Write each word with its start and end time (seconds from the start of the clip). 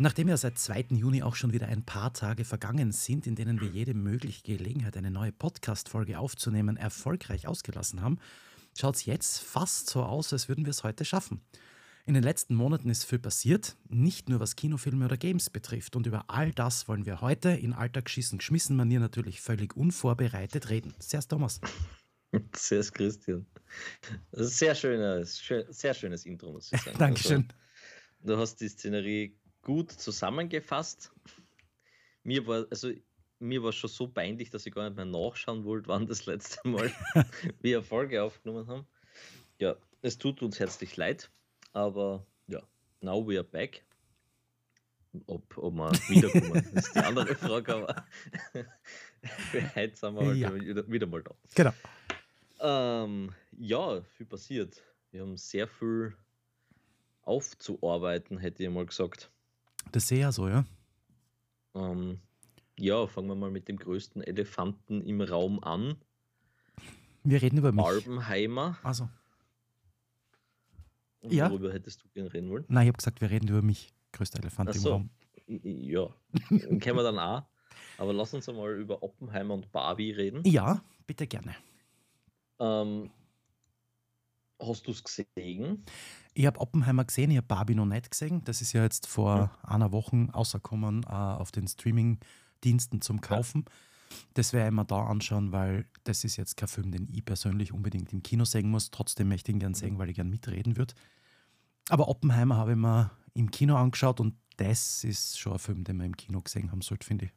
Nachdem 0.00 0.28
ja 0.28 0.36
seit 0.36 0.56
2. 0.56 0.86
Juni 0.90 1.24
auch 1.24 1.34
schon 1.34 1.52
wieder 1.52 1.66
ein 1.66 1.82
paar 1.82 2.12
Tage 2.12 2.44
vergangen 2.44 2.92
sind, 2.92 3.26
in 3.26 3.34
denen 3.34 3.60
wir 3.60 3.66
jede 3.66 3.94
mögliche 3.94 4.44
Gelegenheit, 4.44 4.96
eine 4.96 5.10
neue 5.10 5.32
Podcast-Folge 5.32 6.20
aufzunehmen, 6.20 6.76
erfolgreich 6.76 7.48
ausgelassen 7.48 8.00
haben, 8.00 8.20
schaut 8.78 8.94
es 8.94 9.06
jetzt 9.06 9.40
fast 9.40 9.90
so 9.90 10.04
aus, 10.04 10.32
als 10.32 10.48
würden 10.48 10.64
wir 10.64 10.70
es 10.70 10.84
heute 10.84 11.04
schaffen. 11.04 11.40
In 12.06 12.14
den 12.14 12.22
letzten 12.22 12.54
Monaten 12.54 12.88
ist 12.90 13.04
viel 13.04 13.18
passiert, 13.18 13.76
nicht 13.88 14.28
nur 14.28 14.38
was 14.38 14.54
Kinofilme 14.54 15.04
oder 15.04 15.16
Games 15.16 15.50
betrifft. 15.50 15.96
Und 15.96 16.06
über 16.06 16.26
all 16.28 16.52
das 16.52 16.86
wollen 16.86 17.04
wir 17.04 17.20
heute 17.20 17.50
in 17.50 17.72
alter 17.72 18.00
Geschissen 18.00 18.38
geschmissen 18.38 18.76
Manier 18.76 19.00
natürlich 19.00 19.40
völlig 19.40 19.76
unvorbereitet 19.76 20.70
reden. 20.70 20.94
Servus 21.00 21.26
Thomas. 21.26 21.60
Servus 22.56 22.92
Christian. 22.92 23.46
Das 24.30 24.42
ist 24.42 24.58
sehr 24.58 24.76
schönes, 24.76 25.42
sehr 25.70 25.92
schönes 25.92 26.24
Intro, 26.24 26.52
muss 26.52 26.72
ich 26.72 26.80
sagen. 26.80 26.96
Dankeschön. 27.00 27.48
Also, 28.20 28.36
du 28.36 28.38
hast 28.38 28.60
die 28.60 28.68
Szenerie 28.68 29.37
gut 29.68 29.92
zusammengefasst. 29.92 31.12
Mir 32.22 32.46
war, 32.46 32.66
also 32.70 32.90
mir 33.38 33.62
war 33.62 33.72
schon 33.72 33.90
so 33.90 34.08
peinlich, 34.08 34.48
dass 34.48 34.64
ich 34.64 34.72
gar 34.72 34.88
nicht 34.88 34.96
mehr 34.96 35.04
nachschauen 35.04 35.64
wollte, 35.64 35.88
wann 35.88 36.06
das 36.06 36.24
letzte 36.24 36.66
Mal 36.66 36.90
wir 37.60 37.82
Folge 37.82 38.22
aufgenommen 38.22 38.66
haben. 38.66 38.86
Ja, 39.58 39.76
es 40.00 40.16
tut 40.16 40.40
uns 40.40 40.58
herzlich 40.58 40.96
leid, 40.96 41.30
aber 41.74 42.26
ja, 42.46 42.62
now 43.02 43.28
we 43.28 43.36
are 43.36 43.44
back. 43.44 43.84
Ob, 45.26 45.58
ob 45.58 45.74
wir 45.74 45.92
wiederkommen, 46.08 46.64
ist 46.74 46.94
die 46.94 47.00
andere 47.00 47.34
Frage, 47.34 47.74
aber 47.74 48.06
für 49.50 49.74
heute 49.74 49.96
sind 49.96 50.14
wir 50.14 50.26
halt 50.28 50.36
ja. 50.38 50.54
wieder, 50.54 50.90
wieder, 50.90 51.06
mal 51.06 51.22
da. 51.22 51.34
Genau. 51.54 51.74
Ähm, 52.60 53.34
ja, 53.58 54.00
viel 54.00 54.24
passiert. 54.24 54.82
Wir 55.10 55.20
haben 55.20 55.36
sehr 55.36 55.68
viel 55.68 56.16
aufzuarbeiten, 57.20 58.38
hätte 58.38 58.62
ich 58.62 58.70
mal 58.70 58.86
gesagt. 58.86 59.30
Das 59.92 60.08
sehe 60.08 60.18
ich 60.18 60.22
ja 60.22 60.32
so, 60.32 60.48
ja. 60.48 60.64
Ähm, 61.74 62.20
ja, 62.78 63.06
fangen 63.06 63.28
wir 63.28 63.34
mal 63.34 63.50
mit 63.50 63.68
dem 63.68 63.76
größten 63.76 64.22
Elefanten 64.22 65.02
im 65.02 65.20
Raum 65.20 65.62
an. 65.62 65.96
Wir 67.24 67.42
reden 67.42 67.58
über 67.58 67.72
mich. 67.72 67.84
Barbenheimer. 67.84 68.78
Also. 68.82 69.08
Und 71.20 71.32
ja. 71.32 71.50
Worüber 71.50 71.72
hättest 71.72 72.04
du 72.04 72.08
gerne 72.08 72.32
reden 72.32 72.50
wollen? 72.50 72.64
Nein, 72.68 72.84
ich 72.84 72.88
habe 72.88 72.98
gesagt, 72.98 73.20
wir 73.20 73.30
reden 73.30 73.48
über 73.48 73.62
mich. 73.62 73.92
Größter 74.12 74.38
Elefant 74.40 74.74
so. 74.74 74.88
im 74.88 74.94
Raum. 74.94 75.10
Ja, 75.46 76.08
den 76.50 76.78
kennen 76.78 76.96
wir 76.96 77.02
dann 77.02 77.18
auch. 77.18 77.42
Aber 77.98 78.12
lass 78.12 78.32
uns 78.34 78.48
einmal 78.48 78.78
über 78.78 79.02
Oppenheimer 79.02 79.54
und 79.54 79.72
Barbie 79.72 80.12
reden. 80.12 80.42
Ja, 80.44 80.82
bitte 81.06 81.26
gerne. 81.26 81.54
Ähm, 82.60 83.10
hast 84.60 84.86
du 84.86 84.90
es 84.90 85.02
gesehen? 85.02 85.84
Ich 86.34 86.46
habe 86.46 86.60
Oppenheimer 86.60 87.04
gesehen, 87.04 87.30
ich 87.30 87.36
habe 87.36 87.46
Barbie 87.46 87.74
noch 87.74 87.86
nicht 87.86 88.10
gesehen. 88.10 88.42
Das 88.44 88.60
ist 88.60 88.72
ja 88.72 88.82
jetzt 88.82 89.06
vor 89.06 89.36
ja. 89.36 89.58
einer 89.62 89.92
Woche 89.92 90.28
rausgekommen 90.34 91.04
äh, 91.04 91.08
auf 91.08 91.50
den 91.50 91.66
Streaming-Diensten 91.66 93.00
zum 93.00 93.20
Kaufen. 93.20 93.64
Ja. 93.66 93.74
Das 94.34 94.52
werde 94.52 94.68
ich 94.68 94.74
mir 94.74 94.84
da 94.84 95.04
anschauen, 95.04 95.52
weil 95.52 95.86
das 96.04 96.24
ist 96.24 96.36
jetzt 96.36 96.56
kein 96.56 96.68
Film, 96.68 96.90
den 96.90 97.08
ich 97.12 97.24
persönlich 97.24 97.72
unbedingt 97.72 98.12
im 98.12 98.22
Kino 98.22 98.44
sehen 98.44 98.70
muss. 98.70 98.90
Trotzdem 98.90 99.28
möchte 99.28 99.50
ich 99.50 99.56
ihn 99.56 99.60
gerne 99.60 99.76
sehen, 99.76 99.98
weil 99.98 100.08
ich 100.08 100.16
gerne 100.16 100.30
mitreden 100.30 100.76
würde. 100.76 100.94
Aber 101.88 102.08
Oppenheimer 102.08 102.56
habe 102.56 102.72
ich 102.72 102.76
mir 102.76 103.10
im 103.34 103.50
Kino 103.50 103.76
angeschaut 103.76 104.20
und 104.20 104.34
das 104.56 105.04
ist 105.04 105.38
schon 105.38 105.52
ein 105.52 105.58
Film, 105.58 105.84
den 105.84 105.96
man 105.96 106.06
im 106.06 106.16
Kino 106.16 106.40
gesehen 106.40 106.70
haben 106.70 106.82
sollte, 106.82 107.06
finde 107.06 107.26
ich. 107.26 107.32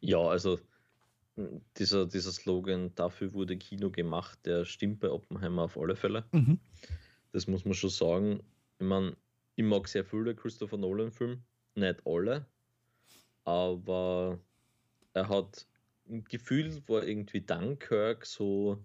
Ja, 0.00 0.18
also 0.18 0.58
dieser, 1.76 2.06
dieser 2.06 2.32
Slogan, 2.32 2.94
dafür 2.94 3.32
wurde 3.32 3.56
Kino 3.56 3.90
gemacht, 3.90 4.38
der 4.44 4.64
stimmt 4.64 5.00
bei 5.00 5.10
Oppenheimer 5.10 5.62
auf 5.62 5.76
alle 5.76 5.96
Fälle. 5.96 6.24
Mhm. 6.32 6.60
Das 7.32 7.46
muss 7.48 7.64
man 7.64 7.74
schon 7.74 7.90
sagen. 7.90 8.40
Ich 8.78 8.86
meine, 8.86 9.16
ich 9.56 9.64
mag 9.64 9.88
sehr 9.88 10.04
viele 10.04 10.34
Christopher 10.34 10.76
Nolan-Filme, 10.76 11.42
nicht 11.74 12.06
alle, 12.06 12.46
aber 13.44 14.38
er 15.12 15.28
hat 15.28 15.66
gefühlt 16.06 16.88
war 16.88 17.04
irgendwie 17.04 17.40
Dunkirk 17.40 18.26
so 18.26 18.84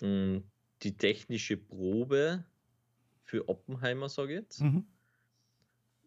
mh, 0.00 0.06
hm, 0.06 0.44
die 0.82 0.96
technische 0.96 1.56
Probe 1.56 2.44
für 3.22 3.48
Oppenheimer, 3.48 4.08
sage 4.08 4.32
ich 4.32 4.40
jetzt. 4.40 4.60
Mhm. 4.60 4.86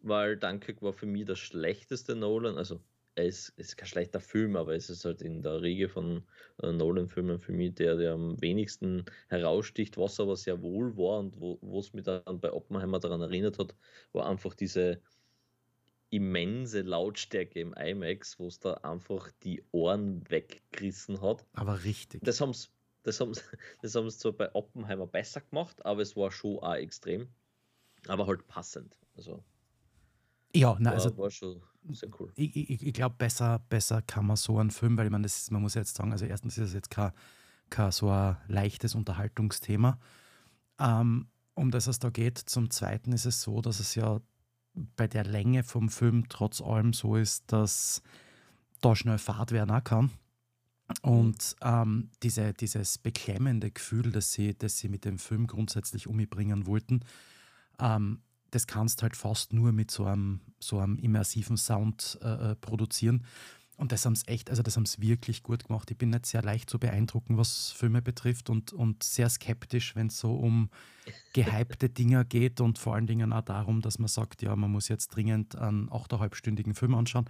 Weil 0.02 0.36
Dunkirk 0.36 0.82
war 0.82 0.92
für 0.92 1.06
mich 1.06 1.24
das 1.24 1.38
schlechteste 1.38 2.14
Nolan, 2.16 2.58
also 2.58 2.82
er 3.16 3.24
ist, 3.24 3.50
ist 3.56 3.76
kein 3.76 3.88
schlechter 3.88 4.20
Film, 4.20 4.56
aber 4.56 4.74
es 4.74 4.90
ist 4.90 5.04
halt 5.04 5.22
in 5.22 5.42
der 5.42 5.62
Regel 5.62 5.88
von 5.88 6.24
äh, 6.62 6.72
Nolan-Filmen 6.72 7.40
für 7.40 7.52
mich 7.52 7.74
der, 7.74 7.96
der 7.96 8.12
am 8.12 8.40
wenigsten 8.40 9.04
heraussticht, 9.28 9.96
was 9.96 10.18
aber 10.20 10.36
sehr 10.36 10.62
wohl 10.62 10.96
war 10.96 11.20
und 11.20 11.40
wo 11.40 11.78
es 11.78 11.92
mich 11.92 12.04
dann 12.04 12.40
bei 12.40 12.52
Oppenheimer 12.52 12.98
daran 12.98 13.20
erinnert 13.20 13.58
hat, 13.58 13.74
war 14.12 14.28
einfach 14.28 14.54
diese 14.54 15.00
immense 16.10 16.82
Lautstärke 16.82 17.60
im 17.60 17.74
IMAX, 17.74 18.38
wo 18.38 18.46
es 18.46 18.60
da 18.60 18.74
einfach 18.74 19.30
die 19.42 19.64
Ohren 19.72 20.28
weggerissen 20.28 21.20
hat. 21.20 21.44
Aber 21.54 21.82
richtig. 21.82 22.22
Das 22.24 22.40
haben 22.40 22.52
sie 22.52 22.68
das 23.04 23.20
haben's, 23.20 23.42
das 23.82 23.94
haben's 23.94 24.18
zwar 24.18 24.32
bei 24.32 24.52
Oppenheimer 24.54 25.06
besser 25.06 25.40
gemacht, 25.40 25.84
aber 25.86 26.02
es 26.02 26.16
war 26.16 26.32
schon 26.32 26.58
auch 26.58 26.74
extrem. 26.74 27.28
Aber 28.08 28.26
halt 28.26 28.46
passend. 28.48 28.98
Also 29.16 29.44
ja, 30.54 30.76
na, 30.78 30.92
also 30.92 31.16
war 31.18 31.30
schon 31.30 31.60
sehr 31.90 32.08
cool. 32.18 32.32
Ich, 32.36 32.56
ich, 32.56 32.86
ich 32.86 32.92
glaube, 32.94 33.16
besser, 33.18 33.58
besser 33.68 34.02
kann 34.02 34.26
man 34.26 34.36
so 34.36 34.58
einen 34.58 34.70
Film, 34.70 34.96
weil 34.96 35.06
ich 35.06 35.12
meine, 35.12 35.26
man 35.50 35.62
muss 35.62 35.74
jetzt 35.74 35.96
sagen, 35.96 36.12
also 36.12 36.24
erstens 36.24 36.58
ist 36.58 36.68
es 36.68 36.74
jetzt 36.74 36.90
kein, 36.90 37.12
kein 37.70 37.90
so 37.90 38.08
ein 38.08 38.36
leichtes 38.48 38.94
Unterhaltungsthema, 38.94 39.98
ähm, 40.78 41.26
um 41.54 41.70
das 41.70 41.86
es 41.86 41.98
da 41.98 42.10
geht. 42.10 42.38
Zum 42.38 42.70
Zweiten 42.70 43.12
ist 43.12 43.26
es 43.26 43.42
so, 43.42 43.60
dass 43.60 43.80
es 43.80 43.94
ja 43.94 44.20
bei 44.96 45.06
der 45.06 45.24
Länge 45.24 45.62
vom 45.62 45.88
Film 45.88 46.28
trotz 46.28 46.60
allem 46.60 46.92
so 46.92 47.16
ist, 47.16 47.52
dass 47.52 48.02
da 48.80 48.96
schnell 48.96 49.18
Fahrt 49.18 49.52
werden 49.52 49.70
auch 49.70 49.84
kann. 49.84 50.10
Und 51.02 51.56
ähm, 51.62 52.10
diese, 52.22 52.52
dieses 52.52 52.98
beklemmende 52.98 53.70
Gefühl, 53.70 54.12
das 54.12 54.32
sie, 54.32 54.56
das 54.56 54.78
sie 54.78 54.88
mit 54.88 55.04
dem 55.04 55.18
Film 55.18 55.46
grundsätzlich 55.46 56.06
umbringen 56.06 56.66
wollten, 56.66 57.00
ähm, 57.78 58.20
das 58.54 58.66
kannst 58.66 59.02
halt 59.02 59.16
fast 59.16 59.52
nur 59.52 59.72
mit 59.72 59.90
so 59.90 60.04
einem, 60.04 60.40
so 60.60 60.78
einem 60.78 60.98
immersiven 60.98 61.56
Sound 61.56 62.18
äh, 62.22 62.52
äh 62.52 62.54
produzieren. 62.56 63.24
Und 63.76 63.90
das 63.90 64.06
haben 64.06 64.14
sie 64.14 64.28
echt, 64.28 64.50
also 64.50 64.62
das 64.62 64.76
haben 64.76 64.86
sie 64.86 65.02
wirklich 65.02 65.42
gut 65.42 65.66
gemacht. 65.66 65.90
Ich 65.90 65.98
bin 65.98 66.10
nicht 66.10 66.26
sehr 66.26 66.42
leicht 66.42 66.70
zu 66.70 66.78
beeindrucken, 66.78 67.36
was 67.36 67.72
Filme 67.72 68.02
betrifft 68.02 68.48
und, 68.48 68.72
und 68.72 69.02
sehr 69.02 69.28
skeptisch, 69.28 69.96
wenn 69.96 70.06
es 70.06 70.20
so 70.20 70.36
um 70.36 70.70
gehypte 71.32 71.88
Dinge 71.88 72.24
geht 72.24 72.60
und 72.60 72.78
vor 72.78 72.94
allen 72.94 73.08
Dingen 73.08 73.32
auch 73.32 73.42
darum, 73.42 73.80
dass 73.80 73.98
man 73.98 74.06
sagt, 74.06 74.42
ja, 74.42 74.54
man 74.54 74.70
muss 74.70 74.86
jetzt 74.88 75.08
dringend 75.08 75.56
einen 75.56 75.90
8,5-stündigen 75.90 76.74
Film 76.74 76.94
anschauen. 76.94 77.28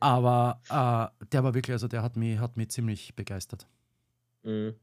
Aber 0.00 0.60
äh, 0.68 1.26
der 1.26 1.44
war 1.44 1.54
wirklich, 1.54 1.74
also 1.74 1.86
der 1.86 2.02
hat 2.02 2.16
mich, 2.16 2.40
hat 2.40 2.56
mich 2.56 2.70
ziemlich 2.70 3.14
begeistert. 3.14 3.68
Mhm. 4.42 4.74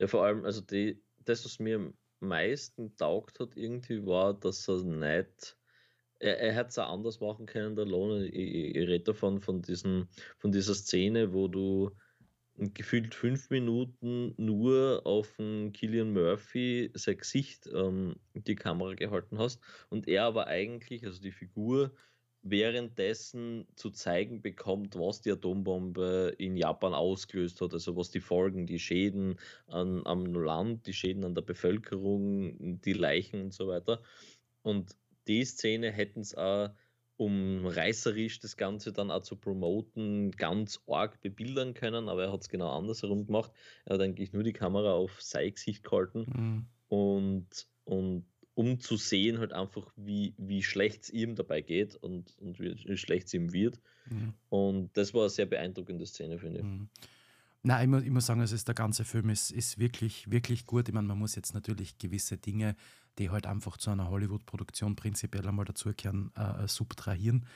Ja, 0.00 0.08
vor 0.08 0.24
allem, 0.24 0.44
also 0.44 0.60
die, 0.60 1.00
das, 1.24 1.44
was 1.44 1.60
mir 1.60 1.92
meisten 2.20 2.96
taugt 2.96 3.40
hat, 3.40 3.56
irgendwie 3.56 4.06
war, 4.06 4.34
dass 4.34 4.68
er 4.68 4.82
nicht 4.82 5.56
er, 6.20 6.38
er 6.38 6.52
hätte 6.52 6.68
es 6.68 6.78
auch 6.78 6.92
anders 6.92 7.20
machen 7.20 7.46
können, 7.46 7.74
der 7.74 7.86
Lohn. 7.86 8.22
Ich, 8.24 8.34
ich, 8.34 8.76
ich 8.76 8.88
rede 8.88 9.04
davon, 9.04 9.40
von, 9.40 9.62
diesen, 9.62 10.08
von 10.38 10.52
dieser 10.52 10.74
Szene, 10.74 11.32
wo 11.32 11.48
du 11.48 11.90
gefühlt 12.56 13.14
fünf 13.14 13.48
Minuten 13.48 14.34
nur 14.36 15.00
auf 15.06 15.34
den 15.38 15.72
Killian 15.72 16.12
Murphy 16.12 16.90
sein 16.94 17.16
Gesicht 17.16 17.66
ähm, 17.72 18.16
die 18.34 18.54
Kamera 18.54 18.94
gehalten 18.94 19.38
hast 19.38 19.62
und 19.88 20.06
er 20.06 20.24
aber 20.24 20.46
eigentlich, 20.46 21.06
also 21.06 21.22
die 21.22 21.32
Figur, 21.32 21.94
währenddessen 22.42 23.66
zu 23.76 23.90
zeigen 23.90 24.40
bekommt, 24.40 24.96
was 24.96 25.20
die 25.20 25.32
Atombombe 25.32 26.34
in 26.38 26.56
Japan 26.56 26.94
ausgelöst 26.94 27.60
hat, 27.60 27.72
also 27.74 27.96
was 27.96 28.10
die 28.10 28.20
Folgen, 28.20 28.66
die 28.66 28.78
Schäden 28.78 29.38
an, 29.66 30.06
am 30.06 30.24
Land, 30.26 30.86
die 30.86 30.94
Schäden 30.94 31.24
an 31.24 31.34
der 31.34 31.42
Bevölkerung, 31.42 32.80
die 32.80 32.94
Leichen 32.94 33.42
und 33.42 33.52
so 33.52 33.68
weiter. 33.68 34.02
Und 34.62 34.96
die 35.26 35.44
Szene 35.44 35.90
hätten 35.90 36.20
es 36.20 36.34
auch, 36.34 36.70
um 37.16 37.66
reißerisch 37.66 38.40
das 38.40 38.56
Ganze 38.56 38.94
dann 38.94 39.10
auch 39.10 39.20
zu 39.20 39.36
promoten, 39.36 40.30
ganz 40.30 40.80
arg 40.86 41.20
bebildern 41.20 41.74
können, 41.74 42.08
aber 42.08 42.24
er 42.24 42.32
hat 42.32 42.40
es 42.40 42.48
genau 42.48 42.70
andersherum 42.70 43.26
gemacht. 43.26 43.52
Er 43.84 43.94
hat 43.94 44.00
eigentlich 44.00 44.32
nur 44.32 44.42
die 44.42 44.54
Kamera 44.54 44.94
auf 44.94 45.20
sein 45.20 45.52
Gesicht 45.52 45.84
gehalten 45.84 46.24
mhm. 46.26 46.66
und, 46.88 47.68
und 47.84 48.24
um 48.60 48.78
zu 48.78 48.96
sehen 48.96 49.38
halt 49.38 49.52
einfach, 49.52 49.90
wie, 49.96 50.34
wie 50.36 50.62
schlecht 50.62 51.04
es 51.04 51.10
ihm 51.10 51.34
dabei 51.34 51.62
geht 51.62 51.96
und, 51.96 52.36
und 52.38 52.60
wie, 52.60 52.96
schlecht 52.96 53.28
es 53.28 53.34
ihm 53.34 53.52
wird. 53.52 53.80
Mhm. 54.10 54.34
Und 54.50 54.96
das 54.96 55.14
war 55.14 55.22
eine 55.22 55.30
sehr 55.30 55.46
beeindruckende 55.46 56.06
Szene, 56.06 56.38
finde 56.38 56.60
ich. 56.60 56.66
Mhm. 56.66 56.88
Nein, 57.62 57.82
ich 57.82 57.88
muss, 57.88 58.02
ich 58.02 58.10
muss 58.10 58.26
sagen, 58.26 58.40
also 58.40 58.54
ist, 58.54 58.68
der 58.68 58.74
ganze 58.74 59.04
Film 59.04 59.28
ist, 59.28 59.50
ist 59.50 59.78
wirklich, 59.78 60.30
wirklich 60.30 60.66
gut. 60.66 60.88
Ich 60.88 60.94
meine, 60.94 61.06
man 61.06 61.18
muss 61.18 61.34
jetzt 61.34 61.54
natürlich 61.54 61.98
gewisse 61.98 62.38
Dinge 62.38 62.74
die 63.18 63.30
halt 63.30 63.46
einfach 63.46 63.76
zu 63.76 63.90
einer 63.90 64.08
Hollywood-Produktion 64.08 64.96
prinzipiell 64.96 65.46
einmal 65.46 65.64
dazugehören, 65.64 66.32
äh, 66.36 66.66
subtrahieren. 66.66 67.46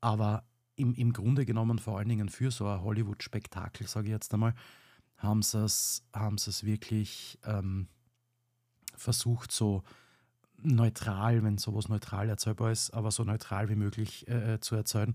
Aber 0.00 0.44
im, 0.76 0.94
im 0.94 1.12
Grunde 1.12 1.44
genommen, 1.44 1.78
vor 1.78 1.98
allen 1.98 2.08
Dingen 2.08 2.28
für 2.28 2.50
so 2.50 2.66
ein 2.66 2.82
Hollywood-Spektakel, 2.82 3.86
sage 3.86 4.06
ich 4.06 4.12
jetzt 4.12 4.32
einmal, 4.32 4.54
haben 5.18 5.42
sie 5.42 5.64
es 5.64 6.02
haben 6.14 6.36
wirklich 6.62 7.38
ähm, 7.44 7.88
versucht, 8.96 9.52
so 9.52 9.82
neutral, 10.62 11.42
wenn 11.42 11.58
sowas 11.58 11.88
neutral 11.88 12.28
erzählbar 12.28 12.72
ist, 12.72 12.90
aber 12.90 13.10
so 13.10 13.24
neutral 13.24 13.68
wie 13.68 13.74
möglich 13.74 14.28
äh, 14.28 14.60
zu 14.60 14.74
erzählen. 14.74 15.14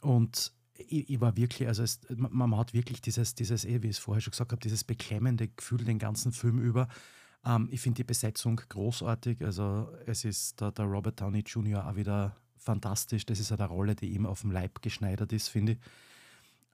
Und 0.00 0.52
ich, 0.74 1.10
ich, 1.10 1.20
war 1.20 1.36
wirklich, 1.36 1.68
also 1.68 1.82
es, 1.82 2.00
man, 2.14 2.32
man, 2.32 2.56
hat 2.56 2.74
wirklich 2.74 3.00
dieses, 3.00 3.34
dieses, 3.34 3.64
eh, 3.64 3.82
wie 3.82 3.88
ich 3.88 3.96
es 3.96 3.98
vorher 3.98 4.20
schon 4.20 4.30
gesagt 4.30 4.52
habe, 4.52 4.60
dieses 4.60 4.84
beklemmende 4.84 5.48
Gefühl 5.48 5.84
den 5.84 5.98
ganzen 5.98 6.32
Film 6.32 6.58
über. 6.60 6.88
Ähm, 7.44 7.68
ich 7.70 7.80
finde 7.80 7.96
die 7.96 8.04
Besetzung 8.04 8.56
großartig. 8.56 9.42
Also 9.44 9.88
es 10.06 10.24
ist 10.24 10.60
der, 10.60 10.72
der 10.72 10.84
Robert 10.84 11.20
Downey 11.20 11.40
Jr. 11.40 11.86
auch 11.86 11.96
wieder 11.96 12.36
fantastisch. 12.56 13.26
Das 13.26 13.40
ist 13.40 13.52
eine 13.52 13.66
Rolle, 13.66 13.94
die 13.94 14.10
ihm 14.10 14.26
auf 14.26 14.42
dem 14.42 14.50
Leib 14.50 14.82
geschneidert 14.82 15.32
ist, 15.32 15.48
finde 15.48 15.72
ich. 15.72 15.78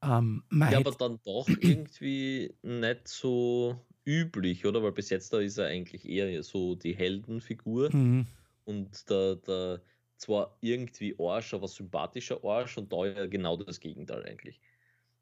Ähm, 0.03 0.45
ja, 0.53 0.79
aber 0.79 0.93
dann 0.93 1.19
doch 1.25 1.49
irgendwie 1.49 2.55
nicht 2.63 3.09
so 3.09 3.81
üblich, 4.05 4.67
oder? 4.67 4.83
Weil 4.83 4.93
bis 4.93 5.11
jetzt 5.11 5.33
da 5.33 5.39
ist 5.41 5.59
er 5.59 5.67
eigentlich 5.67 6.09
eher 6.09 6.43
so 6.43 6.75
die 6.75 6.95
Heldenfigur 6.95 7.95
mhm. 7.95 8.27
und 8.65 9.09
der, 9.11 9.37
der 9.37 9.81
zwar 10.17 10.57
irgendwie 10.61 11.15
Arsch, 11.19 11.55
aber 11.55 11.69
sympathischer 11.69 12.43
Arsch 12.45 12.79
und 12.79 12.93
da 12.93 13.07
ja 13.07 13.27
genau 13.27 13.57
das 13.57 13.81
Gegenteil 13.81 14.25
eigentlich. 14.25 14.61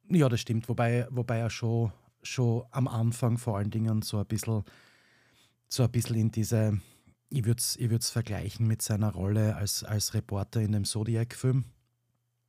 Ja, 0.09 0.29
das 0.29 0.41
stimmt, 0.41 0.69
wobei, 0.69 1.07
wobei 1.11 1.39
er 1.39 1.51
schon, 1.51 1.93
schon 2.23 2.65
am 2.71 2.89
Anfang 2.89 3.39
vor 3.39 3.59
allen 3.59 3.71
Dingen 3.71 4.03
so 4.03 4.19
ein 4.19 4.27
bisschen, 4.27 4.65
so 5.69 5.85
ein 5.85 5.91
bisschen 5.91 6.17
in 6.17 6.31
diese, 6.31 6.81
ich 7.31 7.45
würde 7.45 7.61
es 7.61 7.77
ich 7.77 8.13
vergleichen 8.13 8.67
mit 8.67 8.83
seiner 8.83 9.13
Rolle 9.13 9.57
als, 9.57 9.85
als 9.85 10.15
Reporter 10.15 10.61
in 10.61 10.73
dem 10.73 10.85
Zodiac-Film. 10.85 11.65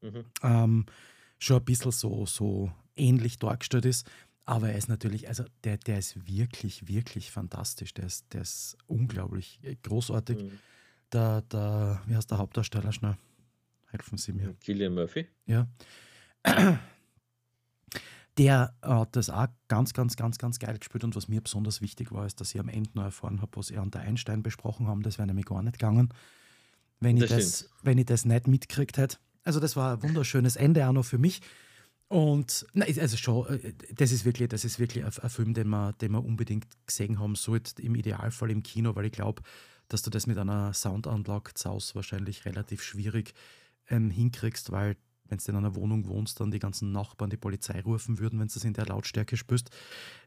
Mhm. 0.01 0.25
Ähm, 0.41 0.85
schon 1.39 1.57
ein 1.57 1.65
bisschen 1.65 1.91
so, 1.91 2.25
so 2.25 2.71
ähnlich 2.95 3.39
dargestellt 3.39 3.85
ist. 3.85 4.09
Aber 4.45 4.69
er 4.69 4.77
ist 4.77 4.89
natürlich, 4.89 5.29
also 5.29 5.45
der, 5.63 5.77
der 5.77 5.99
ist 5.99 6.27
wirklich, 6.27 6.87
wirklich 6.87 7.31
fantastisch. 7.31 7.93
Der 7.93 8.05
ist, 8.05 8.33
der 8.33 8.41
ist 8.41 8.77
unglaublich 8.87 9.59
großartig. 9.83 10.43
Mhm. 10.43 10.59
Der, 11.13 11.41
der, 11.43 12.01
wie 12.07 12.15
heißt 12.15 12.29
der 12.29 12.39
Hauptdarsteller 12.39 12.91
schnell? 12.91 13.17
Helfen 13.87 14.17
Sie 14.17 14.33
mir. 14.33 14.55
Killian 14.55 14.95
Murphy. 14.95 15.27
Ja. 15.45 15.67
Der 18.39 18.73
hat 18.81 19.15
das 19.15 19.29
auch 19.29 19.45
ganz, 19.67 19.93
ganz, 19.93 20.15
ganz, 20.15 20.39
ganz 20.39 20.57
geil 20.57 20.79
gespielt. 20.79 21.03
Und 21.03 21.15
was 21.15 21.27
mir 21.27 21.39
besonders 21.39 21.81
wichtig 21.81 22.11
war, 22.11 22.25
ist, 22.25 22.41
dass 22.41 22.55
ich 22.55 22.59
am 22.59 22.67
Ende 22.67 22.89
noch 22.95 23.03
erfahren 23.03 23.41
habe, 23.43 23.51
was 23.57 23.69
er 23.69 23.83
und 23.83 23.93
der 23.93 24.01
Einstein 24.01 24.41
besprochen 24.41 24.87
haben. 24.87 25.03
Das 25.03 25.19
wäre 25.19 25.27
nämlich 25.27 25.45
gar 25.45 25.61
nicht 25.61 25.77
gegangen, 25.77 26.09
wenn 26.99 27.17
ich, 27.17 27.29
das, 27.29 27.29
das 27.29 27.69
wenn 27.83 27.99
ich 27.99 28.07
das 28.07 28.25
nicht 28.25 28.47
mitgekriegt 28.47 28.97
hätte. 28.97 29.17
Also, 29.43 29.59
das 29.59 29.75
war 29.75 29.93
ein 29.93 30.01
wunderschönes 30.01 30.55
Ende 30.55 30.87
auch 30.87 30.93
noch 30.93 31.05
für 31.05 31.19
mich. 31.19 31.41
Und 32.13 32.67
nein, 32.73 32.95
also 32.99 33.17
schon, 33.17 33.47
äh, 33.47 33.73
das 33.95 34.11
ist 34.11 34.23
wirklich, 34.23 34.47
das 34.47 34.63
ist 34.63 34.77
wirklich 34.77 35.03
ein, 35.03 35.11
ein, 35.19 35.29
Film, 35.31 35.55
den 35.55 35.67
man, 35.67 35.97
den 35.97 36.11
man 36.11 36.23
unbedingt 36.23 36.67
gesehen 36.85 37.17
haben 37.17 37.33
sollte, 37.33 37.81
im 37.81 37.95
Idealfall 37.95 38.51
im 38.51 38.61
Kino, 38.61 38.95
weil 38.95 39.05
ich 39.05 39.13
glaube, 39.13 39.41
dass 39.87 40.03
du 40.03 40.11
das 40.11 40.27
mit 40.27 40.37
einer 40.37 40.75
Soundanlage 40.75 41.55
Zaus 41.55 41.95
wahrscheinlich 41.95 42.45
relativ 42.45 42.83
schwierig 42.83 43.33
ähm, 43.89 44.11
hinkriegst, 44.11 44.71
weil 44.71 44.95
wenn 45.25 45.39
du 45.39 45.51
in 45.51 45.57
einer 45.57 45.73
Wohnung 45.73 46.05
wohnst, 46.05 46.39
dann 46.39 46.51
die 46.51 46.59
ganzen 46.59 46.91
Nachbarn 46.91 47.31
die 47.31 47.37
Polizei 47.37 47.81
rufen 47.81 48.19
würden, 48.19 48.39
wenn 48.39 48.47
du 48.47 48.53
das 48.53 48.63
in 48.63 48.73
der 48.73 48.85
Lautstärke 48.85 49.35
spürst, 49.35 49.71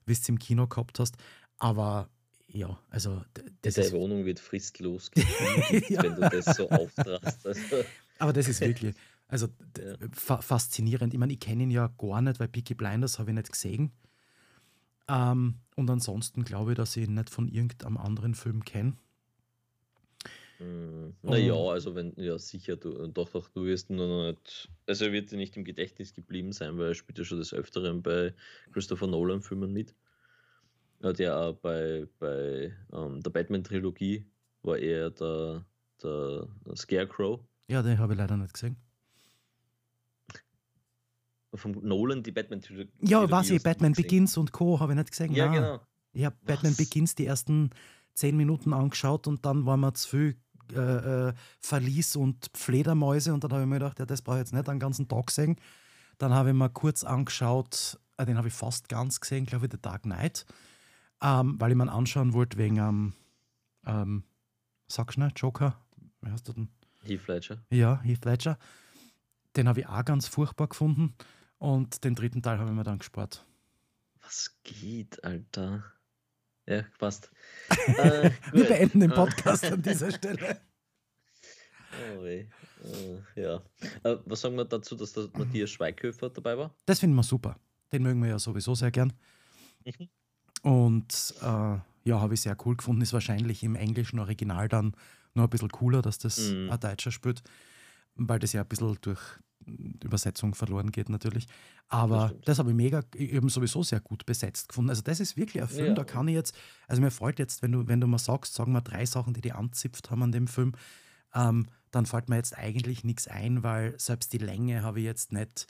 wie 0.07 0.15
du 0.15 0.21
es 0.21 0.29
im 0.29 0.41
Kino 0.41 0.67
gehabt 0.67 0.99
hast. 0.99 1.15
Aber 1.59 2.11
ja, 2.49 2.81
also 2.91 3.23
das 3.63 3.75
Deine 3.75 3.93
Wohnung 3.93 4.25
wird 4.25 4.41
fristlos, 4.41 5.13
ja. 5.89 6.03
wenn 6.03 6.17
du 6.17 6.29
das 6.29 6.57
so 6.57 6.69
auftrast. 6.69 7.47
Also. 7.47 7.85
Aber 8.19 8.33
das 8.33 8.49
ist 8.49 8.61
wirklich, 8.61 8.97
also 9.29 9.49
fa 10.13 10.41
faszinierend. 10.41 11.13
Ich 11.13 11.19
meine, 11.19 11.33
ich 11.33 11.41
kenne 11.41 11.65
ihn 11.65 11.71
ja 11.71 11.89
gar 11.99 12.23
nicht, 12.23 12.39
weil 12.39 12.49
Peaky 12.49 12.75
Blinders 12.75 13.19
habe 13.19 13.31
ich 13.31 13.37
nicht 13.37 13.51
gesehen. 13.51 13.93
Ähm, 15.09 15.61
und 15.77 15.91
ansonsten 15.91 16.45
glaube 16.45 16.73
ich, 16.73 16.77
dass 16.77 16.97
ich 16.97 17.09
ihn 17.09 17.15
nicht 17.15 17.31
von 17.31 17.49
irgendeinem 17.49 17.97
anderen 17.97 18.35
Film 18.35 18.65
kenne. 18.65 18.97
Mm, 20.59 21.11
naja, 21.23 21.55
also 21.55 21.95
wenn, 21.95 22.15
ja 22.17 22.39
sicher, 22.39 22.77
du, 22.77 23.07
doch, 23.09 23.29
doch, 23.31 23.49
du 23.49 23.65
wirst 23.65 23.91
nur 23.91 24.07
noch 24.07 24.31
nicht, 24.31 24.71
also 24.87 25.05
er 25.05 25.13
wird 25.13 25.31
dir 25.31 25.37
nicht 25.37 25.57
im 25.57 25.65
Gedächtnis 25.65 26.15
geblieben 26.15 26.53
sein, 26.53 26.79
weil 26.79 26.89
er 26.89 26.95
spielt 26.95 27.19
ja 27.19 27.25
schon 27.25 27.39
des 27.39 27.53
Öfteren 27.53 28.03
bei 28.03 28.33
Christopher 28.73 29.07
Nolan-Filmen 29.07 29.73
mit. 29.73 29.95
Er 31.01 31.15
ja 31.21 31.39
auch 31.39 31.55
bei, 31.57 32.09
bei 32.19 32.73
ähm, 32.93 33.21
der 33.23 33.31
Batman-Trilogie 33.31 34.25
war 34.63 34.79
er 34.79 35.11
der, 35.11 35.65
der 36.03 36.49
Scarecrow. 36.75 37.41
Ja, 37.69 37.83
den 37.83 37.99
habe 37.99 38.15
ich 38.15 38.19
leider 38.19 38.37
nicht 38.39 38.55
gesehen 38.55 38.77
von 41.59 41.73
Nolan, 41.83 42.23
die 42.23 42.33
Batman-Trilogie. 42.33 42.91
Ja, 43.01 43.31
weiß 43.31 43.51
ich, 43.51 43.63
Batman 43.63 43.93
Begins 43.93 44.37
und 44.37 44.53
Co. 44.53 44.81
habe 44.81 44.93
ich 44.93 44.99
nicht 44.99 45.11
gesehen. 45.11 45.33
Ja, 45.33 45.47
Nein. 45.47 45.55
genau. 45.55 45.81
Ich 46.13 46.25
habe 46.25 46.37
Batman 46.45 46.75
Begins 46.75 47.15
die 47.15 47.27
ersten 47.27 47.71
zehn 48.15 48.37
Minuten 48.37 48.73
angeschaut 48.73 49.27
und 49.27 49.45
dann 49.45 49.67
war 49.67 49.77
mir 49.77 49.93
zu 49.93 50.09
viel 50.09 50.37
äh, 50.75 51.29
äh, 51.29 51.33
Verlies 51.61 52.17
und 52.17 52.51
Fledermäuse 52.55 53.33
und 53.33 53.45
dann 53.45 53.53
habe 53.53 53.63
ich 53.63 53.69
mir 53.69 53.77
gedacht, 53.77 53.99
ja, 53.99 54.07
das 54.07 54.23
brauche 54.23 54.37
ich 54.37 54.41
jetzt 54.41 54.53
nicht 54.53 54.69
einen 54.69 54.81
ganzen 54.81 55.07
Tag 55.07 55.31
sehen. 55.31 55.57
Dann 56.19 56.33
habe 56.33 56.49
ich 56.51 56.55
mir 56.55 56.71
kurz 56.71 57.05
angeschaut, 57.05 57.99
äh, 58.17 58.25
den 58.25 58.37
habe 58.37 58.49
ich 58.49 58.55
fast 58.55 58.89
ganz 58.89 59.21
gesehen, 59.21 59.47
glaube 59.47 59.67
ich, 59.67 59.73
The 59.73 59.79
Dark 59.81 60.03
Knight, 60.03 60.47
ähm, 61.23 61.57
weil 61.61 61.71
ich 61.71 61.77
mir 61.77 61.91
anschauen 61.93 62.33
wollte 62.33 62.59
wegen, 62.59 62.79
ähm, 62.79 63.13
ähm, 63.87 64.25
sag 64.89 65.13
schnell, 65.13 65.31
Joker, 65.37 65.79
wie 66.23 66.31
heißt 66.31 66.49
du 66.49 66.53
denn? 66.55 66.69
Heath 67.05 67.29
Ledger. 67.29 67.59
Ja, 67.71 68.01
Heath 68.03 68.25
Ledger. 68.25 68.59
Den 69.57 69.69
habe 69.69 69.81
ich 69.81 69.87
auch 69.87 70.05
ganz 70.05 70.27
furchtbar 70.27 70.69
gefunden. 70.69 71.15
Und 71.59 72.05
den 72.05 72.15
dritten 72.15 72.43
Teil 72.43 72.59
habe 72.59 72.71
ich 72.71 72.77
mir 72.77 72.85
dann 72.85 72.99
gespart. 72.99 73.47
Was 74.21 74.57
geht, 74.65 75.23
Alter? 75.25 75.85
Ja, 76.67 76.83
passt. 76.99 77.31
äh, 77.99 78.31
Wir 78.53 78.65
beenden 78.67 79.01
den 79.01 79.11
Podcast 79.11 79.65
an 79.65 79.83
dieser 79.83 80.11
Stelle. 80.11 80.61
Oh 81.93 82.23
weh. 82.25 82.47
Uh, 82.85 83.21
ja. 83.37 83.63
Uh, 84.05 84.19
was 84.27 84.41
sagen 84.41 84.57
wir 84.57 84.65
dazu, 84.65 84.97
dass 84.97 85.13
der 85.13 85.29
Matthias 85.35 85.71
Schweighöfer 85.71 86.29
dabei 86.31 86.59
war? 86.59 86.75
Das 86.85 87.01
finden 87.01 87.17
wir 87.17 87.23
super. 87.23 87.59
Den 87.93 88.03
mögen 88.03 88.21
wir 88.23 88.31
ja 88.31 88.39
sowieso 88.39 88.75
sehr 88.75 88.91
gern. 88.91 89.13
Mhm. 89.85 90.09
Und 90.63 91.35
uh, 91.43 91.79
ja, 92.05 92.21
habe 92.21 92.35
ich 92.35 92.41
sehr 92.41 92.57
cool 92.67 92.77
gefunden. 92.77 93.03
Ist 93.03 93.13
wahrscheinlich 93.13 93.63
im 93.63 93.77
englischen 93.77 94.19
Original 94.19 94.69
dann 94.69 94.95
noch 95.35 95.45
ein 95.45 95.51
bisschen 95.51 95.71
cooler, 95.71 96.03
dass 96.03 96.19
das 96.19 96.39
mhm. 96.39 96.71
ein 96.71 96.81
Deutscher 96.81 97.13
spielt, 97.13 97.43
weil 98.17 98.41
das 98.41 98.53
ja 98.53 98.63
ein 98.63 98.69
bisschen 98.69 98.99
durch 99.01 99.21
Übersetzung 99.67 100.55
verloren 100.55 100.93
geht 100.93 101.09
natürlich. 101.09 101.47
Aber 101.89 102.29
das, 102.29 102.45
das 102.45 102.59
habe 102.59 102.71
ich 102.71 102.77
mega, 102.77 103.03
eben 103.15 103.49
sowieso 103.49 103.83
sehr 103.83 104.01
gut 104.01 104.27
besetzt 104.27 104.69
gefunden. 104.69 104.91
Also 104.91 105.03
das 105.03 105.21
ist 105.21 105.37
wirklich 105.37 105.63
ein 105.63 105.69
Film, 105.69 105.89
ja. 105.89 105.95
da 105.95 106.05
kann 106.05 106.29
ich 106.29 106.35
jetzt, 106.35 106.57
also 106.89 107.03
mir 107.03 107.11
freut 107.11 107.39
jetzt, 107.39 107.63
wenn 107.63 107.73
du, 107.73 107.89
wenn 107.89 108.01
du 108.01 108.07
mal 108.07 108.19
sagst, 108.19 108.55
sagen 108.55 108.73
wir 108.73 108.81
drei 108.81 109.07
Sachen, 109.07 109.35
die 109.35 109.41
die 109.41 109.53
anzipft 109.53 110.11
haben 110.11 110.23
an 110.23 110.33
dem 110.33 110.47
Film, 110.47 110.73
ähm, 111.35 111.67
dann 111.91 112.07
fällt 112.07 112.29
mir 112.29 112.37
jetzt 112.37 112.57
eigentlich 112.57 113.05
nichts 113.05 113.29
ein, 113.29 113.63
weil 113.63 113.99
selbst 113.99 114.33
die 114.33 114.39
Länge 114.39 114.83
habe 114.83 115.01
ich 115.01 115.05
jetzt 115.05 115.33
nicht 115.33 115.67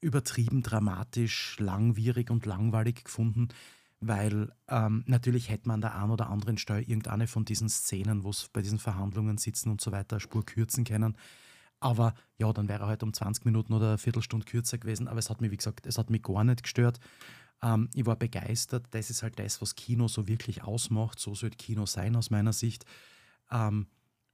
übertrieben 0.00 0.62
dramatisch, 0.62 1.56
langwierig 1.58 2.30
und 2.30 2.44
langweilig 2.44 3.04
gefunden, 3.04 3.48
weil 4.00 4.52
ähm, 4.68 5.02
natürlich 5.06 5.48
hätte 5.48 5.68
man 5.68 5.76
an 5.76 5.80
der 5.80 5.94
einen 5.96 6.10
oder 6.10 6.28
anderen 6.28 6.58
Stelle 6.58 6.82
irgendeine 6.82 7.26
von 7.26 7.44
diesen 7.44 7.70
Szenen, 7.70 8.22
wo 8.22 8.30
es 8.30 8.48
bei 8.52 8.60
diesen 8.60 8.78
Verhandlungen 8.78 9.38
sitzen 9.38 9.70
und 9.70 9.80
so 9.80 9.92
weiter, 9.92 10.20
Spur 10.20 10.44
kürzen 10.44 10.84
können. 10.84 11.16
Aber 11.84 12.14
ja, 12.38 12.50
dann 12.50 12.66
wäre 12.66 12.84
er 12.84 12.86
halt 12.86 13.02
um 13.02 13.12
20 13.12 13.44
Minuten 13.44 13.74
oder 13.74 13.88
eine 13.88 13.98
Viertelstunde 13.98 14.46
kürzer 14.46 14.78
gewesen. 14.78 15.06
Aber 15.06 15.18
es 15.18 15.28
hat 15.28 15.42
mich, 15.42 15.50
wie 15.50 15.58
gesagt, 15.58 15.86
es 15.86 15.98
hat 15.98 16.08
mich 16.08 16.22
gar 16.22 16.42
nicht 16.42 16.62
gestört. 16.62 16.98
Ähm, 17.62 17.90
ich 17.94 18.06
war 18.06 18.16
begeistert. 18.16 18.86
Das 18.92 19.10
ist 19.10 19.22
halt 19.22 19.38
das, 19.38 19.60
was 19.60 19.74
Kino 19.74 20.08
so 20.08 20.26
wirklich 20.26 20.64
ausmacht. 20.64 21.20
So 21.20 21.34
sollte 21.34 21.58
Kino 21.58 21.84
sein 21.84 22.16
aus 22.16 22.30
meiner 22.30 22.54
Sicht. 22.54 22.86
Ähm, 23.50 23.86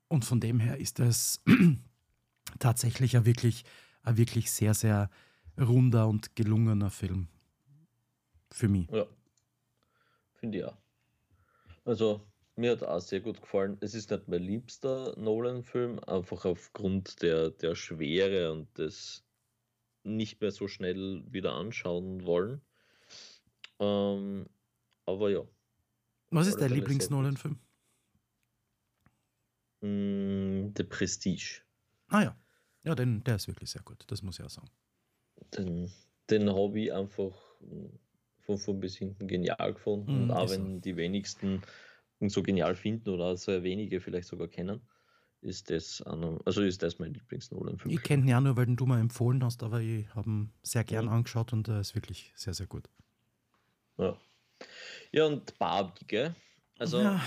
und 0.07 0.25
von 0.25 0.38
dem 0.38 0.61
her 0.61 0.78
ist 0.78 1.00
es 1.00 1.42
tatsächlich 2.61 3.16
ein 3.16 3.26
wirklich, 3.26 3.64
ein 4.04 4.16
wirklich 4.16 4.52
sehr, 4.52 4.75
sehr 4.75 5.11
runder 5.59 6.07
und 6.07 6.37
gelungener 6.37 6.90
Film. 6.90 7.26
Für 8.52 8.69
mich. 8.69 8.88
Ja, 8.92 9.07
finde 10.35 10.59
ich 10.59 10.64
auch. 10.64 10.76
Also 11.85 12.21
mir 12.61 12.73
hat 12.73 12.83
auch 12.83 13.00
sehr 13.00 13.21
gut 13.21 13.40
gefallen. 13.40 13.79
Es 13.81 13.95
ist 13.95 14.11
nicht 14.11 14.29
mein 14.29 14.43
liebster 14.43 15.14
Nolan-Film, 15.19 15.99
einfach 16.00 16.45
aufgrund 16.45 17.23
der, 17.23 17.50
der 17.50 17.75
Schwere 17.75 18.52
und 18.52 18.76
des 18.79 19.25
nicht 20.05 20.40
mehr 20.40 20.50
so 20.50 20.69
schnell 20.69 21.25
wieder 21.31 21.55
anschauen 21.55 22.25
wollen. 22.25 22.61
Ähm, 23.79 24.47
aber 25.07 25.31
ja. 25.31 25.43
Was 26.31 26.47
ist 26.47 26.61
dein 26.61 26.73
Lieblings-Nolan-Film? 26.73 27.59
Mm, 29.81 30.73
The 30.76 30.85
Prestige. 30.85 31.62
Ah 32.09 32.23
ja. 32.23 32.37
Ja, 32.85 32.95
den, 32.95 33.23
der 33.25 33.37
ist 33.37 33.49
wirklich 33.49 33.71
sehr 33.71 33.83
gut, 33.83 34.05
das 34.07 34.23
muss 34.23 34.38
ich 34.38 34.45
auch 34.45 34.50
sagen. 34.50 34.71
Den, 35.57 35.90
den 36.31 36.49
habe 36.50 36.81
ich 36.81 36.93
einfach 36.93 37.35
von 38.40 38.59
vorn 38.59 38.81
bis 38.81 38.97
hinten 38.97 39.29
genial 39.29 39.75
gefunden. 39.75 40.12
Mm, 40.12 40.23
und 40.23 40.31
auch 40.31 40.50
wenn 40.50 40.81
die 40.81 40.97
wenigsten 40.97 41.62
so 42.29 42.43
genial 42.43 42.75
finden 42.75 43.11
oder 43.11 43.37
sehr 43.37 43.62
wenige 43.62 44.00
vielleicht 44.00 44.29
sogar 44.29 44.49
kennen, 44.49 44.81
ist 45.43 45.71
das, 45.71 46.03
also 46.03 46.61
ist 46.61 46.83
das 46.83 46.99
mein 46.99 47.15
Lieblings-Nolan-Film. 47.15 47.95
Ich 47.95 48.03
kenne 48.03 48.25
ihn 48.25 48.29
ja 48.29 48.41
nur, 48.41 48.57
weil 48.57 48.67
du 48.67 48.85
mal 48.85 49.00
empfohlen 49.00 49.43
hast, 49.43 49.62
aber 49.62 49.81
ich 49.81 50.15
habe 50.15 50.29
ihn 50.29 50.53
sehr 50.62 50.85
gern 50.85 51.07
ja. 51.07 51.12
angeschaut 51.12 51.53
und 51.53 51.69
er 51.69 51.81
ist 51.81 51.95
wirklich 51.95 52.33
sehr, 52.37 52.53
sehr 52.53 52.67
gut. 52.67 52.91
Ja. 53.97 54.19
Ja, 55.12 55.27
und 55.27 55.59
Barbie, 55.59 56.05
gell? 56.07 56.35
Also. 56.79 57.00
Ja, 57.00 57.23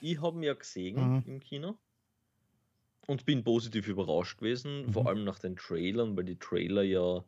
ich, 0.00 0.12
ich 0.12 0.22
habe 0.22 0.38
ihn 0.38 0.42
ja 0.44 0.54
gesehen 0.54 0.96
mhm. 0.96 1.22
im 1.26 1.40
Kino 1.40 1.76
und 3.06 3.24
bin 3.24 3.44
positiv 3.44 3.88
überrascht 3.88 4.38
gewesen, 4.38 4.86
mhm. 4.86 4.92
vor 4.92 5.06
allem 5.06 5.24
nach 5.24 5.38
den 5.38 5.56
Trailern, 5.56 6.16
weil 6.16 6.24
die 6.24 6.38
Trailer 6.38 6.82
ja 6.82 7.22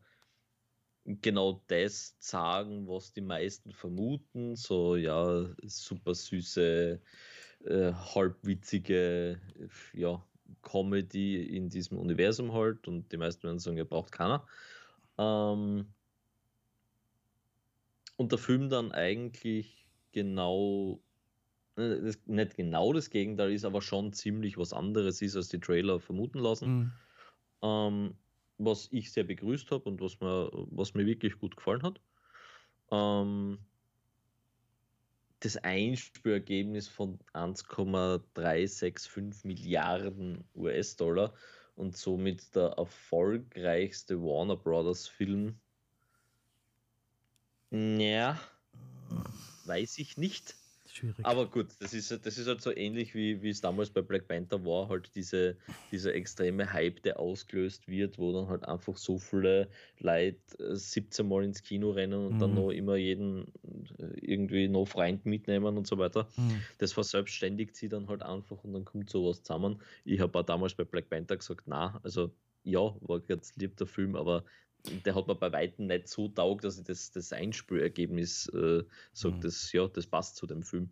genau 1.09 1.63
das 1.69 2.17
sagen, 2.19 2.87
was 2.87 3.13
die 3.13 3.23
meisten 3.23 3.73
vermuten. 3.73 4.57
So, 4.57 4.97
ja, 4.97 5.49
super 5.63 6.15
süße, 6.15 7.01
äh, 7.65 7.93
halbwitzige, 7.93 9.41
ja, 9.95 10.23
Comedy 10.63 11.57
in 11.57 11.69
diesem 11.69 11.99
Universum 11.99 12.53
halt. 12.53 12.87
Und 12.89 13.11
die 13.11 13.17
meisten 13.17 13.45
werden 13.45 13.59
sagen, 13.59 13.77
ihr 13.77 13.85
braucht 13.85 14.13
keiner. 14.13 14.47
Ähm, 15.17 15.87
und 18.17 18.33
der 18.33 18.39
Film 18.39 18.69
dann 18.69 18.93
eigentlich 18.93 19.89
genau, 20.13 21.01
äh, 21.77 22.13
nicht 22.27 22.57
genau 22.57 22.93
das 22.93 23.11
Gegenteil 23.11 23.53
ist, 23.53 23.65
aber 23.65 23.81
schon 23.81 24.13
ziemlich 24.13 24.59
was 24.59 24.73
anderes 24.73 25.23
ist, 25.23 25.37
als 25.37 25.49
die 25.49 25.61
Trailer 25.61 26.01
vermuten 26.01 26.39
lassen. 26.39 26.79
Mhm. 26.79 26.93
Ähm, 27.63 28.15
was 28.59 28.89
ich 28.91 29.13
sehr 29.13 29.25
begrüßt 29.25 29.71
habe 29.71 29.89
und 29.89 30.01
was 30.01 30.21
mir, 30.21 30.51
was 30.71 30.95
mir 30.95 31.07
wirklich 31.07 31.39
gut 31.39 31.57
gefallen 31.57 31.83
hat. 31.83 32.01
Ähm, 32.91 33.59
das 35.41 35.57
Einspielergebnis 35.59 36.89
von 36.89 37.19
1,365 37.33 39.45
Milliarden 39.45 40.45
US-Dollar 40.55 41.33
und 41.77 41.97
somit 41.97 42.55
der 42.57 42.75
erfolgreichste 42.77 44.21
Warner 44.21 44.57
Brothers 44.57 45.07
Film. 45.07 45.61
Ja, 47.71 48.41
weiß 49.67 49.99
ich 49.99 50.17
nicht 50.17 50.58
schwierig. 50.99 51.25
Aber 51.25 51.47
gut, 51.47 51.69
das 51.81 51.95
ist, 51.95 52.11
das 52.11 52.39
ist 52.39 52.47
halt 52.47 52.61
so 52.61 52.75
ähnlich 52.75 53.15
wie, 53.15 53.43
wie 53.43 53.51
es 53.51 53.61
damals 53.61 53.91
bei 53.91 54.03
Black 54.03 54.29
Panther 54.29 54.65
war, 54.65 54.89
halt 54.89 55.11
diese, 55.15 55.57
dieser 55.91 56.15
extreme 56.15 56.73
Hype, 56.73 57.03
der 57.03 57.19
ausgelöst 57.19 57.89
wird, 57.89 58.19
wo 58.19 58.33
dann 58.33 58.49
halt 58.49 58.65
einfach 58.67 58.97
so 58.97 59.19
viele 59.19 59.69
Leute 59.99 60.39
17 60.59 61.25
äh, 61.25 61.29
Mal 61.29 61.45
ins 61.45 61.63
Kino 61.63 61.91
rennen 61.91 62.27
und 62.27 62.35
mhm. 62.35 62.39
dann 62.39 62.55
noch 62.55 62.71
immer 62.71 62.97
jeden 62.97 63.47
äh, 63.99 64.19
irgendwie 64.21 64.69
noch 64.69 64.87
Freund 64.87 65.25
mitnehmen 65.27 65.77
und 65.77 65.87
so 65.87 65.99
weiter. 65.99 66.29
Mhm. 66.37 66.61
Das 66.79 66.93
verselbstständigt 66.93 67.77
sie 67.77 67.89
dann 67.89 68.09
halt 68.09 68.23
einfach 68.23 68.63
und 68.65 68.73
dann 68.73 68.85
kommt 68.85 69.11
sowas 69.11 69.43
zusammen. 69.43 69.81
Ich 70.05 70.21
habe 70.21 70.39
auch 70.39 70.45
damals 70.45 70.75
bei 70.75 70.85
Black 70.85 71.09
Panther 71.09 71.37
gesagt, 71.37 71.63
na, 71.67 72.01
also 72.03 72.31
ja, 72.65 72.95
war 73.01 73.21
ganz 73.21 73.55
lieb 73.57 73.77
der 73.77 73.87
Film, 73.87 74.15
aber 74.15 74.45
der 75.05 75.15
hat 75.15 75.27
mir 75.27 75.35
bei 75.35 75.53
Weitem 75.53 75.87
nicht 75.87 76.09
so 76.09 76.29
taugt, 76.29 76.65
dass 76.65 76.79
ich 76.79 76.85
das, 76.85 77.11
das 77.11 77.33
Einspülergebnis 77.33 78.49
äh, 78.49 78.85
sage, 79.13 79.37
mhm. 79.37 79.41
das, 79.41 79.73
ja, 79.73 79.87
das 79.89 80.07
passt 80.07 80.37
zu 80.37 80.47
dem 80.47 80.63
Film. 80.63 80.91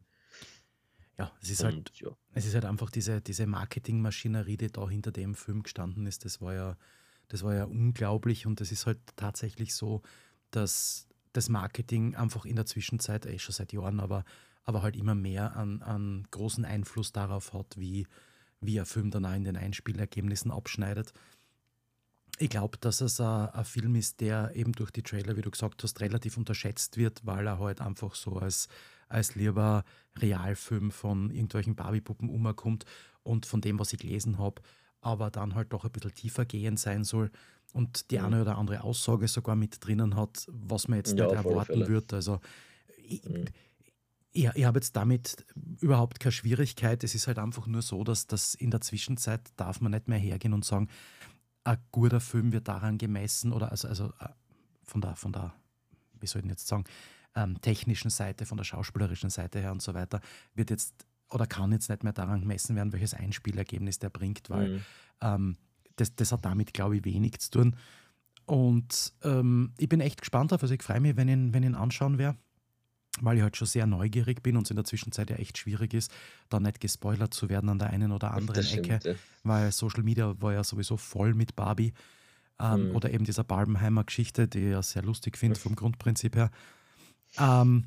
Ja, 1.19 1.33
es 1.41 1.51
ist, 1.51 1.65
halt 1.65 1.77
Und, 1.77 1.89
halt, 1.89 2.01
ja. 2.01 2.17
es 2.35 2.45
ist 2.45 2.55
halt 2.55 2.67
einfach 2.67 2.91
diese, 2.91 3.23
diese 3.23 3.47
Marketingmaschinerie, 3.47 4.59
die 4.59 4.71
da 4.71 4.89
hinter 4.89 5.13
dem 5.13 5.35
Film 5.35 5.63
gestanden 5.63 6.07
ist, 6.07 6.25
das 6.25 6.43
war 6.43 6.55
ja, 6.55 6.77
das 7.29 7.43
war 7.43 7.55
ja 7.55 7.65
unglaublich 7.65 8.47
und 8.47 8.61
es 8.61 8.71
ist 8.71 8.87
halt 8.87 8.99
tatsächlich 9.17 9.75
so, 9.75 10.03
dass 10.51 11.09
das 11.33 11.49
Marketing 11.49 12.15
einfach 12.15 12.45
in 12.45 12.57
der 12.57 12.67
Zwischenzeit, 12.67 13.25
eh 13.27 13.39
schon 13.39 13.55
seit 13.55 13.73
Jahren, 13.73 14.01
aber, 14.01 14.25
aber 14.65 14.83
halt 14.83 14.97
immer 14.97 15.15
mehr 15.15 15.57
an, 15.57 15.83
an 15.83 16.27
großen 16.31 16.65
Einfluss 16.65 17.13
darauf 17.13 17.55
hat, 17.55 17.79
wie, 17.79 18.07
wie 18.61 18.79
ein 18.79 18.87
Film 18.87 19.11
dann 19.11 19.25
auch 19.25 19.35
in 19.35 19.45
den 19.45 19.57
Einspielergebnissen 19.57 20.51
abschneidet 20.51 21.15
ich 22.39 22.51
glaube, 22.51 22.79
dass 22.79 23.01
es 23.01 23.21
ein 23.21 23.65
Film 23.65 23.95
ist, 23.95 24.21
der 24.21 24.55
eben 24.55 24.73
durch 24.73 24.91
die 24.91 25.03
Trailer, 25.03 25.37
wie 25.37 25.43
du 25.43 25.51
gesagt 25.51 25.83
hast, 25.83 26.01
relativ 26.01 26.37
unterschätzt 26.37 26.97
wird, 26.97 27.25
weil 27.25 27.47
er 27.47 27.59
halt 27.59 27.81
einfach 27.81 28.15
so 28.15 28.37
als, 28.37 28.69
als 29.09 29.35
lieber 29.35 29.85
Realfilm 30.19 30.91
von 30.91 31.31
irgendwelchen 31.31 31.77
Barbie-Puppen 31.77 32.29
umkommt 32.29 32.85
und 33.23 33.47
von 33.47 33.61
dem, 33.61 33.79
was 33.79 33.93
ich 33.93 34.01
gelesen 34.01 34.39
habe, 34.39 34.63
aber 35.01 35.31
dann 35.31 35.55
halt 35.55 35.73
doch 35.73 35.85
ein 35.85 35.93
bisschen 35.93 36.15
tiefer 36.15 36.45
gehen 36.45 36.77
sein 36.77 37.05
soll 37.05 37.31
und 37.73 38.11
die 38.11 38.19
mhm. 38.19 38.25
eine 38.25 38.43
oder 38.43 38.59
andere 38.59 38.83
Aussage 38.83 39.29
sogar 39.29 39.57
mit 39.57 39.85
drinnen 39.85 40.17
hat, 40.17 40.47
was 40.49 40.89
man 40.89 40.99
jetzt 40.99 41.19
ja, 41.19 41.27
nicht 41.27 41.37
erwarten 41.37 41.87
würde. 41.89 42.17
Also 42.17 42.41
ich, 43.07 43.25
mhm. 43.25 43.45
ich, 44.33 44.51
ich 44.55 44.65
habe 44.65 44.79
jetzt 44.79 44.97
damit 44.97 45.45
überhaupt 45.81 46.21
keine 46.21 46.33
Schwierigkeit. 46.33 47.03
Es 47.05 47.15
ist 47.15 47.27
halt 47.27 47.39
einfach 47.39 47.67
nur 47.67 47.83
so, 47.83 48.05
dass 48.05 48.27
das 48.27 48.55
in 48.55 48.71
der 48.71 48.81
Zwischenzeit 48.81 49.41
darf 49.57 49.81
man 49.81 49.93
nicht 49.93 50.09
mehr 50.09 50.19
hergehen 50.19 50.55
und 50.55 50.65
sagen, 50.65 50.89
ein 51.67 51.79
guter 51.91 52.21
Film 52.21 52.53
wird 52.53 52.69
daran 52.69 52.99
gemessen 52.99 53.53
oder 53.53 53.71
also, 53.71 53.89
also 53.89 54.13
äh, 54.21 54.29
von 54.85 55.01
der, 55.01 55.17
von 55.17 55.33
der, 55.33 55.53
wie 56.21 56.27
soll 56.27 56.41
ich 56.41 56.45
denn 56.45 56.51
jetzt 56.51 56.69
sagen, 56.69 56.85
ähm, 57.35 57.61
technischen 57.61 58.11
Seite, 58.11 58.47
von 58.47 58.57
der 58.57 58.65
schauspielerischen 58.65 59.31
Seite 59.31 59.61
her 59.61 59.73
und 59.73 59.83
so 59.83 59.93
weiter, 59.95 60.21
wird 60.55 60.71
jetzt 60.71 61.07
oder 61.29 61.47
kann 61.47 61.73
jetzt 61.73 61.91
nicht 61.91 62.05
mehr 62.05 62.13
daran 62.13 62.41
gemessen 62.41 62.77
werden, 62.77 62.93
welches 62.93 63.15
Einspielergebnis 63.15 63.99
der 63.99 64.11
bringt, 64.11 64.49
weil 64.49 64.69
mhm. 64.69 64.83
ähm, 65.21 65.57
das, 65.97 66.15
das 66.15 66.31
hat 66.31 66.45
damit, 66.45 66.73
glaube 66.73 66.97
ich, 66.97 67.05
wenig 67.05 67.41
zu 67.41 67.51
tun. 67.51 67.77
Und 68.45 69.13
ähm, 69.25 69.75
ich 69.77 69.89
bin 69.89 70.01
echt 70.01 70.21
gespannt 70.21 70.53
darauf, 70.53 70.63
also 70.63 70.75
ich 70.75 70.85
freue 70.85 71.01
mich, 71.01 71.17
wenn 71.17 71.29
ich, 71.29 71.53
wenn 71.53 71.65
ich 71.65 71.71
ihn 71.71 71.75
anschauen 71.75 72.19
werde 72.19 72.39
weil 73.21 73.37
ich 73.37 73.43
halt 73.43 73.57
schon 73.57 73.67
sehr 73.67 73.87
neugierig 73.87 74.43
bin 74.43 74.57
und 74.57 74.65
es 74.67 74.71
in 74.71 74.77
der 74.77 74.85
Zwischenzeit 74.85 75.31
ja 75.31 75.37
echt 75.37 75.59
schwierig 75.59 75.95
ist, 75.95 76.13
da 76.49 76.61
nicht 76.61 76.81
gespoilert 76.81 77.33
zu 77.33 77.49
werden 77.49 77.69
an 77.69 77.79
der 77.79 77.91
einen 77.91 78.13
oder 78.13 78.33
anderen 78.33 78.63
stimmt, 78.63 78.91
Ecke, 78.91 79.11
ja. 79.11 79.17
weil 79.43 79.73
Social 79.73 80.03
Media 80.03 80.35
war 80.41 80.53
ja 80.53 80.65
sowieso 80.65 80.97
voll 80.97 81.35
mit 81.35 81.57
Barbie 81.57 81.93
ähm, 82.59 82.91
mhm. 82.91 82.97
oder 82.97 83.13
eben 83.13 83.25
dieser 83.25 83.45
Barbenheimer-Geschichte, 83.45 84.49
die 84.49 84.59
ich 84.59 84.73
ja 84.73 84.83
sehr 84.83 85.03
lustig 85.03 85.37
finde 85.39 85.59
vom 85.59 85.75
Grundprinzip 85.75 86.37
her. 86.37 86.51
Ähm, 87.39 87.85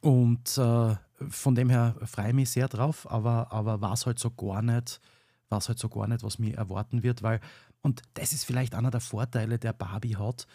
und 0.00 0.58
äh, 0.58 0.96
von 1.28 1.54
dem 1.54 1.70
her 1.70 1.96
freue 2.04 2.28
ich 2.28 2.34
mich 2.34 2.50
sehr 2.50 2.68
drauf, 2.68 3.10
aber, 3.10 3.52
aber 3.52 3.80
war 3.80 3.94
es 3.94 4.06
halt 4.06 4.18
so 4.18 4.30
gar 4.30 4.62
nicht, 4.62 5.00
war 5.48 5.60
halt 5.60 5.78
so 5.78 5.88
gar 5.88 6.08
nicht, 6.08 6.22
was 6.22 6.38
mir 6.38 6.56
erwarten 6.56 7.02
wird, 7.02 7.22
weil, 7.22 7.40
und 7.82 8.02
das 8.14 8.32
ist 8.32 8.44
vielleicht 8.44 8.74
einer 8.74 8.90
der 8.90 9.00
Vorteile, 9.00 9.58
der 9.58 9.72
Barbie 9.72 10.16
hat, 10.16 10.46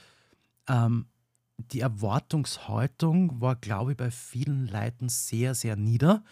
ähm, 0.68 1.08
die 1.60 1.82
Erwartungshaltung 1.82 3.42
war, 3.42 3.56
glaube 3.56 3.92
ich, 3.92 3.98
bei 3.98 4.12
vielen 4.12 4.68
Leuten 4.68 5.10
sehr, 5.10 5.54
sehr 5.56 5.76
nieder, 5.76 6.24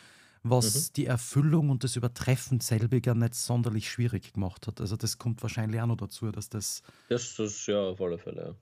was 0.43 0.89
mhm. 0.89 0.93
die 0.95 1.05
Erfüllung 1.05 1.69
und 1.69 1.83
das 1.83 1.95
Übertreffen 1.95 2.59
selbiger 2.59 3.13
nicht 3.13 3.35
sonderlich 3.35 3.89
schwierig 3.89 4.33
gemacht 4.33 4.67
hat. 4.67 4.79
Also 4.79 4.95
das 4.95 5.17
kommt 5.17 5.41
wahrscheinlich 5.41 5.81
auch 5.81 5.87
noch 5.87 5.97
dazu, 5.97 6.31
dass 6.31 6.49
das... 6.49 6.81
Das, 7.09 7.35
das 7.35 7.65
ja, 7.67 7.89
auf 7.89 8.01
alle 8.01 8.17
Fälle, 8.17 8.41
ja. 8.41 8.55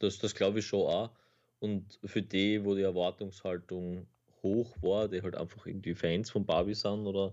Das, 0.00 0.18
das 0.18 0.34
glaube 0.34 0.58
ich 0.58 0.66
schon 0.66 0.80
auch. 0.80 1.10
Und 1.60 1.98
für 2.04 2.22
die, 2.22 2.64
wo 2.64 2.74
die 2.74 2.82
Erwartungshaltung 2.82 4.06
hoch 4.42 4.76
war, 4.82 5.08
die 5.08 5.22
halt 5.22 5.36
einfach 5.36 5.64
irgendwie 5.66 5.94
Fans 5.94 6.30
von 6.30 6.44
Barbie 6.44 6.74
sind 6.74 7.06
oder, 7.06 7.30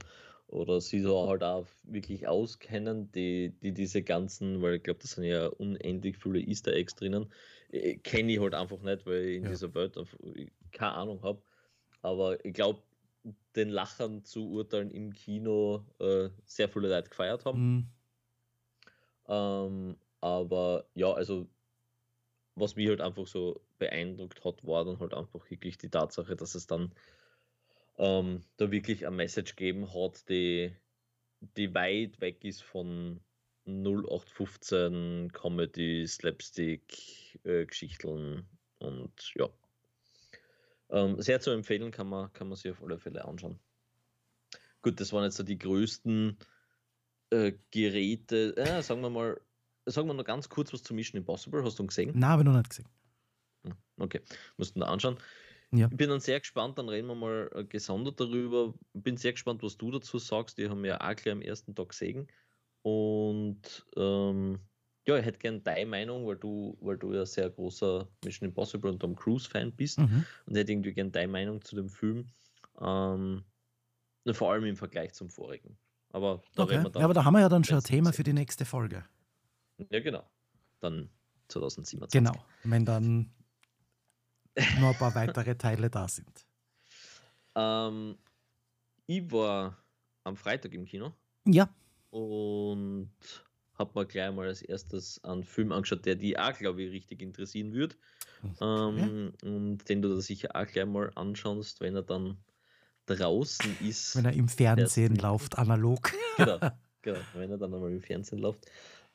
oder 0.47 0.79
sie 0.79 1.01
so 1.01 1.27
halt 1.27 1.43
auch 1.43 1.65
wirklich 1.83 2.27
auskennen, 2.27 3.11
die, 3.11 3.53
die 3.61 3.73
diese 3.73 4.03
ganzen, 4.03 4.61
weil 4.61 4.75
ich 4.75 4.83
glaube, 4.83 4.99
das 5.01 5.13
sind 5.13 5.23
ja 5.23 5.47
unendlich 5.47 6.17
viele 6.17 6.39
Easter 6.39 6.73
Eggs 6.73 6.95
drinnen, 6.95 7.31
kenne 8.03 8.31
ich 8.31 8.39
halt 8.39 8.53
einfach 8.53 8.81
nicht, 8.81 9.05
weil 9.05 9.25
ich 9.25 9.37
in 9.37 9.43
ja. 9.43 9.49
dieser 9.49 9.73
Welt 9.73 9.97
keine 10.71 10.93
Ahnung 10.93 11.21
habe. 11.23 11.41
Aber 12.01 12.43
ich 12.43 12.53
glaube, 12.53 12.81
den 13.55 13.69
Lachern 13.69 14.23
zu 14.23 14.49
urteilen 14.49 14.91
im 14.91 15.13
Kino 15.13 15.85
äh, 15.99 16.29
sehr 16.45 16.69
viele 16.69 16.89
Leute 16.89 17.09
gefeiert 17.09 17.45
haben. 17.45 17.75
Mhm. 17.75 17.85
Ähm, 19.27 19.97
aber 20.21 20.85
ja, 20.95 21.11
also 21.11 21.47
was 22.55 22.75
mich 22.75 22.89
halt 22.89 23.01
einfach 23.01 23.27
so 23.27 23.61
beeindruckt 23.77 24.43
hat, 24.43 24.65
war 24.65 24.85
dann 24.85 24.99
halt 24.99 25.13
einfach 25.13 25.49
wirklich 25.49 25.77
die 25.77 25.89
Tatsache, 25.89 26.35
dass 26.35 26.55
es 26.55 26.67
dann 26.67 26.91
ähm, 27.97 28.41
da 28.57 28.71
wirklich 28.71 29.05
eine 29.05 29.15
Message 29.15 29.55
gegeben 29.55 29.93
hat, 29.93 30.27
die, 30.29 30.73
die 31.57 31.73
weit 31.73 32.19
weg 32.21 32.43
ist 32.43 32.63
von 32.63 33.21
0815 33.69 35.31
Comedy, 35.31 36.05
Slapstick, 36.07 37.39
äh, 37.43 37.65
Geschichten 37.65 38.47
und 38.79 39.33
ja. 39.35 39.49
Ähm, 40.91 41.21
sehr 41.21 41.39
zu 41.39 41.51
empfehlen, 41.51 41.91
kann 41.91 42.07
man, 42.07 42.33
kann 42.33 42.47
man 42.47 42.57
sich 42.57 42.71
auf 42.71 42.81
alle 42.81 42.97
Fälle 42.97 43.23
anschauen. 43.25 43.59
Gut, 44.81 44.99
das 44.99 45.13
waren 45.13 45.25
jetzt 45.25 45.37
so 45.37 45.43
die 45.43 45.59
größten 45.59 46.37
äh, 47.31 47.53
Geräte. 47.71 48.55
Äh, 48.57 48.81
sagen 48.81 49.01
wir 49.01 49.09
mal, 49.09 49.39
sagen 49.85 50.07
wir 50.07 50.13
noch 50.13 50.23
ganz 50.23 50.49
kurz 50.49 50.73
was 50.73 50.83
zu 50.83 50.93
Mission 50.93 51.19
Impossible. 51.19 51.63
Hast 51.63 51.77
du 51.77 51.83
ihn 51.83 51.87
gesehen? 51.87 52.11
Nein, 52.15 52.29
habe 52.29 52.41
ich 52.41 52.45
noch 52.47 52.55
nicht 52.55 52.69
gesehen. 52.69 52.87
Hm, 53.63 53.75
okay, 53.97 54.21
musst 54.57 54.75
du 54.75 54.79
da 54.79 54.87
anschauen. 54.87 55.17
Ja. 55.71 55.87
Ich 55.91 55.97
bin 55.97 56.09
dann 56.09 56.19
sehr 56.19 56.39
gespannt, 56.39 56.79
dann 56.79 56.89
reden 56.89 57.07
wir 57.07 57.15
mal 57.15 57.51
äh, 57.53 57.63
gesondert 57.63 58.19
darüber. 58.19 58.73
Bin 58.93 59.17
sehr 59.17 59.33
gespannt, 59.33 59.61
was 59.61 59.77
du 59.77 59.91
dazu 59.91 60.17
sagst. 60.17 60.57
Die 60.57 60.67
haben 60.67 60.83
ja 60.83 60.99
auch 60.99 61.15
gleich 61.15 61.31
am 61.31 61.41
ersten 61.41 61.75
Tag 61.75 61.89
gesehen. 61.89 62.27
Und 62.81 63.85
ähm, 63.95 64.59
ja, 65.07 65.17
ich 65.17 65.25
hätte 65.25 65.39
gerne 65.39 65.59
deine 65.59 65.85
Meinung, 65.85 66.25
weil 66.27 66.37
du, 66.37 66.77
weil 66.81 66.97
du 66.97 67.13
ja 67.13 67.25
sehr 67.25 67.49
großer 67.49 68.07
Mission 68.23 68.49
Impossible 68.49 68.91
und 68.91 68.99
Tom 68.99 69.15
Cruise-Fan 69.15 69.71
bist. 69.71 69.99
Mhm. 69.99 70.25
Und 70.45 70.55
hätte 70.55 70.71
irgendwie 70.71 70.93
gerne 70.93 71.11
deine 71.11 71.31
Meinung 71.31 71.61
zu 71.61 71.75
dem 71.75 71.89
Film. 71.89 72.27
Ähm, 72.79 73.43
vor 74.31 74.51
allem 74.51 74.65
im 74.65 74.75
Vergleich 74.75 75.13
zum 75.13 75.29
vorigen. 75.29 75.77
Aber 76.11 76.41
da 76.55 76.63
okay. 76.63 76.75
ja, 76.75 77.03
aber 77.03 77.13
da 77.13 77.23
haben 77.23 77.33
wir 77.33 77.41
ja 77.41 77.49
dann 77.49 77.63
schon 77.63 77.77
ein 77.77 77.83
Thema 77.83 78.13
für 78.13 78.23
die 78.23 78.33
nächste 78.33 78.65
Folge. 78.65 79.05
Ja, 79.89 79.99
genau. 79.99 80.23
Dann 80.79 81.09
2027. 81.49 82.19
Genau, 82.19 82.45
wenn 82.63 82.85
dann 82.85 83.31
noch 84.79 84.89
ein 84.89 84.97
paar 84.97 85.15
weitere 85.15 85.55
Teile 85.55 85.89
da 85.89 86.07
sind. 86.07 86.45
Ähm, 87.55 88.15
ich 89.07 89.29
war 89.31 89.75
am 90.23 90.37
Freitag 90.37 90.71
im 90.73 90.85
Kino 90.85 91.11
Ja. 91.45 91.67
Und 92.11 93.11
habe 93.75 93.91
mir 93.99 94.05
gleich 94.05 94.31
mal 94.33 94.47
als 94.47 94.61
erstes 94.61 95.23
einen 95.23 95.43
Film 95.43 95.71
angeschaut, 95.71 96.05
der 96.05 96.15
die 96.15 96.37
auch, 96.37 96.53
glaube 96.57 96.83
ich, 96.83 96.91
richtig 96.91 97.21
interessieren 97.21 97.73
wird. 97.73 97.97
Ähm, 98.61 99.31
und 99.43 99.87
den 99.89 100.01
du 100.01 100.09
da 100.09 100.19
sicher 100.21 100.49
auch 100.55 100.65
gleich 100.67 100.85
mal 100.85 101.11
anschaust, 101.15 101.79
wenn 101.81 101.95
er 101.95 102.03
dann 102.03 102.37
draußen 103.05 103.75
ist. 103.87 104.15
Wenn 104.15 104.25
er 104.25 104.33
im 104.33 104.47
Fernsehen 104.49 105.13
nicht- 105.13 105.21
läuft, 105.23 105.57
analog. 105.57 106.11
Genau, 106.37 106.59
genau, 107.01 107.19
wenn 107.33 107.51
er 107.51 107.57
dann 107.57 107.73
einmal 107.73 107.91
im 107.91 108.01
Fernsehen 108.01 108.39
läuft. 108.39 108.65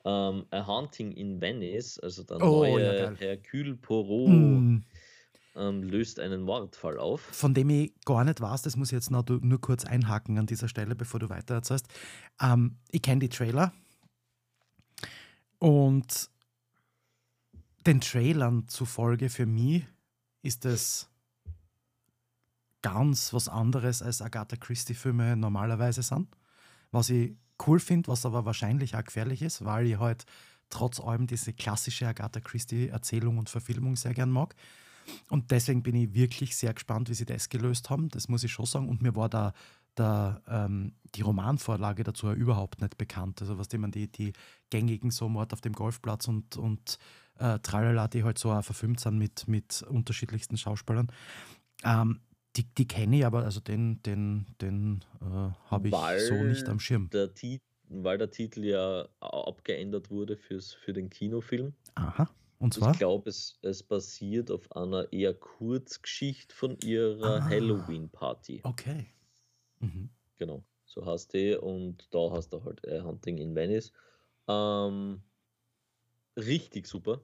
Ähm, 0.03 0.45
A 0.51 0.65
Haunting 0.67 1.11
in 1.11 1.41
Venice, 1.41 1.99
also 1.99 2.23
der 2.23 2.37
Oh, 2.39 2.61
neue 2.63 2.83
ja. 2.83 3.15
Hercule 3.15 3.75
Poirot, 3.75 4.61
Mm, 4.61 4.83
ähm, 5.55 5.83
löst 5.83 6.19
einen 6.19 6.41
Mordfall 6.41 6.99
auf. 6.99 7.21
Von 7.21 7.53
dem 7.53 7.69
ich 7.69 7.93
gar 8.05 8.23
nicht 8.23 8.41
weiß, 8.41 8.61
das 8.63 8.75
muss 8.75 8.89
ich 8.89 8.95
jetzt 8.95 9.11
noch 9.11 9.25
nur 9.27 9.61
kurz 9.61 9.85
einhaken 9.85 10.37
an 10.37 10.45
dieser 10.45 10.67
Stelle, 10.67 10.95
bevor 10.95 11.19
du 11.19 11.29
weiter 11.29 11.55
erzählst. 11.55 11.87
Ähm, 12.41 12.77
ich 12.91 13.01
kenne 13.01 13.19
die 13.19 13.29
Trailer 13.29 13.73
und 15.59 16.29
den 17.85 18.01
Trailern 18.01 18.67
zufolge 18.67 19.29
für 19.29 19.45
mich 19.45 19.85
ist 20.41 20.65
es 20.65 21.09
ganz 22.81 23.33
was 23.33 23.47
anderes, 23.47 24.01
als 24.01 24.21
Agatha 24.21 24.57
Christie-Filme 24.57 25.35
normalerweise 25.35 26.03
sind. 26.03 26.27
Was 26.91 27.09
ich 27.09 27.35
cool 27.65 27.79
finde, 27.79 28.09
was 28.09 28.25
aber 28.25 28.45
wahrscheinlich 28.45 28.95
auch 28.95 29.03
gefährlich 29.03 29.41
ist, 29.41 29.65
weil 29.65 29.87
ich 29.87 29.97
halt 29.97 30.25
trotz 30.69 30.99
allem 30.99 31.25
diese 31.25 31.53
klassische 31.53 32.07
Agatha 32.07 32.39
Christie-Erzählung 32.39 33.37
und 33.37 33.49
Verfilmung 33.49 33.95
sehr 33.95 34.13
gern 34.13 34.29
mag. 34.29 34.55
Und 35.29 35.51
deswegen 35.51 35.83
bin 35.83 35.95
ich 35.95 36.13
wirklich 36.13 36.55
sehr 36.55 36.73
gespannt, 36.73 37.09
wie 37.09 37.13
sie 37.13 37.25
das 37.25 37.49
gelöst 37.49 37.89
haben. 37.89 38.09
Das 38.09 38.27
muss 38.27 38.43
ich 38.43 38.51
schon 38.51 38.65
sagen. 38.65 38.89
Und 38.89 39.01
mir 39.01 39.15
war 39.15 39.29
da, 39.29 39.53
da 39.95 40.41
ähm, 40.47 40.93
die 41.15 41.21
Romanvorlage 41.21 42.03
dazu 42.03 42.27
auch 42.27 42.33
überhaupt 42.33 42.81
nicht 42.81 42.97
bekannt. 42.97 43.41
Also 43.41 43.57
was 43.57 43.71
man 43.73 43.91
die, 43.91 44.11
die 44.11 44.33
gängigen 44.69 45.11
so 45.11 45.29
Mord 45.29 45.53
auf 45.53 45.61
dem 45.61 45.73
Golfplatz 45.73 46.27
und, 46.27 46.57
und 46.57 46.97
äh, 47.39 47.59
Tralala, 47.59 48.07
die 48.07 48.23
halt 48.23 48.37
so 48.37 48.51
auch 48.51 48.63
verfilmt 48.63 48.99
sind 48.99 49.17
mit, 49.17 49.47
mit 49.47 49.83
unterschiedlichsten 49.83 50.57
Schauspielern. 50.57 51.11
Ähm, 51.83 52.19
die 52.55 52.63
die 52.63 52.87
kenne 52.87 53.17
ich, 53.17 53.25
aber 53.25 53.43
also 53.43 53.59
den, 53.59 54.01
den, 54.03 54.45
den 54.61 55.03
äh, 55.21 55.25
habe 55.69 55.89
ich 55.89 55.95
so 56.27 56.35
nicht 56.35 56.63
Weil 56.63 56.71
am 56.71 56.79
Schirm. 56.79 57.09
Der 57.11 57.33
weil 57.89 58.17
der 58.17 58.31
Titel 58.31 58.63
ja 58.63 59.07
abgeändert 59.19 60.09
wurde 60.09 60.37
fürs, 60.37 60.73
für 60.73 60.93
den 60.93 61.09
Kinofilm. 61.09 61.73
Aha. 61.95 62.29
Und 62.59 62.73
zwar? 62.73 62.91
Ich 62.91 62.97
glaube, 62.97 63.29
es, 63.29 63.57
es 63.61 63.83
basiert 63.83 64.49
auf 64.51 64.71
einer 64.71 65.11
eher 65.11 65.33
Kurzgeschichte 65.33 66.55
von 66.55 66.77
ihrer 66.83 67.37
Ah. 67.41 67.49
Halloween-Party. 67.49 68.61
Okay. 68.63 69.07
Mhm. 69.79 70.09
Genau, 70.37 70.63
so 70.85 71.05
heißt 71.05 71.33
die. 71.33 71.55
Und 71.55 72.07
da 72.13 72.31
hast 72.31 72.49
du 72.53 72.63
halt 72.63 72.83
äh, 72.85 73.01
Hunting 73.01 73.37
in 73.37 73.55
Venice. 73.55 73.91
Ähm, 74.47 75.21
richtig 76.37 76.87
super. 76.87 77.21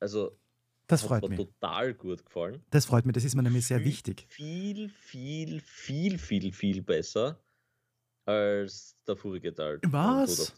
Also, 0.00 0.38
Das 0.86 1.02
hat 1.02 1.08
freut 1.08 1.22
mir 1.22 1.28
mich. 1.30 1.38
total 1.38 1.94
gut 1.94 2.24
gefallen. 2.24 2.62
Das 2.70 2.86
freut 2.86 3.04
mich. 3.04 3.14
Das 3.14 3.24
ist 3.24 3.34
mir 3.34 3.42
nämlich 3.42 3.66
sehr 3.66 3.78
Viel- 3.78 3.86
wichtig. 3.86 4.26
Viel, 4.28 4.88
viel, 4.90 5.60
viel, 5.60 6.18
viel, 6.18 6.52
viel 6.52 6.82
besser 6.82 7.40
als 8.24 8.96
der 9.06 9.16
vorige 9.16 9.54
Teil. 9.54 9.80
Was? 9.86 10.54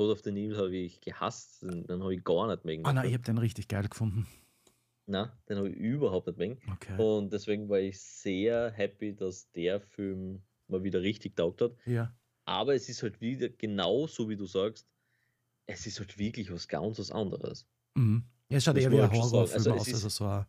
Tod 0.00 0.12
auf 0.12 0.22
den 0.22 0.34
Nil. 0.34 0.50
Tod 0.50 0.58
auf 0.58 0.60
den 0.62 0.68
Nil 0.70 0.74
habe 0.74 0.76
ich 0.76 1.00
gehasst, 1.00 1.62
den, 1.62 1.86
den 1.86 2.02
habe 2.02 2.14
ich 2.14 2.24
gar 2.24 2.46
nicht 2.48 2.64
mögen. 2.64 2.86
Ah, 2.86 2.92
nein, 2.92 3.06
ich 3.08 3.14
habe 3.14 3.24
den 3.24 3.38
richtig 3.38 3.68
geil 3.68 3.88
gefunden. 3.88 4.26
Nein, 5.06 5.30
den 5.48 5.58
habe 5.58 5.68
ich 5.70 5.76
überhaupt 5.76 6.26
nicht 6.26 6.38
mögen. 6.38 6.58
Okay. 6.72 6.96
Und 7.02 7.32
deswegen 7.32 7.68
war 7.68 7.80
ich 7.80 8.00
sehr 8.00 8.70
happy, 8.70 9.14
dass 9.14 9.50
der 9.52 9.80
Film 9.80 10.42
mal 10.68 10.82
wieder 10.82 11.02
richtig 11.02 11.36
taugt 11.36 11.60
hat. 11.62 11.72
Ja. 11.84 12.14
Aber 12.44 12.74
es 12.74 12.88
ist 12.88 13.02
halt 13.02 13.20
wieder 13.20 13.48
genau 13.48 14.06
so, 14.06 14.28
wie 14.28 14.36
du 14.36 14.46
sagst, 14.46 14.86
es 15.66 15.86
ist 15.86 15.98
halt 16.00 16.18
wirklich 16.18 16.50
was 16.50 16.66
ganz 16.68 16.98
was 16.98 17.10
anderes. 17.10 17.66
Mhm. 17.94 18.24
Ja, 18.48 18.56
es 18.56 18.64
schaut 18.64 18.76
eher 18.76 18.90
wie 18.90 19.00
ein. 19.00 19.10
Horrorfilm 19.12 19.54
Also 19.54 19.70
es 19.74 19.80
aus. 19.80 19.88
ist- 19.88 19.94
Also 19.94 20.08
so 20.08 20.24
ein, 20.26 20.46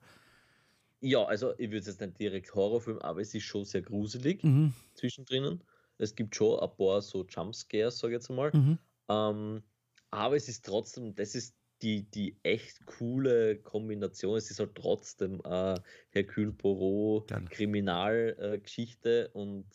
Ja, 1.01 1.23
also 1.25 1.51
ich 1.57 1.69
würde 1.69 1.77
es 1.79 1.87
jetzt 1.87 2.01
nicht 2.01 2.19
direkt 2.19 2.53
Horrorfilm, 2.53 2.99
aber 2.99 3.21
es 3.21 3.33
ist 3.33 3.43
schon 3.43 3.65
sehr 3.65 3.81
gruselig 3.81 4.43
mhm. 4.43 4.73
zwischendrin. 4.93 5.61
Es 5.97 6.15
gibt 6.15 6.35
schon 6.35 6.59
ein 6.59 6.69
paar 6.75 7.01
so 7.01 7.25
Jumpscares, 7.25 7.99
sage 7.99 8.13
ich 8.13 8.17
jetzt 8.17 8.29
mal. 8.29 8.51
Mhm. 8.53 8.77
Ähm, 9.11 9.63
aber 10.09 10.35
es 10.35 10.47
ist 10.47 10.65
trotzdem, 10.65 11.15
das 11.15 11.35
ist 11.35 11.55
die, 11.81 12.03
die 12.03 12.37
echt 12.43 12.85
coole 12.85 13.57
Kombination. 13.57 14.37
Es 14.37 14.51
ist 14.51 14.59
halt 14.59 14.75
trotzdem 14.75 15.41
äh, 15.43 15.79
Hercule 16.11 16.51
Poirot. 16.51 17.31
Kriminalgeschichte 17.49 19.31
äh, 19.33 19.37
und, 19.37 19.65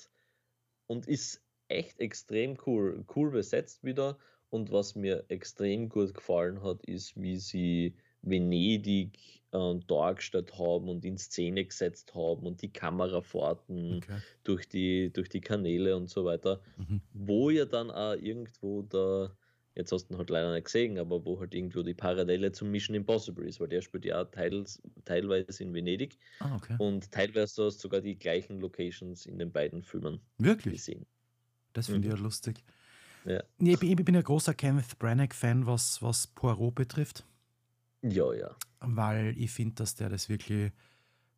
und 0.86 1.08
ist 1.08 1.42
echt 1.68 2.00
extrem 2.00 2.56
cool. 2.66 3.04
Cool 3.14 3.30
besetzt 3.30 3.82
wieder. 3.84 4.18
Und 4.50 4.70
was 4.70 4.94
mir 4.94 5.24
extrem 5.28 5.88
gut 5.88 6.14
gefallen 6.14 6.62
hat, 6.62 6.84
ist, 6.84 7.20
wie 7.20 7.36
sie 7.38 7.96
Venedig 8.26 9.42
äh, 9.52 9.74
dargestellt 9.86 10.58
haben 10.58 10.88
und 10.88 11.04
in 11.04 11.18
Szene 11.18 11.64
gesetzt 11.64 12.14
haben 12.14 12.46
und 12.46 12.62
die 12.62 12.72
Kamerafahrten 12.72 14.04
Okay. 14.04 14.20
durch, 14.44 14.68
die, 14.68 15.12
durch 15.12 15.28
die 15.28 15.40
Kanäle 15.40 15.96
und 15.96 16.08
so 16.10 16.24
weiter 16.24 16.62
Mhm. 16.76 17.00
wo 17.18 17.50
ja 17.50 17.64
dann 17.64 17.90
auch 17.90 18.14
irgendwo 18.14 18.82
da, 18.82 19.36
jetzt 19.74 19.92
hast 19.92 20.08
du 20.08 20.14
ihn 20.14 20.18
halt 20.18 20.30
leider 20.30 20.52
nicht 20.52 20.64
gesehen, 20.64 20.98
aber 20.98 21.24
wo 21.24 21.40
halt 21.40 21.54
irgendwo 21.54 21.82
die 21.82 21.94
Parallele 21.94 22.52
zum 22.52 22.70
Mission 22.70 22.94
Impossible 22.96 23.48
ist, 23.48 23.58
weil 23.60 23.68
der 23.68 23.80
spielt 23.82 24.04
ja 24.04 24.22
auch 24.22 24.30
teils, 24.30 24.82
teilweise 25.04 25.62
in 25.62 25.72
Venedig 25.74 26.18
Ah, 26.40 26.54
okay. 26.56 26.78
und 26.78 27.10
teilweise 27.12 27.64
hast 27.64 27.78
du 27.78 27.80
sogar 27.80 28.00
die 28.02 28.18
gleichen 28.18 28.60
Locations 28.60 29.26
in 29.26 29.38
den 29.38 29.52
beiden 29.52 29.82
Filmen 29.82 30.20
Wirklich? 30.38 30.76
gesehen. 30.76 31.06
Das 31.74 31.88
finde 31.88 32.08
ich 32.08 32.14
Mhm. 32.14 32.16
ja 32.16 32.20
lustig. 32.20 32.64
Ja. 33.24 33.42
Ich, 33.58 33.78
bin, 33.78 33.90
ich 33.98 34.04
bin 34.04 34.16
ein 34.16 34.22
großer 34.22 34.54
Kenneth 34.54 34.98
Branagh-Fan, 34.98 35.66
was, 35.66 36.02
was 36.02 36.26
Poirot 36.28 36.74
betrifft, 36.74 37.24
Ja, 38.10 38.32
ja. 38.34 38.56
weil 38.80 39.34
ich 39.38 39.50
finde, 39.50 39.76
dass 39.76 39.94
der 39.94 40.08
das 40.08 40.28
wirklich 40.28 40.72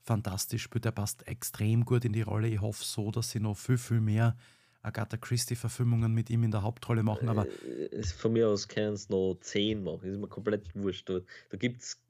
fantastisch 0.02 0.62
spielt. 0.62 0.84
Der 0.84 0.92
passt 0.92 1.26
extrem 1.28 1.84
gut 1.84 2.04
in 2.04 2.12
die 2.12 2.22
Rolle. 2.22 2.48
Ich 2.48 2.60
hoffe 2.60 2.84
so, 2.84 3.10
dass 3.10 3.30
sie 3.30 3.40
noch 3.40 3.56
viel, 3.56 3.78
viel 3.78 4.00
mehr 4.00 4.36
Agatha 4.82 5.16
Christie-Verfilmungen 5.16 6.12
mit 6.12 6.30
ihm 6.30 6.44
in 6.44 6.50
der 6.50 6.62
Hauptrolle 6.62 7.02
machen. 7.02 7.28
Aber 7.28 7.46
Äh, 7.46 8.02
von 8.02 8.32
mir 8.32 8.48
aus 8.48 8.68
können 8.68 8.94
es 8.94 9.08
noch 9.08 9.36
zehn 9.40 9.82
machen, 9.82 10.10
ist 10.10 10.18
mir 10.18 10.28
komplett 10.28 10.74
wurscht. 10.74 11.08
Da, 11.08 11.20
da 11.50 11.56
gibt 11.56 11.82
es, 11.82 12.00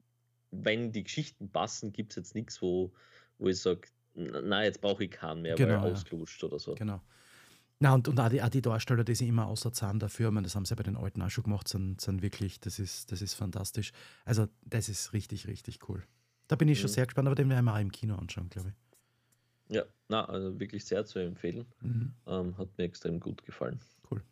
wenn 0.51 0.91
die 0.91 1.03
Geschichten 1.03 1.49
passen, 1.49 1.91
gibt 1.91 2.11
es 2.11 2.15
jetzt 2.15 2.35
nichts, 2.35 2.61
wo, 2.61 2.91
wo 3.37 3.47
ich 3.49 3.59
sage, 3.59 3.81
nein, 4.13 4.65
jetzt 4.65 4.81
brauche 4.81 5.03
ich 5.03 5.11
keinen 5.11 5.41
mehr, 5.41 5.55
Genau, 5.55 5.69
weil 5.69 5.77
ja. 5.77 5.85
er 5.85 5.91
ausgelutscht 5.91 6.43
oder 6.43 6.59
so. 6.59 6.75
Genau. 6.75 7.01
Na, 7.81 7.93
und, 7.93 8.07
und 8.09 8.19
auch, 8.19 8.27
die, 8.29 8.41
auch 8.41 8.49
die 8.49 8.61
Darsteller, 8.61 9.05
die 9.05 9.15
sich 9.15 9.27
immer 9.29 9.47
außer 9.47 9.71
Zahn 9.71 9.99
dafür, 9.99 10.27
ich 10.27 10.33
meine, 10.33 10.45
das 10.45 10.55
haben 10.55 10.65
sie 10.65 10.71
ja 10.71 10.75
bei 10.75 10.83
den 10.83 10.97
alten 10.97 11.21
auch 11.21 11.29
schon 11.29 11.45
gemacht, 11.45 11.67
sind, 11.69 12.01
sind 12.01 12.21
wirklich, 12.21 12.59
das 12.59 12.77
ist, 12.77 13.11
das 13.11 13.21
ist 13.21 13.35
fantastisch. 13.35 13.91
Also, 14.25 14.47
das 14.65 14.89
ist 14.89 15.13
richtig, 15.13 15.47
richtig 15.47 15.87
cool. 15.87 16.03
Da 16.49 16.55
bin 16.57 16.67
ich 16.67 16.79
schon 16.79 16.89
Mhm. 16.89 16.93
sehr 16.93 17.05
gespannt, 17.05 17.27
aber 17.27 17.35
den 17.35 17.49
werden 17.49 17.65
wir 17.65 17.73
auch 17.73 17.79
im 17.79 17.91
Kino 17.91 18.15
anschauen, 18.15 18.49
glaube 18.49 18.69
ich. 18.69 18.75
Ja, 19.69 19.85
na, 20.09 20.25
also 20.25 20.59
wirklich 20.59 20.83
sehr 20.85 21.05
zu 21.05 21.19
empfehlen. 21.19 21.65
Mhm. 21.81 22.15
Ähm, 22.27 22.57
hat 22.57 22.77
mir 22.77 22.83
extrem 22.85 23.19
gut 23.19 23.43
gefallen. 23.45 23.79
Cool. 24.09 24.23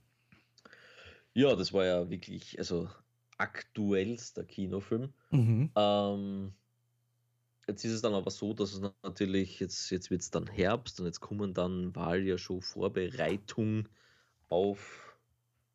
Ja, 1.34 1.56
das 1.56 1.74
war 1.74 1.86
ja 1.86 2.10
wirklich, 2.10 2.58
also 2.60 2.90
aktuellster 3.38 4.44
Kinofilm. 4.44 5.14
Mhm. 5.32 5.72
Ähm, 5.76 6.54
jetzt 7.68 7.84
ist 7.86 7.92
es 7.94 8.02
dann 8.02 8.14
aber 8.14 8.32
so, 8.32 8.54
dass 8.54 8.74
es 8.74 8.82
natürlich, 9.04 9.60
jetzt, 9.60 9.90
jetzt 9.92 10.10
wird 10.12 10.22
es 10.22 10.32
dann 10.32 10.48
Herbst 10.48 11.00
und 11.00 11.06
jetzt 11.06 11.20
kommen 11.22 11.54
dann 11.54 11.96
Wahl 11.96 12.24
ja 12.24 12.38
schon 12.38 12.62
Vorbereitung 12.62 13.90
auf 14.50 15.18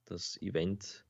das 0.07 0.41
Event, 0.43 1.07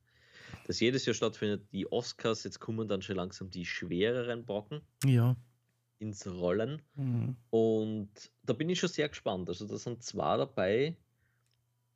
das 0.67 0.81
jedes 0.81 1.07
Jahr 1.07 1.15
stattfindet, 1.15 1.73
die 1.73 1.91
Oscars. 1.91 2.45
Jetzt 2.45 2.61
kommen 2.61 2.89
dann 2.89 3.03
schon 3.03 3.17
langsam 3.17 3.51
die 3.51 3.67
schwereren 3.67 4.45
Brocken 4.47 4.83
Ja. 5.05 5.37
ins 5.99 6.27
Rollen. 6.27 6.83
Mhm. 6.95 7.37
Und 7.51 8.33
da 8.45 8.53
bin 8.55 8.69
ich 8.71 8.81
schon 8.81 8.89
sehr 8.89 9.09
gespannt. 9.09 9.49
Also 9.49 9.67
da 9.67 9.77
sind 9.79 10.03
zwei 10.03 10.37
dabei, 10.37 10.97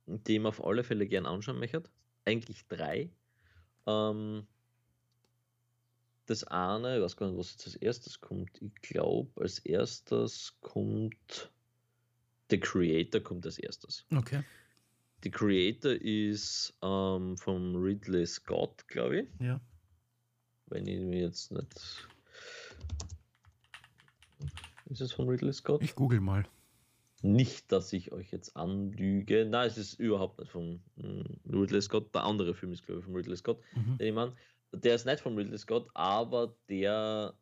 die 0.05 0.39
mir 0.39 0.49
auf 0.49 0.63
alle 0.63 0.83
Fälle 0.83 1.07
gern 1.07 1.25
anschauen 1.25 1.59
möchte. 1.59 1.83
Eigentlich 2.25 2.67
drei. 2.67 3.11
Ähm, 3.87 4.47
das 6.27 6.43
eine, 6.43 6.97
ich 6.97 7.03
weiß 7.03 7.15
gar 7.15 7.27
nicht, 7.27 7.39
was 7.39 7.51
jetzt 7.51 7.65
als 7.65 7.75
erstes 7.75 8.21
kommt. 8.21 8.61
Ich 8.61 8.73
glaube, 8.81 9.41
als 9.41 9.59
erstes 9.59 10.55
kommt 10.61 11.51
The 12.49 12.59
Creator 12.59 13.21
kommt 13.21 13.45
als 13.45 13.57
erstes. 13.57 14.05
Okay. 14.15 14.43
The 15.23 15.31
Creator 15.31 15.93
ist 15.93 16.77
ähm, 16.81 17.35
vom 17.37 17.75
Ridley 17.75 18.25
Scott, 18.25 18.87
glaube 18.87 19.21
ich. 19.21 19.27
Ja. 19.39 19.59
Wenn 20.67 20.87
ich 20.87 20.99
mir 21.01 21.21
jetzt 21.21 21.51
nicht. 21.51 22.07
Ist 24.85 25.01
es 25.01 25.11
von 25.11 25.27
Ridley 25.27 25.53
Scott? 25.53 25.81
Ich 25.81 25.95
google 25.95 26.21
mal. 26.21 26.45
Nicht, 27.23 27.71
dass 27.71 27.91
ich 27.93 28.11
euch 28.11 28.31
jetzt 28.31 28.55
anlüge. 28.55 29.45
Nein, 29.45 29.67
es 29.67 29.77
ist 29.77 29.99
überhaupt 29.99 30.39
nicht 30.39 30.51
von 30.51 30.81
mm, 30.97 31.51
Ridley 31.51 31.81
Scott. 31.81 32.13
Der 32.13 32.23
andere 32.23 32.53
Film 32.53 32.71
ist, 32.71 32.85
glaube 32.85 32.99
ich, 32.99 33.05
von 33.05 33.15
Ridley 33.15 33.35
Scott. 33.35 33.59
Mhm. 33.75 33.97
Den 33.97 34.07
ich 34.07 34.13
meine. 34.13 34.33
Der 34.71 34.95
ist 34.95 35.05
nicht 35.05 35.21
von 35.21 35.35
Ridley 35.37 35.57
Scott, 35.57 35.89
aber 35.93 36.55
der 36.69 37.33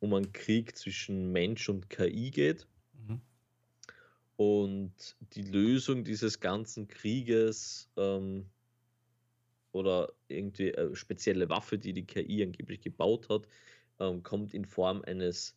um 0.00 0.14
einen 0.14 0.32
Krieg 0.32 0.76
zwischen 0.76 1.30
Mensch 1.30 1.68
und 1.68 1.90
KI 1.90 2.30
geht. 2.30 2.66
Und 4.40 5.16
die 5.34 5.42
Lösung 5.42 6.02
dieses 6.02 6.40
ganzen 6.40 6.88
Krieges 6.88 7.90
ähm, 7.98 8.46
oder 9.72 10.14
irgendwie 10.28 10.74
eine 10.74 10.96
spezielle 10.96 11.50
Waffe, 11.50 11.76
die 11.76 11.92
die 11.92 12.06
KI 12.06 12.42
angeblich 12.42 12.80
gebaut 12.80 13.28
hat, 13.28 13.46
ähm, 13.98 14.22
kommt 14.22 14.54
in 14.54 14.64
Form 14.64 15.02
eines 15.02 15.54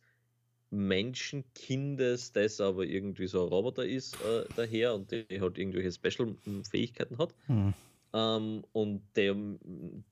Menschenkindes, 0.68 2.32
das 2.32 2.60
aber 2.60 2.84
irgendwie 2.84 3.26
so 3.26 3.44
ein 3.44 3.48
Roboter 3.48 3.86
ist, 3.86 4.20
äh, 4.20 4.44
daher 4.54 4.94
und 4.94 5.10
der 5.10 5.24
halt 5.40 5.56
irgendwelche 5.56 5.90
Special-Fähigkeiten 5.90 7.16
hat. 7.16 7.34
Mhm. 7.48 7.72
Ähm, 8.12 8.64
und 8.72 9.02
der, 9.16 9.34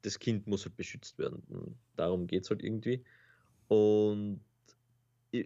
das 0.01 0.19
Kind 0.19 0.47
muss 0.47 0.65
halt 0.65 0.79
beschützt 0.79 1.19
werden. 1.19 1.77
Darum 1.97 2.27
geht 2.27 2.45
es 2.45 2.49
halt 2.49 2.63
irgendwie. 2.63 3.05
Und 3.69 4.41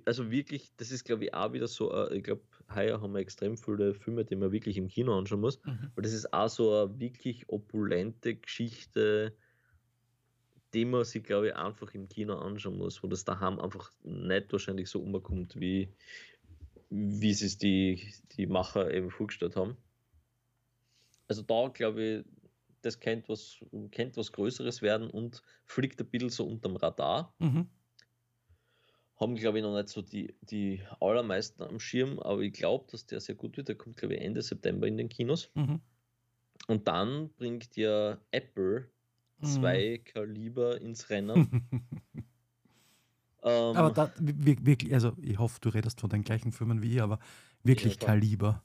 also 0.04 0.30
wirklich, 0.30 0.70
das 0.76 0.92
ist 0.92 1.04
glaube 1.04 1.24
ich 1.24 1.34
auch 1.34 1.52
wieder 1.52 1.66
so, 1.66 1.92
äh, 1.92 2.18
ich 2.18 2.22
glaube, 2.22 2.42
heuer 2.74 3.00
haben 3.00 3.12
wir 3.12 3.20
extrem 3.20 3.56
viele 3.56 3.94
Filme, 3.94 4.24
die 4.24 4.36
man 4.36 4.52
wirklich 4.52 4.76
im 4.76 4.88
Kino 4.88 5.16
anschauen 5.16 5.40
muss. 5.40 5.62
Mhm. 5.64 5.90
Weil 5.94 6.02
das 6.02 6.12
ist 6.12 6.32
auch 6.32 6.48
so 6.48 6.74
eine 6.74 7.00
wirklich 7.00 7.48
opulente 7.48 8.34
Geschichte, 8.36 9.36
die 10.74 10.84
man 10.84 11.04
sich, 11.04 11.22
glaube 11.22 11.48
ich, 11.48 11.56
einfach 11.56 11.94
im 11.94 12.08
Kino 12.08 12.36
anschauen 12.38 12.76
muss, 12.76 13.02
wo 13.02 13.06
das 13.06 13.24
daheim 13.24 13.60
einfach 13.60 13.92
nicht 14.02 14.52
wahrscheinlich 14.52 14.88
so 14.88 15.00
umkommt, 15.00 15.58
wie, 15.58 15.88
wie 16.90 17.34
sie 17.34 17.46
es 17.46 17.58
die, 17.58 18.12
die 18.36 18.46
Macher 18.46 18.92
eben 18.92 19.10
vorgestellt 19.10 19.56
haben. 19.56 19.76
Also 21.28 21.42
da, 21.42 21.68
glaube 21.68 22.02
ich, 22.02 22.24
das 22.82 23.00
kennt 23.00 23.28
was, 23.28 23.58
kennt 23.90 24.16
was 24.16 24.32
Größeres 24.32 24.82
werden 24.82 25.10
und 25.10 25.42
fliegt 25.64 26.00
ein 26.00 26.06
bisschen 26.08 26.30
so 26.30 26.46
unterm 26.46 26.76
Radar. 26.76 27.34
Mhm. 27.38 27.68
Haben, 29.16 29.34
glaube 29.34 29.58
ich, 29.58 29.64
noch 29.64 29.74
nicht 29.74 29.88
so 29.88 30.02
die, 30.02 30.34
die 30.42 30.82
allermeisten 31.00 31.62
am 31.62 31.80
Schirm, 31.80 32.18
aber 32.18 32.42
ich 32.42 32.52
glaube, 32.52 32.86
dass 32.90 33.06
der 33.06 33.20
sehr 33.20 33.34
gut 33.34 33.56
wird. 33.56 33.68
Der 33.68 33.74
kommt, 33.74 33.96
glaube 33.96 34.14
ich, 34.14 34.20
Ende 34.20 34.42
September 34.42 34.86
in 34.86 34.98
den 34.98 35.08
Kinos. 35.08 35.50
Mhm. 35.54 35.80
Und 36.66 36.86
dann 36.86 37.30
bringt 37.30 37.76
ja 37.76 38.18
Apple 38.30 38.90
zwei 39.42 40.00
mhm. 40.00 40.04
Kaliber 40.04 40.80
ins 40.80 41.08
Rennen. 41.08 41.68
ähm, 43.42 43.76
aber 43.76 43.90
da, 43.90 44.12
wirklich, 44.18 44.92
also 44.92 45.12
ich 45.22 45.38
hoffe, 45.38 45.60
du 45.60 45.70
redest 45.70 46.00
von 46.00 46.10
den 46.10 46.22
gleichen 46.22 46.52
Firmen 46.52 46.82
wie 46.82 46.94
ich, 46.94 47.02
aber 47.02 47.18
wirklich 47.62 47.94
ja, 48.00 48.06
Kaliber. 48.06 48.64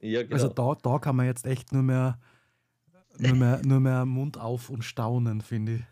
Ja, 0.00 0.22
genau. 0.22 0.34
Also 0.34 0.48
da, 0.48 0.74
da 0.82 0.98
kann 0.98 1.16
man 1.16 1.26
jetzt 1.26 1.46
echt 1.46 1.72
nur 1.72 1.82
mehr, 1.82 2.18
nur 3.18 3.34
mehr, 3.34 3.60
nur 3.64 3.80
mehr 3.80 4.04
Mund 4.04 4.38
auf 4.38 4.70
und 4.70 4.82
staunen, 4.82 5.40
finde 5.40 5.76
ich. 5.76 5.82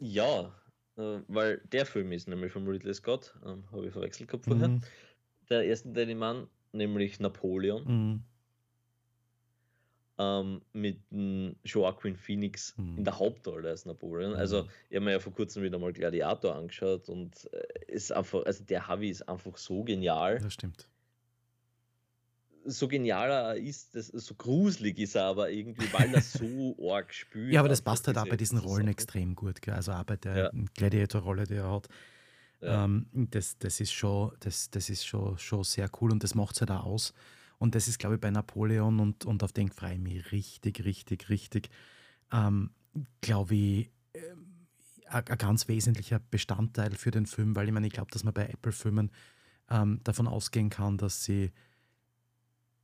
Ja, 0.00 0.52
äh, 0.98 1.20
weil 1.28 1.62
der 1.72 1.86
Film 1.86 2.12
ist 2.12 2.28
nämlich 2.28 2.52
von 2.52 2.66
Ridley 2.66 2.92
Scott, 2.94 3.34
ähm, 3.46 3.64
habe 3.72 3.86
ich 3.86 3.92
verwechselt 3.92 4.28
gehabt 4.28 4.44
vorher. 4.44 4.68
Mhm. 4.68 4.80
Der 5.48 5.64
erste 5.64 6.14
Mann, 6.14 6.46
nämlich 6.72 7.20
Napoleon. 7.20 7.84
Mhm 7.84 8.24
ähm, 10.18 10.60
mit 10.72 10.98
Joaquin 11.64 12.16
Phoenix 12.16 12.76
mhm. 12.76 12.98
in 12.98 13.04
der 13.04 13.18
Hauptrolle 13.18 13.70
als 13.70 13.86
Napoleon. 13.86 14.32
Mhm. 14.32 14.36
Also, 14.36 14.68
ich 14.90 14.96
habe 14.96 15.04
mir 15.04 15.12
ja 15.12 15.20
vor 15.20 15.32
kurzem 15.32 15.62
wieder 15.62 15.78
mal 15.78 15.92
Gladiator 15.92 16.54
angeschaut 16.56 17.08
und 17.08 17.48
äh, 17.52 17.92
ist 17.92 18.12
einfach, 18.12 18.44
also 18.44 18.64
der 18.64 18.86
Harvey 18.86 19.10
ist 19.10 19.28
einfach 19.28 19.56
so 19.56 19.84
genial. 19.84 20.38
Das 20.40 20.54
stimmt. 20.54 20.88
So 22.70 22.88
genialer 22.88 23.56
ist, 23.56 23.94
das, 23.94 24.08
so 24.08 24.34
gruselig 24.34 24.98
ist 24.98 25.14
er 25.14 25.24
aber 25.24 25.50
irgendwie, 25.50 25.86
weil 25.92 26.14
er 26.14 26.22
so 26.22 26.76
arg 26.92 27.12
spürt. 27.12 27.52
Ja, 27.52 27.60
aber 27.60 27.68
das 27.68 27.82
passt 27.82 28.06
halt 28.06 28.18
auch 28.18 28.28
bei 28.28 28.36
diesen 28.36 28.58
Rollen 28.58 28.82
Sachen. 28.82 28.88
extrem 28.88 29.34
gut. 29.34 29.62
Gell? 29.62 29.74
Also 29.74 29.92
auch 29.92 30.04
bei 30.04 30.16
der 30.16 30.36
ja. 30.36 30.50
Gladiator-Rolle, 30.74 31.44
die 31.44 31.54
er 31.54 31.70
hat. 31.70 31.88
Ja. 32.60 32.84
Ähm, 32.84 33.06
das, 33.12 33.58
das 33.58 33.80
ist, 33.80 33.92
schon, 33.92 34.32
das, 34.40 34.70
das 34.70 34.90
ist 34.90 35.06
schon, 35.06 35.38
schon 35.38 35.64
sehr 35.64 35.90
cool 36.00 36.12
und 36.12 36.22
das 36.24 36.34
macht 36.34 36.54
es 36.56 36.60
halt 36.60 36.70
auch 36.70 36.84
aus. 36.84 37.14
Und 37.58 37.74
das 37.74 37.88
ist, 37.88 37.98
glaube 37.98 38.16
ich, 38.16 38.20
bei 38.20 38.30
Napoleon 38.30 39.00
und, 39.00 39.24
und 39.24 39.42
auf 39.42 39.52
den 39.52 39.70
freue 39.70 39.94
ich 39.94 40.00
mich 40.00 40.32
richtig, 40.32 40.84
richtig, 40.84 41.28
richtig, 41.28 41.70
ähm, 42.32 42.70
glaube 43.20 43.54
ich, 43.54 43.90
äh, 44.12 44.20
ein 45.10 45.38
ganz 45.38 45.68
wesentlicher 45.68 46.18
Bestandteil 46.18 46.94
für 46.94 47.10
den 47.10 47.26
Film, 47.26 47.56
weil 47.56 47.66
ich 47.66 47.72
meine, 47.72 47.86
ich 47.86 47.92
glaube, 47.92 48.10
dass 48.10 48.24
man 48.24 48.34
bei 48.34 48.46
Apple-Filmen 48.46 49.10
ähm, 49.70 50.00
davon 50.04 50.26
ausgehen 50.26 50.70
kann, 50.70 50.98
dass 50.98 51.24
sie 51.24 51.52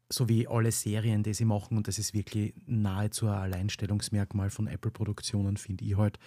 so 0.09 0.29
wie 0.29 0.47
alle 0.47 0.73
Serien, 0.73 1.23
die 1.23 1.35
sie 1.35 1.45
machen, 1.45 1.77
und 1.77 1.89
das 1.89 1.99
ist 1.99 2.15
wirklich 2.15 2.55
nahezu 2.67 3.27
ein 3.27 3.35
Alleinstellungsmerkmal 3.35 4.51
von 4.51 4.67
Apple-Produktionen, 4.67 5.57
finde 5.57 5.85
ich 5.85 5.97
halt, 5.97 6.19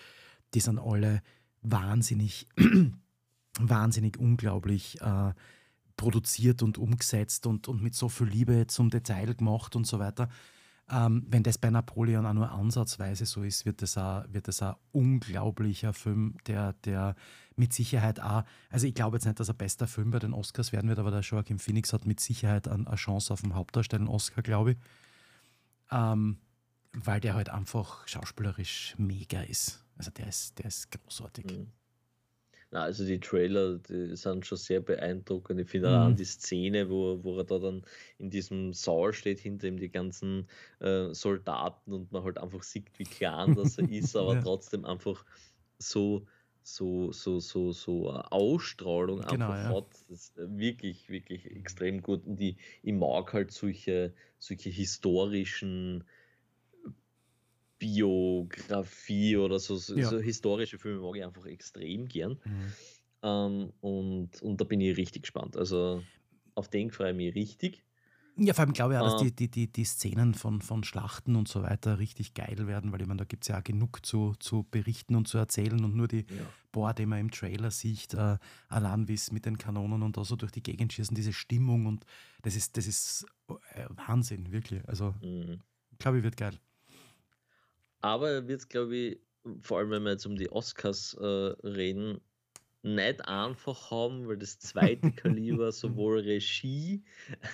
die 0.54 0.60
sind 0.60 0.80
alle 0.80 1.22
wahnsinnig, 1.62 2.48
wahnsinnig 3.60 4.18
unglaublich 4.18 5.00
äh, 5.02 5.34
produziert 5.96 6.63
und 6.63 6.78
umgesetzt 6.78 7.48
und, 7.48 7.68
und 7.68 7.82
mit 7.82 7.96
so 7.96 8.10
viel 8.10 8.28
Liebe 8.28 8.68
zum 8.68 8.90
Detail 8.90 9.34
gemacht 9.34 9.76
und 9.76 9.86
so 9.86 10.00
weiter. 10.00 10.30
Ähm, 10.89 11.26
wenn 11.28 11.43
das 11.43 11.58
bei 11.58 11.69
Napoleon 11.69 12.26
auch 12.26 12.34
nur 12.34 12.50
ansatzweise 12.50 13.26
so 13.26 13.43
ist, 13.43 13.65
wird 13.65 13.82
das 13.82 13.97
ein, 13.97 14.34
wird 14.34 14.47
das 14.47 14.62
ein 14.62 14.76
unglaublicher 14.93 15.93
Film, 15.93 16.38
der, 16.47 16.73
der 16.86 17.15
mit 17.58 17.73
Sicherheit 17.73 18.21
auch, 18.21 18.43
also 18.69 18.88
ich 18.88 18.93
glaube 18.93 19.17
jetzt 19.17 19.26
nicht, 19.26 19.39
dass 19.39 19.50
er 19.50 19.54
bester 19.54 19.88
Film 19.88 20.12
bei 20.12 20.19
den 20.19 20.34
Oscars 20.34 20.71
werden 20.71 20.88
wird, 20.89 21.00
aber 21.00 21.12
der 21.12 21.21
Joaquin 21.21 21.60
Phoenix 21.60 21.91
hat 21.91 22.06
mit 22.06 22.21
Sicherheit 22.21 22.69
eine, 22.69 22.86
Chance 22.95 23.34
auf 23.34 23.41
den 23.41 23.54
Hauptdarsteller-Oscar, 23.54 24.41
glaube 24.43 24.71
ich. 24.71 24.78
Ähm, 25.91 26.38
weil 26.93 27.19
der 27.19 27.36
halt 27.36 27.50
einfach 27.50 28.08
schauspielerisch 28.08 28.95
mega 28.97 29.41
ist. 29.41 29.84
Also 29.97 30.12
der 30.12 30.28
ist, 30.28 30.58
der 30.58 30.65
ist 30.65 30.89
großartig. 30.91 31.45
Mhm. 31.45 31.71
Na, 32.71 32.84
also 32.84 33.06
die 33.06 33.19
Trailer, 33.19 33.77
die 33.77 34.15
sind 34.17 34.45
schon 34.45 34.58
sehr 34.58 34.82
beeindruckend. 34.82 35.60
Ich 35.62 35.69
finde 35.69 35.89
mhm. 35.89 35.95
auch 35.95 36.15
die 36.15 36.25
Szene, 36.25 36.89
wo, 36.89 37.23
wo 37.23 37.38
er 37.38 37.45
da 37.45 37.60
dann 37.60 37.84
in 38.17 38.30
diesem 38.30 38.73
Saal 38.73 39.13
steht, 39.13 39.39
hinter 39.39 39.67
ihm 39.67 39.77
die 39.77 39.89
ganzen 39.89 40.47
äh, 40.80 41.13
Soldaten 41.13 41.93
und 41.93 42.12
man 42.12 42.23
halt 42.23 42.38
einfach 42.38 42.63
sieht, 42.63 42.88
wie 42.97 43.06
klein 43.06 43.56
das 43.56 43.77
er 43.77 43.89
ist, 43.89 44.15
aber 44.17 44.36
ja. 44.36 44.41
trotzdem 44.41 44.84
einfach 44.84 45.23
so, 45.80 46.25
so, 46.62 47.13
so, 47.13 47.39
so, 47.39 47.71
so 47.71 48.12
Ausstrahlung 48.12 49.21
genau, 49.21 49.49
einfach 49.51 49.56
ja. 49.56 49.75
hat. 49.75 49.88
Das 49.91 50.01
ist 50.10 50.34
wirklich, 50.36 51.10
wirklich 51.10 51.45
extrem 51.45 52.01
gut. 52.01 52.25
Und 52.25 52.36
die, 52.36 52.58
ich 52.84 52.93
mag 52.93 53.32
halt 53.32 53.51
solche, 53.51 54.13
solche 54.39 54.69
historischen 54.69 56.03
Biografie 57.80 59.38
oder 59.38 59.60
so, 59.60 59.76
so, 59.76 59.96
ja. 59.96 60.10
so, 60.10 60.20
historische 60.20 60.78
Filme 60.78 61.02
mag 61.02 61.16
ich 61.16 61.24
einfach 61.24 61.46
extrem 61.46 62.08
gern. 62.08 62.40
Mhm. 62.44 62.74
Ähm, 63.24 63.74
und, 63.82 64.42
und 64.42 64.62
da 64.62 64.66
bin 64.66 64.82
ich 64.82 64.98
richtig 64.98 65.24
gespannt. 65.24 65.58
Also 65.58 66.04
auf 66.56 66.70
den 66.70 66.92
freue 66.92 67.12
ich 67.12 67.18
mich 67.18 67.36
richtig. 67.36 67.84
Ja, 68.40 68.54
vor 68.54 68.66
allem 68.66 68.74
glaube 68.74 68.94
ich 68.94 69.00
auch, 69.00 69.12
dass 69.12 69.22
ähm, 69.22 69.30
die, 69.30 69.36
die, 69.36 69.50
die, 69.50 69.72
die 69.72 69.84
Szenen 69.84 70.36
von, 70.36 70.62
von 70.62 70.84
Schlachten 70.84 71.36
und 71.36 71.48
so 71.48 71.63
weiter 71.63 71.98
richtig 71.98 72.36
geil 72.36 72.68
werden, 72.68 72.92
weil 72.92 73.02
ich 73.02 73.08
meine, 73.08 73.18
da 73.18 73.26
gibt 73.26 73.44
es 73.44 73.48
ja 73.48 73.58
auch 73.58 73.63
genug 73.63 74.06
zu, 74.06 74.36
zu 74.40 74.63
berichten 74.70 75.16
und 75.16 75.28
zu 75.28 75.40
erzählen 75.40 75.84
und 75.84 75.96
nur 75.96 76.08
die 76.08 76.26
ja. 76.30 76.46
Boah, 76.72 76.94
die 76.94 77.08
man 77.08 77.20
im 77.20 77.32
Trailer 77.32 77.72
sieht, 77.72 78.13
äh, 78.13 78.38
allein 78.68 79.08
wie 79.08 79.16
es 79.16 79.32
mit 79.32 79.48
den 79.48 79.58
Kanonen 79.58 80.04
und 80.04 80.16
da 80.16 80.24
so 80.24 80.36
durch 80.36 80.52
die 80.52 80.62
Gegend 80.62 80.94
schießen, 80.94 81.16
diese 81.16 81.34
Stimmung 81.34 81.88
und 81.88 82.06
das 82.44 82.56
ist, 82.56 82.78
das 82.78 82.86
ist 82.86 83.26
äh, 83.74 83.86
Wahnsinn, 83.90 84.52
wirklich. 84.52 84.88
Also, 84.88 85.16
mhm. 85.24 85.62
glaube 85.98 86.20
ich, 86.20 86.24
wird 86.24 86.38
geil. 86.38 86.60
Aber 88.01 88.29
er 88.29 88.47
wird, 88.47 88.69
glaube 88.69 88.95
ich, 88.95 89.19
vor 89.62 89.79
allem 89.79 89.91
wenn 89.91 90.03
wir 90.03 90.12
jetzt 90.12 90.25
um 90.25 90.36
die 90.36 90.51
Oscars 90.51 91.15
äh, 91.19 91.25
reden, 91.25 92.21
nicht 92.83 93.27
einfach 93.27 93.91
haben, 93.91 94.27
weil 94.27 94.38
das 94.38 94.60
zweite 94.60 95.12
Kaliber 95.12 95.71
sowohl 95.73 96.19
Regie 96.19 97.03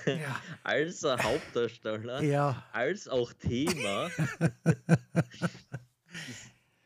ja. 0.06 0.41
als 0.63 1.03
auch 1.06 1.17
Hauptdarsteller 1.17 2.21
ja. 2.21 2.63
als 2.71 3.08
auch 3.08 3.34
Thema 3.34 4.10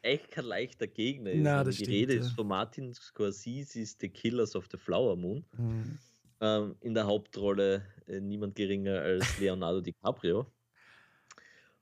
echt 0.02 0.32
kein 0.32 0.46
leichter 0.46 0.88
Gegner 0.88 1.32
ist. 1.32 1.42
Na, 1.42 1.64
die 1.64 1.74
stimmt, 1.74 1.90
Rede 1.90 2.16
ja. 2.16 2.22
ist 2.22 2.32
von 2.32 2.48
Martin 2.48 2.94
Scorsese, 2.94 3.82
ist 3.82 4.00
The 4.00 4.10
Killers 4.10 4.56
of 4.56 4.68
the 4.72 4.78
Flower 4.78 5.16
Moon. 5.16 5.44
Mhm. 5.58 5.98
Ähm, 6.40 6.76
in 6.82 6.94
der 6.94 7.06
Hauptrolle 7.06 7.84
äh, 8.06 8.20
niemand 8.20 8.56
geringer 8.56 9.02
als 9.02 9.40
Leonardo 9.40 9.82
DiCaprio. 9.82 10.46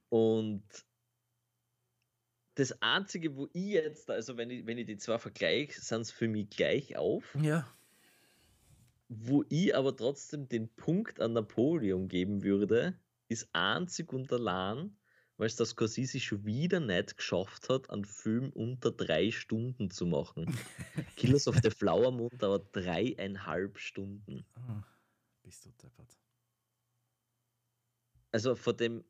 Und 0.10 0.64
das 2.56 2.82
Einzige, 2.82 3.36
wo 3.36 3.48
ich 3.54 3.74
jetzt, 3.74 4.10
also 4.10 4.38
wenn 4.38 4.50
ich, 4.50 4.66
wenn 4.66 4.78
ich 4.78 4.86
die 4.86 4.98
zwei 4.98 5.18
vergleiche, 5.20 5.80
sind 5.80 6.02
es 6.02 6.12
für 6.12 6.28
mich 6.28 6.50
gleich 6.50 6.98
auf. 6.98 7.24
Ja. 7.42 7.68
Wo 9.10 9.44
ich 9.50 9.76
aber 9.76 9.96
trotzdem 9.96 10.48
den 10.48 10.70
Punkt 10.70 11.20
an 11.20 11.34
Napoleon 11.34 12.08
geben 12.08 12.44
würde, 12.44 12.98
ist 13.28 13.50
einzig 13.54 14.14
und 14.14 14.32
allein, 14.32 14.96
weil 15.38 15.48
es 15.48 15.58
das 15.58 15.70
Scorsese 15.72 16.20
schon 16.20 16.46
wieder 16.46 16.80
nicht 16.80 17.18
geschafft 17.18 17.70
hat, 17.70 17.90
einen 17.90 18.06
Film 18.06 18.52
unter 18.52 18.92
drei 18.92 19.32
Stunden 19.32 19.92
zu 19.92 20.06
machen. 20.06 20.46
Killers 21.18 21.48
of 21.48 21.58
the 21.62 21.70
Flower 21.70 22.12
Moon 22.12 22.32
dauert 22.38 22.74
dreieinhalb 22.74 23.78
Stunden. 23.78 24.46
Ah, 24.56 24.84
bist 25.44 25.66
du 25.66 25.70
deppert. 25.72 26.18
Also 28.32 28.56
von 28.56 28.78
dem, 28.78 29.04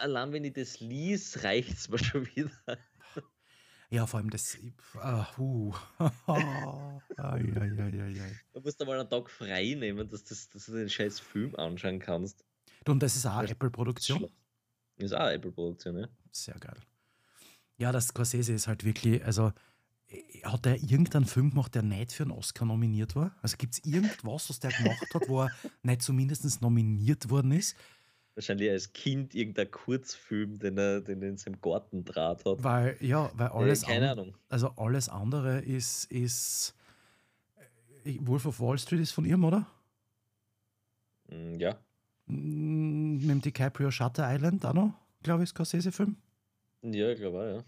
allein 0.00 0.32
wenn 0.32 0.44
ich 0.44 0.52
das 0.52 0.80
lies, 0.80 1.42
reicht 1.44 1.72
es 1.72 1.88
mir 1.88 1.98
schon 1.98 2.26
wieder. 2.34 2.50
Ja, 3.90 4.06
vor 4.06 4.18
allem 4.18 4.30
das. 4.30 4.58
Ah, 4.94 5.26
uh. 5.38 5.72
ai, 5.98 6.40
ai, 7.16 7.72
ai, 7.78 8.20
ai. 8.20 8.40
Du 8.52 8.60
musst 8.60 8.80
da 8.80 8.84
mal 8.84 8.98
einen 8.98 9.08
Tag 9.08 9.30
frei 9.30 9.74
nehmen, 9.78 10.08
dass, 10.08 10.24
das, 10.24 10.48
dass 10.48 10.66
du 10.66 10.72
den 10.72 10.88
scheiß 10.88 11.20
Film 11.20 11.54
anschauen 11.56 12.00
kannst. 12.00 12.44
Du, 12.84 12.92
Und 12.92 13.02
das 13.02 13.14
ist 13.14 13.26
auch 13.26 13.42
Apple-Produktion. 13.42 14.28
Ist 14.96 15.14
auch 15.14 15.28
Apple-Produktion, 15.28 15.98
ja. 15.98 16.08
Sehr 16.32 16.58
geil. 16.58 16.76
Ja, 17.76 17.92
das 17.92 18.08
Scorsese 18.08 18.52
ist 18.52 18.66
halt 18.66 18.84
wirklich, 18.84 19.24
also 19.24 19.52
äh, 20.08 20.40
hat 20.42 20.66
er 20.66 20.74
irgendeinen 20.74 21.26
Film 21.26 21.50
gemacht, 21.50 21.74
der 21.74 21.82
nicht 21.82 22.12
für 22.12 22.24
einen 22.24 22.32
Oscar 22.32 22.64
nominiert 22.64 23.14
war? 23.14 23.36
Also 23.42 23.56
gibt 23.56 23.74
es 23.74 23.84
irgendwas, 23.84 24.48
was 24.48 24.60
der 24.60 24.72
gemacht 24.72 25.14
hat, 25.14 25.28
wo 25.28 25.42
er 25.42 25.50
nicht 25.82 26.02
zumindest 26.02 26.62
nominiert 26.62 27.30
worden 27.30 27.52
ist? 27.52 27.76
Wahrscheinlich 28.34 28.68
als 28.70 28.92
Kind 28.92 29.34
irgendein 29.34 29.70
Kurzfilm, 29.70 30.58
den 30.58 30.76
er, 30.76 31.00
den 31.00 31.22
er 31.22 31.28
in 31.28 31.36
seinem 31.36 31.60
Garten 31.60 32.04
draht 32.04 32.44
hat. 32.44 32.64
Weil, 32.64 32.96
ja, 33.00 33.30
weil 33.34 33.48
alles, 33.48 33.84
äh, 33.84 33.86
keine 33.86 34.10
Ahnung. 34.10 34.34
also 34.48 34.70
alles 34.76 35.08
andere 35.08 35.60
ist, 35.60 36.10
ist 36.10 36.74
äh, 38.04 38.16
Wolf 38.22 38.46
of 38.46 38.58
Wall 38.60 38.76
Street 38.78 39.00
ist 39.00 39.12
von 39.12 39.24
ihm, 39.24 39.44
oder? 39.44 39.66
Mm, 41.28 41.58
Ja, 41.60 41.78
Mm, 42.26 43.18
Mit 43.18 43.28
dem 43.30 43.40
DiCaprio 43.42 43.90
Shutter 43.90 44.24
Island 44.34 44.64
auch 44.64 44.72
noch, 44.72 44.94
glaube 45.22 45.42
ich, 45.44 45.50
Scorsese-Film. 45.50 46.16
ja, 46.82 47.10
ich 47.10 47.18
glaube 47.20 47.38
auch, 47.38 47.56
ja. 47.58 47.64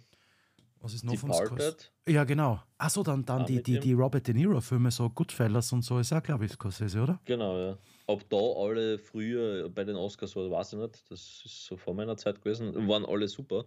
Was 0.81 0.95
ist 0.95 1.05
noch 1.05 1.17
von 1.17 1.33
Scorsese? 1.33 1.55
Departed, 1.57 1.93
Ja, 2.09 2.25
genau. 2.25 2.61
Achso, 2.79 3.03
dann, 3.03 3.25
dann 3.25 3.43
Ah, 3.43 3.45
die, 3.45 3.62
die, 3.62 3.81
die 3.81 3.93
Robert 3.95 4.27
De 4.27 4.35
Niro-Filme, 4.35 4.91
so 4.91 5.09
Goodfellas 5.11 5.73
und 5.73 5.83
so, 5.83 5.99
ist 5.99 6.12
auch, 6.12 6.23
glaube 6.23 6.45
ich, 6.45 6.53
Scorsese, 6.53 7.03
oder? 7.03 7.21
genau, 7.25 7.59
ja. 7.59 7.79
Ob 8.09 8.29
da 8.31 8.37
alle 8.37 8.99
früher 8.99 9.69
bei 9.69 9.83
den 9.83 9.97
Oscars 9.97 10.37
war, 10.37 10.49
weiß 10.49 10.75
ich 10.75 10.79
nicht. 10.79 11.11
Das 11.11 11.43
ist 11.45 11.65
so 11.67 11.77
vor 11.77 11.93
meiner 11.95 12.17
Zeit 12.17 12.41
gewesen. 12.41 12.87
Waren 12.87 13.05
alle 13.05 13.27
super. 13.27 13.65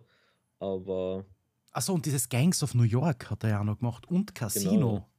Aber 0.59 1.25
Achso, 1.73 1.93
und 1.93 2.05
dieses 2.05 2.29
Gangs 2.29 2.63
of 2.63 2.73
New 2.73 2.83
York 2.83 3.29
hat 3.29 3.43
er 3.43 3.49
ja 3.49 3.59
auch 3.59 3.65
noch 3.65 3.79
gemacht 3.79 4.07
und 4.07 4.33
Casino. 4.33 4.71
Genau. 4.71 5.09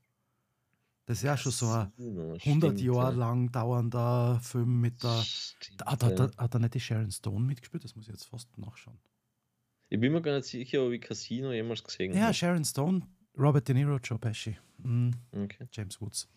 Das 1.07 1.19
ist 1.19 1.25
ja 1.25 1.37
schon 1.37 1.53
so 1.53 1.67
ein 1.67 1.91
Casino, 1.97 2.23
100 2.35 2.41
stimmt, 2.41 2.81
Jahre 2.81 3.13
ja. 3.13 3.19
lang 3.19 3.53
dauernder 3.53 4.41
Film 4.43 4.81
mit 4.81 5.03
der. 5.03 5.21
Stimmt, 5.23 5.85
Hat, 5.85 6.03
hat, 6.03 6.19
ja. 6.19 6.25
er- 6.27 6.37
hat 6.45 6.55
er 6.55 6.61
nicht 6.61 6.75
die 6.75 6.81
Sharon 6.81 7.11
Stone 7.11 7.45
mitgespielt? 7.45 7.85
Das 7.85 7.95
muss 7.97 8.07
ich 8.07 8.13
jetzt 8.13 8.25
fast 8.25 8.57
nachschauen. 8.59 8.99
Ich 9.93 9.99
bin 9.99 10.13
mir 10.13 10.23
gar 10.23 10.37
nicht 10.37 10.47
sicher, 10.47 10.87
ob 10.87 10.93
ich 10.93 11.01
Casino 11.01 11.53
jemals 11.53 11.83
gesehen 11.83 12.15
Ja, 12.15 12.27
habe. 12.27 12.35
Sharon 12.35 12.65
Stone, 12.65 13.03
Robert 13.37 13.67
De 13.69 13.75
Niro, 13.75 13.99
Joe 13.99 14.19
Pesci, 14.19 14.57
mm, 14.79 15.11
Okay. 15.35 15.67
James 15.73 16.01
Woods. 16.01 16.29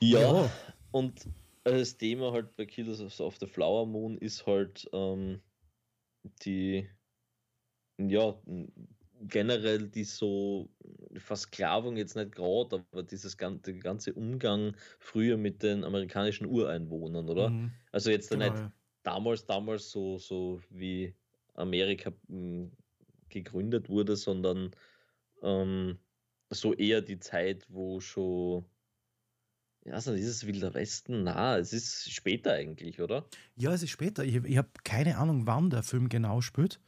Ja, 0.00 0.20
Ja. 0.20 0.50
und 0.92 1.26
das 1.64 1.96
Thema 1.96 2.32
halt 2.32 2.54
bei 2.56 2.66
Killers 2.66 3.20
of- 3.20 3.38
the 3.38 3.46
Flower 3.46 3.86
Moon 3.86 4.18
ist 4.18 4.46
halt 4.46 4.88
ähm, 4.92 5.40
die, 6.44 6.88
ja, 7.98 8.38
generell 9.28 9.88
die 9.88 10.04
so 10.04 10.68
Versklavung 11.16 11.96
jetzt 11.96 12.16
nicht 12.16 12.32
gerade, 12.32 12.84
aber 12.92 13.02
dieses 13.02 13.36
ganze, 13.38 13.74
ganze 13.78 14.12
Umgang 14.14 14.76
früher 14.98 15.36
mit 15.36 15.62
den 15.62 15.84
amerikanischen 15.84 16.46
Ureinwohnern, 16.46 17.28
oder? 17.28 17.50
Mhm, 17.50 17.72
Also 17.92 18.10
jetzt 18.10 18.30
genau, 18.30 18.44
nicht 18.44 18.56
ja. 18.56 18.72
damals, 19.02 19.46
damals 19.46 19.90
so, 19.90 20.18
so 20.18 20.60
wie 20.70 21.14
Amerika 21.56 22.12
m, 22.28 22.72
gegründet 23.28 23.88
wurde, 23.88 24.16
sondern 24.16 24.70
ähm, 25.42 25.98
so 26.50 26.74
eher 26.74 27.02
die 27.02 27.18
Zeit, 27.18 27.66
wo 27.68 28.00
schon, 28.00 28.64
ja, 29.84 29.94
also 29.94 30.14
dieses 30.14 30.46
Wilder 30.46 30.74
Westen, 30.74 31.24
na, 31.24 31.58
es 31.58 31.72
ist 31.72 32.12
später 32.12 32.52
eigentlich, 32.52 33.00
oder? 33.00 33.28
Ja, 33.56 33.72
es 33.72 33.82
ist 33.82 33.90
später. 33.90 34.24
Ich, 34.24 34.36
ich 34.36 34.56
habe 34.56 34.70
keine 34.84 35.18
Ahnung, 35.18 35.46
wann 35.46 35.70
der 35.70 35.82
Film 35.82 36.08
genau 36.08 36.40
spielt. 36.40 36.80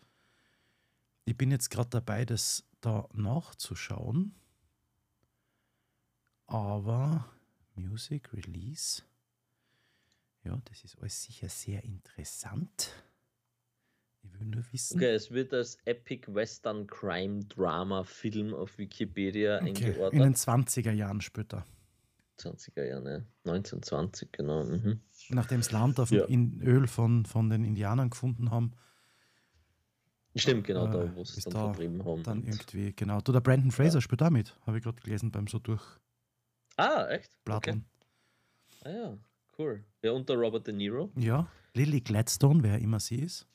Ich 1.24 1.36
bin 1.36 1.50
jetzt 1.50 1.70
gerade 1.70 1.90
dabei, 1.90 2.24
das 2.24 2.64
da 2.80 3.08
nachzuschauen. 3.12 4.34
Aber 6.46 7.28
Music 7.74 8.32
Release. 8.32 9.02
Ja, 10.44 10.60
das 10.64 10.84
ist 10.84 10.98
alles 10.98 11.22
sicher 11.22 11.48
sehr 11.48 11.84
interessant. 11.84 12.92
Ich 14.22 14.40
will 14.40 14.46
nur 14.48 14.64
wissen. 14.72 14.96
Okay, 14.98 15.10
es 15.14 15.30
wird 15.30 15.52
als 15.54 15.76
Epic 15.84 16.32
Western 16.32 16.86
Crime 16.86 17.44
Drama 17.44 18.04
Film 18.04 18.54
auf 18.54 18.78
Wikipedia 18.78 19.58
Okay, 19.58 19.68
In 19.70 19.74
den 19.74 19.86
eingeordnet. 19.86 20.36
20er 20.36 20.92
Jahren 20.92 21.20
später. 21.20 21.64
20er 22.38 22.84
Jahre, 22.84 23.02
ne? 23.02 23.26
1920, 23.44 24.30
genau. 24.32 24.64
Mhm. 24.64 25.00
Nachdem 25.30 25.58
das 25.60 25.72
Land 25.72 25.98
auf 25.98 26.10
Ja. 26.10 26.24
in 26.26 26.60
Öl 26.62 26.86
von, 26.86 27.24
von 27.26 27.50
den 27.50 27.64
Indianern 27.64 28.10
gefunden 28.10 28.50
haben, 28.50 28.72
Stimmt, 30.36 30.64
genau, 30.68 30.86
Äh, 30.86 30.90
da, 30.92 31.16
wo 31.16 31.24
sie 31.24 31.38
es 31.38 31.44
dann 31.44 31.52
da 31.54 31.64
vertrieben 31.72 32.04
haben. 32.04 32.22
dann 32.22 32.44
irgendwie, 32.44 32.92
genau. 32.94 33.20
Du, 33.20 33.32
der 33.32 33.40
Brandon 33.40 33.72
Fraser 33.72 34.00
spielt 34.00 34.20
da 34.20 34.30
mit, 34.30 34.56
habe 34.66 34.78
ich 34.78 34.84
gerade 34.84 35.00
gelesen 35.02 35.32
beim 35.32 35.48
so 35.48 35.58
durchblattern. 35.58 35.98
Ah, 36.76 37.08
echt? 37.08 37.36
Okay. 37.48 37.82
Ah 38.84 38.90
ja, 38.90 39.18
cool. 39.58 39.84
Ja, 40.02 40.12
und 40.12 40.28
der 40.28 40.36
Robert 40.36 40.66
De 40.66 40.74
Niro. 40.74 41.10
Ja, 41.16 41.48
Lily 41.74 42.00
Gladstone, 42.00 42.62
wer 42.62 42.78
immer 42.78 43.00
sie 43.00 43.16
ist. 43.16 43.48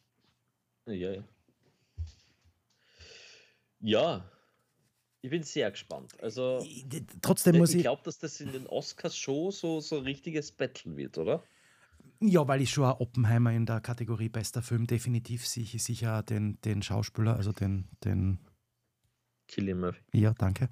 Ja, 0.86 0.94
ja. 1.14 1.24
Ja, 3.80 4.32
ich 5.22 5.30
bin 5.30 5.44
sehr 5.44 5.72
gespannt. 5.72 6.14
Also, 6.22 6.60
Ich- 6.64 6.88
d- 6.88 7.06
Trotzdem 7.22 7.58
muss 7.58 7.70
ich 7.72 7.78
ich, 7.78 7.82
glaube, 7.84 8.02
dass 8.04 8.18
das 8.20 8.40
in 8.40 8.52
den 8.52 8.68
Oscars 8.68 9.18
schon 9.18 9.52
so, 9.52 9.80
so 9.80 9.98
ein 9.98 10.04
richtiges 10.04 10.52
Battle 10.52 10.96
wird, 10.96 11.18
oder? 11.18 11.44
ja, 12.22 12.48
weil 12.48 12.62
ich 12.62 12.70
schon 12.72 12.86
Oppenheimer 12.86 13.52
in 13.52 13.66
der 13.66 13.82
Kategorie 13.82 14.30
bester 14.30 14.62
Film 14.62 14.88
definitiv 14.88 15.46
sicher, 15.46 15.80
sicher 15.80 16.24
den, 16.24 16.60
den 16.62 16.82
Schauspieler, 16.82 17.36
also 17.36 17.52
den, 17.52 17.90
den, 18.04 18.40
Killian 19.48 19.80
Murphy. 19.82 20.02
ja, 20.14 20.34
danke, 20.34 20.70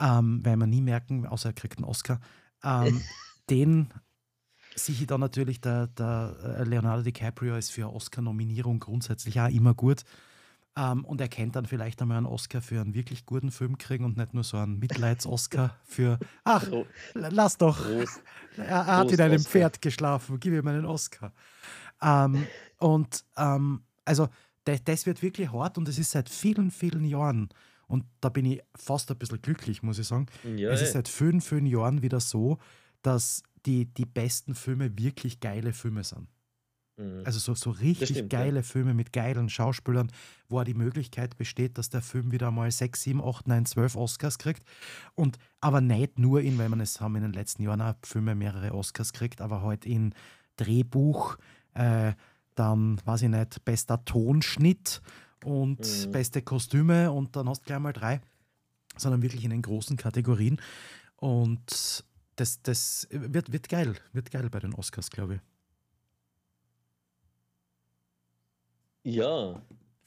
ähm, 0.00 0.40
weil 0.44 0.56
wir 0.56 0.66
nie 0.66 0.80
merken, 0.82 1.26
außer 1.26 1.50
er 1.50 1.52
kriegt 1.52 1.76
einen 1.78 1.84
Oscar, 1.84 2.20
ähm, 2.64 3.00
den 3.50 3.92
sicher 4.84 5.06
dann 5.06 5.20
natürlich 5.20 5.60
der, 5.60 5.86
der 5.88 6.36
äh, 6.58 6.64
Leonardo 6.64 7.02
DiCaprio 7.02 7.56
ist 7.56 7.70
für 7.70 7.92
Oscar-Nominierung 7.92 8.80
grundsätzlich 8.80 9.40
auch 9.40 9.48
immer 9.48 9.74
gut. 9.74 10.04
Ähm, 10.76 11.04
und 11.04 11.20
er 11.20 11.28
kennt 11.28 11.56
dann 11.56 11.66
vielleicht 11.66 12.00
einmal 12.00 12.16
einen 12.16 12.26
Oscar 12.26 12.62
für 12.62 12.80
einen 12.80 12.94
wirklich 12.94 13.26
guten 13.26 13.50
Film 13.50 13.76
kriegen 13.76 14.04
und 14.04 14.16
nicht 14.16 14.34
nur 14.34 14.44
so 14.44 14.56
einen 14.56 14.78
Mitleids-Oscar 14.78 15.76
für, 15.84 16.18
ach, 16.44 16.66
lass 17.14 17.56
doch. 17.56 17.82
Prost. 17.82 18.22
Er, 18.56 18.84
hat 18.84 19.02
Prost, 19.02 19.14
in 19.14 19.20
einem 19.20 19.36
Oscar. 19.36 19.50
Pferd 19.50 19.82
geschlafen, 19.82 20.40
gib 20.40 20.52
ihm 20.52 20.66
einen 20.66 20.84
Oscar. 20.84 21.32
Ähm, 22.02 22.46
und 22.78 23.24
ähm, 23.36 23.82
also 24.04 24.28
das, 24.64 24.82
das 24.84 25.06
wird 25.06 25.22
wirklich 25.22 25.52
hart 25.52 25.78
und 25.78 25.88
es 25.88 25.98
ist 25.98 26.10
seit 26.10 26.28
vielen, 26.28 26.70
vielen 26.70 27.04
Jahren. 27.04 27.48
Und 27.86 28.04
da 28.20 28.28
bin 28.28 28.44
ich 28.44 28.60
fast 28.76 29.10
ein 29.10 29.18
bisschen 29.18 29.42
glücklich, 29.42 29.82
muss 29.82 29.98
ich 29.98 30.06
sagen. 30.06 30.26
Ja, 30.56 30.70
es 30.70 30.82
ist 30.82 30.92
seit 30.92 31.08
vielen, 31.08 31.40
vielen 31.40 31.66
Jahren 31.66 32.02
wieder 32.02 32.20
so, 32.20 32.58
dass 33.02 33.42
die, 33.66 33.86
die 33.86 34.06
besten 34.06 34.54
Filme 34.54 34.98
wirklich 34.98 35.40
geile 35.40 35.72
Filme 35.72 36.04
sind. 36.04 36.28
Mhm. 36.96 37.22
Also 37.24 37.38
so, 37.38 37.54
so 37.54 37.70
richtig 37.70 38.10
stimmt, 38.10 38.32
ja. 38.32 38.38
geile 38.40 38.62
Filme 38.62 38.94
mit 38.94 39.12
geilen 39.12 39.48
Schauspielern, 39.48 40.10
wo 40.48 40.60
auch 40.60 40.64
die 40.64 40.74
Möglichkeit 40.74 41.36
besteht, 41.36 41.78
dass 41.78 41.88
der 41.88 42.02
Film 42.02 42.32
wieder 42.32 42.50
mal 42.50 42.70
6, 42.70 43.02
7, 43.02 43.22
8, 43.22 43.48
9, 43.48 43.66
12 43.66 43.96
Oscars 43.96 44.38
kriegt. 44.38 44.62
Und 45.14 45.38
aber 45.60 45.80
nicht 45.80 46.18
nur 46.18 46.40
in, 46.40 46.58
weil 46.58 46.68
man 46.68 46.80
es 46.80 47.00
haben 47.00 47.16
in 47.16 47.22
den 47.22 47.32
letzten 47.32 47.62
Jahren 47.62 47.80
auch 47.80 47.94
Filme 48.02 48.34
mehrere 48.34 48.74
Oscars 48.74 49.12
kriegt, 49.12 49.40
aber 49.40 49.62
halt 49.62 49.86
in 49.86 50.14
Drehbuch, 50.56 51.38
äh, 51.74 52.12
dann, 52.54 53.00
weiß 53.04 53.22
ich 53.22 53.28
nicht, 53.28 53.64
bester 53.64 54.04
Tonschnitt 54.04 55.00
und 55.44 55.80
Mhm. 55.80 56.12
beste 56.12 56.42
Kostüme 56.42 57.10
und 57.10 57.34
dann 57.36 57.48
hast 57.48 57.62
du 57.62 57.66
gleich 57.66 57.78
mal 57.78 57.92
drei, 57.94 58.20
sondern 58.96 59.22
wirklich 59.22 59.44
in 59.44 59.50
den 59.50 59.62
großen 59.62 59.96
Kategorien. 59.96 60.60
Und 61.16 62.04
das, 62.40 62.62
das 62.62 63.06
wird, 63.10 63.52
wird 63.52 63.68
geil, 63.68 63.96
wird 64.12 64.30
geil 64.30 64.48
bei 64.50 64.60
den 64.60 64.74
Oscars, 64.74 65.10
glaube 65.10 65.34
ich. 65.36 65.40
ja, 69.04 69.62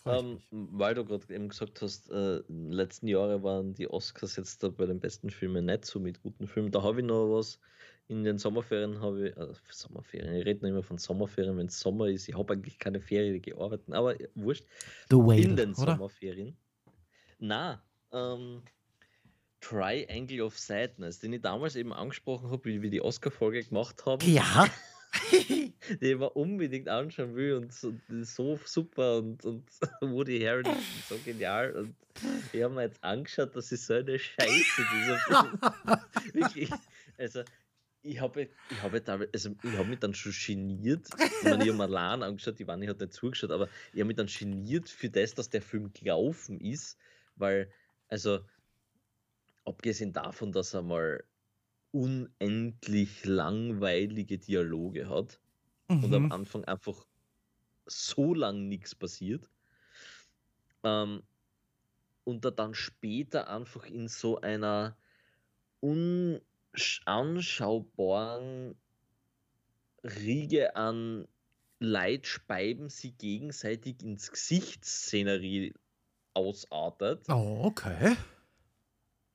ähm, 0.06 0.42
weil 0.52 0.96
du 0.96 1.06
gerade 1.06 1.34
eben 1.34 1.50
gesagt 1.50 1.82
hast, 1.82 2.10
äh, 2.12 2.38
in 2.50 2.66
den 2.66 2.72
letzten 2.72 3.08
Jahren 3.08 3.42
waren 3.44 3.74
die 3.74 3.90
Oscars 3.90 4.36
jetzt 4.36 4.62
da 4.64 4.70
bei 4.70 4.86
den 4.86 5.00
besten 5.00 5.30
Filmen 5.30 5.66
nicht 5.66 5.86
so 5.86 6.00
mit 6.00 6.22
guten 6.22 6.48
Filmen. 6.48 6.72
Da 6.72 6.84
habe 6.84 7.00
ich 7.02 7.06
noch 7.06 7.28
was. 7.28 7.60
in 8.08 8.24
den 8.24 8.38
Sommerferien 8.38 9.00
habe 9.02 9.30
ich, 9.30 9.38
also 9.38 9.56
Sommerferien, 9.70 10.36
ich 10.36 10.46
rede 10.46 10.62
nicht 10.62 10.72
immer 10.72 10.84
von 10.84 10.98
Sommerferien, 10.98 11.58
wenn 11.58 11.68
es 11.68 11.80
Sommer 11.80 12.08
ist. 12.08 12.28
Ich 12.28 12.36
habe 12.38 12.54
eigentlich 12.54 12.78
keine 12.80 13.00
Ferien 13.00 13.42
gearbeitet, 13.42 13.92
aber 13.94 14.16
wurscht. 14.36 14.66
The 15.10 15.16
Whale, 15.18 15.42
in 15.42 15.56
den 15.56 15.74
oder? 15.76 15.94
Sommerferien. 15.94 16.58
Na, 17.40 17.84
ähm, 18.12 18.64
Triangle 19.64 20.42
of 20.42 20.58
Sadness, 20.58 21.20
den 21.20 21.34
ich 21.34 21.42
damals 21.42 21.76
eben 21.76 21.94
angesprochen 21.94 22.52
habe, 22.52 22.66
wie 22.66 22.82
wir 22.82 22.90
die 22.90 23.02
Oscar-Folge 23.02 23.64
gemacht 23.64 24.06
haben, 24.06 24.26
Ja. 24.30 24.68
die 25.32 25.74
ich 26.00 26.18
mir 26.18 26.30
unbedingt 26.32 26.90
anschauen 26.90 27.36
will 27.36 27.54
und 27.54 27.74
so, 27.74 27.94
so 28.22 28.60
super 28.66 29.18
und, 29.18 29.46
und 29.46 29.64
Woody 30.02 30.40
Harrelson 30.42 30.76
so 31.08 31.18
genial 31.24 31.72
und 31.74 31.96
ich 32.52 32.64
habe 32.64 32.74
mir 32.74 32.84
jetzt 32.84 33.04
angeschaut, 33.04 33.56
das 33.56 33.72
ist 33.72 33.86
so 33.86 33.94
eine 33.94 34.18
Scheiße, 34.18 34.82
dieser 34.96 35.18
Film. 35.18 35.60
Wirklich, 36.34 36.70
also 37.18 37.44
ich 38.02 38.20
habe 38.20 38.50
ich 38.70 38.82
habe 38.82 39.28
also 39.34 39.56
ich 39.64 39.78
habe 39.78 39.88
mich 39.88 40.00
dann 40.00 40.14
schon 40.14 40.34
geniert. 40.46 41.08
Ich 41.14 41.44
meine, 41.44 41.64
ich 41.64 41.70
habe 41.70 41.78
mir 41.78 41.84
allein 41.84 42.24
angeschaut, 42.24 42.60
die 42.60 42.68
Wanne 42.68 42.88
hat 42.88 43.00
nicht 43.00 43.14
zugeschaut, 43.14 43.52
aber 43.52 43.70
ich 43.94 44.00
habe 44.00 44.06
mich 44.06 44.18
dann 44.18 44.28
geniert 44.28 44.90
für 44.90 45.10
das, 45.10 45.34
dass 45.36 45.50
der 45.50 45.62
Film 45.62 45.92
gelaufen 45.94 46.60
ist, 46.60 46.98
weil, 47.36 47.72
also, 48.10 48.40
abgesehen 49.66 50.14
davon, 50.14 50.52
dass 50.52 50.74
er 50.74 50.82
mal 50.84 51.24
unendlich 51.92 53.26
langweilige 53.26 54.40
Dialoge 54.40 55.10
hat 55.10 55.42
und 56.02 56.16
am 56.16 56.24
Mhm. 56.24 56.30
Anfang 56.30 56.66
einfach 56.66 57.06
so 57.88 58.36
lang 58.36 58.70
nichts 58.70 58.96
passiert. 58.96 59.52
Ähm, 60.84 61.24
und 62.26 62.44
er 62.46 62.52
dann 62.52 62.74
später 62.74 63.50
einfach 63.50 63.86
in 63.86 64.08
so 64.10 64.40
einer 64.42 64.98
unanschaubaren 65.82 68.76
Riege 70.06 70.78
an 70.78 71.28
Leid 71.80 72.26
speiben 72.26 72.88
sie 72.90 73.12
gegenseitig 73.18 74.02
ins 74.02 74.32
Gesicht 74.32 74.86
Szenerie 74.86 75.74
ausartet. 76.34 77.30
Oh, 77.30 77.66
okay. 77.66 78.16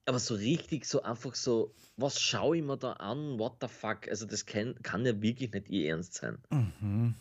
Aber 0.08 0.18
so 0.18 0.34
richtig, 0.34 0.84
so 0.86 1.02
einfach 1.02 1.36
so, 1.36 1.72
was 1.96 2.20
schaue 2.20 2.56
ich 2.56 2.62
mir 2.64 2.76
da 2.76 2.94
an? 2.94 3.38
What 3.38 3.58
the 3.60 3.68
fuck? 3.68 4.08
Also, 4.08 4.26
das 4.26 4.44
kann, 4.44 4.74
kann 4.82 5.06
ja 5.06 5.20
wirklich 5.22 5.52
nicht 5.52 5.68
ihr 5.68 5.90
Ernst 5.90 6.14
sein. 6.14 6.42
Mhm. 6.52 7.14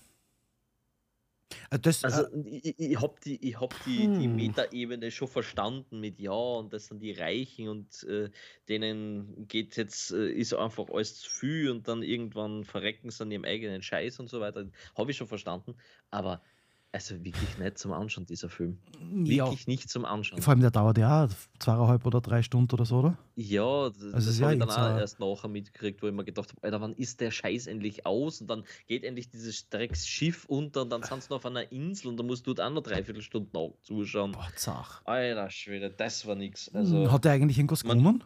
Äh, 1.72 1.80
Das, 1.80 2.04
Also, 2.04 2.24
äh, 2.24 2.28
ich, 2.46 2.80
ich, 2.80 3.02
habe 3.02 3.16
die, 3.26 3.44
ich 3.50 3.60
hab 3.60 3.80
die, 3.82 4.12
die 4.12 4.28
Hm. 4.28 4.28
Metaebene 4.28 5.10
schon 5.12 5.28
verstanden 5.28 6.00
mit 6.00 6.20
ja, 6.20 6.32
und 6.32 6.72
das 6.72 6.88
sind 6.88 7.00
die 7.02 7.12
Reichen 7.12 7.70
und 7.70 8.04
äh, 8.04 8.30
denen 8.70 9.48
geht 9.48 9.76
jetzt, 9.78 10.12
äh, 10.12 10.30
ist 10.30 10.54
einfach 10.54 10.90
alles 10.90 11.16
zu 11.20 11.30
viel 11.30 11.72
und 11.72 11.88
dann 11.88 12.04
irgendwann 12.04 12.64
verrecken 12.66 13.10
sie 13.10 13.24
an 13.24 13.32
ihrem 13.32 13.46
eigenen 13.46 13.82
Scheiß 13.82 14.20
und 14.20 14.28
so 14.30 14.40
weiter. 14.40 14.70
Habe 14.96 15.12
ich 15.12 15.18
schon 15.18 15.28
verstanden. 15.28 15.76
Aber 16.12 16.44
also 16.98 17.24
wirklich 17.24 17.58
nicht 17.58 17.78
zum 17.78 17.94
Anschauen, 17.94 18.26
dieser 18.26 18.50
Film. 18.50 18.80
ja, 19.24 19.46
Wirklich 19.46 19.68
nicht 19.68 19.90
zum 19.90 20.04
Anschauen. 20.06 20.42
vor 20.42 20.52
allem 20.52 20.62
der 20.62 20.72
dauert 20.72 20.98
ja 20.98 21.30
zweieinhalb 21.60 22.06
oder 22.06 22.20
drei 22.22 22.42
Stunden 22.42 22.74
oder 22.74 22.86
so, 22.86 22.98
oder? 23.00 23.18
Ja, 23.36 23.90
das, 23.90 24.02
Also 24.02 24.12
das 24.16 24.26
ist 24.28 24.40
ja 24.40 24.46
habe 24.48 24.54
ich 24.56 24.60
dann 24.60 24.70
auch 24.70 24.78
ein- 24.78 24.98
erst 24.98 25.20
nachher 25.20 25.48
mitgekriegt, 25.48 26.02
wo 26.02 26.08
ich 26.08 26.14
mir 26.14 26.26
gedacht 26.26 26.50
habe, 26.50 26.64
Alter, 26.64 26.82
wann 26.82 26.94
ist 26.94 27.22
der 27.22 27.32
Scheiß 27.32 27.68
endlich 27.68 28.06
aus? 28.06 28.42
Und 28.42 28.48
dann 28.50 28.64
geht 28.88 29.04
endlich 29.04 29.30
dieses 29.30 29.70
Drecksschiff 29.70 30.46
unter 30.46 30.82
und 30.82 30.90
dann 30.90 31.04
sind 31.04 31.22
sie 31.24 31.30
noch 31.30 31.38
auf 31.38 31.46
einer 31.46 31.72
Insel 31.72 32.08
und 32.08 32.18
da 32.18 32.24
musst 32.24 32.48
du 32.48 32.54
auch 32.54 32.70
noch 32.72 32.82
dreiviertel 32.84 33.22
Stunden 33.22 33.74
zuschauen. 33.84 34.32
Boah, 34.32 34.48
zach. 34.56 35.02
Alter 35.06 35.50
Schwede, 35.50 35.90
das 35.90 36.26
war 36.26 36.36
nix. 36.36 36.70
Also, 36.74 37.12
Hat 37.12 37.26
der 37.26 37.34
eigentlich 37.34 37.58
irgendwas 37.58 37.84
man- 37.84 38.00
gewonnen? 38.00 38.24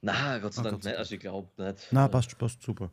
na, 0.00 0.38
Gott 0.38 0.52
sei 0.54 0.60
Ah, 0.60 0.64
Dank 0.64 0.74
Gott 0.76 0.82
sei 0.84 0.90
nicht. 0.90 0.98
Also 0.98 1.14
ich 1.14 1.20
glaube 1.20 1.48
nicht. 1.62 1.88
Na, 1.90 2.08
passt, 2.08 2.36
passt 2.38 2.62
super. 2.62 2.90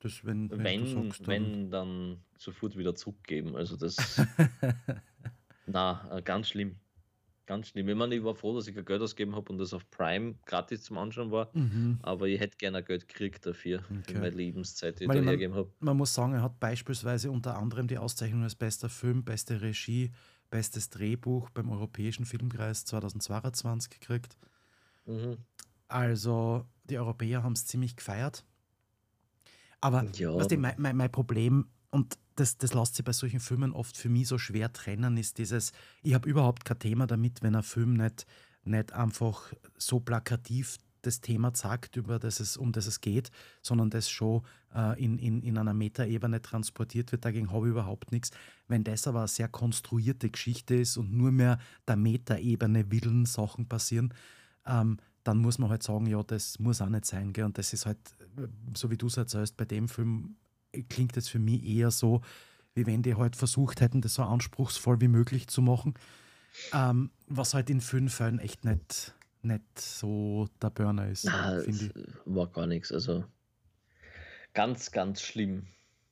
Das, 0.00 0.24
wenn, 0.24 0.48
wenn, 0.50 0.62
Wenn, 0.64 0.80
du 0.84 1.08
sagst, 1.08 1.20
dann. 1.22 1.26
wenn, 1.28 1.70
dann 1.70 2.16
sofort 2.38 2.76
wieder 2.76 2.94
zurückgeben. 2.94 3.56
Also 3.56 3.76
das, 3.76 3.96
na, 5.66 6.08
äh, 6.16 6.22
ganz 6.22 6.48
schlimm. 6.48 6.76
Ganz 7.46 7.68
schlimm. 7.68 7.88
Ich 7.88 7.96
meine, 7.96 8.14
ich 8.14 8.22
war 8.22 8.34
froh, 8.34 8.54
dass 8.54 8.66
ich 8.66 8.74
kein 8.74 8.84
Geld 8.84 9.00
ausgegeben 9.00 9.34
habe 9.34 9.50
und 9.50 9.56
das 9.58 9.72
auf 9.72 9.88
Prime 9.90 10.34
gratis 10.44 10.82
zum 10.84 10.98
Anschauen 10.98 11.30
war. 11.30 11.48
mhm. 11.54 11.98
Aber 12.02 12.26
ich 12.28 12.38
hätte 12.40 12.58
gerne 12.58 12.82
Geld 12.84 13.08
gekriegt 13.08 13.46
dafür, 13.46 13.78
Okay. 13.90 14.12
für 14.12 14.18
meine 14.18 14.30
Lebenszeit, 14.36 14.98
die 15.00 15.04
ich 15.04 15.08
Weil 15.08 15.16
da 15.16 15.20
ich 15.20 15.24
mein- 15.24 15.32
hergegeben 15.32 15.56
habe. 15.56 15.70
Man 15.80 15.96
muss 15.96 16.12
sagen, 16.12 16.34
er 16.34 16.42
hat 16.42 16.60
beispielsweise 16.60 17.30
unter 17.30 17.56
anderem 17.56 17.86
die 17.88 17.96
Auszeichnung 17.96 18.42
als 18.42 18.54
bester 18.54 18.90
Film, 18.90 19.24
beste 19.24 19.62
Regie, 19.62 20.12
bestes 20.50 20.90
Drehbuch 20.90 21.48
beim 21.50 21.70
Europäischen 21.70 22.26
Filmpreis 22.26 22.84
2022 22.84 23.90
gekriegt. 23.98 24.36
Mhm. 25.06 25.38
Also 25.88 26.66
die 26.84 26.98
Europäer 26.98 27.42
haben 27.42 27.54
es 27.54 27.64
ziemlich 27.66 27.96
gefeiert. 27.96 28.44
Aber 29.80 30.04
Ja. 30.16 30.34
weißt 30.34 30.50
du, 30.50 30.58
mein, 30.58 30.74
mein, 30.76 30.96
mein 30.96 31.10
Problem, 31.10 31.66
und 31.90 32.18
das, 32.36 32.58
das 32.58 32.74
lässt 32.74 32.94
sich 32.94 33.04
bei 33.04 33.12
solchen 33.12 33.40
Filmen 33.40 33.72
oft 33.72 33.96
für 33.96 34.08
mich 34.08 34.28
so 34.28 34.38
schwer 34.38 34.72
trennen, 34.72 35.16
ist 35.16 35.38
dieses, 35.38 35.72
ich 36.02 36.14
habe 36.14 36.28
überhaupt 36.28 36.64
kein 36.64 36.78
Thema 36.78 37.06
damit, 37.06 37.42
wenn 37.42 37.56
ein 37.56 37.62
Film 37.62 37.94
nicht, 37.94 38.26
nicht 38.64 38.92
einfach 38.92 39.52
so 39.76 40.00
plakativ 40.00 40.78
das 41.02 41.20
Thema 41.20 41.52
sagt, 41.54 41.96
über 41.96 42.18
das 42.18 42.40
es, 42.40 42.56
um 42.56 42.72
das 42.72 42.86
es 42.86 43.00
geht, 43.00 43.30
sondern 43.62 43.90
das 43.90 44.10
schon 44.10 44.42
äh, 44.74 45.02
in, 45.02 45.18
in, 45.18 45.42
in 45.42 45.58
einer 45.58 45.74
Metaebene 45.74 46.42
transportiert 46.42 47.12
wird. 47.12 47.24
Dagegen 47.24 47.52
habe 47.52 47.66
ich 47.66 47.70
überhaupt 47.70 48.12
nichts. 48.12 48.30
Wenn 48.66 48.84
das 48.84 49.06
aber 49.06 49.20
eine 49.20 49.28
sehr 49.28 49.48
konstruierte 49.48 50.28
Geschichte 50.28 50.74
ist 50.74 50.96
und 50.96 51.12
nur 51.12 51.32
mehr 51.32 51.58
der 51.86 51.96
Metaebene 51.96 52.90
willen 52.90 53.26
Sachen 53.26 53.68
passieren, 53.68 54.12
ähm, 54.66 54.98
dann 55.24 55.38
muss 55.38 55.58
man 55.58 55.70
halt 55.70 55.82
sagen, 55.82 56.06
ja, 56.06 56.22
das 56.22 56.58
muss 56.58 56.80
auch 56.80 56.88
nicht 56.88 57.04
sein. 57.04 57.32
Gell? 57.32 57.44
Und 57.44 57.58
das 57.58 57.72
ist 57.72 57.86
halt, 57.86 57.98
äh, 58.36 58.48
so 58.74 58.90
wie 58.90 58.96
du 58.96 59.06
es 59.06 59.16
erzählst, 59.16 59.56
bei 59.56 59.64
dem 59.64 59.88
Film 59.88 60.36
klingt 60.88 61.16
es 61.16 61.28
für 61.28 61.38
mich 61.38 61.64
eher 61.64 61.90
so, 61.90 62.22
wie 62.74 62.86
wenn 62.86 63.02
die 63.02 63.14
halt 63.14 63.36
versucht 63.36 63.80
hätten, 63.80 64.00
das 64.00 64.14
so 64.14 64.22
anspruchsvoll 64.22 65.00
wie 65.00 65.08
möglich 65.08 65.48
zu 65.48 65.62
machen. 65.62 65.94
Ähm, 66.72 67.10
was 67.26 67.54
halt 67.54 67.70
in 67.70 67.80
vielen 67.80 68.08
Fällen 68.08 68.38
echt 68.38 68.64
nicht, 68.64 69.14
nicht 69.42 69.78
so 69.78 70.48
der 70.62 70.70
Burner 70.70 71.08
ist, 71.08 71.28
finde 71.28 71.68
es 71.68 71.82
ich. 71.82 71.92
war 72.24 72.46
gar 72.48 72.66
nichts. 72.66 72.92
Also 72.92 73.24
ganz, 74.54 74.90
ganz 74.90 75.20
schlimm. 75.20 75.66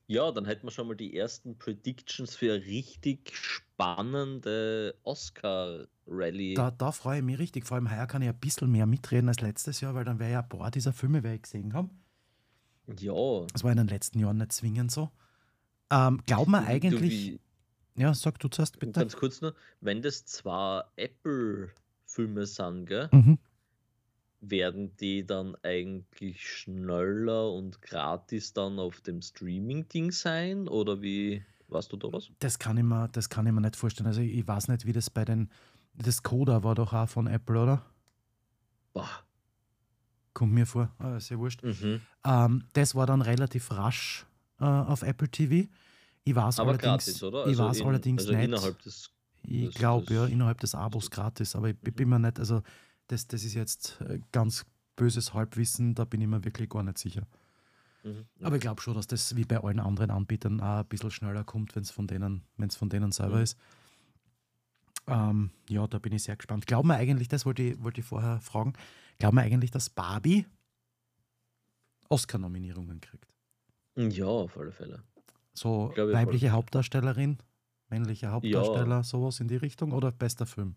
Ja, 0.09 0.31
dann 0.31 0.45
hätten 0.45 0.67
wir 0.67 0.71
schon 0.71 0.87
mal 0.87 0.95
die 0.95 1.17
ersten 1.17 1.59
Predictions 1.59 2.37
für 2.37 2.55
eine 2.55 2.65
richtig 2.65 3.33
spannende 3.35 4.95
Oscar-Rallye. 5.03 6.55
Da, 6.55 6.71
da 6.71 6.93
freue 6.93 7.19
ich 7.19 7.25
mich 7.25 7.39
richtig. 7.41 7.67
Vor 7.67 7.77
allem 7.77 7.91
heuer 7.91 8.07
kann 8.07 8.23
ich 8.23 8.29
ein 8.29 8.39
bisschen 8.39 8.71
mehr 8.71 8.87
mitreden 8.87 9.29
als 9.29 9.41
letztes 9.41 9.81
Jahr, 9.81 9.95
weil 9.95 10.05
dann 10.05 10.21
wäre 10.21 10.31
ja 10.31 10.43
ein 10.43 10.49
paar 10.49 10.71
dieser 10.71 10.93
Filme, 10.93 11.23
die 11.23 11.29
ich 11.29 11.43
gesehen 11.43 11.75
habe. 11.75 11.91
Ja, 12.99 13.47
Das 13.53 13.65
war 13.65 13.71
in 13.73 13.79
den 13.79 13.89
letzten 13.89 14.19
Jahren 14.21 14.39
nicht 14.39 14.53
zwingend 14.53 14.91
so. 14.91 15.11
Ähm, 15.91 16.21
glaubt 16.27 16.49
man 16.49 16.65
du, 16.65 16.71
eigentlich. 16.71 17.01
wie, 17.03 17.41
Ja, 17.97 18.13
sag 18.15 18.39
du 18.39 18.49
zuerst 18.49 18.79
bitte. 18.79 18.93
ganz 19.01 19.17
kurz 19.17 19.41
nur, 19.41 19.55
wenn 19.81 20.03
das 20.03 20.25
zwar 20.27 20.93
Apple-Filme 20.97 22.47
sind, 22.47 22.87
gell, 22.87 23.09
Mhm. 23.13 23.39
werden 24.41 24.97
die 24.99 25.27
dann 25.27 25.57
eigentlich 25.63 26.47
schneller 26.49 27.51
und 27.53 27.81
gratis 27.83 28.53
dann 28.53 28.79
auf 28.79 29.01
dem 29.01 29.23
Streaming-Ding 29.23 30.13
sein? 30.13 30.69
Oder 30.69 31.03
wie, 31.03 31.45
weißt 31.69 31.93
du 31.93 31.97
da 31.97 32.13
was? 32.13 32.31
Das 32.39 32.59
kann, 32.59 32.77
ich 32.77 32.85
mir, 32.85 33.09
das 33.09 33.29
kann 33.29 33.47
ich 33.47 33.53
mir 33.53 33.61
nicht 33.63 33.77
vorstellen. 33.77 34.07
Also, 34.07 34.21
ich, 34.21 34.33
ich 34.39 34.47
weiß 34.47 34.69
nicht, 34.69 34.87
wie 34.87 34.93
das 34.93 35.11
bei 35.11 35.25
den. 35.25 35.51
Das 35.95 36.23
Coda 36.23 36.63
war 36.63 36.75
doch 36.75 36.93
auch 36.93 37.09
von 37.09 37.27
Apple, 37.27 37.61
oder? 37.63 37.87
Boah. 38.93 39.09
Kommt 40.37 40.53
mir 40.53 40.67
vor. 40.67 40.91
Ist 41.17 41.31
ja 41.31 41.39
wurscht. 41.39 41.63
Mhm. 41.63 42.03
Ähm, 42.25 42.65
das 42.75 42.95
war 42.95 43.07
dann 43.07 43.23
relativ 43.23 43.71
rasch 43.71 44.27
äh, 44.61 44.65
auf 44.65 45.03
Apple 45.03 45.31
TV. 45.31 45.67
Ich 46.25 46.35
weiß 46.35 46.61
Aber 46.61 46.73
allerdings, 46.73 47.07
gratis, 47.07 47.23
oder? 47.23 47.47
Ich 47.47 47.57
weiß 47.57 47.81
in, 47.81 47.87
allerdings 47.87 48.27
also 48.29 48.35
nicht. 48.37 48.85
des. 48.85 49.11
Ich 49.45 49.71
glaube, 49.75 50.13
ja, 50.13 50.27
innerhalb 50.27 50.61
des 50.61 50.75
Abos 50.75 51.11
gratis, 51.11 51.57
aber 51.57 51.71
ich 51.71 51.77
Mhm. 51.83 51.93
bin 51.95 52.09
mir 52.11 52.19
nicht, 52.19 52.39
also 52.39 52.63
das, 53.07 53.27
das 53.27 53.45
ist 53.45 53.55
jetzt 53.55 53.99
äh, 54.03 54.21
ganz 54.31 54.67
böses 54.95 55.33
Halbwissen, 55.33 55.95
da 55.95 56.05
bin 56.05 56.21
ich 56.21 56.27
mir 56.29 56.45
wirklich 56.45 56.69
gar 56.69 56.83
nicht 56.83 56.99
sicher. 56.99 57.23
Mhm. 58.03 58.27
Aber 58.43 58.57
ich 58.57 58.61
glaube 58.61 58.83
schon, 58.83 58.93
dass 58.93 59.07
das 59.07 59.37
wie 59.37 59.45
bei 59.47 59.57
allen 59.63 59.81
anderen 59.81 60.11
Anbietern 60.11 60.61
auch 60.61 60.81
ein 60.81 60.87
bisschen 60.87 61.11
schneller 61.13 61.45
kommt, 61.45 61.75
wenn 61.77 61.83
es 61.83 61.91
von 61.91 62.07
denen, 62.07 62.43
wenn 62.59 62.69
es 62.69 62.77
von 62.77 62.91
denen 62.91 63.11
selber 63.11 63.37
Mhm. 63.37 63.43
ist. 63.45 63.57
Ähm, 65.09 65.51
ja, 65.69 65.87
da 65.87 65.99
bin 65.99 66.13
ich 66.13 66.25
sehr 66.25 66.37
gespannt. 66.37 66.67
Glauben 66.67 66.89
wir 66.89 66.97
eigentlich, 66.97 67.29
das 67.29 67.47
wollte 67.47 67.63
ich, 67.63 67.83
wollte 67.83 68.01
ich 68.01 68.07
vorher 68.07 68.41
fragen, 68.41 68.73
glauben 69.19 69.37
wir 69.37 69.43
eigentlich, 69.43 69.71
dass 69.71 69.89
Barbie 69.91 70.47
Oscar-Nominierungen 72.09 73.01
kriegt? 73.01 73.33
Ja, 73.97 74.27
auf 74.27 74.57
alle 74.59 74.73
Fälle. 74.73 75.03
So 75.55 75.93
Glaube 75.95 76.13
ich 76.13 76.17
weibliche 76.17 76.51
Hauptdarstellerin, 76.51 77.39
männlicher 77.89 78.31
Hauptdarsteller, 78.33 78.97
Ja. 78.97 79.03
sowas 79.03 79.41
in 79.41 79.49
die 79.49 79.57
Richtung 79.57 79.93
oder 79.93 80.13
bester 80.13 80.47
Film? 80.47 80.77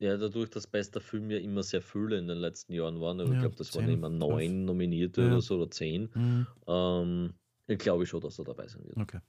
Ja, 0.00 0.16
dadurch, 0.16 0.50
dass 0.50 0.66
bester 0.66 1.00
Film 1.00 1.30
ja 1.30 1.38
immer 1.38 1.62
sehr 1.62 1.80
viele 1.80 2.18
in 2.18 2.26
den 2.28 2.38
letzten 2.38 2.72
Jahren 2.72 3.00
waren, 3.00 3.20
aber 3.20 3.30
Ja, 3.30 3.34
ich 3.34 3.40
glaube, 3.40 3.56
das 3.56 3.74
waren 3.74 3.86
zehn, 3.86 3.98
immer 3.98 4.08
zwölf. 4.08 4.18
neun 4.18 4.64
Nominierte 4.64 5.20
Ja. 5.22 5.26
oder 5.28 5.40
so 5.40 5.56
oder 5.56 5.70
zehn. 5.70 6.10
Mhm. 6.14 6.46
Ähm, 6.66 7.34
ich 7.66 7.78
glaube 7.78 8.04
schon, 8.06 8.20
dass 8.20 8.38
er 8.38 8.44
dabei 8.44 8.66
sein 8.68 8.84
wird. 8.84 8.96
Okay. 8.96 9.20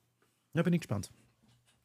Ja, 0.54 0.64
bin 0.64 0.74
ich 0.74 0.82
gespannt. 0.82 1.12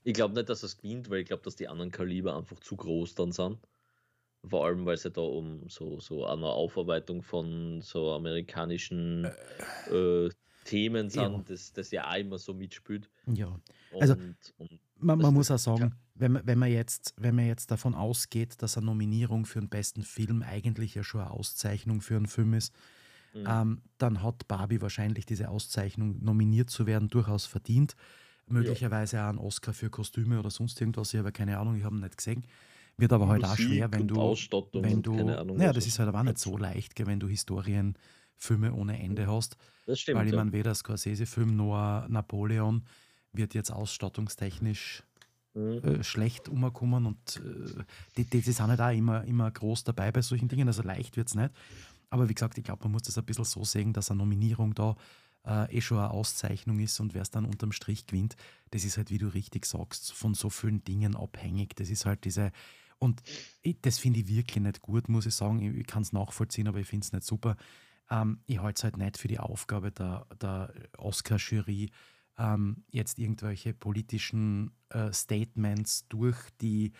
Ich 0.03 0.15
glaube 0.15 0.35
nicht, 0.35 0.49
dass 0.49 0.63
es 0.63 0.79
gewinnt, 0.79 1.11
weil 1.11 1.21
ich 1.21 1.27
glaube, 1.27 1.43
dass 1.43 1.57
die 1.57 1.69
anderen 1.69 1.91
Kaliber 1.91 2.37
einfach 2.37 2.59
zu 2.61 2.77
groß 2.77 3.15
dann 3.15 3.33
sind. 3.33 3.59
vor 4.47 4.67
allem, 4.67 4.87
weil 4.87 4.95
es 4.95 5.05
ja 5.05 5.11
da 5.11 5.21
um 5.21 5.69
so, 5.69 6.01
so 6.01 6.27
eine 6.27 6.47
Aufarbeitung 6.47 7.23
von 7.23 7.83
so 7.83 8.13
amerikanischen 8.13 9.29
äh, 9.91 9.95
äh, 9.95 10.31
Themen 10.65 11.11
sind, 11.11 11.33
ja. 11.33 11.45
das, 11.47 11.73
das 11.73 11.91
ja 11.91 12.11
auch 12.11 12.17
immer 12.17 12.39
so 12.39 12.55
mitspielt. 12.55 13.11
Ja, 13.27 13.59
also 13.99 14.15
und, 14.15 14.37
und 14.59 14.81
man, 14.99 15.19
man 15.19 15.35
muss 15.35 15.51
auch 15.51 15.59
sagen, 15.59 15.95
wenn, 16.15 16.41
wenn, 16.47 16.59
man 16.59 16.71
jetzt, 16.71 17.15
wenn 17.17 17.35
man 17.35 17.47
jetzt 17.47 17.71
davon 17.71 17.95
ausgeht, 17.95 18.63
dass 18.63 18.77
eine 18.77 18.87
Nominierung 18.87 19.47
für 19.47 19.61
den 19.61 19.69
besten 19.69 20.03
Film 20.03 20.43
eigentlich 20.43 20.95
ja 20.95 21.03
schon 21.03 21.23
eine 21.23 21.31
Auszeichnung 21.31 22.01
für 22.01 22.17
einen 22.17 22.27
Film 22.27 22.55
ist, 22.55 22.75
mhm. 23.33 23.45
ähm, 23.49 23.83
dann 23.99 24.23
hat 24.23 24.47
Barbie 24.49 24.81
wahrscheinlich 24.81 25.27
diese 25.27 25.49
Auszeichnung, 25.49 26.23
nominiert 26.23 26.71
zu 26.71 26.87
werden, 26.87 27.09
durchaus 27.09 27.47
verdient. 27.47 27.97
Möglicherweise 28.51 29.17
ja. 29.17 29.27
auch 29.27 29.31
einen 29.31 29.39
Oscar 29.39 29.73
für 29.73 29.91
Kostüme 29.91 30.39
oder 30.39 30.51
sonst 30.51 30.81
irgendwas, 30.81 31.13
ich 31.13 31.19
habe 31.19 31.33
keine 31.33 31.59
Ahnung, 31.59 31.77
ich 31.77 31.85
habe 31.85 31.97
ihn 31.97 32.01
nicht 32.01 32.17
gesehen. 32.17 32.45
Wird 32.97 33.13
aber 33.13 33.29
halt 33.29 33.45
auch 33.45 33.57
schwer, 33.57 33.91
wenn 33.93 34.07
du. 34.07 34.17
Wenn 34.73 35.03
du 35.03 35.15
Ahnung, 35.35 35.61
ja, 35.61 35.73
das 35.73 35.87
ist 35.87 35.99
halt 35.99 36.09
aber 36.09 36.23
nicht 36.23 36.39
so 36.39 36.59
leicht, 36.59 36.95
wenn 37.07 37.19
du 37.19 37.29
Historienfilme 37.29 38.75
ohne 38.75 39.01
Ende 39.01 39.27
hast. 39.27 39.57
Das 39.87 40.01
stimmt. 40.01 40.19
Weil 40.19 40.27
ich 40.27 40.33
ja. 40.33 40.39
meine, 40.39 40.53
weder 40.53 40.75
Scorsese-Film 40.75 41.57
noch 41.57 42.07
Napoleon 42.09 42.85
wird 43.33 43.55
jetzt 43.55 43.71
ausstattungstechnisch 43.71 45.03
mhm. 45.55 45.79
äh, 45.79 46.05
schlecht 46.05 46.49
umkommen 46.49 47.07
und 47.07 47.37
äh, 47.37 47.83
die, 48.17 48.25
die, 48.25 48.41
die 48.41 48.53
sind 48.53 48.67
halt 48.67 48.81
auch 48.81 48.91
immer, 48.91 49.25
immer 49.25 49.51
groß 49.51 49.85
dabei 49.85 50.13
bei 50.13 50.23
solchen 50.23 50.49
Dingen, 50.49 50.69
also 50.69 50.83
leicht 50.83 51.17
wird 51.17 51.29
es 51.29 51.35
nicht. 51.35 51.51
Aber 52.11 52.29
wie 52.29 52.35
gesagt, 52.35 52.59
ich 52.59 52.65
glaube, 52.65 52.83
man 52.85 52.93
muss 52.93 53.03
das 53.03 53.17
ein 53.19 53.25
bisschen 53.25 53.45
so 53.45 53.65
sehen, 53.65 53.93
dass 53.93 54.11
eine 54.11 54.19
Nominierung 54.19 54.75
da 54.75 54.97
äh, 55.47 55.77
eh 55.77 55.81
schon 55.81 55.99
eine 55.99 56.11
Auszeichnung 56.11 56.79
ist 56.81 57.01
und 57.01 57.15
wer 57.15 57.23
es 57.23 57.31
dann 57.31 57.45
unterm 57.45 57.73
Strich 57.73 58.07
gewinnt, 58.07 58.37
das 58.71 58.85
ist 58.85 58.97
halt, 58.97 59.11
wie 59.11 59.19
du 59.19 59.29
richtig 59.29 59.67
sagst, 59.67 60.13
von 60.13 60.35
so 60.35 60.51
vielen 60.51 60.85
Dingen 60.85 61.17
abhängig. 61.17 61.75
Das 61.77 61.91
ist 61.91 62.07
halt 62.07 62.25
diese, 62.25 62.53
und 62.99 63.23
ich, 63.63 63.81
das 63.81 63.99
finde 63.99 64.21
ich 64.21 64.29
wirklich 64.29 64.63
nicht 64.63 64.83
gut, 64.83 65.09
muss 65.09 65.27
ich 65.27 65.35
sagen. 65.35 65.61
Ich, 65.61 65.75
ich 65.81 65.87
kann 65.87 66.03
es 66.03 66.13
nachvollziehen, 66.13 66.69
aber 66.69 66.79
ich 66.79 66.87
finde 66.87 67.05
es 67.05 67.13
nicht 67.13 67.25
super. 67.25 67.57
Ähm, 68.11 68.41
ich 68.47 68.61
halte 68.61 68.81
es 68.81 68.85
halt 68.85 68.97
nicht 68.97 69.17
für 69.17 69.29
die 69.29 69.39
Aufgabe 69.39 69.91
der, 69.91 70.27
der 70.41 70.73
Oscar-Jury, 70.99 71.91
ähm, 72.39 72.85
jetzt 72.91 73.19
irgendwelche 73.19 73.75
politischen 73.75 74.73
äh, 74.91 75.13
Statements 75.13 76.07
durch 76.09 76.37
die 76.61 76.93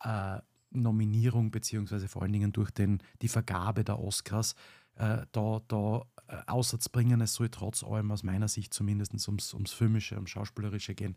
äh, 0.00 0.38
Nominierung 0.70 1.50
beziehungsweise 1.50 2.08
vor 2.08 2.22
allen 2.22 2.32
Dingen 2.32 2.52
durch 2.52 2.70
den, 2.70 3.02
die 3.22 3.28
Vergabe 3.28 3.84
der 3.84 3.98
Oscars 3.98 4.54
äh, 4.98 5.26
da, 5.32 5.60
da 5.68 6.04
äh, 6.28 6.42
Aussatz 6.46 6.88
bringen. 6.88 7.20
Es 7.20 7.34
soll 7.34 7.48
trotz 7.48 7.82
allem 7.82 8.10
aus 8.10 8.22
meiner 8.22 8.48
Sicht 8.48 8.74
zumindest 8.74 9.12
ums, 9.28 9.54
ums 9.54 9.72
Filmische, 9.72 10.16
ums 10.16 10.30
Schauspielerische 10.30 10.94
gehen. 10.94 11.16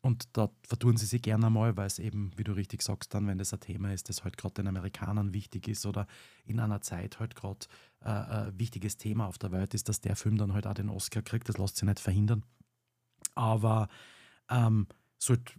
Und 0.00 0.36
da 0.36 0.50
vertun 0.66 0.96
sie 0.96 1.06
sich 1.06 1.22
gerne 1.22 1.46
einmal, 1.46 1.76
weil 1.76 1.86
es 1.86 2.00
eben, 2.00 2.32
wie 2.36 2.42
du 2.42 2.52
richtig 2.52 2.82
sagst, 2.82 3.14
dann, 3.14 3.28
wenn 3.28 3.38
das 3.38 3.52
ein 3.52 3.60
Thema 3.60 3.92
ist, 3.92 4.08
das 4.08 4.24
halt 4.24 4.36
gerade 4.36 4.54
den 4.54 4.66
Amerikanern 4.66 5.32
wichtig 5.32 5.68
ist 5.68 5.86
oder 5.86 6.08
in 6.44 6.58
einer 6.58 6.80
Zeit 6.80 7.20
halt 7.20 7.36
gerade 7.36 7.66
äh, 8.00 8.08
ein 8.08 8.58
wichtiges 8.58 8.96
Thema 8.96 9.28
auf 9.28 9.38
der 9.38 9.52
Welt 9.52 9.74
ist, 9.74 9.88
dass 9.88 10.00
der 10.00 10.16
Film 10.16 10.36
dann 10.36 10.54
halt 10.54 10.66
auch 10.66 10.74
den 10.74 10.88
Oscar 10.88 11.22
kriegt. 11.22 11.48
Das 11.48 11.56
lässt 11.56 11.76
sich 11.76 11.86
nicht 11.86 12.00
verhindern. 12.00 12.44
Aber 13.36 13.86
ähm, 14.50 14.88
sollte 15.18 15.52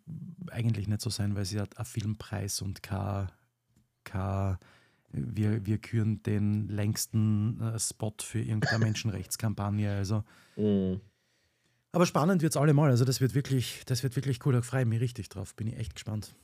eigentlich 0.51 0.89
nicht 0.89 1.01
so 1.01 1.09
sein, 1.09 1.36
weil 1.36 1.45
sie 1.45 1.61
hat 1.61 1.78
einen 1.78 1.86
Filmpreis 1.86 2.61
und 2.61 2.84
kein, 2.84 3.32
kein 4.03 4.57
wir, 5.14 5.66
wir 5.66 5.78
küren 5.78 6.22
den 6.24 6.68
längsten 6.68 7.61
äh, 7.61 7.80
Spot 7.80 8.14
für 8.22 8.39
irgendeine 8.39 8.84
Menschenrechtskampagne. 8.84 9.95
Also. 9.95 10.24
Mm. 10.55 10.95
Aber 11.91 12.05
spannend 12.05 12.41
wird 12.41 12.53
es 12.53 12.57
allemal. 12.57 12.89
Also 12.89 13.05
das 13.05 13.22
wird 13.22 13.36
wirklich, 13.36 13.84
das 13.86 14.03
wird 14.03 14.16
wirklich 14.16 14.45
cool. 14.45 14.53
Da 14.53 14.61
freue 14.61 14.82
ich 14.82 14.88
mich 14.88 14.99
richtig 14.99 15.30
drauf. 15.30 15.55
Bin 15.55 15.68
ich 15.68 15.78
echt 15.78 15.93
gespannt. 15.93 16.36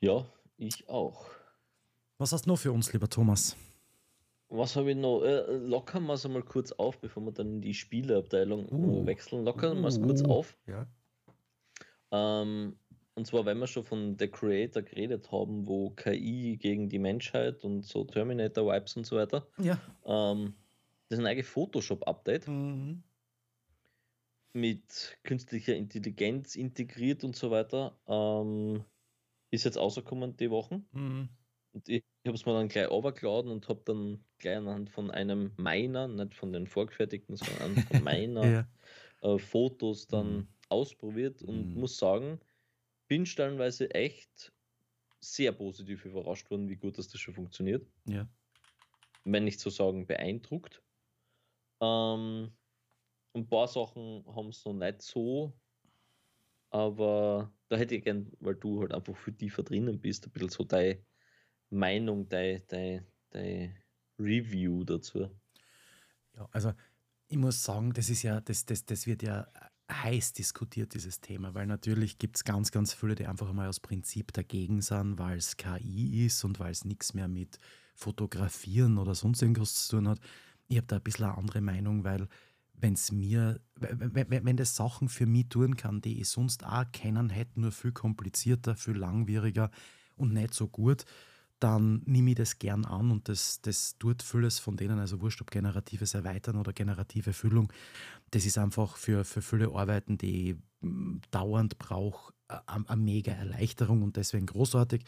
Ja, 0.00 0.24
ich 0.56 0.88
auch. 0.88 1.26
Was 2.18 2.32
hast 2.32 2.46
du 2.46 2.50
noch 2.50 2.58
für 2.58 2.72
uns, 2.72 2.92
lieber 2.92 3.08
Thomas? 3.08 3.56
Was 4.48 4.76
habe 4.76 4.92
ich 4.92 4.96
noch? 4.96 5.22
Äh, 5.22 5.56
lockern 5.56 6.06
wir 6.06 6.14
es 6.14 6.24
einmal 6.24 6.42
kurz 6.42 6.72
auf, 6.72 6.98
bevor 6.98 7.24
wir 7.24 7.32
dann 7.32 7.56
in 7.56 7.60
die 7.60 7.74
Spieleabteilung 7.74 8.68
uh. 8.70 9.04
wechseln. 9.04 9.44
Lockern 9.44 9.80
wir 9.80 9.88
es 9.88 9.98
uh. 9.98 10.02
kurz 10.02 10.22
auf. 10.22 10.56
Ja. 10.66 10.86
Ähm, 12.12 12.76
und 13.16 13.26
zwar, 13.26 13.44
wenn 13.44 13.58
wir 13.58 13.66
schon 13.66 13.84
von 13.84 14.16
The 14.18 14.28
Creator 14.28 14.82
geredet 14.82 15.32
haben, 15.32 15.66
wo 15.66 15.90
KI 15.90 16.56
gegen 16.56 16.88
die 16.88 16.98
Menschheit 16.98 17.64
und 17.64 17.82
so 17.84 18.04
Terminator-Vibes 18.04 18.96
und 18.96 19.04
so 19.04 19.16
weiter. 19.16 19.46
Ja. 19.58 19.80
Ähm, 20.04 20.54
das 21.08 21.18
ist 21.18 21.24
ein 21.24 21.26
eigenes 21.26 21.48
Photoshop-Update. 21.48 22.46
Mhm 22.46 23.02
mit 24.56 25.18
künstlicher 25.22 25.76
Intelligenz 25.76 26.56
integriert 26.56 27.22
und 27.22 27.36
so 27.36 27.50
weiter, 27.50 27.96
ähm, 28.08 28.82
ist 29.50 29.64
jetzt 29.64 29.76
rausgekommen 29.76 30.36
die 30.36 30.50
Wochen. 30.50 30.86
Mhm. 30.92 31.28
Und 31.72 31.88
ich 31.88 32.02
habe 32.26 32.34
es 32.34 32.46
mir 32.46 32.54
dann 32.54 32.68
gleich 32.68 32.90
overgeladen 32.90 33.50
und 33.50 33.68
habe 33.68 33.82
dann 33.84 34.24
gleich 34.38 34.56
anhand 34.56 34.90
von 34.90 35.10
einem 35.10 35.52
meiner, 35.56 36.08
nicht 36.08 36.34
von 36.34 36.52
den 36.52 36.66
vorgefertigten, 36.66 37.36
sondern 37.36 37.76
von 37.84 38.02
meiner 38.02 38.46
ja. 38.46 38.68
äh, 39.20 39.38
Fotos 39.38 40.08
dann 40.08 40.34
mhm. 40.34 40.48
ausprobiert 40.70 41.42
und 41.42 41.74
mhm. 41.74 41.80
muss 41.80 41.98
sagen, 41.98 42.40
bin 43.08 43.26
stellenweise 43.26 43.90
echt 43.94 44.52
sehr 45.20 45.52
positiv 45.52 46.04
überrascht 46.04 46.50
worden, 46.50 46.68
wie 46.68 46.76
gut 46.76 46.98
dass 46.98 47.08
das 47.08 47.20
schon 47.20 47.34
funktioniert. 47.34 47.86
Ja. 48.06 48.28
Wenn 49.24 49.44
nicht 49.44 49.60
so 49.60 49.70
sagen, 49.70 50.06
beeindruckt. 50.06 50.82
Ähm, 51.80 52.56
ein 53.34 53.48
paar 53.48 53.68
Sachen 53.68 54.24
haben 54.34 54.48
es 54.48 54.64
noch 54.64 54.72
nicht 54.72 55.02
so, 55.02 55.52
aber 56.70 57.52
da 57.68 57.76
hätte 57.76 57.96
ich 57.96 58.04
gern, 58.04 58.32
weil 58.40 58.54
du 58.54 58.80
halt 58.80 58.92
einfach 58.92 59.16
für 59.16 59.34
tiefer 59.34 59.62
drinnen 59.62 60.00
bist, 60.00 60.26
ein 60.26 60.32
bisschen 60.32 60.48
so 60.48 60.64
deine 60.64 61.04
Meinung, 61.70 62.28
deine, 62.28 62.60
deine, 62.60 63.06
deine 63.30 63.76
Review 64.18 64.84
dazu. 64.84 65.30
Ja, 66.34 66.48
also 66.52 66.72
ich 67.28 67.36
muss 67.36 67.62
sagen, 67.62 67.92
das 67.92 68.08
ist 68.08 68.22
ja, 68.22 68.40
das, 68.40 68.64
das, 68.64 68.84
das 68.84 69.06
wird 69.06 69.22
ja 69.22 69.50
heiß 69.90 70.32
diskutiert, 70.32 70.94
dieses 70.94 71.20
Thema, 71.20 71.54
weil 71.54 71.66
natürlich 71.66 72.18
gibt 72.18 72.36
es 72.36 72.44
ganz, 72.44 72.72
ganz 72.72 72.92
viele, 72.92 73.14
die 73.14 73.26
einfach 73.26 73.52
mal 73.52 73.68
aus 73.68 73.80
Prinzip 73.80 74.32
dagegen 74.32 74.80
sind, 74.80 75.18
weil 75.18 75.38
es 75.38 75.56
KI 75.56 76.26
ist 76.26 76.44
und 76.44 76.58
weil 76.58 76.72
es 76.72 76.84
nichts 76.84 77.14
mehr 77.14 77.28
mit 77.28 77.58
Fotografieren 77.94 78.98
oder 78.98 79.14
sonst 79.14 79.42
irgendwas 79.42 79.86
zu 79.86 79.96
tun 79.96 80.08
hat. 80.08 80.20
Ich 80.68 80.76
habe 80.76 80.86
da 80.86 80.96
ein 80.96 81.02
bisschen 81.02 81.26
eine 81.26 81.38
andere 81.38 81.60
Meinung, 81.60 82.04
weil 82.04 82.28
wenn 82.74 82.94
es 82.94 83.12
mir, 83.12 83.60
wenn, 83.76 84.56
das 84.56 84.76
Sachen 84.76 85.08
für 85.08 85.26
mich 85.26 85.48
tun 85.48 85.76
kann, 85.76 86.00
die 86.00 86.20
ich 86.20 86.28
sonst 86.28 86.64
auch 86.66 86.84
kennen 86.92 87.30
hätte, 87.30 87.60
nur 87.60 87.72
viel 87.72 87.92
komplizierter, 87.92 88.76
viel 88.76 88.96
langwieriger 88.96 89.70
und 90.16 90.32
nicht 90.32 90.52
so 90.52 90.68
gut, 90.68 91.04
dann 91.58 92.02
nehme 92.04 92.30
ich 92.30 92.36
das 92.36 92.58
gern 92.58 92.84
an 92.84 93.10
und 93.10 93.28
das, 93.28 93.60
das 93.62 93.96
tut 93.98 94.22
vieles 94.22 94.58
von 94.58 94.76
denen, 94.76 94.98
also 94.98 95.20
wurscht 95.20 95.40
ob 95.40 95.50
generatives 95.50 96.14
Erweitern 96.14 96.56
oder 96.56 96.72
generative 96.72 97.32
Füllung, 97.32 97.72
das 98.30 98.44
ist 98.44 98.58
einfach 98.58 98.96
für, 98.96 99.24
für 99.24 99.42
viele 99.42 99.72
Arbeiten, 99.72 100.18
die 100.18 100.56
hm, 100.82 101.20
dauernd 101.30 101.78
brauche, 101.78 102.32
eine 102.48 102.96
mega 102.96 103.32
Erleichterung 103.32 104.02
und 104.02 104.16
deswegen 104.16 104.46
großartig. 104.46 105.04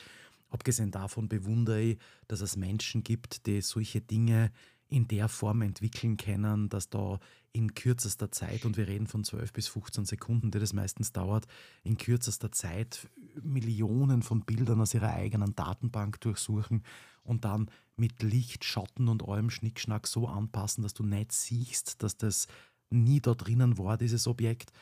Abgesehen 0.50 0.90
davon 0.90 1.28
bewundere 1.28 1.80
ich, 1.80 1.98
dass 2.26 2.40
es 2.40 2.56
Menschen 2.56 3.04
gibt, 3.04 3.46
die 3.46 3.60
solche 3.60 4.00
Dinge 4.00 4.50
in 4.88 5.06
der 5.06 5.28
Form 5.28 5.62
entwickeln 5.62 6.16
können, 6.16 6.68
dass 6.68 6.88
da 6.88 7.20
in 7.52 7.74
kürzester 7.74 8.30
Zeit, 8.30 8.64
und 8.64 8.76
wir 8.76 8.88
reden 8.88 9.06
von 9.06 9.24
12 9.24 9.52
bis 9.52 9.68
15 9.68 10.04
Sekunden, 10.04 10.50
die 10.50 10.58
das 10.58 10.72
meistens 10.72 11.12
dauert, 11.12 11.46
in 11.82 11.96
kürzester 11.96 12.52
Zeit 12.52 13.06
Millionen 13.42 14.22
von 14.22 14.42
Bildern 14.42 14.80
aus 14.80 14.94
ihrer 14.94 15.12
eigenen 15.12 15.54
Datenbank 15.54 16.20
durchsuchen 16.20 16.82
und 17.22 17.44
dann 17.44 17.70
mit 17.96 18.22
Licht, 18.22 18.64
Schatten 18.64 19.08
und 19.08 19.26
allem 19.28 19.50
Schnickschnack 19.50 20.06
so 20.06 20.28
anpassen, 20.28 20.82
dass 20.82 20.94
du 20.94 21.04
nicht 21.04 21.32
siehst, 21.32 22.02
dass 22.02 22.16
das 22.16 22.46
nie 22.90 23.20
da 23.20 23.34
drinnen 23.34 23.78
war, 23.78 23.98
dieses 23.98 24.26
Objekt. 24.26 24.72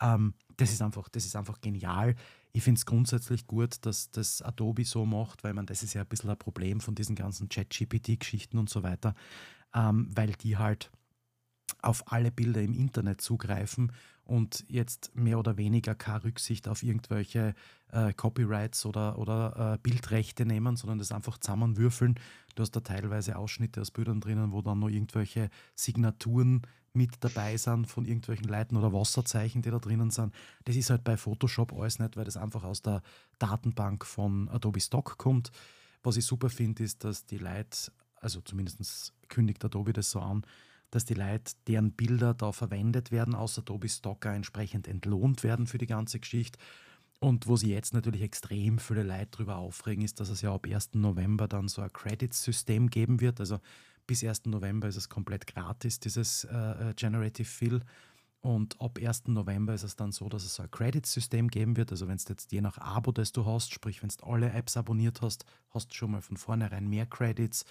Ähm, 0.00 0.34
das, 0.56 0.72
ist 0.72 0.82
einfach, 0.82 1.08
das 1.08 1.24
ist 1.24 1.36
einfach 1.36 1.60
genial. 1.60 2.16
Ich 2.52 2.62
finde 2.62 2.78
es 2.78 2.86
grundsätzlich 2.86 3.46
gut, 3.46 3.84
dass 3.86 4.10
das 4.10 4.42
Adobe 4.42 4.84
so 4.84 5.06
macht, 5.06 5.44
weil 5.44 5.54
man 5.54 5.66
das 5.66 5.82
ist 5.82 5.94
ja 5.94 6.02
ein 6.02 6.08
bisschen 6.08 6.30
ein 6.30 6.38
Problem 6.38 6.80
von 6.80 6.94
diesen 6.94 7.14
ganzen 7.14 7.48
Chat-GPT-Geschichten 7.48 8.58
und 8.58 8.68
so 8.68 8.82
weiter, 8.82 9.14
ähm, 9.74 10.08
weil 10.14 10.32
die 10.32 10.56
halt 10.56 10.90
auf 11.80 12.12
alle 12.12 12.30
Bilder 12.30 12.62
im 12.62 12.74
Internet 12.74 13.20
zugreifen 13.20 13.92
und 14.24 14.64
jetzt 14.68 15.14
mehr 15.14 15.38
oder 15.38 15.56
weniger 15.56 15.94
keine 15.94 16.24
Rücksicht 16.24 16.68
auf 16.68 16.82
irgendwelche 16.82 17.54
äh, 17.90 18.12
Copyrights 18.12 18.86
oder, 18.86 19.18
oder 19.18 19.74
äh, 19.74 19.78
Bildrechte 19.82 20.46
nehmen, 20.46 20.76
sondern 20.76 20.98
das 20.98 21.12
einfach 21.12 21.38
zusammenwürfeln. 21.38 22.14
Du 22.54 22.62
hast 22.62 22.72
da 22.72 22.80
teilweise 22.80 23.36
Ausschnitte 23.36 23.80
aus 23.80 23.90
Bildern 23.90 24.20
drinnen, 24.20 24.52
wo 24.52 24.62
dann 24.62 24.78
noch 24.78 24.88
irgendwelche 24.88 25.50
Signaturen 25.74 26.62
mit 26.94 27.12
dabei 27.20 27.56
sind 27.56 27.86
von 27.86 28.04
irgendwelchen 28.04 28.48
Leuten 28.48 28.76
oder 28.76 28.92
Wasserzeichen, 28.92 29.62
die 29.62 29.70
da 29.70 29.78
drinnen 29.78 30.10
sind. 30.10 30.34
Das 30.64 30.76
ist 30.76 30.90
halt 30.90 31.04
bei 31.04 31.16
Photoshop 31.16 31.72
alles 31.72 31.98
nicht, 31.98 32.16
weil 32.16 32.24
das 32.24 32.36
einfach 32.36 32.64
aus 32.64 32.82
der 32.82 33.02
Datenbank 33.38 34.04
von 34.04 34.48
Adobe 34.50 34.80
Stock 34.80 35.16
kommt. 35.16 35.50
Was 36.02 36.16
ich 36.16 36.26
super 36.26 36.50
finde, 36.50 36.84
ist, 36.84 37.04
dass 37.04 37.24
die 37.24 37.38
Leute, 37.38 37.92
also 38.16 38.40
zumindest 38.40 39.14
kündigt 39.28 39.64
Adobe 39.64 39.92
das 39.92 40.10
so 40.10 40.20
an, 40.20 40.44
dass 40.92 41.06
die 41.06 41.14
Leute, 41.14 41.54
deren 41.66 41.92
Bilder 41.92 42.34
da 42.34 42.52
verwendet 42.52 43.10
werden, 43.10 43.34
aus 43.34 43.58
Adobe 43.58 43.88
Stock 43.88 44.26
auch 44.26 44.30
entsprechend 44.30 44.86
entlohnt 44.86 45.42
werden 45.42 45.66
für 45.66 45.78
die 45.78 45.86
ganze 45.86 46.20
Geschichte. 46.20 46.58
Und 47.18 47.46
wo 47.46 47.56
sich 47.56 47.70
jetzt 47.70 47.94
natürlich 47.94 48.20
extrem 48.20 48.78
viele 48.78 49.02
Leute 49.02 49.28
darüber 49.32 49.56
aufregen, 49.56 50.04
ist, 50.04 50.20
dass 50.20 50.28
es 50.28 50.42
ja 50.42 50.52
ab 50.54 50.66
1. 50.66 50.90
November 50.94 51.48
dann 51.48 51.68
so 51.68 51.80
ein 51.80 51.92
Credits-System 51.92 52.90
geben 52.90 53.20
wird. 53.20 53.40
Also 53.40 53.58
bis 54.06 54.22
1. 54.22 54.46
November 54.46 54.88
ist 54.88 54.96
es 54.96 55.08
komplett 55.08 55.46
gratis, 55.46 55.98
dieses 55.98 56.44
äh, 56.44 56.90
äh, 56.90 56.94
Generative 56.94 57.48
Fill. 57.48 57.80
Und 58.42 58.78
ab 58.80 58.98
1. 59.00 59.28
November 59.28 59.72
ist 59.72 59.84
es 59.84 59.96
dann 59.96 60.12
so, 60.12 60.28
dass 60.28 60.44
es 60.44 60.56
so 60.56 60.64
ein 60.64 60.70
Credit-System 60.70 61.48
geben 61.48 61.76
wird. 61.76 61.90
Also 61.90 62.06
wenn 62.06 62.16
es 62.16 62.28
jetzt 62.28 62.52
je 62.52 62.60
nach 62.60 62.76
Abo, 62.76 63.12
das 63.12 63.32
du 63.32 63.46
hast, 63.46 63.72
sprich 63.72 64.02
wenn 64.02 64.10
du 64.10 64.26
alle 64.26 64.52
Apps 64.52 64.76
abonniert 64.76 65.22
hast, 65.22 65.46
hast 65.70 65.90
du 65.90 65.94
schon 65.94 66.10
mal 66.10 66.20
von 66.20 66.36
vornherein 66.36 66.86
mehr 66.86 67.06
Credits, 67.06 67.64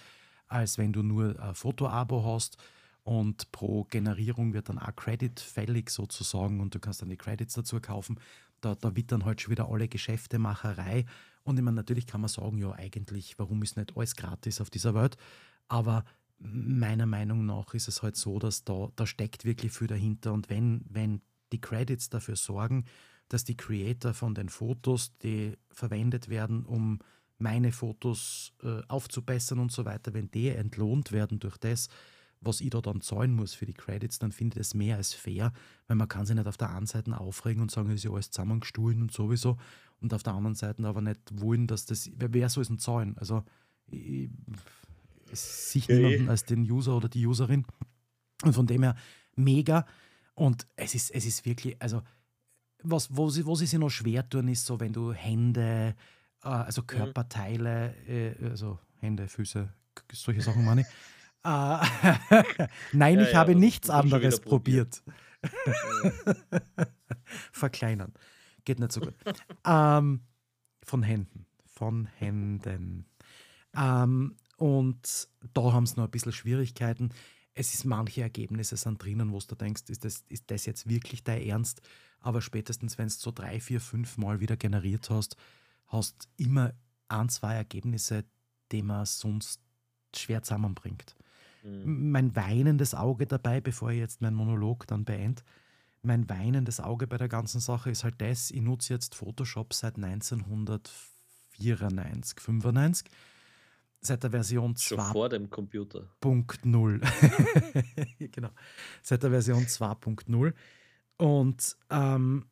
als 0.48 0.76
wenn 0.76 0.92
du 0.92 1.02
nur 1.02 1.38
ein 1.40 1.54
Foto-Abo 1.54 2.24
hast. 2.24 2.56
Und 3.04 3.50
pro 3.50 3.84
Generierung 3.84 4.52
wird 4.52 4.68
dann 4.68 4.78
auch 4.78 4.94
Credit 4.94 5.38
fällig 5.40 5.90
sozusagen 5.90 6.60
und 6.60 6.74
du 6.74 6.78
kannst 6.78 7.02
dann 7.02 7.08
die 7.08 7.16
Credits 7.16 7.54
dazu 7.54 7.80
kaufen. 7.80 8.20
Da, 8.60 8.76
da 8.76 8.94
wird 8.94 9.10
dann 9.10 9.24
halt 9.24 9.40
schon 9.40 9.50
wieder 9.50 9.68
alle 9.68 9.88
Geschäftemacherei. 9.88 11.04
Und 11.42 11.58
ich 11.58 11.64
meine, 11.64 11.74
natürlich 11.74 12.06
kann 12.06 12.20
man 12.20 12.28
sagen, 12.28 12.58
ja, 12.58 12.72
eigentlich, 12.72 13.38
warum 13.38 13.62
ist 13.62 13.76
nicht 13.76 13.96
alles 13.96 14.14
gratis 14.14 14.60
auf 14.60 14.70
dieser 14.70 14.94
Welt? 14.94 15.16
Aber 15.66 16.04
meiner 16.38 17.06
Meinung 17.06 17.44
nach 17.44 17.74
ist 17.74 17.88
es 17.88 18.02
halt 18.02 18.16
so, 18.16 18.38
dass 18.38 18.64
da, 18.64 18.90
da 18.94 19.06
steckt 19.06 19.44
wirklich 19.44 19.72
viel 19.72 19.88
dahinter. 19.88 20.32
Und 20.32 20.48
wenn, 20.48 20.84
wenn 20.88 21.22
die 21.50 21.60
Credits 21.60 22.08
dafür 22.08 22.36
sorgen, 22.36 22.84
dass 23.28 23.44
die 23.44 23.56
Creator 23.56 24.14
von 24.14 24.34
den 24.34 24.48
Fotos, 24.48 25.16
die 25.18 25.56
verwendet 25.70 26.28
werden, 26.28 26.64
um 26.64 27.00
meine 27.38 27.72
Fotos 27.72 28.52
äh, 28.62 28.82
aufzubessern 28.88 29.58
und 29.58 29.72
so 29.72 29.84
weiter, 29.84 30.14
wenn 30.14 30.30
die 30.30 30.50
entlohnt 30.50 31.12
werden 31.12 31.40
durch 31.40 31.56
das, 31.56 31.88
was 32.42 32.60
ich 32.60 32.70
da 32.70 32.80
dann 32.80 33.00
zahlen 33.00 33.34
muss 33.34 33.54
für 33.54 33.66
die 33.66 33.74
Credits, 33.74 34.18
dann 34.18 34.32
finde 34.32 34.54
ich 34.54 34.58
das 34.58 34.74
mehr 34.74 34.96
als 34.96 35.14
fair, 35.14 35.52
weil 35.86 35.96
man 35.96 36.08
kann 36.08 36.26
sich 36.26 36.36
nicht 36.36 36.46
auf 36.46 36.56
der 36.56 36.70
einen 36.70 36.86
Seite 36.86 37.18
aufregen 37.18 37.62
und 37.62 37.70
sagen, 37.70 37.88
es 37.90 37.96
ist 37.96 38.04
ja 38.04 38.10
alles 38.10 38.30
zusammengestohlen 38.30 39.00
und 39.00 39.12
sowieso 39.12 39.56
und 40.02 40.12
auf 40.12 40.22
der 40.22 40.34
anderen 40.34 40.56
Seite 40.56 40.84
aber 40.84 41.00
nicht 41.00 41.20
wollen, 41.32 41.66
dass 41.66 41.86
das, 41.86 42.10
wer 42.16 42.48
soll 42.48 42.62
es 42.62 42.68
denn 42.68 42.78
zahlen? 42.78 43.16
Also 43.18 43.44
ich, 43.86 44.28
es 45.30 45.70
sieht 45.70 45.84
okay. 45.84 45.98
niemanden 45.98 46.28
als 46.28 46.44
den 46.44 46.68
User 46.70 46.96
oder 46.96 47.08
die 47.08 47.26
Userin. 47.26 47.64
Und 48.42 48.52
von 48.52 48.66
dem 48.66 48.82
her 48.82 48.96
mega. 49.36 49.86
Und 50.34 50.66
es 50.76 50.94
ist, 50.94 51.10
es 51.12 51.24
ist 51.24 51.44
wirklich, 51.46 51.80
also 51.80 52.02
was, 52.82 53.16
wo, 53.16 53.30
sie, 53.30 53.46
wo 53.46 53.54
sie 53.54 53.66
sich 53.66 53.78
noch 53.78 53.90
schwer 53.90 54.28
tun, 54.28 54.48
ist 54.48 54.66
so, 54.66 54.80
wenn 54.80 54.92
du 54.92 55.12
Hände, 55.12 55.94
äh, 56.42 56.48
also 56.48 56.82
mhm. 56.82 56.86
Körperteile, 56.88 57.94
äh, 58.06 58.34
also 58.44 58.80
Hände, 58.96 59.28
Füße, 59.28 59.72
solche 60.12 60.40
Sachen 60.40 60.64
meine 60.64 60.80
ich. 60.82 60.86
Äh, 61.44 61.48
Nein, 62.92 63.18
ja, 63.18 63.22
ich 63.22 63.32
ja, 63.32 63.38
habe 63.38 63.54
nichts 63.54 63.90
anderes 63.90 64.40
probiert. 64.40 65.02
Verkleinern. 67.52 68.12
Geht 68.64 68.78
nicht 68.78 68.92
so 68.92 69.00
gut. 69.00 69.14
ähm, 69.66 70.20
von 70.84 71.02
Händen. 71.02 71.46
Von 71.66 72.06
Händen. 72.06 73.06
Ähm, 73.74 74.36
und 74.56 75.28
da 75.54 75.72
haben 75.72 75.86
sie 75.86 75.96
noch 75.96 76.04
ein 76.04 76.10
bisschen 76.10 76.32
Schwierigkeiten. 76.32 77.12
Es 77.54 77.74
ist 77.74 77.84
manche 77.84 78.22
Ergebnisse 78.22 78.76
sind 78.76 79.02
drinnen, 79.02 79.32
wo 79.32 79.38
du 79.38 79.54
denkst, 79.54 79.82
ist 79.88 80.04
das, 80.04 80.24
ist 80.28 80.50
das 80.50 80.64
jetzt 80.66 80.88
wirklich 80.88 81.24
dein 81.24 81.42
Ernst? 81.42 81.82
Aber 82.20 82.40
spätestens, 82.40 82.98
wenn 82.98 83.08
du 83.08 83.14
so 83.14 83.32
drei, 83.32 83.60
vier, 83.60 83.80
fünf 83.80 84.16
Mal 84.16 84.40
wieder 84.40 84.56
generiert 84.56 85.10
hast, 85.10 85.36
hast 85.88 86.28
immer 86.36 86.72
ein, 87.08 87.28
zwei 87.28 87.54
Ergebnisse, 87.54 88.24
die 88.70 88.82
man 88.82 89.04
sonst 89.04 89.60
schwer 90.14 90.42
zusammenbringt. 90.42 91.16
Mhm. 91.62 92.10
Mein 92.10 92.36
weinendes 92.36 92.94
Auge 92.94 93.26
dabei, 93.26 93.60
bevor 93.60 93.90
ich 93.90 93.98
jetzt 93.98 94.20
meinen 94.20 94.36
Monolog 94.36 94.86
dann 94.86 95.04
beende, 95.04 95.42
mein 96.02 96.28
weinendes 96.28 96.80
Auge 96.80 97.06
bei 97.06 97.16
der 97.16 97.28
ganzen 97.28 97.60
Sache 97.60 97.90
ist 97.90 98.04
halt 98.04 98.20
das, 98.20 98.50
ich 98.50 98.60
nutze 98.60 98.92
jetzt 98.92 99.14
Photoshop 99.14 99.72
seit 99.72 99.96
1994, 99.96 102.40
95 102.40 103.08
seit 104.02 104.22
der 104.22 104.30
Version 104.30 104.76
2. 104.76 104.96
Schon 104.96 105.12
vor 105.12 105.28
dem 105.28 105.48
Computer. 105.48 106.08
Punkt 106.20 106.66
0. 106.66 107.00
genau. 108.18 108.50
Seit 109.00 109.22
der 109.22 109.30
Version 109.30 109.62
2.0. 109.62 110.52
Und 111.16 111.76
ähm, 111.90 112.44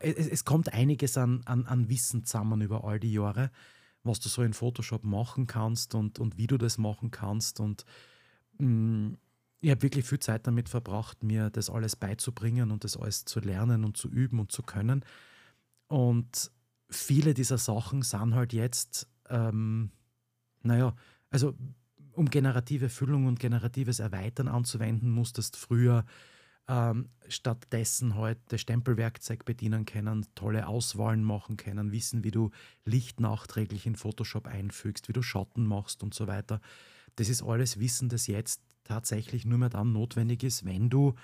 es, 0.00 0.28
es, 0.28 0.44
kommt 0.44 0.72
einiges 0.72 1.18
an, 1.18 1.42
an, 1.44 1.66
an, 1.66 1.88
Wissen 1.90 2.24
zusammen 2.24 2.62
über 2.62 2.84
all 2.84 2.98
die 2.98 3.12
Jahre, 3.12 3.50
was 4.06 4.20
du 4.20 4.28
so 4.28 4.42
in 4.42 4.52
Photoshop 4.52 5.04
machen 5.04 5.46
kannst 5.46 5.94
und, 5.94 6.18
und 6.18 6.36
wie 6.38 6.46
du 6.46 6.58
das 6.58 6.78
machen 6.78 7.10
kannst. 7.10 7.60
Und 7.60 7.84
mh, 8.58 8.66
mm, 8.66 9.18
ich 9.60 9.70
habe 9.70 9.82
wirklich 9.82 10.04
viel 10.04 10.20
Zeit 10.20 10.46
damit 10.46 10.68
verbracht, 10.68 11.22
mir 11.22 11.50
das 11.50 11.70
alles 11.70 11.96
beizubringen 11.96 12.70
und 12.70 12.84
das 12.84 12.96
alles 12.96 13.24
zu 13.24 13.40
lernen 13.40 13.84
und 13.84 13.96
zu 13.96 14.08
üben 14.08 14.38
und 14.38 14.52
zu 14.52 14.62
können. 14.62 15.04
Und 15.88 16.50
viele 16.90 17.34
dieser 17.34 17.58
Sachen 17.58 18.02
sind 18.02 18.34
halt 18.34 18.52
jetzt 18.52 19.08
ähm, 19.28 19.90
naja, 20.66 20.94
also 21.30 21.54
um 22.12 22.30
generative 22.30 22.88
Füllung 22.88 23.26
und 23.26 23.40
generatives 23.40 24.00
Erweitern 24.00 24.48
anzuwenden, 24.48 25.10
musstest 25.10 25.56
früher 25.56 26.04
ähm, 26.68 27.08
stattdessen 27.28 28.16
heute 28.16 28.40
halt 28.50 28.60
Stempelwerkzeug 28.60 29.44
bedienen 29.44 29.84
können, 29.84 30.26
tolle 30.34 30.66
Auswahlen 30.66 31.22
machen 31.22 31.56
können, 31.56 31.92
wissen, 31.92 32.24
wie 32.24 32.30
du 32.30 32.50
Licht 32.84 33.20
nachträglich 33.20 33.86
in 33.86 33.96
Photoshop 33.96 34.46
einfügst, 34.46 35.08
wie 35.08 35.12
du 35.12 35.22
Schatten 35.22 35.64
machst 35.66 36.02
und 36.02 36.14
so 36.14 36.26
weiter. 36.26 36.60
Das 37.16 37.28
ist 37.28 37.42
alles 37.42 37.78
Wissen, 37.78 38.08
das 38.08 38.26
jetzt 38.26 38.62
tatsächlich 38.84 39.44
nur 39.44 39.58
mehr 39.58 39.68
dann 39.68 39.92
notwendig 39.92 40.42
ist, 40.42 40.64
wenn 40.64 40.90
du 40.90 41.14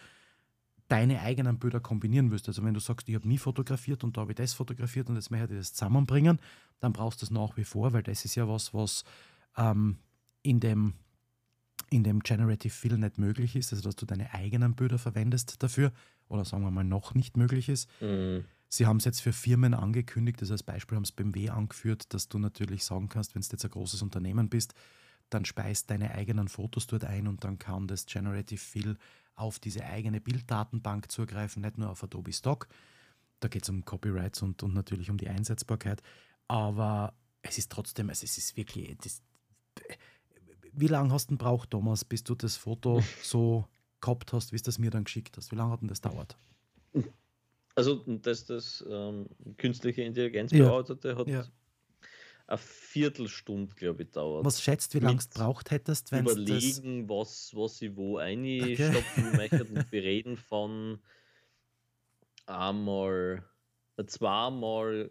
deine 0.89 1.21
eigenen 1.23 1.59
Bilder 1.59 1.81
kombinieren 1.81 2.31
willst. 2.31 2.49
Also 2.49 2.63
wenn 2.65 2.75
du 2.75 2.81
sagst, 2.81 3.09
ich 3.09 3.15
habe 3.15 3.27
nie 3.27 3.39
fotografiert 3.39 4.05
und 4.05 4.17
da 4.17 4.23
habe 4.23 4.33
ich 4.33 4.37
das 4.37 4.53
fotografiert 4.53 5.09
und 5.09 5.17
jetzt 5.17 5.31
möchte 5.31 5.55
ich 5.55 5.61
das 5.61 5.73
zusammenbringen, 5.73 6.39
dann 6.81 6.93
brauchst 6.93 7.23
du 7.23 7.27
das 7.27 7.31
nach 7.31 7.57
wie 7.57 7.65
vor, 7.65 7.93
weil 7.93 8.03
das 8.03 8.25
ist 8.25 8.35
ja 8.35 8.49
was, 8.49 8.75
was 8.75 9.05
ähm, 9.57 9.99
in, 10.43 10.61
dem, 10.61 10.95
in 11.93 12.05
dem 12.05 12.21
Generative 12.21 12.73
Fill 12.73 12.97
nicht 12.97 13.19
möglich 13.19 13.55
ist, 13.55 13.73
also 13.73 13.85
dass 13.85 13.97
du 13.97 14.07
deine 14.07 14.33
eigenen 14.33 14.75
Bilder 14.75 14.99
verwendest 14.99 15.63
dafür 15.63 15.93
oder 16.29 16.45
sagen 16.45 16.65
wir 16.65 16.71
mal 16.71 16.85
noch 16.85 17.15
nicht 17.15 17.37
möglich 17.37 17.69
ist. 17.69 17.89
Mhm. 18.01 18.45
Sie 18.69 18.87
haben 18.87 18.97
es 18.97 19.05
jetzt 19.05 19.21
für 19.21 19.35
Firmen 19.35 19.75
angekündigt, 19.75 20.41
also 20.41 20.55
als 20.55 20.63
Beispiel 20.63 20.97
haben 20.97 21.05
es 21.05 21.13
BMW 21.13 21.51
angeführt, 21.51 22.15
dass 22.15 22.29
du 22.29 22.39
natürlich 22.39 22.85
sagen 22.85 23.11
kannst, 23.11 23.35
wenn 23.35 23.43
du 23.43 23.49
jetzt 23.53 23.65
ein 23.65 23.71
großes 23.71 24.01
Unternehmen 24.01 24.49
bist, 24.49 24.73
dann 25.29 25.45
speist 25.45 25.91
deine 25.91 26.13
eigenen 26.13 26.49
Fotos 26.49 26.87
dort 26.87 27.05
ein 27.05 27.27
und 27.27 27.45
dann 27.45 27.59
kann 27.59 27.87
das 27.87 28.07
Generative 28.07 28.61
Fill 28.61 28.97
auf 29.35 29.59
diese 29.59 29.85
eigene 29.85 30.21
Bilddatenbank 30.21 31.11
zugreifen, 31.11 31.63
nicht 31.63 31.77
nur 31.77 31.91
auf 31.91 32.03
Adobe 32.03 32.33
Stock. 32.33 32.69
Da 33.41 33.49
geht 33.49 33.65
es 33.65 33.69
um 33.69 33.85
Copyrights 33.85 34.41
und, 34.41 34.63
und 34.63 34.73
natürlich 34.73 35.11
um 35.11 35.19
die 35.19 35.29
Einsetzbarkeit. 35.29 36.03
Aber 36.49 37.15
es 37.43 37.59
ist 37.59 37.71
trotzdem, 37.71 38.09
also 38.09 38.25
es 38.25 38.39
ist 38.39 38.57
wirklich. 38.57 38.97
Das, 39.03 39.23
wie 40.73 40.89
lange 40.89 41.13
hast 41.13 41.31
du 41.31 41.37
braucht, 41.37 41.71
Thomas, 41.71 42.05
bis 42.05 42.25
du 42.25 42.35
das 42.35 42.57
Foto 42.57 43.01
so 43.23 43.65
gehabt 44.01 44.33
hast, 44.33 44.53
wie 44.53 44.57
es 44.57 44.63
das 44.63 44.79
mir 44.79 44.91
dann 44.91 45.05
geschickt 45.05 45.37
hast? 45.37 45.53
Wie 45.53 45.57
lange 45.57 45.73
hat 45.73 45.81
denn 45.81 45.89
das 45.89 46.01
dauert? 46.01 46.37
Also, 47.75 48.03
dass 48.07 48.45
das 48.45 48.85
ähm, 48.89 49.27
künstliche 49.57 50.03
Intelligenz 50.03 50.53
ja. 50.53 50.65
bearbeitete, 50.65 51.17
hat 51.17 51.29
ja 51.29 51.45
eine 52.47 52.59
Viertelstunde, 52.59 53.75
glaube 53.75 54.03
ich, 54.03 54.11
dauert. 54.11 54.45
Was 54.45 54.63
schätzt, 54.63 54.95
wie 54.95 54.99
lange 54.99 55.19
du 55.19 55.39
braucht 55.39 55.71
hättest, 55.71 56.13
wenn 56.13 56.27
Überlegen, 56.27 57.09
was, 57.09 57.53
was 57.55 57.81
ich 57.83 57.97
wo 57.97 58.19
einstopfen 58.19 59.27
okay. 59.29 59.37
möchte. 59.37 59.65
Und 59.65 59.91
wir 59.91 60.03
reden 60.03 60.37
von 60.37 60.99
einmal, 62.47 63.45
zweimal 64.07 65.11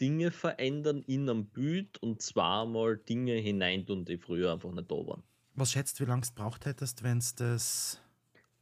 Dinge 0.00 0.30
verändern 0.30 1.02
in 1.06 1.28
einem 1.28 1.46
Bild 1.46 1.98
und 2.02 2.22
zweimal 2.22 2.96
Dinge 2.96 3.34
hineintun, 3.34 4.04
die 4.04 4.18
früher 4.18 4.52
einfach 4.52 4.72
nicht 4.72 4.90
da 4.90 4.94
waren. 4.96 5.22
Was 5.54 5.72
schätzt, 5.72 6.00
wie 6.00 6.04
lange 6.04 6.22
du 6.22 6.32
braucht 6.34 6.66
hättest, 6.66 7.02
wenn 7.02 7.18
es 7.18 7.34
das 7.34 8.00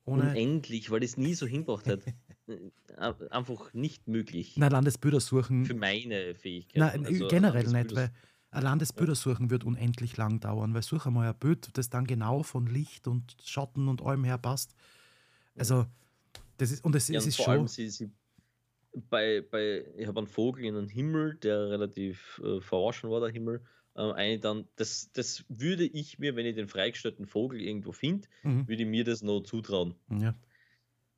ohne. 0.04 0.30
Unendlich, 0.30 0.90
weil 0.90 1.02
es 1.02 1.16
nie 1.16 1.34
so 1.34 1.46
hinbracht 1.46 1.86
hätte. 1.86 2.14
einfach 3.30 3.72
nicht 3.72 4.06
möglich. 4.06 4.56
Nein, 4.56 4.70
Landesbilder 4.70 5.20
suchen. 5.20 5.64
Für 5.64 5.74
meine 5.74 6.34
Fähigkeiten. 6.34 6.80
Nein, 6.80 7.06
also 7.06 7.28
generell 7.28 7.66
nicht, 7.66 7.94
weil 7.94 8.12
ein 8.50 8.62
Landesbilder 8.62 9.14
suchen 9.14 9.50
wird 9.50 9.64
unendlich 9.64 10.16
lang 10.16 10.40
dauern, 10.40 10.74
weil 10.74 10.82
suche 10.82 11.10
mal 11.10 11.28
ein 11.28 11.38
Bild, 11.38 11.76
das 11.76 11.90
dann 11.90 12.06
genau 12.06 12.42
von 12.42 12.66
Licht 12.66 13.08
und 13.08 13.36
Schatten 13.42 13.88
und 13.88 14.02
allem 14.02 14.24
her 14.24 14.38
passt. 14.38 14.74
Also, 15.56 15.86
das 16.58 16.70
ist, 16.70 16.84
und 16.84 16.94
es, 16.94 17.08
ja, 17.08 17.18
es 17.18 17.26
ist 17.26 17.42
schon. 17.42 17.66
Sie, 17.66 17.88
sie, 17.90 18.10
bei, 18.94 19.40
bei, 19.40 19.84
ich 19.96 20.06
habe 20.06 20.18
einen 20.18 20.26
Vogel 20.26 20.64
in 20.64 20.74
den 20.74 20.88
Himmel, 20.88 21.36
der 21.36 21.70
relativ 21.70 22.40
äh, 22.44 22.60
verwaschen 22.60 23.10
war, 23.10 23.20
der 23.20 23.30
Himmel. 23.30 23.62
Äh, 23.94 24.38
dann, 24.38 24.66
das, 24.76 25.10
das 25.12 25.44
würde 25.48 25.84
ich 25.84 26.18
mir, 26.18 26.36
wenn 26.36 26.46
ich 26.46 26.56
den 26.56 26.68
freigestellten 26.68 27.26
Vogel 27.26 27.60
irgendwo 27.60 27.92
finde, 27.92 28.28
mhm. 28.42 28.68
würde 28.68 28.82
ich 28.82 28.88
mir 28.88 29.04
das 29.04 29.22
noch 29.22 29.42
zutrauen. 29.42 29.94
Ja 30.10 30.34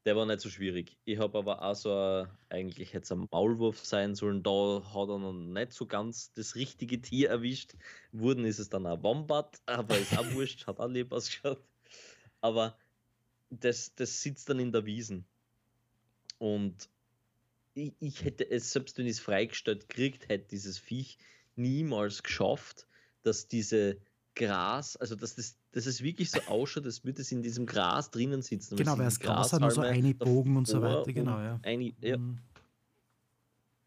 der 0.07 0.15
war 0.15 0.25
nicht 0.25 0.41
so 0.41 0.49
schwierig. 0.49 0.97
Ich 1.05 1.19
habe 1.19 1.37
aber 1.37 1.63
auch 1.63 1.75
so 1.75 1.93
ein, 1.93 2.29
eigentlich 2.49 2.93
hätte 2.93 3.03
es 3.03 3.13
ein 3.13 3.27
Maulwurf 3.31 3.85
sein 3.85 4.15
sollen, 4.15 4.45
da 4.45 4.81
hat 4.95 5.09
er 5.09 5.19
noch 5.19 5.33
nicht 5.33 5.73
so 5.73 5.85
ganz 5.85 6.33
das 6.35 6.55
richtige 6.55 7.03
Tier 7.03 7.29
erwischt. 7.29 7.75
Wurden 8.13 8.45
ist 8.45 8.61
es 8.61 8.69
dann 8.69 8.87
ein 8.87 9.03
Wombat, 9.03 9.61
aber 9.67 9.99
ist 9.99 10.17
auch 10.17 10.25
wurscht, 10.33 10.69
hat 10.69 10.79
auch 10.79 10.89
lieb 10.89 11.13
ausgeschaut. 11.13 11.61
Aber 12.41 12.79
das, 13.51 13.97
das 13.97 14.23
sitzt 14.23 14.49
dann 14.49 14.61
in 14.61 14.71
der 14.71 14.87
Wiesen. 14.87 15.27
Und 16.39 16.89
ich, 17.77 17.93
ich 18.01 18.25
hätte 18.25 18.51
es, 18.51 18.73
selbst 18.73 18.99
wenn 18.99 19.07
ich 19.07 19.13
es 19.13 19.21
freigestellt 19.21 19.89
kriegt, 19.89 20.29
hätte 20.29 20.49
dieses 20.49 20.79
Viech 20.79 21.19
niemals 21.55 22.23
geschafft, 22.23 22.87
dass 23.23 23.49
diese 23.49 23.99
Gras, 24.35 24.97
also 24.97 25.15
dass 25.15 25.35
das, 25.35 25.57
dass 25.73 25.87
es 25.87 26.03
wirklich 26.03 26.31
so 26.31 26.41
ausschaut, 26.47 26.85
als 26.85 27.05
würde 27.05 27.23
es 27.23 27.33
in 27.33 27.43
diesem 27.43 27.67
Gras 27.67 28.11
drinnen 28.11 28.43
sitzen. 28.43 28.77
Genau, 28.77 28.97
weil 28.97 29.05
das 29.05 29.21
Gras 29.21 29.53
hat 29.53 29.61
nur 29.61 29.71
so 29.71 29.83
eine 29.83 30.15
Bogen 30.15 30.57
und 30.57 30.67
so 30.67 30.81
weiter, 30.83 31.13
genau, 31.13 31.39
ja. 31.39 31.61
Eine, 31.63 31.93
ja. 32.01 32.19
Mhm. 32.19 32.39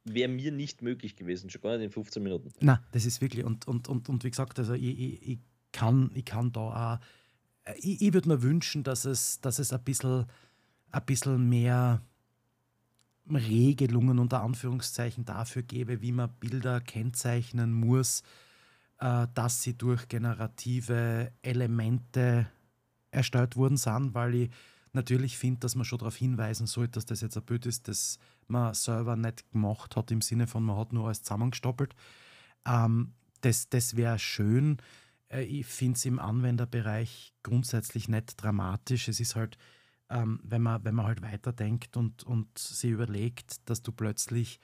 Wäre 0.06 0.30
mir 0.30 0.52
nicht 0.52 0.82
möglich 0.82 1.16
gewesen, 1.16 1.50
schon 1.50 1.62
gar 1.62 1.78
nicht 1.78 1.86
in 1.86 1.92
15 1.92 2.24
Minuten. 2.24 2.50
Na, 2.62 2.84
das 2.92 3.06
ist 3.06 3.22
wirklich, 3.22 3.44
und, 3.44 3.68
und, 3.68 3.88
und, 3.88 4.10
und 4.10 4.24
wie 4.24 4.30
gesagt, 4.30 4.58
also 4.58 4.74
ich, 4.74 5.00
ich, 5.00 5.28
ich 5.28 5.40
kann, 5.72 6.10
ich 6.16 6.26
kann 6.26 6.52
da 6.52 6.96
auch, 6.96 7.74
ich, 7.78 8.02
ich 8.02 8.14
würde 8.14 8.30
mir 8.30 8.42
wünschen, 8.42 8.84
dass 8.84 9.06
es, 9.06 9.40
dass 9.42 9.60
es 9.60 9.72
ein 9.72 9.84
bisschen, 9.84 10.26
ein 10.92 11.06
bisschen 11.06 11.48
mehr 11.48 12.02
Regelungen 13.36 14.20
unter 14.20 14.42
Anführungszeichen 14.42 15.26
dafür 15.26 15.64
gäbe, 15.64 16.02
wie 16.02 16.12
man 16.12 16.32
Bilder 16.40 16.82
kennzeichnen 16.82 17.74
muss, 17.74 18.24
äh, 19.00 19.28
dass 19.34 19.62
sie 19.62 19.78
durch 19.78 20.08
generative 20.08 21.32
Elemente 21.42 22.50
erstellt 23.12 23.56
worden 23.56 23.78
sind, 23.78 24.14
weil 24.14 24.36
ich 24.36 24.50
natürlich 24.94 25.38
finde, 25.38 25.62
dass 25.62 25.76
man 25.76 25.86
schon 25.86 26.00
darauf 26.00 26.16
hinweisen 26.16 26.68
sollte, 26.68 26.94
dass 26.94 27.06
das 27.06 27.22
jetzt 27.22 27.38
ein 27.38 27.44
Bild 27.44 27.66
ist, 27.66 27.88
das 27.88 28.20
man 28.48 28.74
selber 28.74 29.16
nicht 29.16 29.50
gemacht 29.52 29.96
hat, 29.96 30.12
im 30.12 30.22
Sinne 30.22 30.48
von, 30.48 30.64
man 30.64 30.78
hat 30.78 30.94
nur 30.94 31.06
alles 31.06 31.24
zusammengestoppelt. 31.24 31.96
Ähm, 32.66 33.14
das 33.42 33.70
das 33.70 33.96
wäre 33.96 34.20
schön. 34.20 34.78
Äh, 35.30 35.44
ich 35.44 35.66
finde 35.66 35.98
es 35.98 36.06
im 36.06 36.20
Anwenderbereich 36.20 37.34
grundsätzlich 37.44 38.10
nicht 38.10 38.42
dramatisch. 38.42 39.08
Es 39.08 39.20
ist 39.20 39.36
halt, 39.36 39.58
ähm, 40.10 40.40
wenn, 40.44 40.62
man, 40.62 40.84
wenn 40.84 40.96
man 40.96 41.06
halt 41.06 41.22
weiterdenkt 41.22 41.98
und, 41.98 42.24
und 42.24 42.58
sich 42.58 42.92
überlegt, 42.92 43.70
dass 43.70 43.82
du 43.82 43.92
plötzlich 43.92 44.60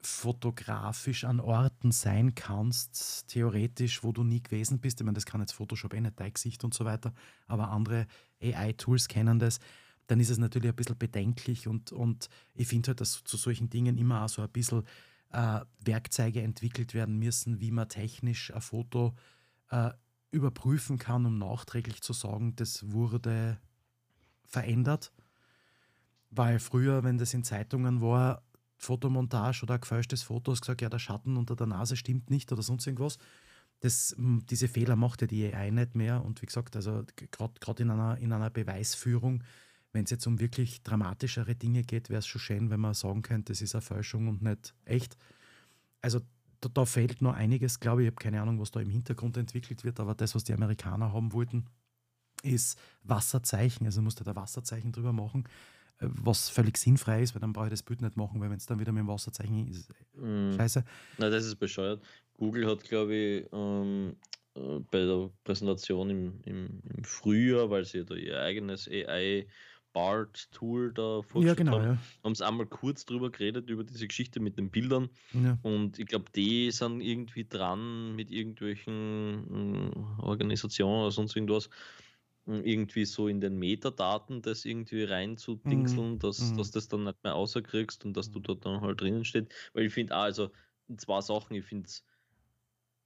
fotografisch 0.00 1.24
an 1.24 1.40
Orten 1.40 1.90
sein 1.90 2.34
kannst, 2.34 3.28
theoretisch, 3.28 4.04
wo 4.04 4.12
du 4.12 4.22
nie 4.22 4.42
gewesen 4.42 4.78
bist. 4.78 5.00
Ich 5.00 5.04
meine, 5.04 5.14
das 5.14 5.24
kann 5.24 5.40
jetzt 5.40 5.52
Photoshop 5.52 5.94
eh 5.94 6.00
nicht, 6.00 6.20
dein 6.20 6.32
Gesicht 6.32 6.62
und 6.64 6.74
so 6.74 6.84
weiter, 6.84 7.14
aber 7.46 7.70
andere 7.70 8.06
AI-Tools 8.42 9.08
kennen 9.08 9.38
das. 9.38 9.60
Dann 10.06 10.20
ist 10.20 10.28
es 10.28 10.36
natürlich 10.36 10.68
ein 10.68 10.76
bisschen 10.76 10.98
bedenklich 10.98 11.66
und, 11.66 11.92
und 11.92 12.28
ich 12.54 12.68
finde 12.68 12.88
halt, 12.88 13.00
dass 13.00 13.24
zu 13.24 13.38
solchen 13.38 13.70
Dingen 13.70 13.96
immer 13.96 14.24
auch 14.24 14.28
so 14.28 14.42
ein 14.42 14.50
bisschen 14.50 14.82
äh, 15.30 15.60
Werkzeuge 15.80 16.42
entwickelt 16.42 16.92
werden 16.92 17.18
müssen, 17.18 17.60
wie 17.60 17.70
man 17.70 17.88
technisch 17.88 18.52
ein 18.52 18.60
Foto 18.60 19.14
äh, 19.70 19.90
überprüfen 20.30 20.98
kann, 20.98 21.24
um 21.24 21.38
nachträglich 21.38 22.02
zu 22.02 22.12
sagen, 22.12 22.54
das 22.56 22.92
wurde 22.92 23.58
verändert. 24.54 25.12
Weil 26.30 26.58
früher, 26.58 27.04
wenn 27.04 27.18
das 27.18 27.34
in 27.34 27.44
Zeitungen 27.44 28.00
war, 28.00 28.42
Fotomontage 28.76 29.62
oder 29.62 29.74
ein 29.74 29.80
gefälschtes 29.80 30.22
Foto, 30.22 30.52
hast 30.52 30.62
gesagt, 30.62 30.82
ja, 30.82 30.88
der 30.88 30.98
Schatten 30.98 31.36
unter 31.36 31.56
der 31.56 31.66
Nase 31.66 31.96
stimmt 31.96 32.30
nicht 32.30 32.50
oder 32.52 32.62
sonst 32.62 32.86
irgendwas. 32.86 33.18
Das, 33.80 34.16
diese 34.18 34.68
Fehler 34.68 34.96
macht 34.96 35.20
ja 35.20 35.26
die 35.26 35.52
AI 35.52 35.70
nicht 35.70 35.94
mehr. 35.94 36.24
Und 36.24 36.40
wie 36.42 36.46
gesagt, 36.46 36.74
also 36.76 37.04
gerade 37.30 37.82
in 37.82 37.90
einer, 37.90 38.18
in 38.18 38.32
einer 38.32 38.50
Beweisführung, 38.50 39.42
wenn 39.92 40.04
es 40.04 40.10
jetzt 40.10 40.26
um 40.26 40.40
wirklich 40.40 40.82
dramatischere 40.82 41.54
Dinge 41.54 41.82
geht, 41.82 42.10
wäre 42.10 42.18
es 42.18 42.26
schon 42.26 42.40
schön, 42.40 42.70
wenn 42.70 42.80
man 42.80 42.94
sagen 42.94 43.22
könnte, 43.22 43.52
das 43.52 43.62
ist 43.62 43.74
eine 43.74 43.82
Fälschung 43.82 44.28
und 44.28 44.42
nicht 44.42 44.74
echt. 44.84 45.16
Also 46.00 46.20
da, 46.60 46.68
da 46.68 46.84
fehlt 46.84 47.22
noch 47.22 47.34
einiges, 47.34 47.78
glaube 47.78 48.02
ich. 48.02 48.08
Ich 48.08 48.12
habe 48.12 48.22
keine 48.22 48.42
Ahnung, 48.42 48.58
was 48.58 48.70
da 48.70 48.80
im 48.80 48.90
Hintergrund 48.90 49.36
entwickelt 49.36 49.84
wird, 49.84 50.00
aber 50.00 50.14
das, 50.14 50.34
was 50.34 50.44
die 50.44 50.52
Amerikaner 50.52 51.12
haben 51.12 51.32
wollten, 51.32 51.66
ist 52.44 52.78
Wasserzeichen. 53.02 53.86
Also 53.86 54.02
musst 54.02 54.20
du 54.20 54.24
da 54.24 54.36
Wasserzeichen 54.36 54.92
drüber 54.92 55.12
machen 55.12 55.44
was 56.00 56.48
völlig 56.48 56.76
sinnfrei 56.76 57.22
ist, 57.22 57.34
weil 57.34 57.40
dann 57.40 57.52
brauche 57.52 57.66
ich 57.66 57.70
das 57.70 57.82
Bild 57.82 58.02
nicht 58.02 58.16
machen, 58.16 58.40
weil 58.40 58.50
wenn 58.50 58.56
es 58.56 58.66
dann 58.66 58.80
wieder 58.80 58.92
mit 58.92 59.00
dem 59.00 59.08
Wasserzeichen 59.08 59.68
ist, 59.68 59.88
mm. 60.16 60.56
scheiße. 60.56 60.84
Na, 61.18 61.30
das 61.30 61.46
ist 61.46 61.56
bescheuert. 61.56 62.02
Google 62.36 62.66
hat, 62.66 62.82
glaube 62.84 63.14
ich, 63.14 63.46
ähm, 63.52 64.16
äh, 64.54 64.80
bei 64.90 65.04
der 65.04 65.30
Präsentation 65.44 66.10
im, 66.10 66.40
im, 66.44 66.82
im, 66.96 67.04
Frühjahr, 67.04 67.70
weil 67.70 67.84
sie 67.84 68.04
da 68.04 68.14
ihr 68.14 68.40
eigenes 68.40 68.88
AI 68.88 69.46
BART-Tool 69.92 70.92
da 70.92 71.22
vorgestellt 71.22 71.46
ja, 71.46 71.54
genau, 71.54 71.78
haben, 71.78 71.84
ja. 71.84 71.98
haben 72.24 72.34
sie 72.34 72.44
einmal 72.44 72.66
kurz 72.66 73.04
drüber 73.04 73.30
geredet, 73.30 73.70
über 73.70 73.84
diese 73.84 74.08
Geschichte 74.08 74.40
mit 74.40 74.58
den 74.58 74.70
Bildern. 74.70 75.08
Ja. 75.32 75.56
Und 75.62 76.00
ich 76.00 76.06
glaube, 76.06 76.24
die 76.34 76.72
sind 76.72 77.00
irgendwie 77.00 77.44
dran 77.44 78.16
mit 78.16 78.32
irgendwelchen 78.32 79.92
äh, 79.92 80.22
Organisationen 80.22 81.02
oder 81.02 81.12
sonst 81.12 81.36
irgendwas 81.36 81.70
irgendwie 82.46 83.04
so 83.06 83.28
in 83.28 83.40
den 83.40 83.58
Metadaten 83.58 84.42
das 84.42 84.64
irgendwie 84.64 85.04
reinzudingseln, 85.04 86.12
mhm. 86.12 86.18
dass, 86.18 86.40
mhm. 86.40 86.56
dass 86.56 86.70
das 86.70 86.88
dann 86.88 87.04
nicht 87.04 87.22
mehr 87.24 87.34
außerkriegst 87.34 88.04
und 88.04 88.16
dass 88.16 88.30
du 88.30 88.38
mhm. 88.38 88.42
dort 88.42 88.66
dann 88.66 88.80
halt 88.80 89.00
drinnen 89.00 89.24
steht. 89.24 89.54
Weil 89.72 89.86
ich 89.86 89.94
finde, 89.94 90.14
also 90.14 90.50
zwei 90.96 91.20
Sachen, 91.20 91.56
ich 91.56 91.64
finde 91.64 91.86
es 91.86 92.04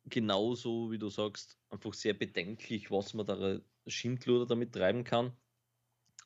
genauso, 0.07 0.91
wie 0.91 0.99
du 0.99 1.09
sagst, 1.09 1.57
einfach 1.71 1.95
sehr 1.95 2.15
bedenklich, 2.15 2.91
was 2.91 3.15
man 3.15 3.27
da 3.27 3.61
Schindluder 3.87 4.47
damit 4.47 4.73
treiben 4.73 5.05
kann. 5.05 5.33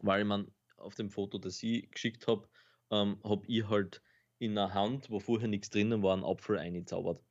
Weil 0.01 0.25
man 0.25 0.51
auf 0.77 0.95
dem 0.95 1.11
Foto, 1.11 1.39
das 1.39 1.63
ich 1.63 1.91
geschickt 1.91 2.27
habe, 2.27 2.49
ähm, 2.91 3.19
habe 3.25 3.47
ich 3.47 3.69
halt 3.69 4.03
in 4.39 4.55
der 4.55 4.75
Hand, 4.75 5.11
wo 5.11 5.21
vorher 5.21 5.49
nichts 5.49 5.71
drinnen 5.71 6.03
war, 6.03 6.15
einen 6.15 6.25
Apfel 6.25 6.59
eingezaubert. 6.59 7.23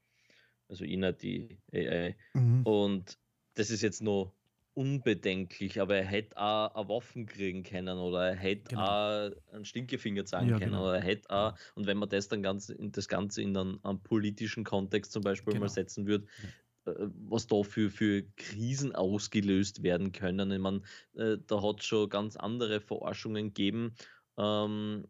Also 0.70 0.86
nicht 0.86 1.22
die 1.22 1.58
AI. 1.74 2.16
Mhm. 2.34 2.66
Und 2.66 3.20
das 3.56 3.70
ist 3.70 3.82
jetzt 3.82 4.02
noch 4.02 4.34
unbedenklich, 4.74 5.82
aber 5.82 5.98
er 5.98 6.06
hätte 6.06 6.38
auch 6.38 6.74
eine 6.76 6.90
Waffen 6.90 7.26
kriegen 7.26 7.64
können 7.64 7.98
oder 7.98 8.30
er 8.30 8.36
hätte 8.36 8.70
genau. 8.70 8.84
auch 8.84 9.32
einen 9.52 9.66
Stinkefinger 9.66 10.26
zeigen 10.26 10.50
ja, 10.50 10.60
können 10.60 10.72
genau. 10.72 10.86
oder 10.86 10.96
er 10.96 11.04
hätte 11.04 11.30
auch, 11.30 11.54
und 11.76 11.88
wenn 11.88 11.98
man 11.98 12.10
das 12.10 12.28
dann 12.28 12.42
ganz, 12.42 12.74
das 12.80 13.08
Ganze 13.08 13.42
in 13.42 13.56
einen, 13.56 13.84
einen 13.84 14.02
politischen 14.02 14.64
Kontext 14.64 15.12
zum 15.12 15.24
Beispiel 15.24 15.54
genau. 15.54 15.66
mal 15.66 15.70
setzen 15.70 16.08
würde, 16.08 16.26
äh, 16.86 16.94
was 17.28 17.48
da 17.48 17.64
für, 17.64 17.90
für 17.90 18.24
Krisen 18.38 18.96
ausgelöst 18.96 19.84
werden 19.84 20.12
können. 20.12 20.52
Ich 20.52 20.60
meine, 20.60 20.82
äh, 21.16 21.38
da 21.46 21.62
hat 21.62 21.80
es 21.80 21.86
schon 21.86 22.10
ganz 22.10 22.38
andere 22.38 22.80
Forschungen 22.80 23.48
gegeben, 23.48 23.94
ähm, 24.42 25.06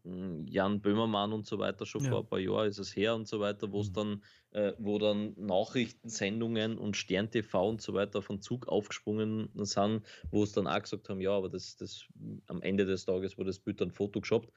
Jan 0.45 0.81
Böhmermann 0.81 1.31
und 1.31 1.45
so 1.45 1.57
weiter, 1.57 1.85
schon 1.85 2.03
ja. 2.03 2.09
vor 2.09 2.19
ein 2.19 2.27
paar 2.27 2.39
Jahren 2.39 2.67
ist 2.67 2.79
es 2.79 2.93
her 2.95 3.15
und 3.15 3.27
so 3.29 3.39
weiter, 3.39 3.71
wo 3.71 3.79
es 3.79 3.89
mhm. 3.89 3.93
dann, 3.93 4.23
äh, 4.51 4.73
wo 4.77 4.99
dann 4.99 5.33
Nachrichtensendungen 5.37 6.77
und 6.77 6.97
Stern 6.97 7.31
TV 7.31 7.69
und 7.69 7.81
so 7.81 7.93
weiter 7.93 8.21
von 8.21 8.41
Zug 8.41 8.67
aufgesprungen 8.67 9.49
sind, 9.53 10.03
wo 10.31 10.43
es 10.43 10.51
dann 10.51 10.67
auch 10.67 10.81
gesagt 10.81 11.07
haben, 11.07 11.21
ja, 11.21 11.31
aber 11.31 11.47
das, 11.47 11.77
das 11.77 12.05
am 12.47 12.61
Ende 12.61 12.85
des 12.85 13.05
Tages 13.05 13.37
wurde 13.37 13.51
das 13.51 13.59
Bild 13.59 13.79
dann 13.79 13.91
Photoshoppt. 13.91 14.51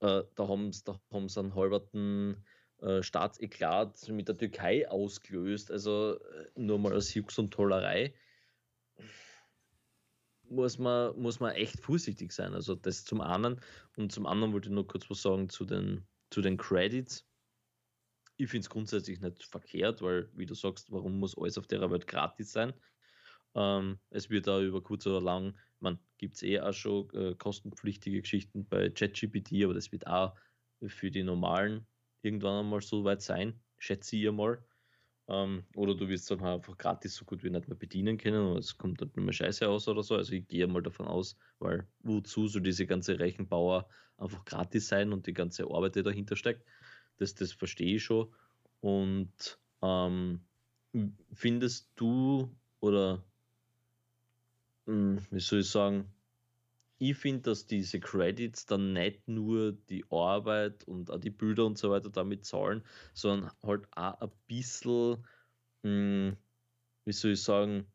Äh, 0.00 0.22
da 0.34 0.48
haben 0.48 0.72
sie 0.72 0.84
da 0.84 0.98
haben's 1.12 1.36
einen 1.36 1.54
halberten 1.54 2.42
äh, 2.80 3.02
Staatseklat 3.02 4.08
mit 4.08 4.28
der 4.28 4.38
Türkei 4.38 4.88
ausgelöst, 4.88 5.70
also 5.70 6.14
äh, 6.14 6.46
nur 6.54 6.78
mal 6.78 6.94
als 6.94 7.12
Jux 7.12 7.38
und 7.38 7.52
Tollerei 7.52 8.14
muss 10.50 10.78
man, 10.78 11.18
muss 11.20 11.40
man 11.40 11.54
echt 11.54 11.80
vorsichtig 11.80 12.32
sein. 12.32 12.54
Also 12.54 12.74
das 12.74 13.04
zum 13.04 13.20
einen. 13.20 13.60
Und 13.96 14.12
zum 14.12 14.26
anderen 14.26 14.52
wollte 14.52 14.68
ich 14.68 14.74
nur 14.74 14.86
kurz 14.86 15.08
was 15.10 15.22
sagen 15.22 15.48
zu 15.48 15.64
den, 15.64 16.06
zu 16.30 16.40
den 16.40 16.56
Credits. 16.56 17.26
Ich 18.36 18.48
finde 18.48 18.60
es 18.60 18.70
grundsätzlich 18.70 19.20
nicht 19.20 19.42
verkehrt, 19.44 20.00
weil, 20.00 20.30
wie 20.36 20.46
du 20.46 20.54
sagst, 20.54 20.92
warum 20.92 21.18
muss 21.18 21.36
alles 21.36 21.58
auf 21.58 21.66
der 21.66 21.90
Welt 21.90 22.06
gratis 22.06 22.52
sein? 22.52 22.72
Ähm, 23.54 23.98
es 24.10 24.30
wird 24.30 24.46
da 24.46 24.60
über 24.60 24.82
kurz 24.82 25.06
oder 25.06 25.20
lang, 25.20 25.58
man 25.80 25.98
gibt 26.18 26.36
es 26.36 26.42
eh 26.42 26.60
auch 26.60 26.72
schon 26.72 27.10
äh, 27.14 27.34
kostenpflichtige 27.34 28.20
Geschichten 28.20 28.68
bei 28.68 28.90
ChatGPT, 28.90 29.64
aber 29.64 29.74
das 29.74 29.90
wird 29.90 30.06
auch 30.06 30.36
für 30.86 31.10
die 31.10 31.24
normalen 31.24 31.86
irgendwann 32.22 32.64
einmal 32.64 32.80
so 32.80 33.04
weit 33.04 33.22
sein, 33.22 33.60
schätze 33.78 34.16
ich 34.16 34.30
mal. 34.30 34.64
Ähm, 35.28 35.64
oder 35.76 35.94
du 35.94 36.08
wirst 36.08 36.30
dann 36.30 36.40
halt 36.40 36.60
einfach 36.60 36.78
gratis 36.78 37.14
so 37.14 37.24
gut 37.24 37.44
wie 37.44 37.50
nicht 37.50 37.68
mehr 37.68 37.76
bedienen 37.76 38.16
können 38.16 38.46
und 38.46 38.58
es 38.58 38.78
kommt 38.78 39.00
dann 39.00 39.08
nicht 39.08 39.24
mehr 39.24 39.32
scheiße 39.32 39.68
aus 39.68 39.86
oder 39.88 40.02
so. 40.02 40.16
Also 40.16 40.32
ich 40.32 40.48
gehe 40.48 40.66
mal 40.66 40.82
davon 40.82 41.06
aus, 41.06 41.36
weil 41.58 41.86
wozu 42.00 42.48
soll 42.48 42.62
diese 42.62 42.86
ganze 42.86 43.18
Rechenbauer 43.18 43.88
einfach 44.16 44.44
gratis 44.44 44.88
sein 44.88 45.12
und 45.12 45.26
die 45.26 45.34
ganze 45.34 45.64
Arbeit, 45.64 45.96
die 45.96 46.02
dahinter 46.02 46.34
steckt, 46.36 46.64
das, 47.18 47.34
das 47.34 47.52
verstehe 47.52 47.96
ich 47.96 48.04
schon. 48.04 48.32
Und 48.80 49.58
ähm, 49.82 50.40
findest 51.32 51.90
du 51.96 52.54
oder 52.80 53.22
hm, 54.86 55.18
wie 55.30 55.40
soll 55.40 55.60
ich 55.60 55.68
sagen, 55.68 56.10
ich 56.98 57.16
finde, 57.16 57.42
dass 57.42 57.66
diese 57.66 58.00
Credits 58.00 58.66
dann 58.66 58.92
nicht 58.92 59.28
nur 59.28 59.72
die 59.72 60.04
Arbeit 60.10 60.84
und 60.84 61.10
auch 61.10 61.18
die 61.18 61.30
Bilder 61.30 61.66
und 61.66 61.78
so 61.78 61.90
weiter 61.90 62.10
damit 62.10 62.44
zahlen, 62.44 62.84
sondern 63.14 63.52
halt 63.62 63.86
auch 63.92 64.20
ein 64.20 64.30
bisschen, 64.46 65.24
mh, 65.82 65.90
hm, 66.30 66.36
wie 67.04 67.12
soll 67.12 67.32
ich 67.32 67.42
sagen, 67.42 67.86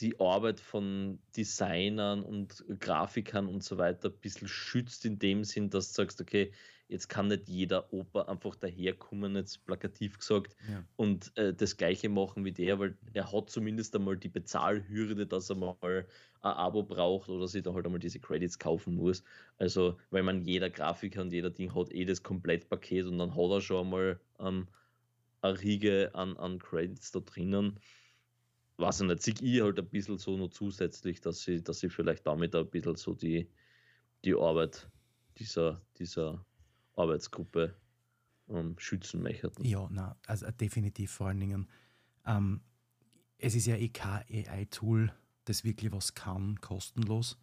die 0.00 0.18
Arbeit 0.18 0.58
von 0.60 1.20
Designern 1.36 2.22
und 2.22 2.64
Grafikern 2.80 3.46
und 3.46 3.62
so 3.62 3.78
weiter 3.78 4.08
ein 4.08 4.18
bisschen 4.18 4.48
schützt, 4.48 5.04
in 5.04 5.18
dem 5.18 5.44
Sinn, 5.44 5.70
dass 5.70 5.92
du 5.92 6.02
sagst, 6.02 6.20
okay, 6.20 6.52
jetzt 6.92 7.08
kann 7.08 7.28
nicht 7.28 7.48
jeder 7.48 7.92
Oper 7.92 8.28
einfach 8.28 8.54
daherkommen, 8.54 9.34
jetzt 9.34 9.64
plakativ 9.64 10.18
gesagt, 10.18 10.54
ja. 10.70 10.84
und 10.96 11.36
äh, 11.36 11.52
das 11.52 11.76
Gleiche 11.76 12.08
machen 12.08 12.44
wie 12.44 12.52
der, 12.52 12.78
weil 12.78 12.96
er 13.12 13.32
hat 13.32 13.50
zumindest 13.50 13.96
einmal 13.96 14.16
die 14.16 14.28
Bezahlhürde, 14.28 15.26
dass 15.26 15.50
er 15.50 15.56
mal 15.56 15.74
ein 15.82 16.52
Abo 16.52 16.82
braucht 16.82 17.28
oder 17.28 17.48
sich 17.48 17.62
da 17.62 17.72
halt 17.72 17.86
einmal 17.86 18.00
diese 18.00 18.20
Credits 18.20 18.58
kaufen 18.58 18.96
muss. 18.96 19.24
Also, 19.58 19.98
weil 20.10 20.22
man 20.22 20.42
jeder 20.42 20.70
Grafiker 20.70 21.22
und 21.22 21.32
jeder 21.32 21.50
Ding 21.50 21.74
hat 21.74 21.92
eh 21.92 22.04
das 22.04 22.22
Komplettpaket 22.22 23.06
und 23.06 23.18
dann 23.18 23.34
hat 23.34 23.50
er 23.50 23.60
schon 23.60 23.86
einmal 23.86 24.20
ähm, 24.38 24.68
eine 25.40 25.60
Riege 25.60 26.10
an, 26.14 26.36
an 26.36 26.58
Credits 26.58 27.10
da 27.10 27.20
drinnen 27.20 27.78
weiß 28.78 29.02
ich 29.02 29.06
nicht, 29.06 29.22
sehe 29.22 29.34
ich 29.40 29.62
halt 29.62 29.78
ein 29.78 29.88
bisschen 29.88 30.18
so 30.18 30.36
noch 30.36 30.48
zusätzlich, 30.48 31.20
dass 31.20 31.42
sie, 31.42 31.62
dass 31.62 31.80
sie 31.80 31.88
vielleicht 31.88 32.26
damit 32.26 32.54
ein 32.54 32.68
bisschen 32.68 32.96
so 32.96 33.14
die, 33.14 33.48
die 34.24 34.34
Arbeit 34.34 34.88
dieser, 35.38 35.80
dieser 35.98 36.44
Arbeitsgruppe 36.96 37.74
ähm, 38.48 38.74
schützen 38.78 39.22
möchten. 39.22 39.64
Ja, 39.64 39.88
na, 39.90 40.16
also 40.26 40.50
definitiv 40.50 41.12
vor 41.12 41.28
allen 41.28 41.40
Dingen. 41.40 41.68
Ähm, 42.26 42.60
es 43.38 43.54
ist 43.54 43.66
ja 43.66 43.76
eh 43.76 43.88
kein 43.88 44.24
AI-Tool, 44.30 45.12
das 45.44 45.64
wirklich 45.64 45.92
was 45.92 46.14
kann, 46.14 46.60
kostenlos. 46.60 47.38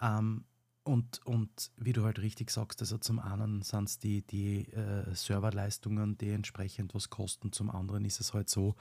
Ähm, 0.00 0.44
und, 0.82 1.24
und 1.26 1.72
wie 1.76 1.92
du 1.92 2.04
halt 2.04 2.20
richtig 2.20 2.50
sagst, 2.50 2.80
also 2.80 2.98
zum 2.98 3.18
einen 3.18 3.62
sind 3.62 3.88
es 3.88 3.98
die, 3.98 4.22
die 4.22 4.68
äh, 4.72 5.14
Serverleistungen, 5.14 6.16
die 6.16 6.30
entsprechend 6.30 6.94
was 6.94 7.10
kosten, 7.10 7.52
zum 7.52 7.70
anderen 7.70 8.04
ist 8.04 8.20
es 8.20 8.34
halt 8.34 8.48
so, 8.48 8.76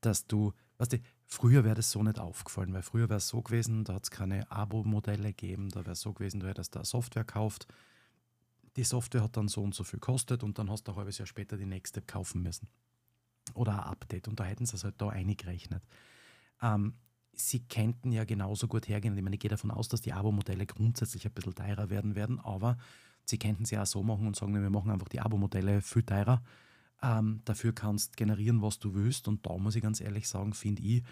dass 0.00 0.26
du 0.26 0.52
Weißt 0.78 0.92
du, 0.92 0.98
früher 1.26 1.64
wäre 1.64 1.74
das 1.74 1.90
so 1.90 2.02
nicht 2.02 2.20
aufgefallen, 2.20 2.72
weil 2.72 2.82
früher 2.82 3.08
wäre 3.08 3.18
es 3.18 3.28
so 3.28 3.42
gewesen, 3.42 3.84
da 3.84 3.94
hat 3.94 4.04
es 4.04 4.10
keine 4.10 4.50
Abo-Modelle 4.50 5.34
gegeben, 5.34 5.68
da 5.70 5.80
wäre 5.80 5.92
es 5.92 6.00
so 6.00 6.12
gewesen, 6.12 6.40
du 6.40 6.46
hättest 6.46 6.76
da 6.76 6.84
Software 6.84 7.24
gekauft. 7.24 7.66
Die 8.78 8.84
Software 8.84 9.22
hat 9.22 9.36
dann 9.36 9.48
so 9.48 9.62
und 9.62 9.74
so 9.74 9.84
viel 9.84 9.98
gekostet 9.98 10.42
und 10.42 10.58
dann 10.58 10.70
hast 10.70 10.84
du 10.88 10.92
ein 10.92 10.96
halbes 10.96 11.18
Jahr 11.18 11.26
später 11.26 11.56
die 11.56 11.66
nächste 11.66 12.00
kaufen 12.00 12.42
müssen. 12.42 12.68
Oder 13.54 13.72
ein 13.72 13.90
Update 13.90 14.28
und 14.28 14.40
da 14.40 14.44
hätten 14.44 14.64
sie 14.64 14.76
es 14.76 14.84
halt 14.84 14.94
da 14.98 15.10
eingerechnet. 15.10 15.82
Ähm, 16.62 16.94
sie 17.32 17.60
könnten 17.60 18.12
ja 18.12 18.24
genauso 18.24 18.68
gut 18.68 18.88
hergehen. 18.88 19.16
Ich 19.16 19.22
meine, 19.22 19.36
ich 19.36 19.40
gehe 19.40 19.50
davon 19.50 19.70
aus, 19.70 19.88
dass 19.88 20.00
die 20.00 20.12
Abo-Modelle 20.12 20.64
grundsätzlich 20.64 21.26
ein 21.26 21.32
bisschen 21.32 21.54
teurer 21.54 21.90
werden 21.90 22.14
werden, 22.14 22.40
aber 22.40 22.78
sie 23.24 23.38
könnten 23.38 23.64
sie 23.64 23.78
auch 23.78 23.86
so 23.86 24.02
machen 24.02 24.26
und 24.26 24.36
sagen, 24.36 24.54
wir 24.54 24.70
machen 24.70 24.90
einfach 24.90 25.08
die 25.08 25.20
Abo-Modelle 25.20 25.82
viel 25.82 26.02
teurer 26.02 26.42
ähm, 27.02 27.40
dafür 27.44 27.72
kannst 27.72 28.16
generieren, 28.16 28.62
was 28.62 28.78
du 28.78 28.94
willst. 28.94 29.28
Und 29.28 29.46
da 29.46 29.56
muss 29.56 29.76
ich 29.76 29.82
ganz 29.82 30.00
ehrlich 30.00 30.28
sagen, 30.28 30.52
finde 30.52 30.82
ich 30.82 31.02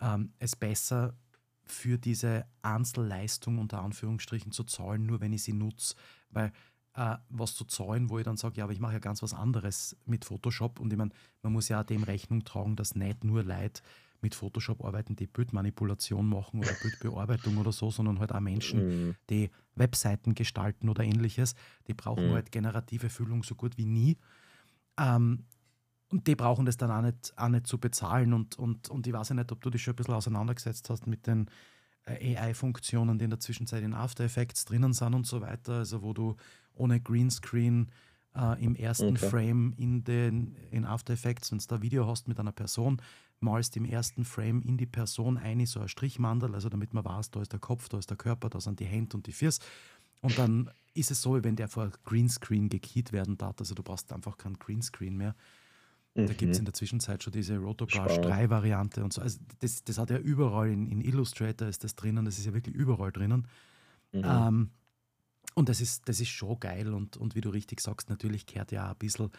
ähm, 0.00 0.32
es 0.38 0.56
besser 0.56 1.14
für 1.64 1.98
diese 1.98 2.46
Einzelleistung 2.62 3.58
unter 3.58 3.82
Anführungsstrichen 3.82 4.52
zu 4.52 4.64
zahlen, 4.64 5.06
nur 5.06 5.20
wenn 5.20 5.32
ich 5.32 5.42
sie 5.42 5.52
nutze. 5.52 5.94
Weil 6.30 6.52
äh, 6.94 7.16
was 7.28 7.54
zu 7.54 7.64
zahlen, 7.64 8.10
wo 8.10 8.18
ich 8.18 8.24
dann 8.24 8.36
sage, 8.36 8.58
ja, 8.58 8.64
aber 8.64 8.72
ich 8.72 8.80
mache 8.80 8.94
ja 8.94 8.98
ganz 8.98 9.22
was 9.22 9.34
anderes 9.34 9.96
mit 10.04 10.24
Photoshop. 10.24 10.80
Und 10.80 10.92
ich 10.92 10.98
meine, 10.98 11.10
man 11.42 11.52
muss 11.52 11.68
ja 11.68 11.80
auch 11.80 11.84
dem 11.84 12.02
Rechnung 12.02 12.44
tragen, 12.44 12.76
dass 12.76 12.94
nicht 12.94 13.24
nur 13.24 13.42
Leute 13.42 13.82
mit 14.20 14.34
Photoshop 14.34 14.84
arbeiten, 14.84 15.16
die 15.16 15.26
Bildmanipulation 15.26 16.28
machen 16.28 16.60
oder 16.60 16.72
Bildbearbeitung 16.80 17.56
oder 17.58 17.72
so, 17.72 17.90
sondern 17.90 18.20
halt 18.20 18.32
auch 18.32 18.40
Menschen, 18.40 19.08
mhm. 19.08 19.14
die 19.28 19.50
Webseiten 19.74 20.34
gestalten 20.34 20.88
oder 20.88 21.02
ähnliches. 21.02 21.54
Die 21.88 21.94
brauchen 21.94 22.28
mhm. 22.28 22.34
halt 22.34 22.52
generative 22.52 23.10
Füllung 23.10 23.42
so 23.42 23.54
gut 23.54 23.76
wie 23.78 23.86
nie. 23.86 24.16
Ähm, 24.98 25.44
und 26.10 26.26
die 26.26 26.36
brauchen 26.36 26.66
das 26.66 26.76
dann 26.76 26.90
auch 26.90 27.02
nicht, 27.02 27.32
auch 27.36 27.48
nicht 27.48 27.66
zu 27.66 27.78
bezahlen. 27.78 28.32
Und, 28.32 28.58
und, 28.58 28.90
und 28.90 29.06
ich 29.06 29.12
weiß 29.12 29.30
ja 29.30 29.34
nicht, 29.34 29.50
ob 29.50 29.60
du 29.62 29.70
dich 29.70 29.82
schon 29.82 29.94
ein 29.94 29.96
bisschen 29.96 30.14
auseinandergesetzt 30.14 30.88
hast 30.90 31.06
mit 31.06 31.26
den 31.26 31.48
äh, 32.04 32.36
AI-Funktionen, 32.36 33.18
die 33.18 33.24
in 33.24 33.30
der 33.30 33.40
Zwischenzeit 33.40 33.82
in 33.82 33.94
After 33.94 34.24
Effects 34.24 34.66
drinnen 34.66 34.92
sind 34.92 35.14
und 35.14 35.26
so 35.26 35.40
weiter. 35.40 35.78
Also 35.78 36.02
wo 36.02 36.12
du 36.12 36.36
ohne 36.74 37.00
Greenscreen 37.00 37.90
äh, 38.34 38.62
im 38.64 38.74
ersten 38.74 39.16
okay. 39.16 39.28
Frame 39.28 39.74
in, 39.76 40.04
den, 40.04 40.56
in 40.70 40.84
After 40.84 41.12
Effects, 41.12 41.52
wenn 41.52 41.58
du 41.58 41.64
da 41.66 41.82
Video 41.82 42.06
hast 42.06 42.28
mit 42.28 42.38
einer 42.38 42.52
Person, 42.52 43.00
malst 43.40 43.76
im 43.76 43.84
ersten 43.84 44.24
Frame 44.24 44.62
in 44.62 44.76
die 44.76 44.86
Person 44.86 45.36
ein, 45.36 45.64
so 45.66 45.80
ein 45.80 45.88
Strichmandel, 45.88 46.54
also 46.54 46.68
damit 46.68 46.94
man 46.94 47.04
weiß, 47.04 47.30
da 47.30 47.42
ist 47.42 47.52
der 47.52 47.60
Kopf, 47.60 47.88
da 47.88 47.98
ist 47.98 48.10
der 48.10 48.16
Körper, 48.16 48.48
da 48.48 48.60
sind 48.60 48.80
die 48.80 48.86
Hände 48.86 49.16
und 49.16 49.26
die 49.26 49.32
Füße. 49.32 49.60
Und 50.20 50.38
dann 50.38 50.70
ist 50.94 51.10
es 51.10 51.20
so, 51.20 51.42
wenn 51.42 51.56
der 51.56 51.68
vor 51.68 51.90
Greenscreen 52.04 52.68
gekeyt 52.68 53.12
werden 53.12 53.36
darf, 53.36 53.56
also 53.58 53.74
du 53.74 53.82
brauchst 53.82 54.12
einfach 54.12 54.38
keinen 54.38 54.58
Greenscreen 54.58 55.16
mehr. 55.16 55.34
Mhm. 56.14 56.26
Da 56.26 56.32
gibt 56.34 56.52
es 56.52 56.58
in 56.58 56.64
der 56.64 56.74
Zwischenzeit 56.74 57.22
schon 57.22 57.32
diese 57.32 57.58
Rotobrush 57.58 58.20
3 58.20 58.50
Variante 58.50 59.02
und 59.02 59.12
so. 59.12 59.22
Also 59.22 59.40
das, 59.60 59.82
das 59.82 59.98
hat 59.98 60.10
ja 60.10 60.18
überall 60.18 60.68
in, 60.68 60.86
in, 60.86 61.00
Illustrator 61.00 61.68
ist 61.68 61.84
das 61.84 61.96
drinnen, 61.96 62.24
das 62.24 62.38
ist 62.38 62.46
ja 62.46 62.54
wirklich 62.54 62.74
überall 62.74 63.10
drinnen. 63.10 63.48
Mhm. 64.12 64.22
Ähm, 64.24 64.70
und 65.54 65.68
das 65.68 65.80
ist, 65.80 66.08
das 66.08 66.20
ist 66.20 66.28
schon 66.28 66.58
geil 66.60 66.92
und, 66.92 67.16
und 67.16 67.34
wie 67.34 67.40
du 67.40 67.50
richtig 67.50 67.80
sagst, 67.80 68.08
natürlich 68.10 68.46
kehrt 68.46 68.72
ja 68.72 68.86
auch 68.86 68.92
ein 68.92 68.98
bisschen 68.98 69.30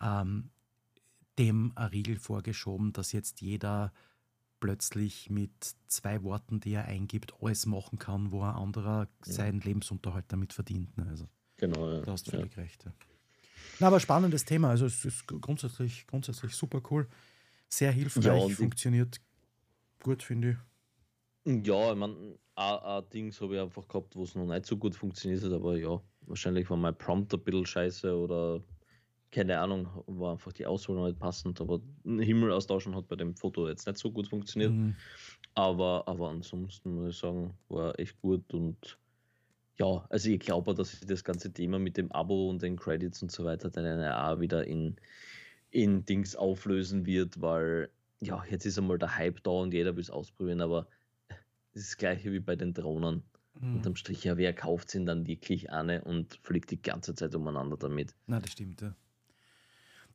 ähm, 0.00 0.50
dem 1.38 1.72
ein 1.74 1.88
Riegel 1.88 2.18
vorgeschoben, 2.18 2.92
dass 2.92 3.12
jetzt 3.12 3.40
jeder 3.40 3.92
plötzlich 4.60 5.30
mit 5.30 5.74
zwei 5.86 6.22
Worten, 6.22 6.60
die 6.60 6.72
er 6.72 6.86
eingibt, 6.86 7.34
alles 7.40 7.66
machen 7.66 7.98
kann, 7.98 8.30
wo 8.32 8.42
ein 8.42 8.54
anderer 8.54 9.08
ja. 9.26 9.32
seinen 9.32 9.60
Lebensunterhalt 9.60 10.24
damit 10.28 10.52
verdient. 10.52 10.96
Ne? 10.96 11.06
Also, 11.08 11.28
genau, 11.56 11.90
ja. 11.92 12.00
Da 12.00 12.12
hast 12.12 12.26
du 12.26 12.30
völlig 12.30 12.56
ja. 12.56 12.62
recht. 12.62 12.84
Ja. 12.84 12.92
Na, 13.80 13.88
aber 13.88 14.00
spannendes 14.00 14.44
Thema. 14.44 14.70
Also 14.70 14.86
es 14.86 15.04
ist 15.04 15.26
grundsätzlich, 15.26 16.06
grundsätzlich 16.06 16.54
super 16.54 16.80
cool. 16.90 17.06
Sehr 17.68 17.92
hilfreich, 17.92 18.24
ja, 18.24 18.48
funktioniert 18.48 19.20
gut, 20.02 20.22
finde 20.22 20.50
ich. 20.50 20.56
Ja, 21.46 21.92
ich 21.92 21.96
meine, 21.96 22.36
ein 22.56 23.08
Ding 23.10 23.32
habe 23.40 23.54
ich 23.54 23.60
einfach 23.60 23.86
gehabt, 23.86 24.16
wo 24.16 24.24
es 24.24 24.34
noch 24.34 24.46
nicht 24.46 24.66
so 24.66 24.76
gut 24.76 24.96
funktioniert 24.96 25.44
hat, 25.44 25.52
aber 25.52 25.76
ja, 25.78 26.02
wahrscheinlich 26.22 26.68
war 26.68 26.76
mein 26.76 26.98
Prompt 26.98 27.32
ein 27.34 27.40
bisschen 27.40 27.64
scheiße 27.64 28.16
oder 28.16 28.60
keine 29.30 29.58
Ahnung, 29.60 29.88
war 30.06 30.32
einfach 30.32 30.52
die 30.52 30.66
Auswahl 30.66 30.96
noch 30.96 31.06
nicht 31.06 31.20
passend, 31.20 31.60
aber 31.60 31.80
Himmel 32.04 32.50
austauschen 32.50 32.96
hat 32.96 33.06
bei 33.06 33.14
dem 33.14 33.36
Foto 33.36 33.68
jetzt 33.68 33.86
nicht 33.86 33.98
so 33.98 34.10
gut 34.10 34.26
funktioniert. 34.26 34.72
Mhm. 34.72 34.96
Aber, 35.54 36.02
aber 36.06 36.30
ansonsten 36.30 36.94
muss 36.94 37.14
ich 37.14 37.18
sagen, 37.20 37.54
war 37.68 37.98
echt 37.98 38.20
gut 38.22 38.52
und 38.52 38.98
ja, 39.78 40.06
also 40.08 40.30
ich 40.30 40.40
glaube, 40.40 40.74
dass 40.74 40.90
sich 40.90 41.06
das 41.06 41.22
ganze 41.22 41.52
Thema 41.52 41.78
mit 41.78 41.96
dem 41.96 42.10
Abo 42.10 42.50
und 42.50 42.62
den 42.62 42.76
Credits 42.76 43.22
und 43.22 43.30
so 43.30 43.44
weiter 43.44 43.70
dann 43.70 44.02
auch 44.02 44.40
wieder 44.40 44.66
in, 44.66 44.96
in 45.70 46.04
Dings 46.04 46.34
auflösen 46.34 47.06
wird, 47.06 47.40
weil 47.40 47.90
ja, 48.20 48.42
jetzt 48.50 48.64
ist 48.64 48.78
einmal 48.78 48.98
der 48.98 49.16
Hype 49.16 49.42
da 49.44 49.50
und 49.50 49.74
jeder 49.74 49.94
will 49.94 50.02
es 50.02 50.10
ausprobieren, 50.10 50.60
aber 50.60 50.88
es 51.76 51.82
ist 51.82 51.90
das 51.92 51.96
gleiche 51.98 52.32
wie 52.32 52.40
bei 52.40 52.56
den 52.56 52.72
Drohnen. 52.72 53.22
Mhm. 53.60 53.76
Unterm 53.76 53.96
Strich, 53.96 54.24
ja, 54.24 54.36
wer 54.36 54.54
kauft 54.54 54.90
sie 54.90 55.04
dann 55.04 55.26
wirklich 55.26 55.70
eine 55.70 56.02
und 56.04 56.40
fliegt 56.42 56.70
die 56.70 56.80
ganze 56.80 57.14
Zeit 57.14 57.34
umeinander 57.34 57.76
damit? 57.76 58.14
Na, 58.26 58.40
das 58.40 58.52
stimmt, 58.52 58.80
ja. 58.80 58.94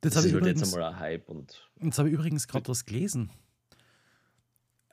Das, 0.00 0.14
das 0.14 0.24
ist 0.24 0.34
halt 0.34 0.46
jetzt 0.46 0.64
einmal 0.64 0.92
ein 0.92 0.98
Hype. 0.98 1.28
Und 1.28 1.70
jetzt 1.80 1.98
habe 1.98 2.08
ich 2.08 2.14
übrigens 2.14 2.48
gerade 2.48 2.68
was 2.68 2.84
gelesen. 2.84 3.30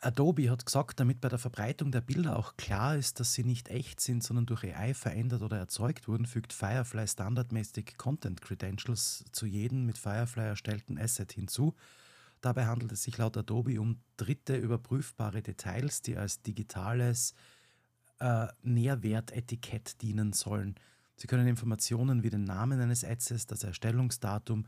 Adobe 0.01 0.49
hat 0.49 0.65
gesagt, 0.65 0.99
damit 0.99 1.19
bei 1.19 1.27
der 1.27 1.39
Verbreitung 1.39 1.91
der 1.91 2.01
Bilder 2.01 2.37
auch 2.37 2.55
klar 2.55 2.95
ist, 2.95 3.19
dass 3.19 3.33
sie 3.33 3.43
nicht 3.43 3.69
echt 3.69 3.99
sind, 3.99 4.23
sondern 4.23 4.45
durch 4.45 4.63
AI 4.63 4.93
verändert 4.93 5.41
oder 5.41 5.57
erzeugt 5.57 6.07
wurden, 6.07 6.25
fügt 6.25 6.53
Firefly 6.53 7.07
standardmäßig 7.07 7.97
Content 7.97 8.41
Credentials 8.41 9.25
zu 9.31 9.45
jedem 9.45 9.85
mit 9.85 9.97
Firefly 9.97 10.45
erstellten 10.45 10.97
Asset 10.97 11.33
hinzu. 11.33 11.75
Dabei 12.41 12.65
handelt 12.67 12.91
es 12.91 13.03
sich 13.03 13.17
laut 13.17 13.35
Adobe 13.37 13.79
um 13.79 13.99
dritte 14.17 14.55
überprüfbare 14.55 15.41
Details, 15.41 16.01
die 16.01 16.17
als 16.17 16.41
digitales 16.41 17.33
äh, 18.19 18.47
Nährwertetikett 18.61 20.01
dienen 20.01 20.33
sollen. 20.33 20.75
Sie 21.15 21.27
können 21.27 21.47
Informationen 21.47 22.23
wie 22.23 22.29
den 22.29 22.45
Namen 22.45 22.79
eines 22.79 23.03
Assets, 23.03 23.45
das 23.45 23.63
Erstellungsdatum, 23.63 24.65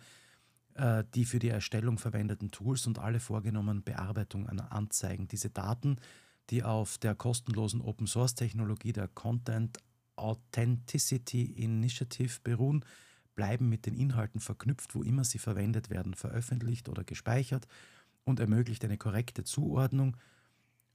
äh, 0.74 1.04
die 1.16 1.26
für 1.26 1.40
die 1.40 1.50
Erstellung 1.50 1.98
verwendeten 1.98 2.52
Tools 2.52 2.88
und 2.88 3.00
alle 3.00 3.20
vorgenommenen 3.20 3.84
Bearbeitungen 3.84 4.60
anzeigen. 4.60 5.28
Diese 5.30 5.50
Daten, 5.50 5.98
die 6.50 6.64
auf 6.64 6.98
der 6.98 7.16
kostenlosen 7.16 7.82
Open 7.82 8.08
Source 8.08 8.36
Technologie 8.36 8.92
der 8.92 9.08
Content 9.08 9.78
Authenticity 10.18 11.44
Initiative 11.44 12.40
beruhen, 12.44 12.84
bleiben 13.36 13.70
mit 13.70 13.86
den 13.86 13.94
Inhalten 13.94 14.40
verknüpft, 14.40 14.96
wo 14.96 15.04
immer 15.04 15.24
sie 15.24 15.40
verwendet 15.40 15.90
werden, 15.90 16.14
veröffentlicht 16.14 16.90
oder 16.90 17.04
gespeichert 17.04 17.68
und 18.24 18.40
ermöglicht 18.40 18.84
eine 18.84 18.98
korrekte 18.98 19.44
Zuordnung 19.44 20.18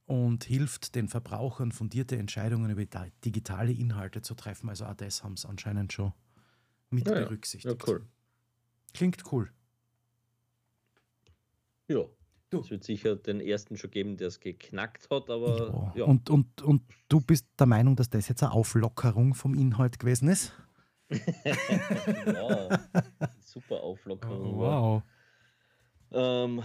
und 0.05 0.45
hilft 0.45 0.95
den 0.95 1.09
Verbrauchern 1.09 1.71
fundierte 1.71 2.17
Entscheidungen 2.17 2.71
über 2.71 2.85
digitale 3.25 3.73
Inhalte 3.73 4.21
zu 4.21 4.35
treffen. 4.35 4.69
Also 4.69 4.85
auch 4.85 4.95
das 4.95 5.23
haben 5.23 5.35
sie 5.35 5.47
anscheinend 5.47 5.91
schon 5.93 6.13
mit 6.89 7.07
ja, 7.07 7.13
berücksichtigt. 7.13 7.81
Ja, 7.81 7.93
cool. 7.93 8.05
Klingt 8.93 9.31
cool. 9.31 9.51
Ja. 11.87 12.05
Du. 12.49 12.61
Es 12.61 12.69
wird 12.69 12.85
sicher 12.85 13.17
den 13.17 13.41
ersten 13.41 13.75
schon 13.75 13.91
geben, 13.91 14.15
der 14.15 14.29
es 14.29 14.39
geknackt 14.39 15.09
hat, 15.09 15.29
aber. 15.29 15.91
Ja. 15.95 15.99
ja. 15.99 16.05
Und, 16.05 16.29
und, 16.29 16.61
und 16.61 16.81
du 17.09 17.19
bist 17.19 17.45
der 17.59 17.67
Meinung, 17.67 17.97
dass 17.97 18.09
das 18.09 18.29
jetzt 18.29 18.41
eine 18.41 18.53
Auflockerung 18.53 19.33
vom 19.33 19.53
Inhalt 19.53 19.99
gewesen 19.99 20.29
ist? 20.29 20.53
wow. 22.25 22.79
Super 23.39 23.81
Auflockerung. 23.81 24.55
Oh, 24.55 24.59
wow. 24.59 25.03
Ähm, 26.11 26.63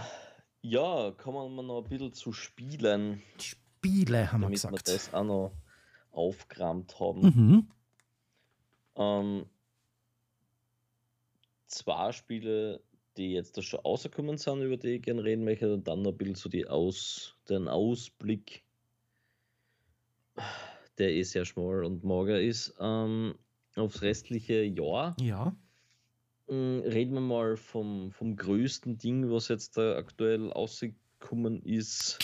Ja, 0.61 1.11
kommen 1.11 1.55
wir 1.55 1.63
noch 1.63 1.83
ein 1.83 1.89
bisschen 1.89 2.13
zu 2.13 2.31
Spielen. 2.31 3.21
Spiele 3.37 4.31
haben 4.31 4.41
wir 4.41 4.49
gesagt. 4.49 4.73
Damit 4.73 4.87
wir 4.87 4.93
das 4.93 5.13
auch 5.13 5.23
noch 5.25 5.51
aufgerammt 6.11 6.99
haben. 6.99 7.21
Mhm. 7.21 7.67
Ähm, 8.95 9.45
zwei 11.67 12.11
Spiele, 12.13 12.81
die 13.17 13.33
jetzt 13.33 13.57
da 13.57 13.61
schon 13.61 13.81
rausgekommen 13.81 14.37
sind, 14.37 14.61
über 14.61 14.77
die 14.77 14.95
ich 14.95 15.01
gerne 15.01 15.23
reden 15.23 15.43
möchte, 15.43 15.73
und 15.73 15.87
dann 15.87 16.01
noch 16.01 16.11
ein 16.11 16.17
bisschen 16.17 16.35
so 16.35 16.47
die 16.47 16.67
Aus, 16.67 17.35
den 17.49 17.67
Ausblick, 17.67 18.63
der 20.97 21.11
eh 21.11 21.23
sehr 21.23 21.43
schmal 21.43 21.83
und 21.83 22.03
mager 22.05 22.39
ist, 22.39 22.73
ähm, 22.79 23.35
aufs 23.75 24.01
restliche 24.01 24.63
Jahr. 24.63 25.15
Ja. 25.19 25.55
Mm, 26.47 26.79
Reden 26.81 27.13
wir 27.13 27.21
mal 27.21 27.57
vom, 27.57 28.11
vom 28.11 28.35
größten 28.35 28.97
Ding, 28.97 29.31
was 29.31 29.47
jetzt 29.47 29.77
da 29.77 29.95
aktuell 29.95 30.49
rausgekommen 30.51 31.61
ist, 31.63 32.19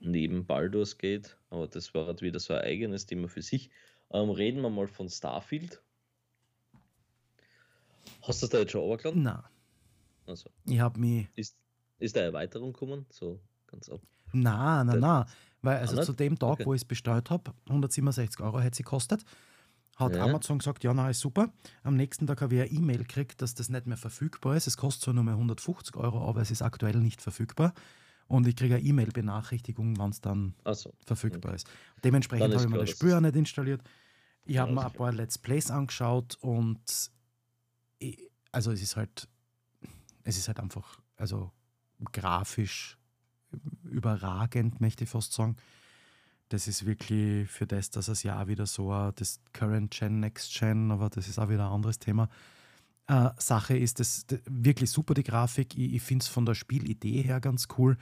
neben 0.00 0.46
Baldur's 0.46 0.96
Gate, 0.98 1.36
aber 1.50 1.66
das 1.68 1.92
war 1.94 2.06
halt 2.06 2.22
wieder 2.22 2.40
so 2.40 2.54
ein 2.54 2.62
eigenes 2.62 3.06
Thema 3.06 3.28
für 3.28 3.42
sich. 3.42 3.70
Ähm, 4.10 4.30
reden 4.30 4.62
wir 4.62 4.70
mal 4.70 4.88
von 4.88 5.08
Starfield. 5.08 5.82
Hast 8.22 8.42
du 8.42 8.46
das 8.46 8.50
da 8.50 8.58
jetzt 8.60 8.72
schon 8.72 8.80
runtergeladen? 8.82 9.22
Na, 9.22 9.50
Also, 10.26 10.50
ich 10.64 10.80
habe 10.80 10.98
mich. 10.98 11.28
ist, 11.34 11.56
ist 11.98 12.16
da 12.16 12.20
Erweiterung 12.20 12.72
gekommen? 12.72 13.06
So 13.10 13.40
ganz 13.66 13.88
ab. 13.88 14.00
Na, 14.32 14.84
na, 14.84 14.94
na. 14.96 15.26
Weil 15.62 15.78
also 15.78 15.96
nicht? 15.96 16.04
zu 16.06 16.12
dem 16.12 16.38
Tag, 16.38 16.50
Okay. 16.52 16.66
wo 16.66 16.74
ich 16.74 16.82
es 16.82 16.84
bestellt 16.84 17.30
habe, 17.30 17.52
167 17.66 18.40
Euro 18.40 18.60
hätte 18.60 18.76
sie 18.76 18.82
gekostet, 18.82 19.24
hat 19.98 20.14
Ja. 20.14 20.24
Amazon 20.24 20.58
gesagt, 20.58 20.84
ja, 20.84 20.94
na, 20.94 21.10
ist 21.10 21.20
super. 21.20 21.52
Am 21.82 21.96
nächsten 21.96 22.26
Tag 22.26 22.40
habe 22.40 22.54
ich 22.54 22.60
eine 22.60 22.70
E-Mail 22.70 22.98
gekriegt, 22.98 23.42
dass 23.42 23.54
das 23.54 23.68
nicht 23.68 23.86
mehr 23.86 23.96
verfügbar 23.96 24.56
ist. 24.56 24.66
Es 24.66 24.76
kostet 24.76 25.02
zwar 25.04 25.14
nur 25.14 25.24
mehr 25.24 25.34
150 25.34 25.96
Euro, 25.96 26.28
aber 26.28 26.40
es 26.40 26.50
ist 26.50 26.62
aktuell 26.62 26.96
nicht 26.98 27.20
verfügbar. 27.20 27.74
Und 28.28 28.46
ich 28.46 28.56
kriege 28.56 28.76
eine 28.76 28.84
E-Mail-Benachrichtigung, 28.84 29.98
wann 29.98 30.10
es 30.10 30.20
dann 30.20 30.54
Also, 30.62 30.92
verfügbar 31.04 31.54
ist. 31.54 31.66
Dementsprechend 32.04 32.52
habe 32.52 32.62
ich 32.62 32.68
mir 32.68 32.78
das 32.78 32.90
Spiel 32.90 33.14
auch 33.14 33.20
nicht 33.20 33.36
installiert. 33.36 33.82
Ich 34.44 34.58
habe 34.58 34.72
mir 34.72 34.84
ein 34.86 34.92
paar 34.92 35.12
Let's 35.12 35.38
Plays 35.38 35.70
angeschaut 35.70 36.36
und 36.40 36.80
ich, 37.98 38.30
also 38.52 38.70
es 38.70 38.82
ist 38.82 38.96
halt, 38.96 39.28
es 40.24 40.36
ist 40.38 40.46
halt 40.48 40.60
einfach, 40.60 41.00
also 41.16 41.50
grafisch 42.12 42.98
überragend, 43.82 44.80
möchte 44.80 45.04
ich 45.04 45.10
fast 45.10 45.32
sagen. 45.32 45.56
Das 46.48 46.66
ist 46.66 46.86
wirklich 46.86 47.48
für 47.50 47.66
das, 47.66 47.90
dass 47.90 48.08
es 48.08 48.22
ja 48.22 48.48
wieder 48.48 48.66
so 48.66 49.12
das 49.14 49.40
Current 49.52 49.90
Gen, 49.90 50.20
Next 50.20 50.58
Gen, 50.58 50.90
aber 50.90 51.10
das 51.10 51.28
ist 51.28 51.38
auch 51.38 51.48
wieder 51.48 51.66
ein 51.66 51.72
anderes 51.72 51.98
Thema. 51.98 52.28
Äh, 53.06 53.30
Sache 53.38 53.76
ist 53.76 54.00
das 54.00 54.26
wirklich 54.46 54.90
super, 54.90 55.14
die 55.14 55.22
Grafik. 55.22 55.76
Ich, 55.76 55.94
ich 55.94 56.02
finde 56.02 56.22
es 56.22 56.28
von 56.28 56.46
der 56.46 56.54
Spielidee 56.54 57.22
her 57.22 57.40
ganz 57.40 57.68
cool. 57.76 57.96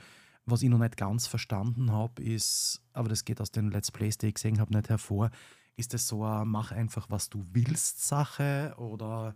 Was 0.45 0.61
ich 0.63 0.69
noch 0.69 0.79
nicht 0.79 0.95
ganz 0.95 1.27
verstanden 1.27 1.91
habe, 1.91 2.23
ist, 2.23 2.81
aber 2.93 3.09
das 3.09 3.25
geht 3.25 3.41
aus 3.41 3.51
den 3.51 3.69
Let's 3.69 3.91
Plays, 3.91 4.17
die 4.17 4.27
ich 4.27 4.35
gesehen 4.35 4.59
habe, 4.59 4.73
nicht 4.73 4.87
hervor. 4.87 5.29
Ist 5.75 5.93
das 5.93 6.07
so 6.07 6.23
ein 6.23 6.47
Mach 6.47 6.71
einfach, 6.71 7.07
was 7.09 7.29
du 7.29 7.45
willst 7.51 8.07
Sache 8.07 8.73
oder, 8.77 9.35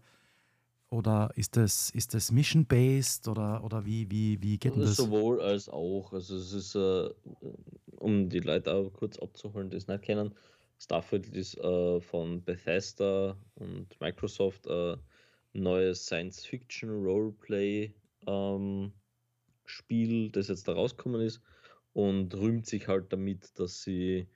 oder 0.91 1.31
ist 1.35 1.55
das, 1.55 1.89
ist 1.91 2.13
das 2.13 2.31
Mission-based 2.31 3.27
oder, 3.29 3.63
oder 3.63 3.85
wie, 3.85 4.11
wie, 4.11 4.41
wie 4.41 4.57
geht 4.57 4.75
denn 4.75 4.81
das? 4.81 4.97
sowohl 4.97 5.41
als 5.41 5.69
auch. 5.69 6.11
Also, 6.11 6.35
es 6.35 6.51
ist, 6.51 6.75
äh, 6.75 7.09
um 7.95 8.27
die 8.29 8.41
Leute 8.41 8.73
auch 8.73 8.91
kurz 8.91 9.17
abzuholen, 9.17 9.69
die 9.69 9.77
es 9.77 9.87
nicht 9.87 10.03
kennen, 10.03 10.35
Starfield 10.77 11.27
ist 11.29 11.57
äh, 11.57 12.01
von 12.01 12.43
Bethesda 12.43 13.37
und 13.55 13.87
Microsoft 14.01 14.67
äh, 14.67 14.97
neues 15.53 16.05
Science-Fiction-Roleplay 16.05 17.93
ähm, 18.27 18.91
Spiel, 19.65 20.29
das 20.29 20.49
jetzt 20.49 20.67
da 20.67 20.73
rausgekommen 20.73 21.21
ist 21.21 21.41
und 21.93 22.33
rühmt 22.35 22.65
sich 22.65 22.87
halt 22.87 23.13
damit, 23.13 23.57
dass 23.57 23.83
sie 23.83 24.27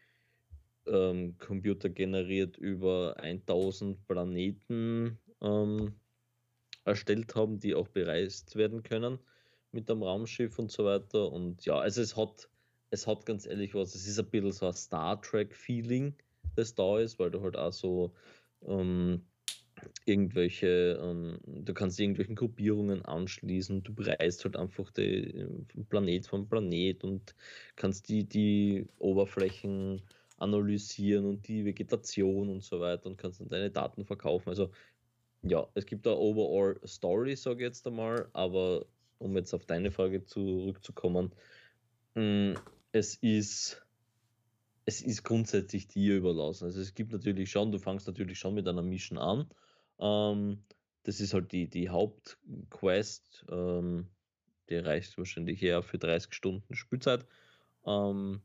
ähm, 0.88 1.38
Computer 1.38 1.90
generiert 1.90 2.58
über 2.58 3.16
1000 3.18 4.08
Planeten 4.08 5.18
ähm, 5.42 5.94
erstellt 6.86 7.36
haben, 7.36 7.60
die 7.60 7.76
auch 7.76 7.88
bereist 7.88 8.56
werden 8.56 8.84
können 8.84 9.20
mit 9.72 9.90
einem 9.90 10.04
Raumschiff 10.04 10.58
und 10.58 10.72
so 10.72 10.86
weiter. 10.86 11.32
Und 11.32 11.66
ja, 11.66 11.78
also 11.78 12.02
es 12.02 12.16
hat, 12.16 12.48
es 12.92 13.06
hat 13.08 13.26
ganz 13.26 13.46
ehrlich 13.46 13.76
was, 13.76 13.94
es 13.96 14.08
ist 14.08 14.20
ein 14.20 14.30
bisschen 14.30 14.52
so 14.52 14.68
ein 14.68 14.74
Star 14.74 15.22
Trek-Feeling, 15.22 16.16
das 16.56 16.76
da 16.76 17.00
ist, 17.00 17.20
weil 17.20 17.32
du 17.32 17.42
halt 17.42 17.58
auch 17.58 17.74
so 17.74 18.14
ähm, 18.66 19.22
irgendwelche, 20.06 21.00
ähm, 21.02 21.40
du 21.46 21.74
kannst 21.74 22.00
irgendwelchen 22.00 22.36
Gruppierungen 22.36 23.04
anschließen, 23.04 23.84
du 23.84 23.94
bereist 23.94 24.46
halt 24.46 24.56
einfach 24.56 24.92
den 24.92 25.68
Planet 25.90 26.28
vom 26.28 26.48
Planet 26.48 27.04
und 27.04 27.36
kannst 27.76 28.08
die, 28.10 28.24
die 28.24 28.88
Oberflächen 29.00 30.02
analysieren 30.38 31.26
und 31.26 31.48
die 31.48 31.66
Vegetation 31.66 32.50
und 32.50 32.64
so 32.64 32.80
weiter 32.80 33.08
und 33.08 33.18
kannst 33.18 33.40
dann 33.40 33.50
deine 33.50 33.72
Daten 33.72 34.06
verkaufen. 34.06 34.50
Also 34.50 34.70
ja, 35.46 35.68
es 35.76 35.86
gibt 35.86 36.06
da 36.06 36.12
overall 36.12 36.80
Story, 36.86 37.36
sage 37.36 37.64
ich 37.64 37.68
jetzt 37.68 37.88
einmal, 37.88 38.30
aber 38.34 38.86
um 39.20 39.36
jetzt 39.38 39.54
auf 39.54 39.66
deine 39.66 39.92
Frage 39.92 40.26
zurückzukommen, 40.26 41.32
mh, 42.16 42.56
es 42.92 43.16
ist 43.16 43.82
es 44.86 45.02
ist 45.02 45.24
grundsätzlich 45.24 45.88
dir 45.88 46.16
überlassen. 46.18 46.66
Also 46.66 46.80
es 46.80 46.94
gibt 46.94 47.12
natürlich 47.12 47.50
schon, 47.50 47.72
du 47.72 47.80
fängst 47.80 48.06
natürlich 48.08 48.38
schon 48.38 48.54
mit 48.54 48.68
einer 48.68 48.84
Mission 48.84 49.18
an. 49.18 49.50
Ähm, 50.00 50.64
das 51.04 51.20
ist 51.20 51.34
halt 51.34 51.52
die, 51.52 51.68
die 51.68 51.90
Hauptquest, 51.90 53.46
ähm, 53.50 54.08
die 54.70 54.76
reicht 54.76 55.18
wahrscheinlich 55.18 55.62
eher 55.64 55.82
für 55.82 55.98
30 55.98 56.34
Stunden 56.34 56.76
Spielzeit. 56.76 57.26
Ähm, 57.86 58.42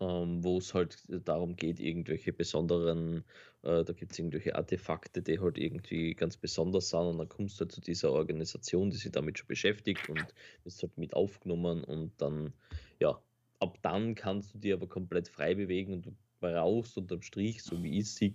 ähm, 0.00 0.42
wo 0.42 0.58
es 0.58 0.74
halt 0.74 0.98
darum 1.08 1.56
geht, 1.56 1.80
irgendwelche 1.80 2.32
besonderen, 2.32 3.24
äh, 3.64 3.84
da 3.84 3.92
gibt 3.92 4.12
es 4.12 4.18
irgendwelche 4.18 4.54
Artefakte, 4.54 5.22
die 5.22 5.40
halt 5.40 5.58
irgendwie 5.58 6.14
ganz 6.14 6.36
besonders 6.36 6.90
sind 6.90 7.00
und 7.00 7.18
dann 7.18 7.28
kommst 7.28 7.58
du 7.58 7.64
halt 7.64 7.72
zu 7.72 7.80
dieser 7.80 8.12
Organisation, 8.12 8.90
die 8.90 8.96
sich 8.96 9.12
damit 9.12 9.38
schon 9.38 9.48
beschäftigt 9.48 10.08
und 10.08 10.34
ist 10.64 10.82
halt 10.82 10.96
mit 10.98 11.14
aufgenommen 11.14 11.82
und 11.84 12.12
dann, 12.18 12.52
ja, 13.00 13.20
ab 13.60 13.78
dann 13.82 14.14
kannst 14.14 14.54
du 14.54 14.58
dich 14.58 14.72
aber 14.72 14.88
komplett 14.88 15.28
frei 15.28 15.54
bewegen 15.54 15.94
und 15.94 16.06
du 16.06 16.14
brauchst 16.40 16.96
unterm 16.98 17.22
Strich, 17.22 17.62
so 17.62 17.82
wie 17.82 17.98
ich 17.98 18.12
sehe, 18.12 18.34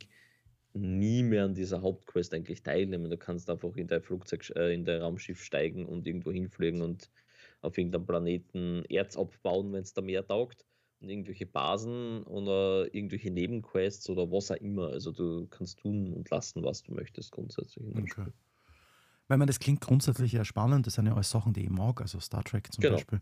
nie 0.73 1.23
mehr 1.23 1.45
an 1.45 1.55
dieser 1.55 1.81
Hauptquest 1.81 2.33
eigentlich 2.33 2.63
teilnehmen. 2.63 3.09
Du 3.09 3.17
kannst 3.17 3.49
einfach 3.49 3.75
in 3.75 3.87
dein 3.87 4.01
Flugzeug, 4.01 4.49
äh, 4.55 4.73
in 4.73 4.85
dein 4.85 5.01
Raumschiff 5.01 5.43
steigen 5.43 5.85
und 5.85 6.07
irgendwo 6.07 6.31
hinfliegen 6.31 6.81
und 6.81 7.09
auf 7.61 7.77
irgendeinem 7.77 8.05
Planeten 8.05 8.85
Erz 8.89 9.17
abbauen, 9.17 9.73
wenn 9.73 9.81
es 9.81 9.93
da 9.93 10.01
mehr 10.01 10.25
taugt 10.25 10.65
irgendwelche 11.01 11.45
Basen 11.45 12.23
oder 12.23 12.93
irgendwelche 12.93 13.31
Nebenquests 13.31 14.09
oder 14.09 14.31
was 14.31 14.51
auch 14.51 14.55
immer. 14.57 14.87
Also 14.87 15.11
du 15.11 15.47
kannst 15.47 15.79
tun 15.79 16.13
und 16.13 16.29
lassen, 16.29 16.63
was 16.63 16.83
du 16.83 16.93
möchtest 16.93 17.31
grundsätzlich. 17.31 17.85
In 17.85 17.93
dem 17.93 18.03
Okay. 18.03 18.21
Spiel. 18.21 18.33
Weil 19.27 19.37
man 19.37 19.47
das 19.47 19.59
klingt 19.59 19.81
grundsätzlich 19.81 20.31
ja 20.31 20.43
spannend, 20.43 20.87
das 20.87 20.95
sind 20.95 21.05
ja 21.05 21.13
alles 21.13 21.29
Sachen, 21.29 21.53
die 21.53 21.63
ich 21.63 21.69
mag, 21.69 22.01
also 22.01 22.19
Star 22.19 22.43
Trek 22.43 22.73
zum 22.73 22.81
Genau. 22.83 22.95
Beispiel. 22.95 23.21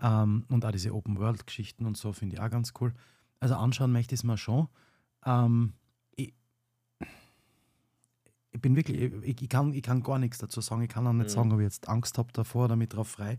Ähm, 0.00 0.44
und 0.48 0.64
auch 0.64 0.72
diese 0.72 0.92
Open-World-Geschichten 0.92 1.86
und 1.86 1.96
so 1.96 2.12
finde 2.12 2.34
ich 2.36 2.40
auch 2.42 2.50
ganz 2.50 2.72
cool. 2.80 2.92
Also 3.40 3.54
anschauen 3.54 3.92
möchte 3.92 4.14
ich 4.14 4.20
es 4.20 4.24
mir 4.24 4.36
schon. 4.36 4.68
Ähm, 5.24 5.74
ich, 6.16 6.34
ich 8.52 8.60
bin 8.60 8.74
wirklich, 8.76 9.00
ich, 9.22 9.42
ich, 9.42 9.48
kann, 9.48 9.72
ich 9.72 9.82
kann 9.82 10.02
gar 10.02 10.18
nichts 10.18 10.38
dazu 10.38 10.60
sagen. 10.60 10.82
Ich 10.82 10.88
kann 10.88 11.06
auch 11.06 11.12
nicht 11.12 11.30
Mhm. 11.30 11.34
sagen, 11.34 11.52
ob 11.52 11.60
ich 11.60 11.64
jetzt 11.64 11.88
Angst 11.88 12.18
habe 12.18 12.32
davor 12.32 12.64
oder 12.66 12.76
mit 12.76 12.94
drauf 12.94 13.08
frei. 13.08 13.38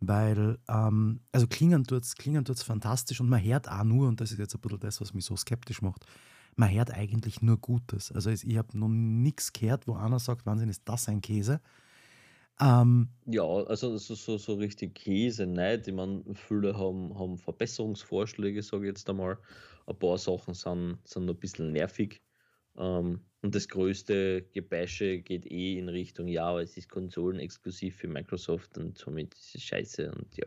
Weil, 0.00 0.58
ähm, 0.68 1.20
also 1.32 1.46
klingen 1.46 1.84
tut 1.84 2.04
es 2.04 2.16
klingen 2.16 2.44
tut's 2.44 2.62
fantastisch 2.62 3.20
und 3.20 3.28
man 3.30 3.42
hört 3.42 3.70
auch 3.70 3.84
nur, 3.84 4.08
und 4.08 4.20
das 4.20 4.32
ist 4.32 4.38
jetzt 4.38 4.54
ein 4.54 4.60
bisschen 4.60 4.80
das, 4.80 5.00
was 5.00 5.14
mich 5.14 5.24
so 5.24 5.36
skeptisch 5.36 5.82
macht, 5.82 6.04
man 6.56 6.70
hört 6.72 6.92
eigentlich 6.92 7.42
nur 7.42 7.58
Gutes. 7.58 8.12
Also 8.12 8.30
ich 8.30 8.56
habe 8.58 8.78
noch 8.78 8.88
nichts 8.88 9.52
gehört, 9.52 9.86
wo 9.88 9.94
einer 9.94 10.18
sagt, 10.18 10.46
Wahnsinn, 10.46 10.68
ist 10.68 10.82
das 10.88 11.08
ein 11.08 11.20
Käse. 11.22 11.60
Ähm, 12.60 13.10
Ja, 13.28 13.42
also 13.42 13.96
so, 13.98 14.14
so, 14.14 14.38
so 14.38 14.54
richtig 14.54 14.94
Käse 14.94 15.46
nicht. 15.46 15.88
Ich 15.88 15.94
meine, 15.94 16.22
viele 16.34 16.76
haben, 16.78 17.18
haben 17.18 17.38
Verbesserungsvorschläge, 17.38 18.62
sage 18.62 18.84
ich 18.84 18.88
jetzt 18.90 19.10
einmal. 19.10 19.38
Ein 19.86 19.98
paar 19.98 20.16
Sachen 20.18 20.54
sind, 20.54 20.98
sind 21.08 21.28
ein 21.28 21.38
bisschen 21.40 21.72
nervig. 21.72 22.22
Ähm, 22.76 23.26
und 23.46 23.54
das 23.54 23.68
größte 23.68 24.42
Gebäsche 24.42 25.20
geht 25.20 25.46
eh 25.46 25.78
in 25.78 25.88
Richtung, 25.88 26.26
ja, 26.26 26.60
es 26.60 26.76
ist 26.76 26.88
konsolenexklusiv 26.88 27.94
für 27.94 28.08
Microsoft 28.08 28.76
und 28.76 28.98
somit 28.98 29.34
ist 29.34 29.54
es 29.54 29.62
scheiße 29.62 30.10
und 30.10 30.36
ja. 30.36 30.46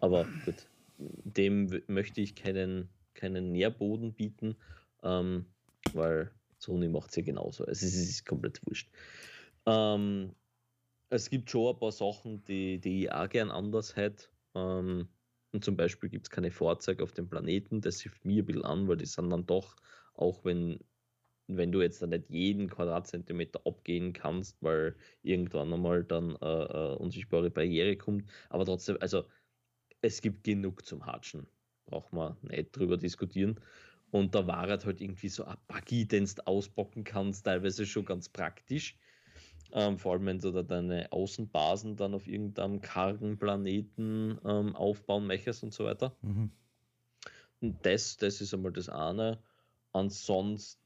Aber 0.00 0.26
gut, 0.46 0.66
dem 0.96 1.82
möchte 1.88 2.22
ich 2.22 2.34
keinen, 2.34 2.88
keinen 3.12 3.52
Nährboden 3.52 4.14
bieten, 4.14 4.56
ähm, 5.02 5.44
weil 5.92 6.30
Sony 6.56 6.88
macht 6.88 7.10
es 7.10 7.16
ja 7.16 7.22
genauso. 7.22 7.66
Also 7.66 7.84
es 7.84 7.94
ist, 7.94 8.24
komplett 8.24 8.66
wurscht. 8.66 8.88
Ähm, 9.66 10.34
es 11.10 11.28
gibt 11.28 11.50
schon 11.50 11.74
ein 11.74 11.78
paar 11.78 11.92
Sachen, 11.92 12.42
die, 12.44 12.80
die 12.80 13.12
auch 13.12 13.28
gern 13.28 13.50
anders 13.50 13.94
hätte. 13.94 14.28
Ähm, 14.54 15.08
und 15.52 15.64
zum 15.66 15.76
Beispiel 15.76 16.08
gibt 16.08 16.28
es 16.28 16.30
keine 16.30 16.50
Fahrzeuge 16.50 17.02
auf 17.02 17.12
dem 17.12 17.28
Planeten. 17.28 17.82
Das 17.82 18.00
hilft 18.00 18.24
mir 18.24 18.42
ein 18.42 18.46
bisschen 18.46 18.64
an, 18.64 18.88
weil 18.88 18.96
die 18.96 19.04
sind 19.04 19.28
dann 19.28 19.44
doch, 19.44 19.76
auch 20.14 20.46
wenn 20.46 20.80
wenn 21.48 21.72
du 21.72 21.80
jetzt 21.80 22.02
dann 22.02 22.10
nicht 22.10 22.28
jeden 22.28 22.68
Quadratzentimeter 22.68 23.60
abgehen 23.64 24.12
kannst, 24.12 24.62
weil 24.62 24.96
irgendwann 25.22 25.72
einmal 25.72 26.04
dann 26.04 26.36
äh, 26.36 26.64
äh, 26.64 26.96
unsichtbare 26.96 27.50
Barriere 27.50 27.96
kommt, 27.96 28.28
aber 28.50 28.64
trotzdem, 28.64 28.96
also 29.00 29.24
es 30.02 30.20
gibt 30.20 30.44
genug 30.44 30.84
zum 30.84 31.06
Hatschen. 31.06 31.46
Braucht 31.86 32.12
man 32.12 32.36
nicht 32.42 32.76
drüber 32.76 32.96
diskutieren. 32.96 33.60
Und 34.10 34.34
da 34.34 34.46
war 34.46 34.68
halt 34.68 35.00
irgendwie 35.00 35.28
so 35.28 35.44
ein 35.44 35.56
Buggy, 35.68 36.06
den 36.06 36.26
du 36.26 36.46
ausbocken 36.46 37.04
kannst, 37.04 37.44
teilweise 37.44 37.86
schon 37.86 38.04
ganz 38.04 38.28
praktisch. 38.28 38.98
Ähm, 39.72 39.98
vor 39.98 40.12
allem, 40.12 40.26
wenn 40.26 40.38
du 40.38 40.52
da 40.52 40.62
deine 40.62 41.10
Außenbasen 41.12 41.96
dann 41.96 42.14
auf 42.14 42.28
irgendeinem 42.28 42.80
kargen 42.80 43.36
Planeten 43.38 44.38
ähm, 44.44 44.76
aufbauen 44.76 45.26
möchtest 45.26 45.64
und 45.64 45.74
so 45.74 45.84
weiter. 45.84 46.16
Mhm. 46.22 46.50
Und 47.60 47.84
das, 47.84 48.16
das 48.16 48.40
ist 48.40 48.54
einmal 48.54 48.72
das 48.72 48.88
eine. 48.88 49.38
Ansonsten 49.92 50.85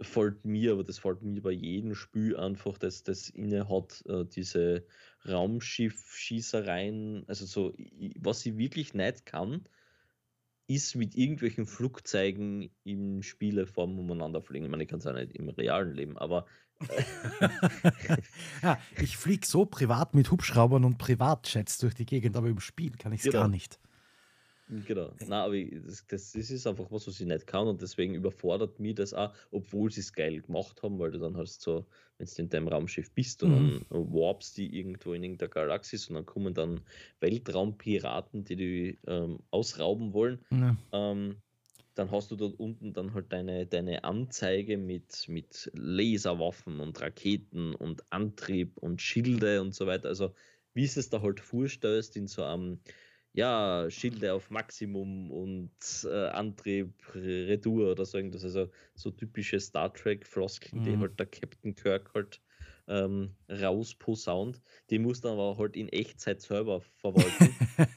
fällt 0.00 0.44
mir, 0.44 0.72
aber 0.72 0.84
das 0.84 0.98
fällt 0.98 1.22
mir 1.22 1.40
bei 1.40 1.52
jedem 1.52 1.94
Spiel 1.94 2.36
einfach, 2.36 2.78
dass 2.78 3.02
das 3.02 3.28
inne 3.28 3.68
hat, 3.68 4.02
äh, 4.06 4.24
diese 4.24 4.84
Raumschiff-Schießereien, 5.26 7.24
also 7.28 7.46
so, 7.46 7.74
was 8.18 8.44
ich 8.44 8.56
wirklich 8.56 8.94
nicht 8.94 9.26
kann, 9.26 9.64
ist 10.66 10.94
mit 10.94 11.14
irgendwelchen 11.14 11.66
Flugzeugen 11.66 12.70
im 12.84 13.22
Spieleform 13.22 13.98
umeinander 13.98 14.40
fliegen. 14.40 14.64
Ich 14.64 14.70
meine, 14.70 14.84
ich 14.84 14.88
kann 14.88 15.00
es 15.00 15.06
auch 15.06 15.12
nicht 15.12 15.32
im 15.32 15.48
realen 15.48 15.92
Leben, 15.94 16.18
aber. 16.18 16.46
ja, 18.62 18.78
ich 19.00 19.16
fliege 19.16 19.46
so 19.46 19.66
privat 19.66 20.14
mit 20.14 20.30
Hubschraubern 20.30 20.84
und 20.84 20.98
Privatjets 20.98 21.78
durch 21.78 21.94
die 21.94 22.06
Gegend, 22.06 22.36
aber 22.36 22.48
im 22.48 22.58
Spiel 22.58 22.92
kann 22.92 23.12
ich 23.12 23.20
es 23.20 23.26
genau. 23.26 23.42
gar 23.42 23.48
nicht. 23.48 23.78
Genau. 24.86 25.12
Nein, 25.20 25.32
aber 25.32 25.56
das, 25.56 26.06
das, 26.06 26.32
das, 26.32 26.50
ist 26.50 26.66
einfach 26.66 26.90
was, 26.90 27.06
was 27.06 27.20
ich 27.20 27.26
nicht 27.26 27.46
kann 27.46 27.66
und 27.66 27.82
deswegen 27.82 28.14
überfordert 28.14 28.80
mich 28.80 28.94
das 28.94 29.12
auch, 29.12 29.34
obwohl 29.50 29.90
sie 29.90 30.00
es 30.00 30.12
geil 30.12 30.40
gemacht 30.40 30.82
haben, 30.82 30.98
weil 30.98 31.10
du 31.10 31.18
dann 31.18 31.36
hast 31.36 31.60
so, 31.60 31.84
wenn 32.18 32.26
du 32.26 32.42
in 32.42 32.48
deinem 32.48 32.68
Raumschiff 32.68 33.10
bist 33.12 33.42
und 33.42 33.50
mhm. 33.50 33.86
dann 33.90 34.12
warpst 34.12 34.56
die 34.56 34.78
irgendwo 34.78 35.12
in 35.12 35.24
irgendeiner 35.24 35.50
Galaxis 35.50 36.08
und 36.08 36.14
dann 36.14 36.26
kommen 36.26 36.54
dann 36.54 36.80
Weltraumpiraten, 37.20 38.44
die 38.44 38.56
die 38.56 38.98
ähm, 39.06 39.40
ausrauben 39.50 40.14
wollen. 40.14 40.38
Mhm. 40.50 40.78
Ähm, 40.92 41.36
dann 41.94 42.10
hast 42.10 42.30
du 42.30 42.36
dort 42.36 42.58
unten 42.58 42.94
dann 42.94 43.12
halt 43.12 43.32
deine, 43.32 43.66
deine 43.66 44.04
Anzeige 44.04 44.78
mit, 44.78 45.28
mit 45.28 45.70
Laserwaffen 45.74 46.80
und 46.80 47.00
Raketen 47.00 47.74
und 47.74 48.02
Antrieb 48.10 48.78
und 48.78 49.02
Schilde 49.02 49.60
und 49.60 49.74
so 49.74 49.86
weiter. 49.86 50.08
Also 50.08 50.32
wie 50.74 50.84
es 50.84 50.96
es 50.96 51.10
da 51.10 51.20
halt 51.20 51.40
vorstellst 51.40 52.16
in 52.16 52.28
so 52.28 52.44
einem 52.44 52.80
ja, 53.34 53.86
Schilde 53.88 54.34
auf 54.34 54.50
Maximum 54.50 55.30
und 55.30 55.70
äh, 56.04 56.28
Antrieb, 56.28 56.92
Retour 57.14 57.92
oder 57.92 58.04
so 58.04 58.18
irgendwas. 58.18 58.44
Also 58.44 58.70
so 58.94 59.10
typische 59.10 59.58
Star 59.58 59.92
Trek-Floskeln, 59.92 60.80
mhm. 60.80 60.84
die 60.84 60.98
halt 60.98 61.18
der 61.18 61.26
Captain 61.26 61.74
Kirk 61.74 62.12
halt 62.14 62.40
ähm, 62.88 63.34
rausposaunt. 63.48 64.60
Die 64.90 64.98
muss 64.98 65.20
dann 65.20 65.32
aber 65.32 65.56
halt 65.56 65.76
in 65.76 65.88
Echtzeit 65.88 66.42
selber 66.42 66.80
verwalten. 66.80 67.54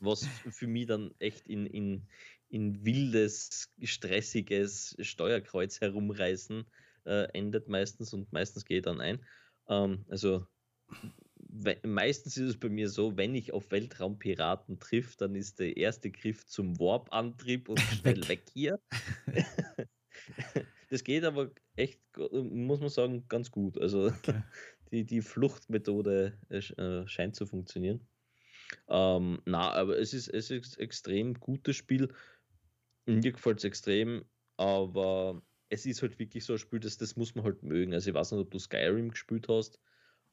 was 0.00 0.26
für 0.50 0.66
mich 0.66 0.86
dann 0.86 1.14
echt 1.20 1.48
in, 1.48 1.66
in, 1.66 2.06
in 2.48 2.84
wildes, 2.84 3.72
stressiges 3.82 4.96
Steuerkreuz 5.00 5.80
herumreißen 5.80 6.66
äh, 7.04 7.28
endet 7.32 7.68
meistens 7.68 8.12
und 8.12 8.32
meistens 8.32 8.64
geht 8.64 8.86
dann 8.86 9.00
ein. 9.00 9.24
Ähm, 9.68 10.04
also 10.08 10.46
meistens 11.84 12.36
ist 12.36 12.48
es 12.48 12.56
bei 12.58 12.68
mir 12.68 12.88
so, 12.88 13.16
wenn 13.16 13.34
ich 13.34 13.52
auf 13.52 13.70
Weltraumpiraten 13.70 14.78
trifft, 14.78 15.20
dann 15.20 15.34
ist 15.34 15.60
der 15.60 15.76
erste 15.76 16.10
Griff 16.10 16.46
zum 16.46 16.78
Warp-Antrieb 16.78 17.68
und 17.68 17.78
schnell 18.00 18.26
weg 18.28 18.42
hier. 18.52 18.80
das 20.90 21.04
geht 21.04 21.24
aber 21.24 21.50
echt, 21.76 22.00
muss 22.32 22.80
man 22.80 22.88
sagen, 22.88 23.26
ganz 23.28 23.50
gut. 23.50 23.78
Also 23.78 24.06
okay. 24.06 24.42
die, 24.92 25.04
die 25.04 25.20
Fluchtmethode 25.20 26.38
äh, 26.48 27.06
scheint 27.06 27.36
zu 27.36 27.46
funktionieren. 27.46 28.00
Ähm, 28.88 29.42
na, 29.44 29.72
aber 29.72 29.98
es 29.98 30.14
ist, 30.14 30.28
es 30.28 30.50
ist 30.50 30.78
extrem 30.78 31.34
gutes 31.34 31.76
Spiel. 31.76 32.08
Mir 33.04 33.32
gefällt 33.32 33.58
es 33.58 33.64
extrem, 33.64 34.24
aber 34.56 35.42
es 35.68 35.84
ist 35.84 36.00
halt 36.00 36.18
wirklich 36.18 36.44
so 36.44 36.54
ein 36.54 36.58
Spiel, 36.58 36.80
das, 36.80 36.96
das 36.96 37.16
muss 37.16 37.34
man 37.34 37.44
halt 37.44 37.62
mögen. 37.62 37.92
Also 37.92 38.10
ich 38.10 38.14
weiß 38.14 38.32
nicht, 38.32 38.40
ob 38.40 38.50
du 38.50 38.58
Skyrim 38.58 39.10
gespielt 39.10 39.48
hast 39.48 39.78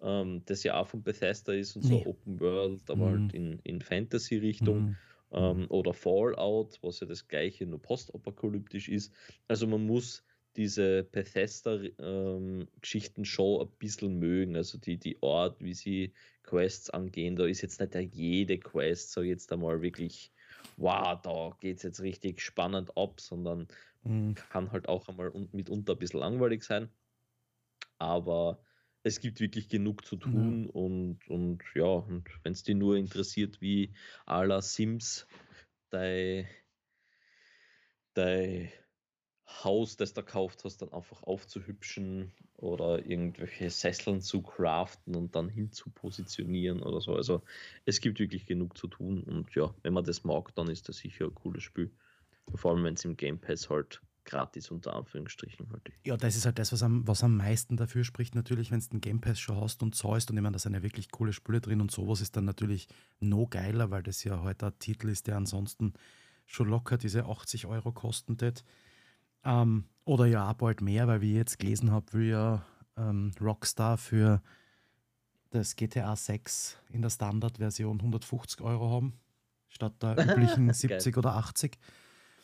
ähm, 0.02 0.42
das 0.46 0.64
ja 0.64 0.80
auch 0.80 0.88
von 0.88 1.04
Bethesda 1.04 1.54
ist 1.54 1.76
und 1.76 1.86
nee. 1.86 2.02
so 2.04 2.10
Open 2.10 2.40
World, 2.40 2.90
aber 2.90 3.06
halt 3.06 3.16
mhm. 3.16 3.22
halt 3.24 3.34
in, 3.34 3.60
in 3.64 3.82
Fantasy-Richtung. 3.82 4.82
Mhm. 4.82 4.96
Ähm, 5.32 5.68
oder 5.70 5.94
Fallout, 5.94 6.80
was 6.82 7.02
ja 7.02 7.08
das 7.08 7.28
gleiche, 7.28 7.68
nur 7.68 7.80
postapokalyptisch 7.80 8.90
ist. 8.90 9.14
Also 9.48 9.68
man 9.68 9.86
muss 9.86 10.24
diese 10.56 11.04
Bethesda-Geschichten 11.04 13.22
ähm, 13.22 13.26
schon 13.26 13.62
ein 13.62 13.70
bisschen 13.78 14.18
mögen. 14.18 14.56
Also 14.56 14.80
die, 14.80 14.98
die 14.98 15.22
Art, 15.22 15.64
wie 15.64 15.76
sie 15.76 16.14
Quests 16.44 16.90
angehen, 16.90 17.36
da 17.36 17.46
ist 17.46 17.62
jetzt 17.62 17.80
nicht 17.80 18.16
jede 18.16 18.58
Quest, 18.58 19.12
so 19.12 19.22
jetzt 19.22 19.54
einmal 19.54 19.84
wirklich, 19.84 20.32
wow, 20.78 21.22
da 21.22 21.56
geht 21.60 21.78
es 21.78 21.84
jetzt 21.84 22.02
richtig 22.02 22.42
spannend 22.42 22.98
ab, 22.98 23.22
sondern 23.22 23.68
mhm. 24.04 24.34
kann 24.34 24.72
halt 24.72 24.90
auch 24.90 25.08
einmal 25.08 25.32
mitunter 25.52 25.94
ein 25.94 26.00
bisschen 26.00 26.22
langweilig 26.22 26.64
sein. 26.64 26.90
Aber 28.00 28.60
es 29.04 29.20
gibt 29.20 29.40
wirklich 29.40 29.70
genug 29.70 30.06
zu 30.06 30.18
tun 30.18 30.64
mhm. 30.64 30.70
und, 30.70 31.30
und 31.30 31.64
ja, 31.74 31.86
und 31.86 32.26
wenn 32.44 32.54
es 32.54 32.64
dich 32.64 32.76
nur 32.76 32.98
interessiert, 32.98 33.62
wie 33.62 33.94
à 34.26 34.46
la 34.46 34.62
Sims 34.62 35.26
dein, 35.90 36.48
dein 38.14 38.72
Haus, 39.64 39.98
das 39.98 40.14
du 40.14 40.22
gekauft 40.22 40.64
hast, 40.64 40.82
dann 40.82 40.94
einfach 40.94 41.24
aufzuhübschen 41.24 42.32
oder 42.58 43.06
irgendwelche 43.06 43.70
Sesseln 43.70 44.22
zu 44.22 44.42
craften 44.42 45.16
und 45.16 45.36
dann 45.36 45.50
hin 45.50 45.72
zu 45.72 45.90
positionieren 45.90 46.82
oder 46.82 47.02
so. 47.02 47.16
Also 47.16 47.42
es 47.86 48.00
gibt 48.00 48.20
wirklich 48.20 48.46
genug 48.46 48.78
zu 48.78 48.88
tun 48.88 49.24
und 49.24 49.54
ja, 49.56 49.74
wenn 49.82 49.94
man 49.94 50.04
das 50.04 50.24
mag, 50.24 50.54
dann 50.56 50.70
ist 50.70 50.88
das 50.88 50.98
sicher 50.98 51.26
ein 51.26 51.36
cooles 51.36 51.64
Spiel. 51.64 51.92
Vor 52.56 52.72
allem, 52.72 52.84
wenn 52.84 52.94
es 52.94 53.06
im 53.06 53.18
Game 53.18 53.40
Pass 53.40 53.70
halt 53.70 54.02
gratis 54.26 54.70
unter 54.70 54.96
Anführungsstrichen 54.96 55.70
halt. 55.72 55.92
Ja, 56.06 56.18
das 56.18 56.36
ist 56.36 56.46
halt 56.46 56.60
das, 56.60 56.72
was 56.72 56.84
am, 56.84 57.08
was 57.08 57.24
am 57.24 57.38
meisten 57.38 57.78
dafür 57.78 58.04
spricht, 58.04 58.36
natürlich, 58.36 58.72
wenn 58.72 58.80
du 58.80 58.88
den 58.88 59.02
Game 59.02 59.22
Pass 59.22 59.40
schon 59.40 59.60
hast 59.60 59.82
und 59.82 59.96
zahlst 59.96 60.30
und 60.30 60.38
ich 60.38 60.44
meine, 60.44 60.54
da 60.54 60.60
sind 60.60 60.74
ja 60.74 60.84
wirklich 60.84 61.12
coole 61.12 61.34
Spiele 61.34 61.62
drin 61.62 61.82
und 61.82 61.92
sowas 61.92 62.22
ist 62.22 62.36
dann 62.38 62.46
natürlich 62.46 62.88
no 63.20 63.48
geiler, 63.48 63.92
weil 63.92 64.04
das 64.04 64.24
ja 64.24 64.42
heute 64.42 64.66
halt 64.66 64.76
ein 64.76 64.80
Titel 64.80 65.10
ist, 65.10 65.28
der 65.28 65.38
ansonsten 65.38 65.94
schon 66.46 66.68
locker 66.70 66.98
diese 66.98 67.26
80 67.26 67.66
Euro 67.68 67.92
kosten 67.92 68.40
wird. 68.42 68.64
Ähm, 69.44 69.86
oder 70.06 70.26
ja, 70.26 70.52
bald 70.54 70.82
mehr, 70.82 71.08
weil 71.08 71.22
wie 71.22 71.32
ich 71.32 71.38
jetzt 71.38 71.60
gelesen 71.60 71.92
habe, 71.92 72.14
will 72.14 72.30
ja 72.30 72.66
ähm, 72.98 73.32
Rockstar 73.40 73.98
für 73.98 74.42
das 75.52 75.76
GTA 75.76 76.16
6 76.16 76.78
in 76.90 77.02
der 77.02 77.10
Standardversion 77.10 78.00
150 78.00 78.62
Euro 78.62 78.92
haben, 78.92 79.20
statt 79.68 79.94
der 80.02 80.18
üblichen 80.36 80.72
70 80.74 81.18
oder 81.18 81.36
80. 81.36 81.78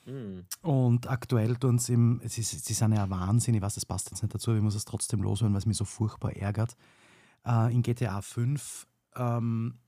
Mhm. 0.05 0.45
Und 0.61 1.09
aktuell 1.09 1.55
tun 1.55 1.79
sie 1.79 1.93
im, 1.93 2.21
sie, 2.25 2.43
sie 2.43 2.73
sind 2.73 2.93
ja 2.93 3.09
Wahnsinn, 3.09 3.55
ich 3.55 3.61
weiß, 3.61 3.75
das 3.75 3.85
passt 3.85 4.11
jetzt 4.11 4.21
nicht 4.21 4.33
dazu, 4.33 4.51
aber 4.51 4.57
ich 4.57 4.63
muss 4.63 4.75
es 4.75 4.85
trotzdem 4.85 5.21
loswerden, 5.21 5.53
weil 5.53 5.59
es 5.59 5.65
mich 5.65 5.77
so 5.77 5.85
furchtbar 5.85 6.35
ärgert. 6.35 6.75
Äh, 7.45 7.73
in 7.73 7.81
GTA 7.81 8.21
5 8.21 8.87
ähm, 9.15 9.79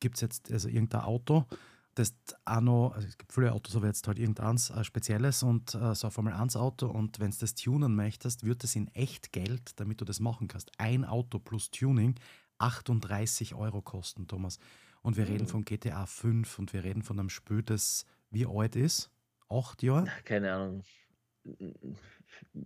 gibt 0.00 0.16
es 0.16 0.20
jetzt 0.20 0.52
also 0.52 0.68
irgendein 0.68 1.02
Auto, 1.02 1.46
das 1.94 2.14
auch 2.44 2.60
noch, 2.60 2.92
also 2.94 3.06
es 3.06 3.18
gibt 3.18 3.32
viele 3.32 3.52
Autos, 3.52 3.76
aber 3.76 3.86
jetzt 3.86 4.06
halt 4.06 4.18
irgendeins 4.18 4.70
äh, 4.70 4.82
spezielles 4.84 5.42
und 5.42 5.74
äh, 5.74 5.94
so 5.94 6.06
ein 6.06 6.10
Formel 6.10 6.32
1 6.32 6.56
Auto 6.56 6.86
und 6.86 7.20
wenn 7.20 7.30
du 7.30 7.36
das 7.38 7.54
tunen 7.54 7.94
möchtest, 7.94 8.44
wird 8.44 8.64
es 8.64 8.76
in 8.76 8.88
echt 8.88 9.32
Geld, 9.32 9.72
damit 9.76 10.00
du 10.00 10.04
das 10.04 10.20
machen 10.20 10.48
kannst, 10.48 10.70
ein 10.78 11.04
Auto 11.04 11.38
plus 11.38 11.70
Tuning 11.70 12.14
38 12.58 13.54
Euro 13.54 13.82
kosten, 13.82 14.28
Thomas. 14.28 14.58
Und 15.02 15.16
wir 15.16 15.24
mhm. 15.24 15.32
reden 15.32 15.46
von 15.48 15.64
GTA 15.64 16.06
5 16.06 16.60
und 16.60 16.72
wir 16.72 16.84
reden 16.84 17.02
von 17.02 17.18
einem 17.18 17.28
Spiel, 17.28 17.62
das 17.62 18.06
wie 18.30 18.46
alt 18.46 18.76
ist? 18.76 19.10
Acht 19.52 19.82
Jahre? 19.82 20.06
Keine 20.24 20.52
Ahnung. 20.52 20.82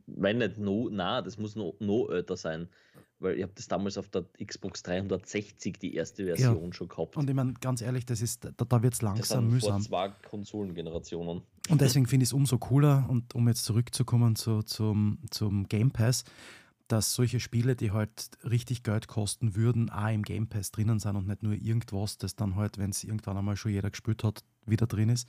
Wenn 0.06 0.38
nicht 0.38 0.58
no, 0.58 0.88
na, 0.90 1.22
das 1.22 1.38
muss 1.38 1.56
noch 1.56 1.74
no 1.80 2.08
älter 2.08 2.36
sein. 2.36 2.68
Weil 3.18 3.36
ich 3.36 3.42
habe 3.42 3.52
das 3.54 3.66
damals 3.66 3.96
auf 3.96 4.08
der 4.08 4.26
Xbox 4.44 4.82
360 4.82 5.78
die 5.78 5.94
erste 5.94 6.26
Version 6.26 6.66
ja. 6.66 6.72
schon 6.72 6.88
gehabt. 6.88 7.16
Und 7.16 7.30
ich 7.30 7.34
meine, 7.34 7.54
ganz 7.54 7.80
ehrlich, 7.80 8.04
das 8.04 8.20
ist, 8.20 8.44
da, 8.44 8.50
da 8.50 8.82
wird 8.82 8.92
es 8.92 9.00
langsam 9.00 9.48
mühsam. 9.48 9.80
Vor 9.82 9.88
zwei 9.88 10.08
Konsolengenerationen. 10.28 11.42
Und 11.70 11.80
deswegen 11.80 12.06
finde 12.06 12.24
ich 12.24 12.28
es 12.28 12.32
umso 12.34 12.58
cooler, 12.58 13.06
und 13.08 13.34
um 13.34 13.48
jetzt 13.48 13.64
zurückzukommen 13.64 14.36
zu, 14.36 14.62
zum, 14.62 15.18
zum 15.30 15.66
Game 15.68 15.92
Pass, 15.92 16.24
dass 16.88 17.14
solche 17.14 17.40
Spiele, 17.40 17.74
die 17.74 17.90
halt 17.90 18.30
richtig 18.44 18.82
Geld 18.82 19.08
kosten 19.08 19.56
würden, 19.56 19.90
auch 19.90 20.12
im 20.12 20.22
Game 20.22 20.48
Pass 20.48 20.70
drinnen 20.70 20.98
sind 20.98 21.16
und 21.16 21.26
nicht 21.26 21.42
nur 21.42 21.54
irgendwas, 21.54 22.18
das 22.18 22.36
dann 22.36 22.56
halt, 22.56 22.78
wenn 22.78 22.90
es 22.90 23.02
irgendwann 23.02 23.36
einmal 23.36 23.56
schon 23.56 23.72
jeder 23.72 23.90
gespielt 23.90 24.24
hat, 24.24 24.44
wieder 24.66 24.86
drin 24.86 25.08
ist. 25.08 25.28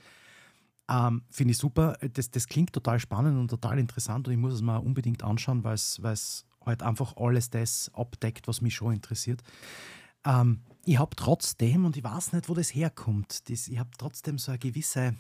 Ähm, 0.89 1.23
Finde 1.29 1.51
ich 1.51 1.57
super. 1.57 1.97
Das, 2.13 2.31
das 2.31 2.47
klingt 2.47 2.73
total 2.73 2.99
spannend 2.99 3.38
und 3.38 3.49
total 3.49 3.79
interessant 3.79 4.27
und 4.27 4.33
ich 4.33 4.39
muss 4.39 4.53
es 4.53 4.61
mal 4.61 4.77
unbedingt 4.77 5.23
anschauen, 5.23 5.63
weil 5.63 5.75
es 5.75 6.45
halt 6.65 6.83
einfach 6.83 7.15
alles 7.17 7.49
das 7.49 7.91
abdeckt, 7.93 8.47
was 8.47 8.61
mich 8.61 8.75
schon 8.75 8.93
interessiert. 8.93 9.41
Ähm, 10.25 10.61
ich 10.85 10.99
habe 10.99 11.15
trotzdem, 11.15 11.85
und 11.85 11.97
ich 11.97 12.03
weiß 12.03 12.33
nicht, 12.33 12.49
wo 12.49 12.53
das 12.53 12.73
herkommt, 12.73 13.49
das, 13.49 13.67
ich 13.67 13.79
habe 13.79 13.89
trotzdem 13.97 14.38
so 14.38 14.51
eine 14.51 14.59
gewisse 14.59 15.15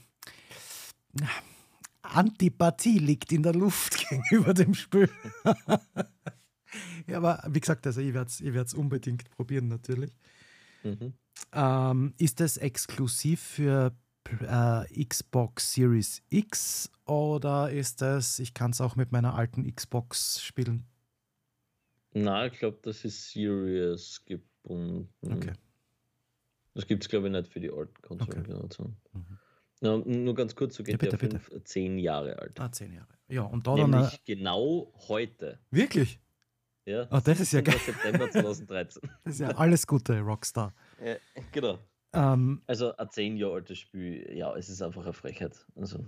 Antipathie 2.01 2.99
liegt 2.99 3.31
in 3.31 3.43
der 3.43 3.53
Luft 3.53 3.97
gegenüber 4.09 4.53
dem 4.53 4.73
Spiel. 4.73 5.09
ja, 7.07 7.17
aber 7.17 7.43
wie 7.49 7.59
gesagt, 7.59 7.85
also 7.87 8.01
ich 8.01 8.13
werde 8.13 8.29
es 8.29 8.41
ich 8.41 8.77
unbedingt 8.77 9.29
probieren, 9.31 9.67
natürlich. 9.67 10.11
Mhm. 10.83 11.13
Ähm, 11.53 12.13
ist 12.17 12.39
das 12.39 12.57
exklusiv 12.57 13.41
für 13.41 13.93
äh, 14.41 15.05
Xbox 15.05 15.73
Series 15.73 16.21
X 16.29 16.91
oder 17.05 17.71
ist 17.71 18.01
das, 18.01 18.39
ich 18.39 18.53
kann 18.53 18.71
es 18.71 18.81
auch 18.81 18.95
mit 18.95 19.11
meiner 19.11 19.35
alten 19.35 19.73
Xbox 19.73 20.41
spielen? 20.41 20.85
Na, 22.13 22.47
ich 22.47 22.53
glaube, 22.59 22.79
das 22.81 23.05
ist 23.05 23.31
Series 23.31 24.23
gebunden. 24.25 25.09
Okay. 25.21 25.53
Das 26.73 26.87
gibt 26.87 27.03
es, 27.03 27.09
glaube 27.09 27.27
ich, 27.27 27.31
nicht 27.31 27.47
für 27.47 27.59
die 27.59 27.71
alten 27.71 28.01
Konsolengenerationen. 28.01 28.97
Okay. 29.03 29.17
Mhm. 29.17 29.37
Ja, 29.79 29.97
nur 29.97 30.33
ganz 30.33 30.55
kurz, 30.55 30.75
so 30.75 30.83
geht 30.83 30.93
ja, 30.93 30.97
bitte, 30.97 31.17
der 31.17 31.39
5, 31.39 31.63
10 31.63 31.99
Jahre 31.99 32.39
alt. 32.39 32.59
Ah, 32.59 32.71
10 32.71 32.93
Jahre. 32.93 33.07
Ja, 33.27 33.43
und 33.43 33.67
da 33.67 33.75
Nämlich 33.75 34.09
dann. 34.09 34.19
genau 34.25 34.91
heute. 35.07 35.59
Wirklich? 35.69 36.19
Ja. 36.85 37.07
Oh, 37.11 37.19
das 37.23 37.39
ist 37.41 37.51
ja 37.51 37.61
geil. 37.61 37.77
September 37.85 38.31
2013. 38.31 39.01
das 39.23 39.33
ist 39.33 39.39
ja 39.39 39.49
alles 39.49 39.85
Gute, 39.85 40.19
Rockstar. 40.21 40.73
Ja, 41.03 41.17
genau. 41.51 41.77
Ähm, 42.13 42.61
also 42.67 42.95
ein 42.95 43.09
10 43.09 43.37
Jahre 43.37 43.55
altes 43.55 43.79
Spiel, 43.79 44.35
ja, 44.35 44.55
es 44.55 44.69
ist 44.69 44.81
einfach 44.81 45.03
eine 45.03 45.13
Frechheit. 45.13 45.65
Also. 45.75 46.05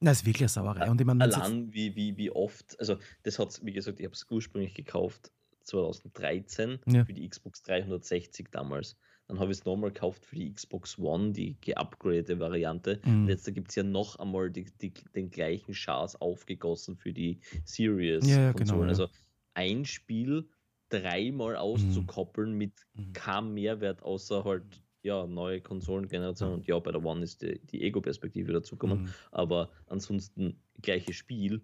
Das 0.00 0.18
ist 0.18 0.26
wirklich 0.26 0.42
eine 0.42 0.48
Sauerei. 0.48 0.90
Und 0.90 1.00
ich 1.00 1.06
meine, 1.06 1.24
allein 1.24 1.72
wie, 1.72 1.94
wie, 1.94 2.16
wie 2.16 2.30
oft, 2.30 2.78
also 2.80 2.96
das 3.22 3.38
hat 3.38 3.60
wie 3.62 3.72
gesagt, 3.72 4.00
ich 4.00 4.06
habe 4.06 4.14
es 4.14 4.26
ursprünglich 4.30 4.74
gekauft 4.74 5.30
2013 5.64 6.78
ja. 6.86 7.04
für 7.04 7.12
die 7.12 7.28
Xbox 7.28 7.62
360 7.62 8.48
damals. 8.50 8.96
Dann 9.28 9.38
habe 9.38 9.52
ich 9.52 9.58
es 9.58 9.64
nochmal 9.64 9.92
gekauft 9.92 10.24
für 10.24 10.36
die 10.36 10.52
Xbox 10.52 10.98
One, 10.98 11.32
die 11.32 11.56
geupgradete 11.60 12.40
Variante. 12.40 12.98
Mhm. 13.04 13.22
Und 13.22 13.28
jetzt 13.28 13.52
gibt 13.54 13.68
es 13.68 13.76
ja 13.76 13.82
noch 13.82 14.18
einmal 14.18 14.50
die, 14.50 14.66
die, 14.80 14.92
den 15.14 15.30
gleichen 15.30 15.72
Chars 15.72 16.16
aufgegossen 16.16 16.96
für 16.96 17.12
die 17.12 17.38
Series 17.64 18.26
ja, 18.26 18.40
ja, 18.40 18.52
genau. 18.52 18.82
Also 18.82 19.08
ein 19.54 19.84
Spiel 19.84 20.48
dreimal 20.88 21.52
mhm. 21.52 21.58
auszukoppeln 21.58 22.52
mhm. 22.52 22.58
mit 22.58 22.72
keinem 23.12 23.54
Mehrwert, 23.54 24.02
außer 24.02 24.44
halt 24.44 24.82
ja, 25.02 25.26
neue 25.26 25.60
Konsolengeneration. 25.60 26.54
Und 26.54 26.66
ja, 26.66 26.78
bei 26.78 26.92
der 26.92 27.04
One 27.04 27.22
ist 27.22 27.42
die, 27.42 27.58
die 27.66 27.82
Ego-Perspektive 27.82 28.52
dazugekommen. 28.52 29.02
Mhm. 29.02 29.14
Aber 29.30 29.70
ansonsten 29.86 30.60
gleiches 30.82 31.16
Spiel. 31.16 31.62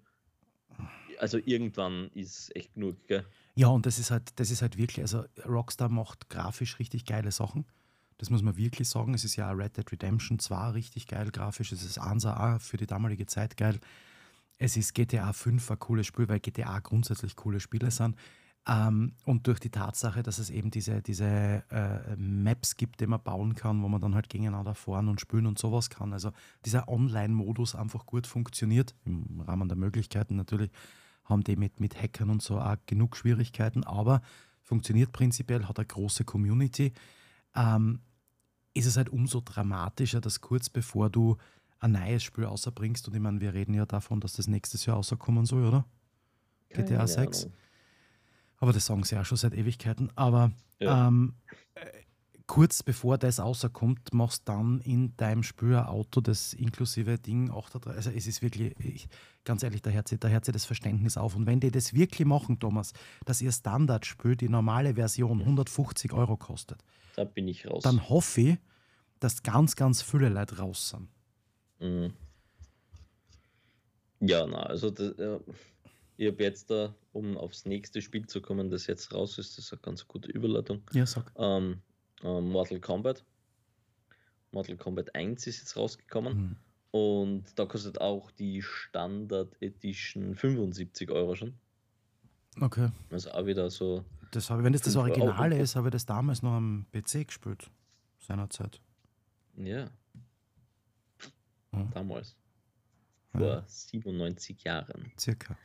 Also 1.19 1.39
irgendwann 1.39 2.11
ist 2.13 2.55
echt 2.55 2.75
genug, 2.75 3.07
gell? 3.07 3.25
Ja, 3.55 3.69
und 3.69 3.87
das 3.87 3.99
ist 3.99 4.11
halt, 4.11 4.39
das 4.39 4.51
ist 4.51 4.61
halt 4.61 4.77
wirklich, 4.77 5.01
also 5.01 5.25
Rockstar 5.47 5.89
macht 5.89 6.29
grafisch 6.29 6.79
richtig 6.79 7.07
geile 7.07 7.33
Sachen. 7.33 7.65
Das 8.19 8.31
muss 8.31 8.43
man 8.43 8.57
wirklich 8.57 8.89
sagen. 8.89 9.15
Es 9.15 9.25
ist 9.25 9.37
ja 9.37 9.51
Red 9.51 9.77
Dead 9.77 9.91
Redemption 9.91 10.39
2 10.39 10.71
richtig 10.71 11.07
geil 11.07 11.31
grafisch. 11.31 11.73
Es 11.73 11.83
ist 11.83 11.99
Ansa 11.99 12.57
auch 12.57 12.61
für 12.61 12.77
die 12.77 12.87
damalige 12.87 13.27
Zeit 13.27 13.57
geil. 13.57 13.79
Es 14.59 14.77
ist 14.77 14.95
GTA 14.95 15.33
5 15.33 15.71
ein 15.71 15.79
cooles 15.79 16.07
Spiel, 16.07 16.29
weil 16.29 16.41
GTA 16.41 16.79
grundsätzlich 16.81 17.37
coole 17.37 17.61
Spiele 17.61 17.91
sind. 17.91 18.17
Ähm, 18.69 19.13
und 19.25 19.47
durch 19.47 19.61
die 19.61 19.71
Tatsache, 19.71 20.23
dass 20.25 20.39
es 20.39 20.51
eben 20.51 20.71
diese, 20.71 21.01
diese 21.01 21.63
äh, 21.71 22.17
Maps 22.17 22.77
gibt, 22.77 23.01
die 23.01 23.07
man 23.07 23.23
bauen 23.23 23.55
kann, 23.55 23.83
wo 23.83 23.89
man 23.89 24.01
dann 24.01 24.15
halt 24.15 24.29
gegeneinander 24.29 24.75
fahren 24.75 25.09
und 25.09 25.21
spielen 25.21 25.47
und 25.47 25.59
sowas 25.59 25.89
kann. 25.89 26.13
Also 26.13 26.33
dieser 26.65 26.89
Online-Modus 26.89 27.77
einfach 27.77 28.07
gut 28.07 28.27
funktioniert, 28.27 28.95
im 29.05 29.41
Rahmen 29.41 29.69
der 29.69 29.77
Möglichkeiten 29.77 30.35
natürlich 30.37 30.71
haben 31.25 31.45
die 31.45 31.57
mit, 31.57 31.81
mit 31.81 32.01
Hackern 32.01 32.31
und 32.31 32.43
so 32.43 32.59
auch 32.59 32.77
genug 32.87 33.17
Schwierigkeiten, 33.17 33.85
aber 33.85 34.21
funktioniert 34.63 35.13
prinzipiell, 35.13 35.69
hat 35.69 35.79
eine 35.79 35.87
große 35.87 36.25
Community. 36.25 36.93
Ähm, 37.55 38.01
ist 38.75 38.87
es 38.87 38.97
halt 38.97 39.09
umso 39.09 39.41
dramatischer, 39.41 40.21
dass 40.21 40.41
kurz 40.41 40.69
bevor 40.69 41.09
du 41.09 41.37
ein 41.79 41.93
neues 41.93 42.23
Spiel 42.23 42.45
außerbringst, 42.45 43.07
und 43.09 43.15
ich 43.15 43.21
meine, 43.21 43.41
wir 43.41 43.55
reden 43.55 43.75
ja 43.75 43.87
davon, 43.87 44.21
dass 44.21 44.35
das 44.35 44.49
nächstes 44.49 44.87
Jahr 44.87 44.97
rauskommen 44.97 45.47
soll, 45.47 45.65
oder? 45.65 45.85
Keine 46.69 46.89
GTA 46.89 47.07
6. 47.07 47.45
Ahnung. 47.45 47.57
Aber 48.59 48.73
das 48.73 48.87
sagen 48.87 49.05
sie 49.05 49.19
auch 49.19 49.25
schon 49.25 49.39
seit 49.39 49.55
Ewigkeiten. 49.55 50.11
Aber 50.17 50.51
ja. 50.79 51.09
ähm, 51.09 51.35
kurz 52.47 52.83
bevor 52.83 53.19
das 53.19 53.41
rauskommt, 53.41 54.15
machst 54.15 54.49
dann 54.49 54.81
in 54.81 55.17
deinem 55.17 55.43
Spiel 55.43 55.75
ein 55.75 55.87
Auto, 55.87 56.21
das 56.21 56.55
inklusive 56.55 57.19
Ding 57.19 57.51
38. 57.51 57.97
Also 57.97 58.11
es 58.11 58.27
ist 58.27 58.43
wirklich, 58.43 58.75
ich, 58.79 59.09
ganz 59.45 59.63
ehrlich, 59.63 59.83
da 59.83 59.91
hört, 59.91 60.09
sich, 60.09 60.19
da 60.19 60.29
hört 60.29 60.45
sich 60.45 60.53
das 60.53 60.65
Verständnis 60.65 61.17
auf. 61.17 61.35
Und 61.37 61.47
wenn 61.47 61.61
die 61.61 61.71
das 61.71 61.93
wirklich 61.93 62.27
machen, 62.27 62.59
Thomas, 62.59 62.93
dass 63.25 63.41
ihr 63.41 63.53
Standardspiel, 63.53 64.37
die 64.37 64.49
normale 64.49 64.95
Version 64.95 65.41
150 65.41 66.13
Euro 66.13 66.37
kostet, 66.37 66.79
da 67.17 67.25
bin 67.25 67.49
ich 67.49 67.67
raus. 67.67 67.83
Dann 67.83 68.09
hoffe 68.09 68.41
ich, 68.41 68.59
dass 69.21 69.43
ganz, 69.43 69.75
ganz 69.77 70.03
viele 70.03 70.29
Leute 70.29 70.59
raus 70.59 70.91
sind. 70.91 71.09
Mhm. 71.81 72.13
Ja, 74.21 74.47
na, 74.47 74.63
also 74.63 74.91
das, 74.91 75.15
ja, 75.19 75.39
ich 76.17 76.29
habe 76.29 76.43
jetzt 76.43 76.71
da, 76.71 76.95
um 77.13 77.37
aufs 77.37 77.67
nächste 77.67 78.01
Spiel 78.01 78.27
zu 78.27 78.41
kommen, 78.41 78.71
das 78.71 78.87
jetzt 78.87 79.13
raus 79.13 79.39
ist, 79.39 79.59
das 79.59 79.67
ist 79.67 79.73
eine 79.73 79.83
ganz 79.83 80.07
gute 80.07 80.31
Überleitung. 80.31 80.83
Ja, 80.93 81.07
sag. 81.07 81.33
Ähm, 81.37 81.83
äh, 82.23 82.41
Mortal 82.41 82.81
Kombat. 82.81 83.25
Mortal 84.51 84.77
Kombat 84.77 85.15
1 85.15 85.47
ist 85.47 85.59
jetzt 85.59 85.77
rausgekommen. 85.77 86.37
Mhm. 86.37 86.57
Und 86.91 87.59
da 87.59 87.67
kostet 87.67 88.01
auch 88.01 88.31
die 88.31 88.63
Standard 88.63 89.61
Edition 89.61 90.35
75 90.35 91.11
Euro 91.11 91.35
schon. 91.35 91.59
Okay. 92.61 92.91
Also 93.11 93.31
auch 93.33 93.45
wieder 93.45 93.69
so. 93.69 94.05
Das 94.31 94.49
habe, 94.49 94.65
wenn 94.65 94.73
das 94.73 94.83
das 94.83 94.97
Originale 94.97 95.59
ist, 95.59 95.77
habe 95.77 95.89
ich 95.89 95.93
das 95.93 96.07
damals 96.07 96.43
noch 96.43 96.53
am 96.53 96.87
PC 96.93 97.27
gespielt. 97.27 97.71
Seinerzeit. 98.19 98.81
Ja. 99.57 99.91
Mhm. 101.73 101.91
Damals. 101.93 102.35
Vor 103.33 103.41
ja. 103.43 103.65
97 103.67 104.65
Jahren. 104.65 105.13
Circa. 105.19 105.59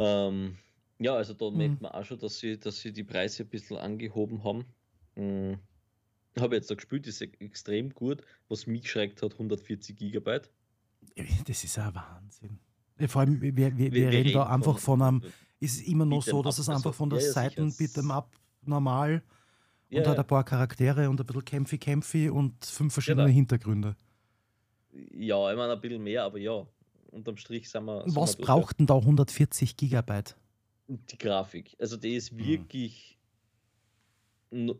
Ähm, 0.00 0.56
ja, 0.98 1.14
also 1.14 1.34
da 1.34 1.50
mhm. 1.50 1.56
merkt 1.58 1.82
man 1.82 1.92
auch 1.92 2.04
schon, 2.04 2.18
dass 2.18 2.38
sie, 2.38 2.58
dass 2.58 2.80
sie 2.80 2.92
die 2.92 3.04
Preise 3.04 3.42
ein 3.42 3.48
bisschen 3.48 3.76
angehoben 3.76 4.42
haben. 4.44 4.64
Mhm. 5.14 5.58
Habe 6.38 6.56
jetzt 6.56 6.70
da 6.70 6.74
gespielt, 6.74 7.06
ist 7.06 7.20
extrem 7.20 7.92
gut. 7.92 8.22
Was 8.48 8.66
mich 8.66 8.90
schreckt 8.90 9.22
hat, 9.22 9.32
140 9.34 9.96
Gigabyte. 9.96 10.50
Das 11.46 11.64
ist 11.64 11.78
ein 11.78 11.94
Wahnsinn. 11.94 12.58
Vor 13.08 13.22
allem, 13.22 13.40
wir, 13.40 13.54
wir, 13.56 13.76
wir, 13.76 13.92
wir 13.92 14.08
reden, 14.08 14.26
reden, 14.26 14.32
da 14.34 14.46
einfach 14.46 14.78
von, 14.78 15.02
einem, 15.02 15.22
ist 15.58 15.80
es 15.80 15.86
immer 15.86 16.04
noch 16.04 16.22
so, 16.22 16.42
dass 16.42 16.58
es 16.58 16.68
einfach 16.68 16.94
von 16.94 17.10
der 17.10 17.20
ja, 17.20 17.26
ja, 17.26 17.32
Seiten 17.32 17.70
Beat'em 17.70 18.10
Up 18.10 18.30
normal 18.62 19.22
ja, 19.88 20.00
und 20.00 20.08
hat 20.08 20.18
ein 20.18 20.26
paar 20.26 20.44
Charaktere 20.44 21.08
und 21.10 21.20
ein 21.20 21.26
bisschen 21.26 21.44
kämpfi 21.44 21.78
kämpfi 21.78 22.30
und 22.30 22.64
fünf 22.64 22.92
verschiedene 22.92 23.24
genau. 23.24 23.34
Hintergründe. 23.34 23.96
Ja, 24.92 25.50
ich 25.50 25.56
meine 25.56 25.72
ein 25.72 25.80
bisschen 25.80 26.02
mehr, 26.02 26.24
aber 26.24 26.38
ja, 26.38 26.66
unterm 27.10 27.36
Strich 27.36 27.68
sind 27.70 27.84
wir. 27.84 28.02
Sind 28.04 28.16
Was 28.16 28.38
wir 28.38 28.44
braucht 28.44 28.78
denn 28.78 28.86
da 28.86 28.96
140 28.96 29.76
Gigabyte? 29.76 30.36
Die 30.88 31.18
Grafik. 31.18 31.76
Also 31.78 31.96
die 31.96 32.14
ist 32.14 32.30
hm. 32.30 32.38
wirklich 32.38 33.18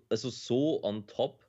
also 0.08 0.30
so 0.30 0.82
on 0.82 1.06
top, 1.06 1.44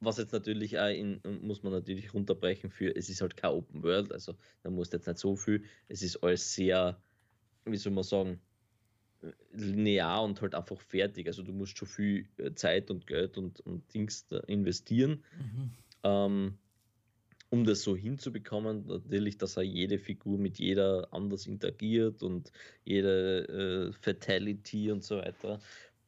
was 0.00 0.18
jetzt 0.18 0.32
natürlich 0.32 0.78
auch 0.78 0.88
in, 0.88 1.20
muss 1.42 1.62
man 1.62 1.72
natürlich 1.72 2.12
runterbrechen 2.12 2.70
für, 2.70 2.94
es 2.94 3.08
ist 3.08 3.20
halt 3.20 3.36
kein 3.36 3.52
Open 3.52 3.82
World, 3.82 4.12
also 4.12 4.34
da 4.62 4.70
muss 4.70 4.92
jetzt 4.92 5.06
nicht 5.06 5.18
so 5.18 5.36
viel, 5.36 5.64
es 5.88 6.02
ist 6.02 6.22
alles 6.22 6.54
sehr, 6.54 7.00
wie 7.64 7.76
soll 7.76 7.92
man 7.92 8.04
sagen, 8.04 8.40
linear 9.52 10.22
und 10.22 10.40
halt 10.40 10.54
einfach 10.54 10.80
fertig. 10.80 11.26
Also 11.26 11.42
du 11.42 11.52
musst 11.52 11.78
schon 11.78 11.88
viel 11.88 12.28
äh, 12.36 12.52
Zeit 12.54 12.90
und 12.90 13.06
Geld 13.06 13.38
und, 13.38 13.60
und 13.60 13.82
Dings 13.94 14.26
investieren, 14.46 15.24
mhm. 15.38 15.70
ähm, 16.02 16.58
um 17.50 17.64
das 17.64 17.82
so 17.82 17.96
hinzubekommen. 17.96 18.86
Natürlich, 18.86 19.38
dass 19.38 19.58
auch 19.58 19.62
jede 19.62 19.98
Figur 19.98 20.38
mit 20.38 20.58
jeder 20.58 21.08
anders 21.12 21.46
interagiert 21.46 22.22
und 22.22 22.52
jede 22.84 23.88
äh, 23.88 23.92
Fatality 23.92 24.90
und 24.90 25.04
so 25.04 25.18
weiter 25.18 25.60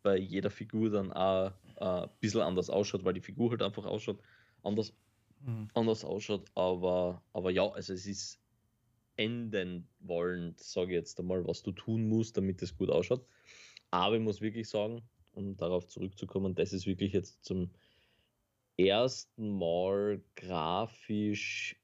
bei 0.03 0.17
jeder 0.17 0.51
Figur 0.51 0.91
dann 0.91 1.13
auch 1.13 1.53
äh, 1.77 1.85
ein 1.85 2.11
bisschen 2.21 2.41
anders 2.41 2.71
ausschaut, 2.71 3.05
weil 3.05 3.15
die 3.15 3.21
Figur 3.21 3.51
halt 3.51 3.63
einfach 3.63 3.85
ausschaut, 3.85 4.21
anders, 4.63 4.93
mhm. 5.45 5.69
anders 5.75 6.05
ausschaut. 6.05 6.51
Aber, 6.55 7.23
aber 7.33 7.51
ja, 7.51 7.69
also 7.69 7.93
es 7.93 8.07
ist 8.07 8.41
enden 9.17 9.89
wollend, 10.01 10.61
sage 10.61 10.93
ich 10.93 10.99
jetzt 10.99 11.19
einmal, 11.19 11.47
was 11.47 11.63
du 11.63 11.73
tun 11.73 12.09
musst, 12.09 12.37
damit 12.37 12.63
es 12.63 12.77
gut 12.77 12.91
ausschaut. 12.91 13.27
Aber 13.91 14.17
ich 14.17 14.23
muss 14.23 14.41
wirklich 14.41 14.69
sagen, 14.69 15.03
um 15.33 15.57
darauf 15.57 15.87
zurückzukommen, 15.89 16.55
das 16.55 16.73
ist 16.73 16.87
wirklich 16.87 17.13
jetzt 17.13 17.45
zum 17.45 17.71
ersten 18.79 19.59
Mal 19.59 20.23
grafisch, 20.37 21.77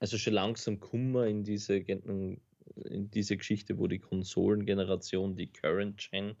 also 0.00 0.18
schon 0.18 0.34
langsam 0.34 0.80
Kummer 0.80 1.26
in 1.26 1.44
diese, 1.44 1.76
in 1.76 2.40
diese 3.10 3.36
Geschichte, 3.36 3.78
wo 3.78 3.86
die 3.86 3.98
Konsolengeneration, 3.98 5.36
die 5.36 5.50
Current 5.52 6.08
Gen, 6.10 6.36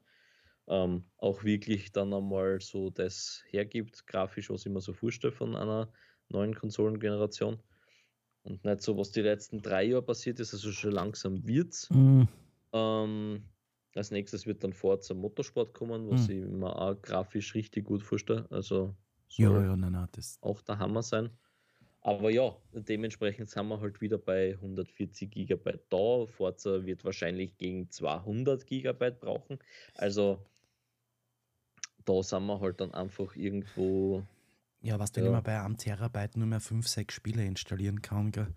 ähm, 0.68 1.04
auch 1.16 1.44
wirklich 1.44 1.92
dann 1.92 2.12
einmal 2.12 2.60
so 2.60 2.90
das 2.90 3.42
hergibt, 3.48 4.06
grafisch, 4.06 4.50
was 4.50 4.66
ich 4.66 4.72
mir 4.72 4.80
so 4.80 4.92
vorstelle 4.92 5.32
von 5.32 5.56
einer 5.56 5.90
neuen 6.28 6.54
Konsolengeneration. 6.54 7.58
Und 8.42 8.64
nicht 8.64 8.82
so, 8.82 8.96
was 8.96 9.10
die 9.10 9.22
letzten 9.22 9.62
drei 9.62 9.84
Jahre 9.84 10.02
passiert 10.02 10.40
ist, 10.40 10.54
also 10.54 10.70
schon 10.72 10.92
langsam 10.92 11.46
wird's. 11.46 11.90
Mhm. 11.90 12.28
Ähm, 12.72 13.42
als 13.94 14.10
nächstes 14.10 14.46
wird 14.46 14.62
dann 14.62 14.72
Forza 14.72 15.14
Motorsport 15.14 15.74
kommen, 15.74 16.08
was 16.08 16.28
mhm. 16.28 16.34
ich 16.34 16.50
mir 16.50 16.76
auch 16.76 17.00
grafisch 17.00 17.54
richtig 17.54 17.84
gut 17.84 18.02
vorstelle. 18.02 18.46
Also 18.50 18.94
ja, 19.28 19.50
ja, 19.50 19.76
nein, 19.76 19.92
nein, 19.92 20.08
das 20.12 20.38
auch 20.42 20.60
der 20.62 20.78
Hammer 20.78 21.02
sein. 21.02 21.30
Aber 22.00 22.30
ja, 22.30 22.56
dementsprechend 22.72 23.50
sind 23.50 23.68
wir 23.68 23.80
halt 23.80 24.00
wieder 24.00 24.18
bei 24.18 24.52
140 24.54 25.30
GB 25.30 25.78
da. 25.90 26.26
Forza 26.26 26.86
wird 26.86 27.04
wahrscheinlich 27.04 27.56
gegen 27.58 27.90
200 27.90 28.66
GB 28.66 29.10
brauchen. 29.20 29.58
Also 29.94 30.38
da 32.04 32.22
sind 32.22 32.46
wir 32.46 32.60
halt 32.60 32.80
dann 32.80 32.94
einfach 32.94 33.36
irgendwo. 33.36 34.22
Ja, 34.80 34.98
was 34.98 35.10
ja. 35.10 35.16
wenn 35.16 35.24
ich 35.26 35.30
mal 35.32 35.40
bei 35.42 35.60
einem 35.60 35.76
Terabyte 35.76 36.36
nur 36.36 36.46
mehr 36.46 36.60
5, 36.60 36.86
6 36.86 37.14
Spiele 37.14 37.44
installieren 37.44 38.00
kann, 38.00 38.30
gell? 38.30 38.54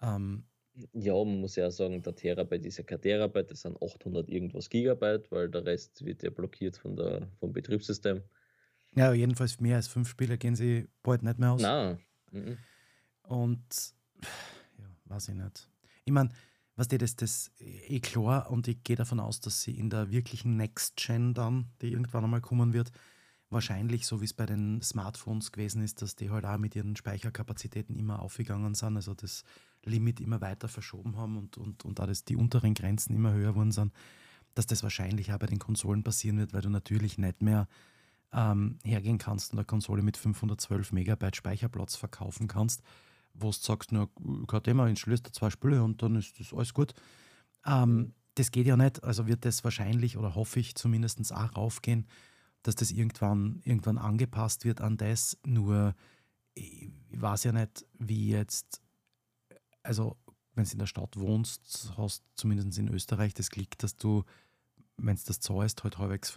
Ähm, 0.00 0.44
ja, 0.92 1.12
man 1.12 1.40
muss 1.40 1.56
ja 1.56 1.70
sagen, 1.70 2.02
der 2.02 2.14
Terabyte 2.14 2.66
ist 2.66 2.78
ja 2.78 2.84
kein 2.84 3.00
Terabyte, 3.00 3.50
das 3.50 3.62
sind 3.62 3.80
800 3.82 4.28
irgendwas 4.28 4.70
Gigabyte, 4.70 5.30
weil 5.30 5.48
der 5.50 5.66
Rest 5.66 6.04
wird 6.04 6.22
ja 6.22 6.30
blockiert 6.30 6.76
von 6.76 6.96
der, 6.96 7.28
vom 7.38 7.52
Betriebssystem. 7.52 8.22
Ja, 8.94 9.12
jedenfalls 9.12 9.60
mehr 9.60 9.76
als 9.76 9.88
fünf 9.88 10.08
Spiele 10.08 10.38
gehen 10.38 10.56
sie 10.56 10.88
bald 11.02 11.22
nicht 11.22 11.38
mehr 11.38 11.52
aus. 11.52 11.62
Nein. 11.62 11.98
Mhm. 12.30 12.58
Und 13.22 13.94
ja, 14.78 14.88
weiß 15.06 15.28
ich 15.28 15.34
nicht. 15.34 15.68
Ich 16.04 16.12
meine, 16.12 16.30
was 16.76 16.88
dir 16.88 16.98
das, 16.98 17.16
das 17.16 17.52
eh 17.58 18.00
klar 18.00 18.50
und 18.50 18.68
ich 18.68 18.82
gehe 18.82 18.96
davon 18.96 19.20
aus, 19.20 19.40
dass 19.40 19.62
sie 19.62 19.78
in 19.78 19.90
der 19.90 20.10
wirklichen 20.10 20.56
Next 20.56 20.96
Gen 20.96 21.34
dann, 21.34 21.70
die 21.80 21.92
irgendwann 21.92 22.24
einmal 22.24 22.40
kommen 22.40 22.72
wird, 22.72 22.90
wahrscheinlich, 23.50 24.06
so 24.06 24.20
wie 24.20 24.24
es 24.24 24.34
bei 24.34 24.46
den 24.46 24.82
Smartphones 24.82 25.52
gewesen 25.52 25.82
ist, 25.82 26.02
dass 26.02 26.16
die 26.16 26.30
halt 26.30 26.44
auch 26.44 26.58
mit 26.58 26.74
ihren 26.74 26.96
Speicherkapazitäten 26.96 27.94
immer 27.94 28.20
aufgegangen 28.20 28.74
sind, 28.74 28.96
also 28.96 29.14
das 29.14 29.44
Limit 29.84 30.20
immer 30.20 30.40
weiter 30.40 30.68
verschoben 30.68 31.16
haben 31.16 31.36
und, 31.36 31.56
und, 31.56 31.84
und 31.84 32.00
auch 32.00 32.06
das, 32.06 32.24
die 32.24 32.36
unteren 32.36 32.74
Grenzen 32.74 33.14
immer 33.14 33.32
höher 33.32 33.52
geworden 33.52 33.72
sind, 33.72 33.92
dass 34.54 34.66
das 34.66 34.82
wahrscheinlich 34.82 35.32
auch 35.32 35.38
bei 35.38 35.46
den 35.46 35.58
Konsolen 35.58 36.02
passieren 36.02 36.38
wird, 36.38 36.52
weil 36.52 36.62
du 36.62 36.70
natürlich 36.70 37.18
nicht 37.18 37.42
mehr 37.42 37.68
ähm, 38.34 38.78
hergehen 38.84 39.18
kannst 39.18 39.52
und 39.52 39.58
eine 39.58 39.64
Konsole 39.64 40.02
mit 40.02 40.16
512 40.16 40.92
Megabyte 40.92 41.36
Speicherplatz 41.36 41.96
verkaufen 41.96 42.48
kannst, 42.48 42.82
wo 43.32 43.50
du 43.50 43.56
sagst, 43.56 43.92
nur 43.92 44.10
Thema, 44.62 44.88
installierst 44.88 45.26
du 45.26 45.32
zwei 45.32 45.50
Spiele 45.50 45.82
und 45.82 46.02
dann 46.02 46.16
ist 46.16 46.38
das 46.38 46.52
alles 46.52 46.74
gut. 46.74 46.94
Ähm, 47.66 47.96
mhm. 47.96 48.14
das 48.34 48.50
geht 48.50 48.66
ja 48.66 48.76
nicht, 48.76 49.02
also 49.04 49.26
wird 49.26 49.44
das 49.44 49.64
wahrscheinlich 49.64 50.16
oder 50.16 50.34
hoffe 50.34 50.60
ich 50.60 50.74
zumindest 50.74 51.32
auch 51.32 51.56
raufgehen, 51.56 52.06
dass 52.62 52.74
das 52.74 52.90
irgendwann, 52.90 53.60
irgendwann 53.64 53.98
angepasst 53.98 54.64
wird 54.64 54.80
an 54.80 54.96
das. 54.96 55.38
Nur 55.46 55.94
ich 56.54 56.90
weiß 57.10 57.44
ja 57.44 57.52
nicht, 57.52 57.86
wie 57.98 58.30
jetzt, 58.30 58.80
also 59.82 60.16
wenn 60.54 60.64
du 60.64 60.72
in 60.72 60.78
der 60.78 60.86
Stadt 60.86 61.16
wohnst, 61.16 61.92
hast 61.96 62.24
zumindest 62.36 62.78
in 62.78 62.88
Österreich 62.88 63.34
das 63.34 63.50
Glück, 63.50 63.76
dass 63.78 63.96
du, 63.96 64.24
wenn 64.96 65.14
es 65.14 65.24
das 65.24 65.40
zahlst, 65.40 65.84
halt 65.84 65.98
halbwegs 65.98 66.30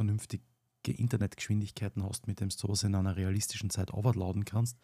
vernünftige 0.88 1.02
Internetgeschwindigkeiten 1.02 2.04
hast, 2.04 2.28
mit 2.28 2.40
dem 2.40 2.50
du 2.50 2.56
sowas 2.56 2.84
in 2.84 2.96
einer 2.96 3.16
realistischen 3.16 3.70
Zeit 3.70 3.94
overladen 3.94 4.46
kannst. 4.46 4.78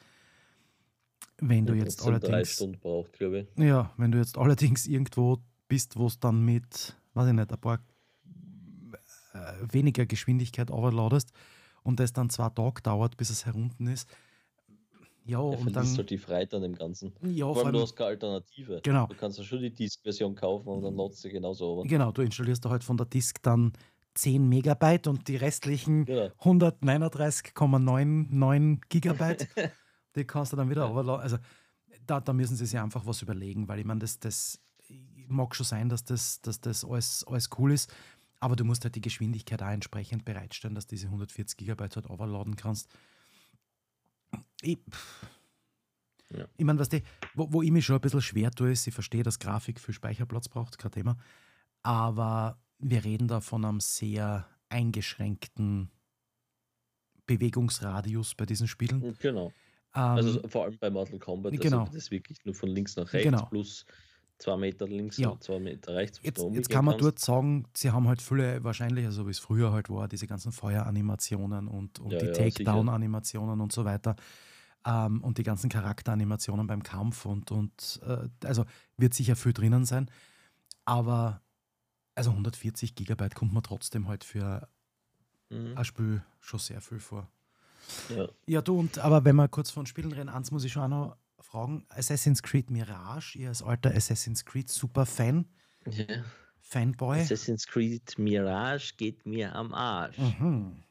Wenn 1.40 1.66
du 1.66 1.74
jetzt 1.74 2.06
allerdings. 2.06 2.32
Drei 2.32 2.46
Stunden 2.46 2.80
braucht, 2.80 3.14
glaube 3.14 3.40
ich. 3.40 3.64
Ja, 3.64 3.94
wenn 3.98 4.12
du 4.12 4.18
jetzt 4.18 4.38
allerdings 4.38 4.88
irgendwo 4.88 5.40
bist, 5.68 5.98
wo 5.98 6.08
es 6.08 6.20
dann 6.20 6.44
mit, 6.44 6.96
weiß 7.14 7.28
ich 7.28 7.34
nicht, 7.34 7.52
ein 7.52 7.60
paar 7.60 7.80
äh, 9.34 9.74
weniger 9.74 10.06
Geschwindigkeit 10.06 10.70
overladest 10.70 11.32
und 11.84 12.00
das 12.00 12.14
dann 12.14 12.30
zwei 12.30 12.50
Tage 12.50 12.82
dauert, 12.82 13.18
bis 13.18 13.30
es 13.30 13.46
herunten 13.46 13.88
ist. 13.88 14.08
Ja, 15.26 15.40
ja 15.40 15.58
und 15.58 15.74
dann. 15.74 15.98
halt 15.98 16.10
die 16.10 16.18
Freiheit 16.18 16.54
an 16.54 16.62
dem 16.62 16.76
Ganzen. 16.76 17.14
Ja, 17.22 17.52
vor 17.52 17.66
allem, 17.66 17.74
du 17.74 17.82
hast 17.82 17.96
keine 17.96 18.10
Alternative. 18.10 18.82
Genau. 18.84 19.08
Du 19.08 19.16
kannst 19.16 19.38
ja 19.38 19.44
schon 19.44 19.62
die 19.62 19.74
Disk-Version 19.74 20.36
kaufen 20.36 20.68
und 20.68 20.84
dann 20.84 20.96
nutzt 20.96 21.24
du 21.24 21.30
genauso. 21.30 21.80
Aber. 21.80 21.84
Genau, 21.88 22.12
du 22.12 22.22
installierst 22.22 22.64
da 22.64 22.70
halt 22.70 22.84
von 22.84 22.98
der 22.98 23.06
Disk 23.06 23.42
dann 23.42 23.72
10 24.15 24.48
Megabyte 24.48 25.07
und 25.07 25.27
die 25.27 25.35
restlichen 25.35 26.06
genau. 26.06 26.27
139,99 26.41 28.81
Gigabyte, 28.90 29.48
die 30.15 30.26
kannst 30.26 30.53
du 30.53 30.57
dann 30.57 30.69
wieder 30.69 30.90
overladen. 30.90 31.22
Also 31.22 31.38
da, 32.06 32.19
da 32.19 32.34
müssen 32.34 32.56
sie 32.56 32.65
sich 32.65 32.80
einfach 32.80 33.06
was 33.06 33.22
überlegen, 33.22 33.68
weil 33.68 33.80
ich 33.80 33.85
meine, 33.85 34.02
das, 34.02 34.19
das 34.19 34.60
mag 35.27 35.56
schon 35.56 35.65
sein, 35.65 35.90
dass 35.90 36.03
das, 36.03 36.41
dass 36.41 36.61
das 36.61 36.85
alles, 36.85 37.26
alles 37.27 37.49
cool 37.57 37.72
ist, 37.72 37.94
aber 38.40 38.56
du 38.56 38.65
musst 38.65 38.84
halt 38.84 38.95
die 38.95 39.02
Geschwindigkeit 39.02 39.64
auch 39.64 39.69
entsprechend 39.69 40.26
bereitstellen, 40.26 40.76
dass 40.76 40.85
diese 40.85 41.07
140 41.07 41.57
Gigabyte 41.57 41.95
halt 41.95 42.10
overladen 42.10 42.56
kannst. 42.56 42.90
Ich, 44.61 44.80
ja. 46.30 46.45
ich 46.57 46.65
meine, 46.65 46.80
was 46.80 46.90
die, 46.90 47.03
wo, 47.35 47.52
wo 47.52 47.61
ich 47.61 47.72
mich 47.72 47.85
schon 47.85 47.95
ein 47.95 48.02
bisschen 48.02 48.22
schwer 48.22 48.52
tue, 48.52 48.72
ist, 48.72 48.85
ich 48.85 48.94
verstehe, 48.94 49.23
dass 49.23 49.40
Grafik 49.40 49.80
viel 49.80 49.94
Speicherplatz 49.94 50.49
braucht, 50.49 50.77
kein 50.77 50.91
Thema. 50.91 51.18
Aber 51.84 52.57
wir 52.84 53.04
reden 53.04 53.28
da 53.28 53.42
von 53.42 53.66
einem 53.66 53.80
sehr 53.80 54.48
eingeschränkten 54.70 55.90
Bewegungsradius 57.26 58.36
bei 58.36 58.46
diesen 58.46 58.68
Spielen. 58.68 59.16
Genau. 59.20 59.54
Ähm, 59.96 60.02
also 60.02 60.48
vor 60.48 60.66
allem 60.66 60.78
bei 60.80 60.90
Mortal 60.90 61.20
Kombat, 61.20 61.60
genau. 61.60 61.88
das 61.94 62.12
wirklich 62.12 62.44
nur 62.46 62.56
von 62.56 62.70
links 62.70 62.96
nach 62.96 63.12
rechts 63.14 63.32
genau. 63.32 63.46
plus 63.46 63.86
zwei 64.40 64.58
Meter 64.58 64.88
links 64.88 65.18
ja. 65.18 65.30
und 65.30 65.44
zwei 65.44 65.60
Meter 65.60 65.96
rechts. 65.96 66.20
Jetzt, 66.24 66.44
jetzt 66.52 66.70
kann 66.70 66.84
man 66.84 66.94
kannst. 66.94 67.06
dort 67.06 67.20
sagen, 67.20 67.66
sie 67.76 67.92
haben 67.92 68.08
halt 68.08 68.22
viele, 68.22 68.64
wahrscheinlich, 68.64 69.06
also 69.06 69.26
wie 69.28 69.32
es 69.32 69.40
früher 69.40 69.72
halt 69.72 69.90
war, 69.90 70.08
diese 70.08 70.28
ganzen 70.28 70.52
Feueranimationen 70.52 71.68
und, 71.68 72.00
und 72.00 72.12
ja, 72.12 72.20
die 72.20 72.26
ja, 72.26 72.34
Takedown-Animationen 72.34 73.62
und 73.62 73.72
so 73.72 73.86
weiter. 73.86 74.16
Ähm, 74.86 75.24
und 75.24 75.38
die 75.38 75.44
ganzen 75.44 75.70
Charakteranimationen 75.70 76.68
beim 76.68 76.84
Kampf 76.84 77.26
und, 77.26 77.52
und 77.52 78.02
äh, 78.06 78.28
also 78.46 78.66
wird 78.98 79.14
sicher 79.14 79.36
viel 79.36 79.54
drinnen 79.54 79.86
sein. 79.86 80.10
Aber 80.84 81.43
also 82.15 82.31
140 82.31 82.95
Gigabyte 82.95 83.35
kommt 83.35 83.53
man 83.53 83.64
trotzdem 83.64 84.07
halt 84.07 84.23
für 84.23 84.68
mhm. 85.49 85.77
ein 85.77 85.85
Spiel 85.85 86.23
schon 86.40 86.60
sehr 86.60 86.81
viel 86.81 86.99
vor. 86.99 87.30
Ja. 88.10 88.30
ja, 88.45 88.61
du, 88.61 88.80
und 88.80 88.99
aber 88.99 89.26
wenn 89.26 89.35
wir 89.35 89.48
kurz 89.48 89.72
von 89.72 89.85
Spielen 89.85 90.11
reden, 90.11 90.30
eins 90.30 90.52
muss 90.52 90.64
ich 90.64 90.72
schon 90.72 90.84
auch 90.84 90.88
noch 90.88 91.18
fragen: 91.40 91.85
Assassin's 91.90 92.41
Creed 92.41 92.69
Mirage, 92.69 93.38
ihr 93.38 93.49
als 93.49 93.61
alter 93.61 93.94
Assassin's 93.94 94.45
Creed 94.45 94.69
Super-Fan. 94.69 95.45
Ja. 95.90 96.23
Fanboy. 96.60 97.19
Assassin's 97.19 97.68
Creed 97.68 98.18
Mirage 98.18 98.94
geht 98.98 99.26
mir 99.26 99.53
am 99.53 99.73
Arsch. 99.73 100.18
Mhm. 100.18 100.81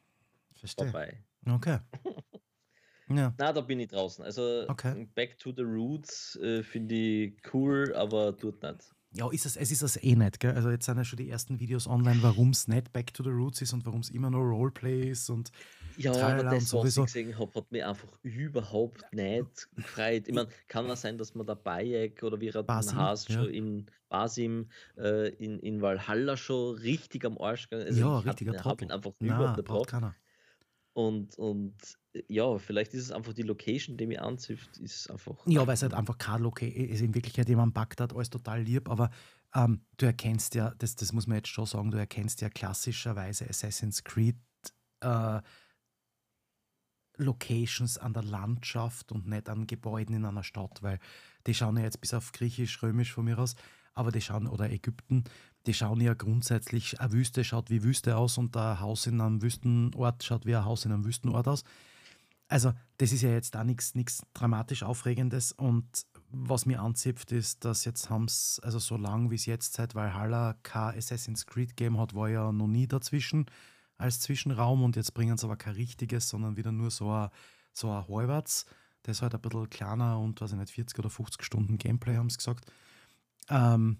Verstehe. 0.55 0.91
Vorbei. 0.91 1.19
Okay. 1.47 1.79
ja. 3.09 3.35
Na, 3.39 3.53
da 3.53 3.61
bin 3.63 3.81
ich 3.81 3.89
draußen. 3.89 4.25
Also 4.25 4.67
okay. 4.69 5.09
Back 5.15 5.39
to 5.39 5.53
the 5.57 5.63
Roots 5.63 6.37
äh, 6.37 6.63
finde 6.63 6.95
ich 6.95 7.35
cool, 7.53 7.93
aber 7.97 8.37
tut 8.37 8.63
nicht. 8.63 8.95
Ja, 9.15 9.31
ist 9.31 9.45
es, 9.45 9.57
es 9.57 9.71
ist 9.71 9.83
es 9.83 10.03
eh 10.03 10.15
nicht. 10.15 10.41
Gell? 10.41 10.53
Also 10.53 10.71
jetzt 10.71 10.87
sind 10.87 10.97
ja 10.97 11.05
schon 11.05 11.19
die 11.19 11.29
ersten 11.29 11.61
Videos 11.61 11.87
online, 11.87 12.23
warum 12.23 12.51
es 12.51 12.67
nicht 12.67 12.93
Back 12.93 13.13
to 13.13 13.23
the 13.23 13.31
Roots 13.31 13.61
ist 13.61 13.73
und 13.73 13.85
warum 13.85 14.01
es 14.01 14.11
immer 14.11 14.31
nur 14.31 14.43
Roleplay 14.43 15.11
ist 15.11 15.29
und 15.29 15.51
ja, 15.97 16.13
aber 16.13 16.43
das, 16.45 16.69
sowieso. 16.69 17.03
was 17.03 17.15
ich 17.15 17.23
gesehen 17.23 17.39
habe, 17.39 17.53
hat 17.55 17.71
mich 17.71 17.85
einfach 17.85 18.09
überhaupt 18.23 19.05
nicht 19.13 19.69
gefreut. 19.77 20.27
Ich 20.27 20.35
meine, 20.35 20.49
kann 20.69 20.89
es 20.89 21.03
sein, 21.03 21.19
dass 21.19 21.35
man 21.35 21.47
der 21.47 21.57
Bayek 21.57 22.23
oder 22.23 22.41
wie 22.41 22.49
er 22.49 22.63
Basim, 22.63 22.97
heißt, 22.97 23.29
ja. 23.29 23.43
schon 23.43 23.51
in 23.51 23.87
Basim, 24.09 24.71
äh, 24.97 25.29
in, 25.35 25.59
in 25.59 25.83
Valhalla 25.83 26.37
schon 26.37 26.77
richtig 26.77 27.25
am 27.25 27.39
Arsch 27.39 27.69
gegangen 27.69 27.89
also 27.89 28.01
Ja, 28.01 28.19
richtiger 28.21 28.55
Trottel. 28.55 28.85
Ich 28.85 28.91
ihn 28.91 28.95
einfach 28.95 29.13
Nein, 29.21 29.37
überhaupt 29.37 29.93
nicht. 29.93 30.15
Und, 30.95 31.37
und 31.39 31.75
ja, 32.29 32.59
vielleicht 32.59 32.93
ist 32.93 33.05
es 33.05 33.13
einfach 33.13 33.33
die 33.33 33.43
Location, 33.43 33.97
die 33.97 34.07
mich 34.07 34.21
anzieht, 34.21 34.61
ist 34.79 35.11
einfach. 35.11 35.47
Ja, 35.47 35.67
weil 35.67 35.75
es 35.75 35.83
halt 35.83 35.95
einfach 35.95 36.19
keine 36.19 36.43
Location 36.43 36.89
ist. 36.89 37.01
In 37.01 37.15
Wirklichkeit 37.15 37.49
jemand 37.49 37.73
Bagdad, 37.73 38.15
alles 38.15 38.29
total 38.29 38.63
lieb, 38.63 38.91
aber 38.91 39.11
ähm, 39.55 39.85
du 39.97 40.07
erkennst 40.07 40.55
ja, 40.55 40.75
das, 40.79 40.97
das 40.97 41.13
muss 41.13 41.27
man 41.27 41.39
jetzt 41.39 41.49
schon 41.49 41.67
sagen, 41.67 41.91
du 41.91 41.99
erkennst 41.99 42.41
ja 42.43 42.51
klassischerweise 42.51 43.49
Assassin's 43.49 44.05
Creed 44.05 44.37
äh, 45.01 45.41
Locations 47.17 47.99
an 47.99 48.13
der 48.13 48.23
Landschaft 48.23 49.13
und 49.13 49.27
nicht 49.27 49.49
an 49.49 49.67
Gebäuden 49.67 50.15
in 50.15 50.25
einer 50.25 50.45
Stadt, 50.45 50.83
weil 50.83 50.99
die 51.47 51.55
schauen 51.55 51.77
ja 51.77 51.85
jetzt 51.85 52.01
bis 52.01 52.15
auf 52.15 52.33
Griechisch, 52.33 52.83
Römisch 52.83 53.13
von 53.13 53.25
mir 53.25 53.39
aus, 53.39 53.55
aber 53.95 54.11
die 54.11 54.21
schauen, 54.21 54.47
oder 54.47 54.71
Ägypten, 54.71 55.25
die 55.67 55.75
schauen 55.75 56.01
ja 56.01 56.15
grundsätzlich, 56.15 57.01
eine 57.01 57.13
Wüste 57.13 57.45
schaut 57.45 57.71
wie 57.71 57.83
Wüste 57.83 58.17
aus 58.17 58.39
und 58.39 58.57
ein 58.57 58.81
Haus 58.81 59.07
in 59.07 59.21
einem 59.21 59.43
Wüstenort 59.43 60.25
schaut 60.25 60.47
wie 60.47 60.57
ein 60.57 60.65
Haus 60.65 60.85
in 60.85 60.93
einem 60.93 61.05
Wüstenort 61.05 61.49
aus. 61.49 61.65
Also, 62.49 62.73
das 62.99 63.13
ist 63.13 63.23
ja 63.23 63.31
jetzt 63.31 63.55
da 63.55 63.65
nichts 63.65 64.23
dramatisch 64.35 64.83
Aufregendes 64.83 65.53
und 65.53 65.87
was 66.31 66.67
mir 66.67 66.81
anzipft, 66.81 67.33
ist, 67.33 67.65
dass 67.65 67.85
jetzt 67.85 68.11
haben 68.11 68.25
es, 68.25 68.61
also 68.63 68.79
so 68.79 68.97
lange 68.97 69.31
wie 69.31 69.37
es 69.37 69.47
jetzt 69.47 69.75
seit 69.75 69.95
Valhalla 69.95 70.57
kein 70.63 70.97
Assassin's 70.97 71.47
Creed 71.47 71.77
Game 71.77 71.99
hat, 71.99 72.15
war 72.15 72.29
ja 72.29 72.53
noch 72.53 72.67
nie 72.67 72.87
dazwischen 72.87 73.47
als 73.99 74.21
Zwischenraum 74.21 74.83
und 74.83 74.97
jetzt 74.97 75.15
bringen 75.15 75.37
sie 75.37 75.47
aber 75.47 75.57
kein 75.57 75.75
richtiges, 75.75 76.29
sondern 76.29 76.57
wieder 76.57 76.73
nur 76.73 76.91
so 76.91 77.11
ein, 77.11 77.29
so 77.73 77.91
ein 77.91 78.09
Halbwarts. 78.09 78.67
Das 79.03 79.19
ist 79.19 79.23
halt 79.23 79.35
ein 79.35 79.41
bisschen 79.41 79.71
kleiner 79.71 80.19
und, 80.19 80.41
weiß 80.41 80.53
ich 80.53 80.59
nicht, 80.59 80.73
40 80.73 80.99
oder 80.99 81.11
50 81.11 81.45
Stunden 81.45 81.79
Gameplay, 81.79 82.17
haben 82.17 82.31
sie 82.31 82.39
gesagt. 82.39 82.71
Ähm, 83.49 83.99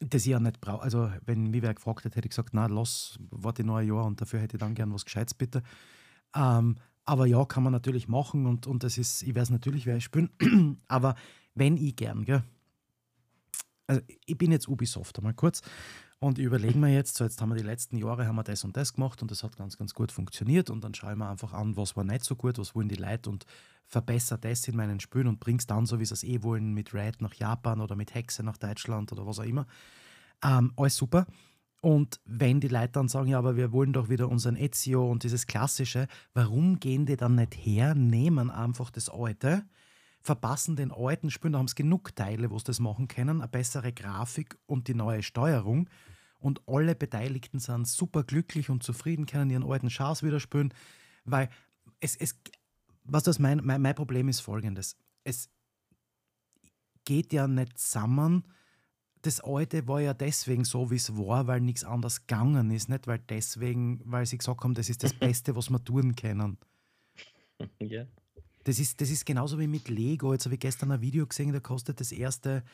das 0.00 0.26
ja 0.26 0.38
nicht 0.40 0.60
brauche. 0.60 0.82
Also, 0.82 1.10
wenn 1.24 1.50
mich 1.50 1.62
wer 1.62 1.74
gefragt 1.74 2.04
hätte, 2.04 2.16
hätte 2.16 2.26
ich 2.26 2.30
gesagt, 2.30 2.50
na, 2.52 2.66
lass, 2.66 3.18
warte 3.30 3.64
noch 3.64 3.76
ein 3.76 3.88
Jahr 3.88 4.04
und 4.04 4.20
dafür 4.20 4.40
hätte 4.40 4.56
ich 4.56 4.60
dann 4.60 4.74
gern 4.74 4.92
was 4.92 5.04
Gescheites, 5.04 5.34
bitte. 5.34 5.62
Ähm, 6.34 6.76
aber 7.04 7.26
ja, 7.26 7.44
kann 7.44 7.62
man 7.62 7.72
natürlich 7.72 8.08
machen 8.08 8.46
und, 8.46 8.66
und 8.66 8.82
das 8.82 8.98
ist, 8.98 9.22
ich 9.22 9.34
weiß 9.34 9.50
natürlich, 9.50 9.86
wer 9.86 9.96
ich 9.96 10.10
bin, 10.10 10.30
aber 10.88 11.14
wenn 11.54 11.76
ich 11.76 11.96
gern, 11.96 12.24
gell, 12.24 12.42
also 13.86 14.02
ich 14.26 14.36
bin 14.36 14.50
jetzt 14.50 14.68
Ubisoft 14.68 15.18
einmal 15.18 15.34
kurz 15.34 15.62
und 16.18 16.38
überlegen 16.38 16.80
wir 16.80 16.88
jetzt, 16.88 17.16
so 17.16 17.24
jetzt 17.24 17.40
haben 17.40 17.50
wir 17.50 17.56
die 17.56 17.62
letzten 17.62 17.98
Jahre 17.98 18.26
haben 18.26 18.36
wir 18.36 18.42
das 18.42 18.64
und 18.64 18.76
das 18.76 18.94
gemacht 18.94 19.20
und 19.22 19.30
das 19.30 19.42
hat 19.42 19.56
ganz, 19.56 19.76
ganz 19.76 19.92
gut 19.92 20.12
funktioniert 20.12 20.70
und 20.70 20.82
dann 20.82 20.94
schaue 20.94 21.12
ich 21.12 21.18
mir 21.18 21.28
einfach 21.28 21.52
an, 21.52 21.76
was 21.76 21.96
war 21.96 22.04
nicht 22.04 22.24
so 22.24 22.36
gut, 22.36 22.58
was 22.58 22.74
wollen 22.74 22.88
die 22.88 22.96
Leute 22.96 23.28
und 23.28 23.44
verbessere 23.86 24.38
das 24.38 24.66
in 24.66 24.76
meinen 24.76 25.00
Spielen 25.00 25.28
und 25.28 25.40
bring's 25.40 25.66
dann, 25.66 25.86
so 25.86 26.00
wie 26.00 26.04
sie 26.04 26.14
es 26.14 26.24
eh 26.24 26.42
wollen, 26.42 26.72
mit 26.72 26.94
Red 26.94 27.20
nach 27.20 27.34
Japan 27.34 27.80
oder 27.80 27.96
mit 27.96 28.14
Hexe 28.14 28.42
nach 28.42 28.56
Deutschland 28.56 29.12
oder 29.12 29.26
was 29.26 29.38
auch 29.38 29.44
immer. 29.44 29.66
Ähm, 30.42 30.72
alles 30.76 30.96
super. 30.96 31.26
Und 31.82 32.20
wenn 32.24 32.60
die 32.60 32.68
Leute 32.68 32.92
dann 32.92 33.08
sagen, 33.08 33.28
ja, 33.28 33.38
aber 33.38 33.56
wir 33.56 33.70
wollen 33.70 33.92
doch 33.92 34.08
wieder 34.08 34.28
unseren 34.28 34.56
Ezio 34.56 35.08
und 35.08 35.22
dieses 35.22 35.46
Klassische, 35.46 36.08
warum 36.34 36.80
gehen 36.80 37.06
die 37.06 37.16
dann 37.16 37.36
nicht 37.36 37.54
her, 37.54 37.94
nehmen 37.94 38.50
einfach 38.50 38.90
das 38.90 39.08
Alte, 39.08 39.64
verpassen 40.26 40.76
den 40.76 40.92
alten 40.92 41.30
Spielen, 41.30 41.54
da 41.54 41.58
haben 41.58 41.66
es 41.66 41.74
genug 41.74 42.14
Teile, 42.14 42.50
wo 42.50 42.58
sie 42.58 42.64
das 42.64 42.80
machen 42.80 43.08
können, 43.08 43.40
eine 43.40 43.48
bessere 43.48 43.92
Grafik 43.92 44.58
und 44.66 44.88
die 44.88 44.94
neue 44.94 45.22
Steuerung. 45.22 45.88
Und 46.38 46.60
alle 46.66 46.94
Beteiligten 46.94 47.58
sind 47.58 47.88
super 47.88 48.22
glücklich 48.22 48.68
und 48.68 48.82
zufrieden, 48.82 49.26
können 49.26 49.50
ihren 49.50 49.64
alten 49.64 49.88
Chars 49.88 50.22
wieder 50.22 50.38
spielen, 50.38 50.74
weil 51.24 51.48
es, 52.00 52.14
es 52.16 52.38
was 53.04 53.22
das 53.22 53.38
mein, 53.38 53.60
mein, 53.64 53.80
mein 53.80 53.94
Problem 53.94 54.28
ist 54.28 54.40
folgendes. 54.40 54.96
Es 55.24 55.48
geht 57.04 57.32
ja 57.32 57.46
nicht 57.46 57.78
zusammen, 57.78 58.44
das 59.22 59.40
Alte 59.40 59.88
war 59.88 60.00
ja 60.00 60.14
deswegen 60.14 60.64
so, 60.64 60.90
wie 60.90 60.96
es 60.96 61.16
war, 61.16 61.46
weil 61.46 61.60
nichts 61.60 61.84
anderes 61.84 62.26
gegangen 62.26 62.70
ist, 62.70 62.88
nicht 62.88 63.06
weil 63.06 63.18
deswegen, 63.18 64.00
weil 64.04 64.26
sie 64.26 64.38
gesagt 64.38 64.62
haben, 64.62 64.74
das 64.74 64.88
ist 64.88 65.02
das 65.02 65.14
Beste, 65.18 65.56
was 65.56 65.70
wir 65.70 65.82
tun 65.82 66.14
können. 66.14 66.58
Ja. 67.80 68.06
Das 68.66 68.80
ist, 68.80 69.00
das 69.00 69.10
ist 69.10 69.24
genauso 69.24 69.60
wie 69.60 69.68
mit 69.68 69.88
Lego. 69.88 70.32
Jetzt 70.32 70.44
habe 70.44 70.56
ich 70.56 70.60
gestern 70.60 70.90
ein 70.90 71.00
Video 71.00 71.24
gesehen, 71.24 71.52
da 71.52 71.60
kostet 71.60 72.00
das 72.00 72.10
erste, 72.10 72.64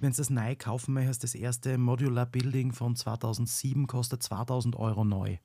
wenn 0.00 0.10
du 0.10 0.16
das 0.16 0.30
neu 0.30 0.56
kaufen 0.56 0.94
möchtest, 0.94 1.24
das 1.24 1.34
erste 1.34 1.76
Modular 1.76 2.24
Building 2.24 2.72
von 2.72 2.96
2007 2.96 3.86
kostet 3.86 4.22
2000 4.22 4.76
Euro 4.76 5.04
neu. 5.04 5.36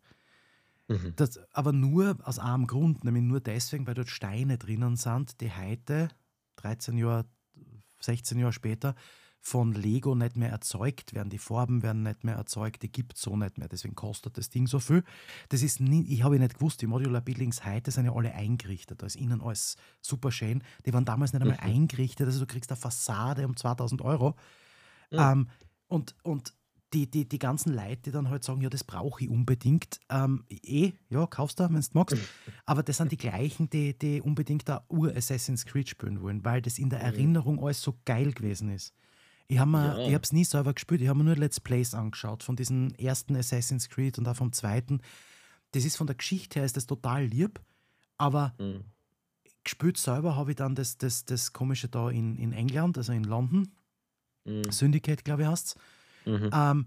Mhm. 0.88 1.12
Das, 1.18 1.42
aber 1.52 1.74
nur 1.74 2.18
aus 2.24 2.40
einem 2.40 2.68
Grund, 2.68 3.04
nämlich 3.04 3.24
nur 3.24 3.42
deswegen, 3.42 3.86
weil 3.86 3.96
dort 3.96 4.08
Steine 4.08 4.58
drinnen 4.58 4.96
sind, 4.96 5.42
die 5.42 5.52
heute, 5.52 6.08
13 6.56 6.98
Jahre, 6.98 7.26
16 8.00 8.40
Jahre 8.40 8.54
später, 8.54 8.96
von 9.44 9.74
Lego 9.74 10.14
nicht 10.14 10.38
mehr 10.38 10.52
erzeugt 10.52 11.16
werden. 11.16 11.30
Die 11.30 11.40
Farben 11.40 11.82
werden 11.82 12.04
nicht 12.04 12.24
mehr 12.24 12.36
erzeugt, 12.36 12.84
die 12.84 12.92
gibt 12.92 13.16
es 13.16 13.24
so 13.24 13.36
nicht 13.36 13.58
mehr. 13.58 13.68
Deswegen 13.68 13.96
kostet 13.96 14.38
das 14.38 14.50
Ding 14.50 14.68
so 14.68 14.80
viel. 14.80 15.04
Das 15.50 15.64
ist 15.64 15.80
nie, 15.80 16.04
ich 16.04 16.24
habe 16.24 16.38
nicht 16.38 16.56
gewusst, 16.56 16.82
die 16.82 16.88
Modular 16.88 17.22
Buildings 17.22 17.66
heute 17.66 17.90
sind 17.90 18.06
ja 18.06 18.14
alle 18.14 18.34
eingerichtet. 18.34 19.02
Da 19.02 19.08
ist 19.08 19.16
innen 19.16 19.42
alles 19.42 19.78
super 20.00 20.32
schön. 20.32 20.64
Die 20.86 20.94
waren 20.94 21.06
damals 21.06 21.34
nicht 21.34 21.42
einmal 21.42 21.58
mhm. 21.58 21.76
eingerichtet. 21.76 22.28
Also 22.28 22.40
du 22.40 22.46
kriegst 22.46 22.72
eine 22.72 22.78
Fassade 22.78 23.46
um 23.48 23.58
2000 23.58 24.04
Euro. 24.04 24.36
Ja. 25.10 25.32
Ähm, 25.32 25.50
und, 25.88 26.16
und 26.22 26.54
die, 26.94 27.10
die, 27.10 27.28
die 27.28 27.40
ganzen 27.40 27.74
Leute, 27.74 28.04
die 28.04 28.12
dann 28.12 28.30
halt 28.30 28.44
sagen, 28.44 28.62
ja, 28.62 28.70
das 28.70 28.84
brauche 28.84 29.24
ich 29.24 29.30
unbedingt. 29.30 30.00
Ähm, 30.10 30.46
eh, 30.50 30.92
ja, 31.10 31.26
kaufst 31.26 31.60
du, 31.60 31.64
wenn 31.64 31.82
du 31.82 31.88
magst. 31.94 32.18
Aber 32.66 32.84
das 32.84 32.98
sind 32.98 33.12
die 33.12 33.18
gleichen, 33.18 33.70
die, 33.72 33.98
die 33.98 34.22
unbedingt 34.22 34.70
da 34.70 34.86
Ur-Assassin's 34.90 35.66
Creed 35.66 35.90
spielen 35.90 36.22
wollen, 36.22 36.46
weil 36.46 36.62
das 36.62 36.78
in 36.78 36.90
der 36.90 37.00
mhm. 37.00 37.06
Erinnerung 37.06 37.64
alles 37.64 37.82
so 37.82 37.98
geil 38.06 38.34
gewesen 38.34 38.70
ist. 38.70 38.94
Ich 39.52 39.60
habe 39.60 39.72
ja. 40.10 40.18
es 40.18 40.32
nie 40.32 40.46
selber 40.46 40.74
gespielt, 40.74 41.02
ich 41.02 41.10
habe 41.10 41.18
mir 41.18 41.26
nur 41.26 41.36
Let's 41.36 41.60
Plays 41.60 41.94
angeschaut 41.94 42.42
von 42.42 42.56
diesem 42.56 42.94
ersten 42.96 43.36
Assassin's 43.36 43.90
Creed 43.90 44.18
und 44.18 44.26
auch 44.26 44.38
vom 44.38 44.54
zweiten. 44.54 45.02
Das 45.72 45.84
ist 45.84 45.98
von 45.98 46.08
der 46.08 46.16
Geschichte 46.16 46.60
her 46.60 46.66
ist 46.66 46.78
das 46.78 46.88
total 46.88 47.26
lieb, 47.26 47.60
aber 48.18 48.54
mhm. 48.58 48.86
gespielt 49.66 49.98
selber 49.98 50.38
habe 50.38 50.52
ich 50.52 50.56
dann 50.56 50.74
das, 50.74 50.98
das, 50.98 51.26
das 51.26 51.52
Komische 51.52 51.90
da 51.90 52.10
in, 52.10 52.38
in 52.38 52.54
England, 52.54 52.98
also 52.98 53.12
in 53.12 53.26
London. 53.26 53.74
Mhm. 54.46 54.72
Syndicate, 54.72 55.26
glaube 55.26 55.42
ich, 55.42 55.50
heißt 55.50 55.78
mhm. 56.26 56.50
ähm, 56.54 56.86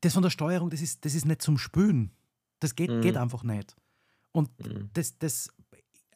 Das 0.00 0.14
von 0.14 0.24
der 0.24 0.30
Steuerung, 0.30 0.70
das 0.70 0.82
ist, 0.82 1.04
das 1.04 1.14
ist 1.14 1.26
nicht 1.26 1.42
zum 1.42 1.58
Spülen. 1.58 2.10
Das 2.58 2.74
geht, 2.74 2.90
mhm. 2.90 3.02
geht 3.02 3.16
einfach 3.16 3.44
nicht. 3.44 3.76
Und 4.32 4.50
mhm. 4.66 4.90
das, 4.94 5.16
das 5.18 5.50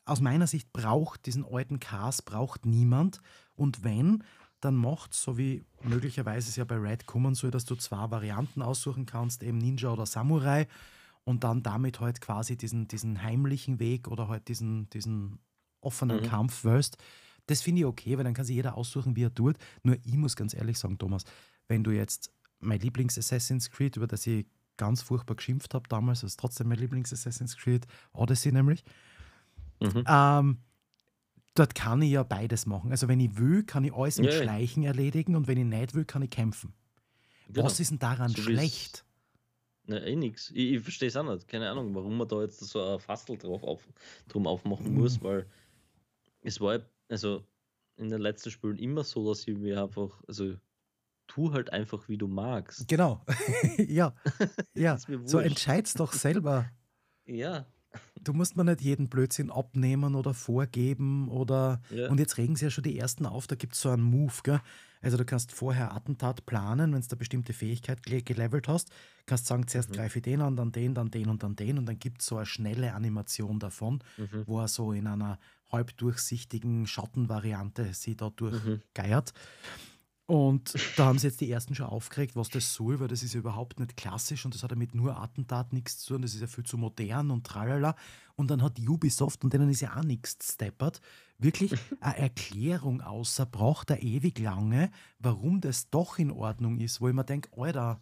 aus 0.07 0.21
meiner 0.21 0.49
Sicht 0.49 0.73
braucht 0.73 1.25
diesen 1.27 1.45
alten 1.45 1.79
Cast 1.79 2.25
braucht 2.25 2.67
niemand. 2.67 3.21
Und 3.55 3.85
wenn, 3.85 4.25
dann 4.63 4.77
macht 4.77 5.13
so 5.13 5.37
wie 5.37 5.65
möglicherweise 5.83 6.49
es 6.49 6.57
ja 6.57 6.65
bei 6.65 6.77
Red 6.77 7.07
kommen 7.07 7.35
soll, 7.35 7.51
dass 7.51 7.65
du 7.65 7.75
zwei 7.75 8.11
Varianten 8.11 8.63
aussuchen 8.63 9.07
kannst, 9.07 9.43
eben 9.43 9.59
Ninja 9.59 9.91
oder 9.91 10.07
Samurai 10.07 10.69
und 11.25 11.45
dann 11.45 11.63
damit 11.63 12.01
halt 12.01 12.21
quasi 12.21 12.57
diesen, 12.57 12.87
diesen 12.87 13.23
heimlichen 13.23 13.81
Weg 13.81 14.09
oder 14.09 14.29
halt 14.29 14.49
diesen, 14.49 14.89
diesen 14.91 15.41
offenen 15.81 16.21
mhm. 16.21 16.29
Kampf 16.29 16.65
wählst. 16.65 16.97
Das 17.47 17.61
finde 17.61 17.81
ich 17.81 17.87
okay, 17.87 18.17
weil 18.17 18.25
dann 18.25 18.35
kann 18.35 18.45
sich 18.45 18.55
jeder 18.55 18.77
aussuchen, 18.77 19.17
wie 19.17 19.25
er 19.25 19.35
tut. 19.35 19.57
Nur 19.83 19.97
ich 20.05 20.17
muss 20.17 20.37
ganz 20.37 20.55
ehrlich 20.55 20.79
sagen, 20.79 20.97
Thomas, 20.97 21.25
wenn 21.67 21.83
du 21.83 21.91
jetzt 21.91 22.31
mein 22.61 22.79
Lieblings-Assassin's 22.79 23.69
Creed, 23.71 23.97
über 23.97 24.07
das 24.07 24.27
ich 24.29 24.47
ganz 24.77 25.03
furchtbar 25.03 25.35
geschimpft 25.35 25.75
habe 25.75 25.89
damals, 25.89 26.21
das 26.21 26.33
ist 26.33 26.41
trotzdem 26.41 26.69
mein 26.69 26.79
Lieblings-Assassin's 26.79 27.57
Creed, 27.57 27.85
Odyssey 28.13 28.53
nämlich, 28.53 28.85
mhm. 29.81 30.05
ähm, 30.07 30.59
dort 31.55 31.75
kann 31.75 32.03
ich 32.03 32.13
ja 32.13 32.23
beides 32.23 32.67
machen. 32.67 32.91
Also 32.91 33.09
wenn 33.09 33.21
ich 33.21 33.37
will, 33.37 33.65
kann 33.65 33.85
ich 33.85 33.93
alles 33.93 34.19
mit 34.19 34.33
ja, 34.33 34.43
Schleichen 34.43 34.83
erledigen 34.85 35.37
und 35.37 35.47
wenn 35.47 35.59
ich 35.59 35.65
nicht 35.65 35.95
will, 35.95 36.05
kann 36.05 36.23
ich 36.23 36.31
kämpfen. 36.31 36.75
Genau. 37.49 37.67
Was 37.67 37.81
ist 37.81 37.91
denn 37.91 37.99
daran 37.99 38.31
so 38.31 38.43
schlecht? 38.43 39.05
Na, 39.85 40.01
eh 40.01 40.17
nix. 40.17 40.51
Ich, 40.51 40.73
ich 40.73 40.83
verstehe 40.83 41.09
es 41.09 41.17
auch 41.17 41.25
nicht. 41.25 41.49
Keine 41.49 41.69
Ahnung, 41.71 41.95
warum 41.95 42.17
man 42.17 42.29
da 42.29 42.41
jetzt 42.43 42.61
so 42.61 42.95
ein 42.95 43.01
Fastel 43.01 43.37
drauf 43.37 43.63
auf, 43.63 43.87
drum 44.29 44.47
aufmachen 44.47 44.93
mhm. 44.93 45.01
muss, 45.01 45.23
weil 45.23 45.47
es 46.41 46.61
war 46.61 46.81
also 47.09 47.45
in 47.97 48.09
den 48.09 48.21
letzten 48.21 48.51
Spielen 48.51 48.79
immer 48.79 49.05
so, 49.05 49.29
dass 49.29 49.47
ich 49.47 49.57
mir 49.57 49.83
einfach, 49.83 50.23
also 50.27 50.55
tu 51.27 51.53
halt 51.53 51.73
einfach, 51.73 52.09
wie 52.09 52.17
du 52.17 52.29
magst. 52.29 52.89
Genau. 52.89 53.25
ja. 53.79 54.15
ja. 54.75 54.99
so 55.25 55.39
entscheid's 55.39 55.95
doch 55.95 56.13
selber. 56.13 56.71
Ja, 57.25 57.67
Du 58.21 58.33
musst 58.33 58.57
mir 58.57 58.65
nicht 58.65 58.81
jeden 58.81 59.09
Blödsinn 59.09 59.51
abnehmen 59.51 60.15
oder 60.15 60.33
vorgeben 60.33 61.29
oder. 61.29 61.81
Ja. 61.91 62.09
Und 62.09 62.21
jetzt 62.21 62.39
regen 62.39 62.57
sie 62.57 62.67
ja 62.67 62.71
schon 62.71 62.85
die 62.85 62.99
ersten 62.99 63.27
auf, 63.27 63.47
da 63.47 63.57
gibt 63.57 63.75
es 63.75 63.81
so 63.81 63.91
einen 63.91 64.03
Move, 64.03 64.35
gell? 64.43 64.61
Also 65.03 65.17
du 65.17 65.25
kannst 65.25 65.51
vorher 65.51 65.93
Attentat 65.93 66.47
planen, 66.47 66.95
wenn 66.95 67.01
du 67.01 67.07
eine 67.09 67.17
bestimmte 67.17 67.53
Fähigkeit 67.53 68.05
gelevelt 68.05 68.69
hast, 68.69 68.91
kannst 69.27 69.47
sagen, 69.47 69.67
zuerst 69.67 69.91
mhm. 69.91 69.95
greife 69.95 70.21
ich 70.21 70.23
den 70.23 70.41
an, 70.41 70.57
dann 70.57 70.71
den, 70.71 70.95
dann 70.95 71.11
den 71.11 71.29
und 71.29 71.43
dann 71.43 71.57
den 71.57 71.79
und 71.79 71.87
dann 71.87 71.99
gibt 71.99 72.21
es 72.21 72.29
so 72.29 72.37
eine 72.37 72.47
schnelle 72.47 72.95
Animation 72.95 73.59
davon, 73.59 74.03
mhm. 74.17 74.45
wo 74.47 74.61
er 74.61 74.69
so 74.69 74.93
in 74.93 75.09
einer 75.09 75.41
halbdurchsichtigen 75.73 76.87
Schattenvariante 76.87 77.95
sie 77.95 78.15
da 78.15 78.31
durchgeiert. 78.31 79.33
Mhm. 79.35 79.92
Und 80.33 80.75
da 80.97 81.05
haben 81.05 81.19
sie 81.19 81.27
jetzt 81.27 81.43
die 81.43 81.51
ersten 81.51 81.75
schon 81.75 81.85
aufgeregt, 81.85 82.37
was 82.37 82.49
das 82.49 82.73
soll, 82.73 82.99
weil 83.01 83.09
das 83.09 83.23
ist 83.23 83.35
ja 83.35 83.41
überhaupt 83.41 83.79
nicht 83.79 83.99
klassisch 83.99 84.47
und 84.47 84.55
das 84.55 84.63
hat 84.63 84.71
ja 84.71 84.79
mit 84.79 84.95
nur 84.95 85.15
Attentat 85.15 85.75
nichts 85.75 85.99
zu 85.99 86.15
tun, 86.15 86.23
das 86.23 86.33
ist 86.33 86.41
ja 86.41 86.47
viel 86.47 86.65
zu 86.65 86.79
modern 86.79 87.31
und 87.31 87.47
tralala. 87.47 87.95
Und 88.35 88.51
dann 88.51 88.63
hat 88.63 88.79
Ubisoft, 88.81 89.45
und 89.45 89.53
denen 89.53 89.69
ist 89.69 89.83
ja 89.83 89.95
auch 89.95 90.05
nichts 90.05 90.55
steppert, 90.55 91.03
wirklich 91.37 91.75
eine 92.01 92.17
Erklärung 92.17 93.03
außerbracht, 93.03 93.91
der 93.91 94.03
ewig 94.03 94.39
lange, 94.39 94.91
warum 95.19 95.61
das 95.61 95.91
doch 95.91 96.19
in 96.19 96.31
Ordnung 96.31 96.79
ist, 96.79 97.03
wo 97.03 97.09
ich 97.09 97.15
mir 97.15 97.25
denke, 97.25 97.51
Alter, 97.55 98.01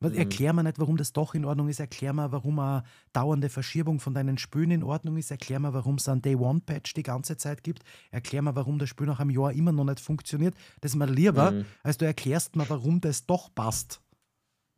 Mhm. 0.00 0.14
Erklär 0.14 0.52
mir 0.54 0.62
nicht, 0.62 0.78
warum 0.78 0.96
das 0.96 1.12
doch 1.12 1.34
in 1.34 1.44
Ordnung 1.44 1.68
ist. 1.68 1.78
Erklär 1.78 2.12
mir, 2.14 2.32
warum 2.32 2.58
eine 2.58 2.84
dauernde 3.12 3.50
Verschiebung 3.50 4.00
von 4.00 4.14
deinen 4.14 4.38
Spülen 4.38 4.70
in 4.70 4.82
Ordnung 4.82 5.18
ist. 5.18 5.30
Erklär 5.30 5.60
mir, 5.60 5.74
warum 5.74 5.96
es 5.96 6.08
einen 6.08 6.22
Day-One-Patch 6.22 6.94
die 6.94 7.02
ganze 7.02 7.36
Zeit 7.36 7.62
gibt. 7.62 7.82
Erklär 8.10 8.40
mir, 8.40 8.56
warum 8.56 8.78
das 8.78 8.88
Spiel 8.88 9.06
nach 9.06 9.20
einem 9.20 9.30
Jahr 9.30 9.52
immer 9.52 9.72
noch 9.72 9.84
nicht 9.84 10.00
funktioniert. 10.00 10.54
Das 10.80 10.92
ist 10.92 10.96
mir 10.96 11.06
lieber, 11.06 11.50
mhm. 11.50 11.66
als 11.82 11.98
du 11.98 12.06
erklärst 12.06 12.56
mir, 12.56 12.68
warum 12.70 13.00
das 13.00 13.26
doch 13.26 13.54
passt. 13.54 14.00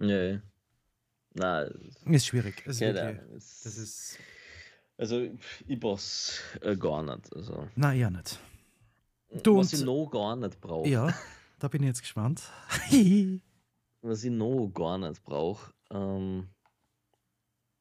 Nee. 0.00 0.40
Nein. 1.34 1.70
Ist 2.06 2.26
schwierig. 2.26 2.66
Ist 2.66 2.80
ja, 2.80 2.92
wirklich, 2.92 3.20
das 3.62 3.78
ist. 3.78 4.18
Also, 4.98 5.28
ich 5.66 5.80
brauch's 5.80 6.40
äh, 6.60 6.76
gar 6.76 7.02
nicht. 7.02 7.32
Also. 7.34 7.68
Nein, 7.76 7.98
ja 7.98 8.10
nicht. 8.10 8.38
Du 9.42 9.58
Was 9.58 9.72
ich 9.72 9.82
noch 9.82 10.06
gar 10.06 10.36
nicht 10.36 10.60
brauche. 10.60 10.88
Ja, 10.88 11.14
da 11.60 11.68
bin 11.68 11.82
ich 11.82 11.88
jetzt 11.88 12.02
gespannt. 12.02 12.42
was 14.02 14.24
ich 14.24 14.30
noch 14.30 14.68
gar 14.68 14.98
nicht 14.98 15.22
brauche. 15.22 15.72
Ähm, 15.90 16.48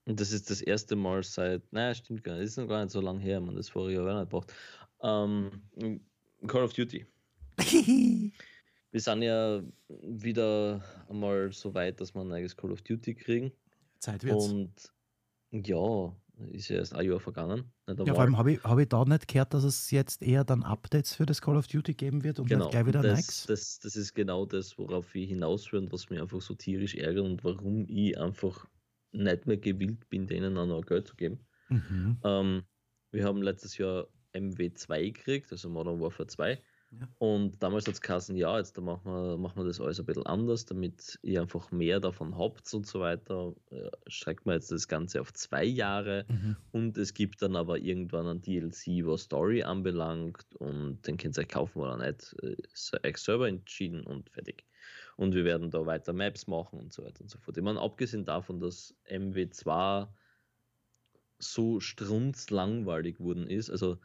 und 0.06 0.20
das 0.20 0.32
ist 0.32 0.50
das 0.50 0.62
erste 0.62 0.96
Mal 0.96 1.24
seit, 1.24 1.72
naja, 1.72 1.94
stimmt 1.94 2.24
gar 2.24 2.36
nicht, 2.36 2.46
ist 2.46 2.58
noch 2.58 2.68
gar 2.68 2.84
nicht 2.84 2.92
so 2.92 3.02
lange 3.02 3.20
her, 3.22 3.40
man 3.40 3.56
das 3.56 3.70
vorige 3.70 4.04
Jahr 4.04 4.20
nicht 4.20 4.30
braucht. 4.30 4.54
Ähm, 5.02 5.62
Call 6.48 6.64
of 6.64 6.74
Duty. 6.74 7.06
wir 7.58 9.00
sind 9.00 9.22
ja 9.22 9.62
wieder 9.88 10.84
einmal 11.08 11.52
so 11.52 11.74
weit, 11.74 12.02
dass 12.02 12.16
wir 12.16 12.22
ein 12.22 12.32
eigenes 12.32 12.56
Call 12.56 12.72
of 12.72 12.82
Duty 12.82 13.16
kriegen. 13.16 13.52
Zeit 14.00 14.24
wird's. 14.24 14.48
Und 14.48 14.94
ja, 15.52 16.16
ist 16.52 16.70
ja 16.70 16.78
erst 16.78 16.96
ein 16.96 17.06
Jahr 17.06 17.20
vergangen. 17.20 17.72
Ja, 17.88 18.14
vor 18.14 18.22
allem 18.22 18.38
habe 18.38 18.54
ich, 18.54 18.64
hab 18.64 18.78
ich 18.80 18.90
da 18.90 19.04
nicht 19.06 19.28
gehört, 19.28 19.54
dass 19.54 19.64
es 19.64 19.92
jetzt 19.92 20.22
eher 20.22 20.44
dann 20.44 20.64
Updates 20.64 21.16
für 21.16 21.26
das 21.26 21.42
Call 21.42 21.58
of 21.58 21.68
Duty 21.68 21.94
geben 21.94 22.24
wird 22.24 22.40
und 22.40 22.48
genau. 22.48 22.66
nicht 22.66 22.72
gleich 22.72 22.86
wieder 22.86 23.02
das, 23.02 23.18
Nikes. 23.18 23.46
Das, 23.48 23.80
das 23.80 23.96
ist 23.96 24.14
genau 24.14 24.46
das, 24.46 24.78
worauf 24.78 25.14
ich 25.16 25.30
hinaus 25.30 25.72
will 25.72 25.80
und 25.80 25.92
was 25.92 26.10
mich 26.10 26.20
einfach 26.20 26.42
so 26.42 26.54
tierisch 26.54 26.96
ärgert 26.96 27.26
und 27.26 27.44
warum 27.44 27.86
ich 27.88 28.18
einfach 28.20 28.68
nicht 29.12 29.46
mehr 29.46 29.58
gewillt 29.58 30.10
bin, 30.10 30.28
denen 30.28 30.58
auch 30.58 30.66
noch 30.66 30.86
Geld 30.86 31.08
zu 31.08 31.16
geben. 31.16 31.40
Mhm. 31.70 32.18
Ähm, 32.24 32.64
wir 33.12 33.26
haben 33.26 33.42
letztes 33.42 33.78
Jahr 33.78 34.08
MW2 34.34 35.12
gekriegt, 35.12 35.52
also 35.52 35.70
Modern 35.70 36.00
Warfare 36.00 36.28
2. 36.28 36.62
Ja. 36.92 37.08
Und 37.20 37.64
damals 37.64 37.88
hat 37.88 37.94
es 37.94 38.02
geheißen, 38.02 38.36
ja, 38.36 38.58
jetzt 38.58 38.78
da 38.78 38.82
machen 38.82 39.06
wir, 39.06 39.38
machen 39.38 39.56
wir 39.58 39.66
das 39.66 39.80
alles 39.80 40.00
ein 40.00 40.06
bisschen 40.06 40.26
anders, 40.26 40.66
damit 40.66 41.18
ihr 41.22 41.42
einfach 41.42 41.72
mehr 41.72 42.02
davon 42.02 42.38
habt 42.38 42.74
und 42.74 42.86
so 42.86 43.00
weiter. 43.00 43.56
Ja, 43.70 43.90
streckt 44.08 44.46
man 44.46 44.56
jetzt 44.56 44.72
das 44.72 44.90
Ganze 44.90 45.22
auf 45.22 45.32
zwei 45.32 45.64
Jahre 45.64 46.26
mhm. 46.28 46.58
und 46.72 46.98
es 46.98 47.14
gibt 47.14 47.42
dann 47.42 47.56
aber 47.56 47.78
irgendwann 47.80 48.28
ein 48.28 48.42
DLC, 48.42 49.06
was 49.06 49.22
Story 49.22 49.64
anbelangt 49.64 50.46
und 50.56 51.08
den 51.08 51.16
könnt 51.16 51.38
ihr 51.38 51.42
euch 51.42 51.48
kaufen 51.48 51.80
oder 51.80 51.98
nicht. 51.98 52.34
Ist 52.74 52.94
euch 53.06 53.18
selber 53.18 53.48
entschieden 53.48 54.06
und 54.06 54.30
fertig. 54.30 54.66
Und 55.16 55.34
wir 55.34 55.46
werden 55.46 55.70
da 55.70 55.86
weiter 55.86 56.12
Maps 56.12 56.48
machen 56.48 56.80
und 56.80 56.92
so 56.92 57.04
weiter 57.04 57.22
und 57.22 57.30
so 57.30 57.38
fort. 57.38 57.56
Ich 57.56 57.64
meine, 57.64 57.80
abgesehen 57.80 58.26
davon, 58.26 58.60
dass 58.60 58.94
MW2 59.10 60.08
so 61.40 61.80
strunzlangweilig 61.80 63.18
geworden 63.18 63.48
ist, 63.48 63.70
also 63.70 63.98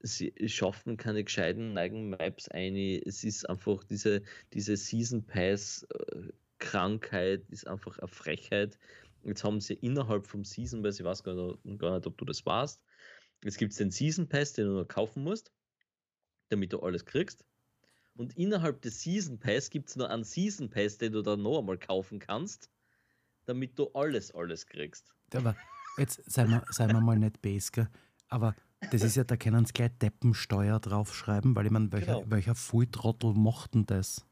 sie 0.00 0.32
schaffen 0.46 0.96
keine 0.96 1.24
gescheiten 1.24 1.72
neigen 1.72 2.10
Maps 2.10 2.48
ein. 2.48 2.76
Es 2.76 3.24
ist 3.24 3.48
einfach 3.48 3.84
diese, 3.84 4.22
diese 4.52 4.76
Season 4.76 5.24
Pass 5.24 5.86
äh, 5.94 6.28
Krankheit 6.58 7.44
ist 7.50 7.66
einfach 7.66 7.98
eine 7.98 8.08
Frechheit. 8.08 8.78
Jetzt 9.24 9.44
haben 9.44 9.60
sie 9.60 9.74
innerhalb 9.74 10.26
vom 10.26 10.44
Season 10.44 10.82
Pass, 10.82 11.00
ich 11.00 11.04
weiß 11.04 11.22
gar 11.22 11.34
nicht, 11.34 11.78
gar 11.78 11.94
nicht 11.94 12.06
ob 12.06 12.16
du 12.16 12.24
das 12.24 12.46
warst, 12.46 12.82
jetzt 13.44 13.58
gibt 13.58 13.72
es 13.72 13.78
den 13.78 13.90
Season 13.90 14.28
Pass, 14.28 14.52
den 14.52 14.66
du 14.66 14.72
noch 14.72 14.88
kaufen 14.88 15.24
musst, 15.24 15.52
damit 16.48 16.72
du 16.72 16.80
alles 16.80 17.04
kriegst. 17.04 17.44
Und 18.14 18.36
innerhalb 18.36 18.80
des 18.82 19.02
Season 19.02 19.38
Pass 19.38 19.68
gibt 19.68 19.90
es 19.90 19.96
noch 19.96 20.08
einen 20.08 20.24
Season 20.24 20.70
Pass, 20.70 20.96
den 20.98 21.12
du 21.12 21.22
dann 21.22 21.42
noch 21.42 21.58
einmal 21.58 21.78
kaufen 21.78 22.18
kannst, 22.18 22.70
damit 23.44 23.78
du 23.78 23.88
alles, 23.92 24.34
alles 24.34 24.66
kriegst. 24.66 25.12
Aber 25.34 25.56
jetzt 25.98 26.22
seien 26.30 26.50
wir, 26.50 26.64
seien 26.70 26.92
wir 26.92 27.00
mal 27.00 27.18
nicht 27.18 27.42
base, 27.42 27.88
aber 28.28 28.54
das 28.90 29.02
ist 29.02 29.16
ja, 29.16 29.24
da 29.24 29.36
können 29.36 29.64
sie 29.64 29.72
gleich 29.72 29.90
Deppensteuer 29.98 30.78
draufschreiben, 30.80 31.56
weil 31.56 31.66
ich 31.66 31.72
meine, 31.72 31.90
welcher, 31.92 32.20
genau. 32.20 32.30
welcher 32.30 32.54
Volltrottel 32.54 33.32
mochten 33.32 33.86
das? 33.86 34.24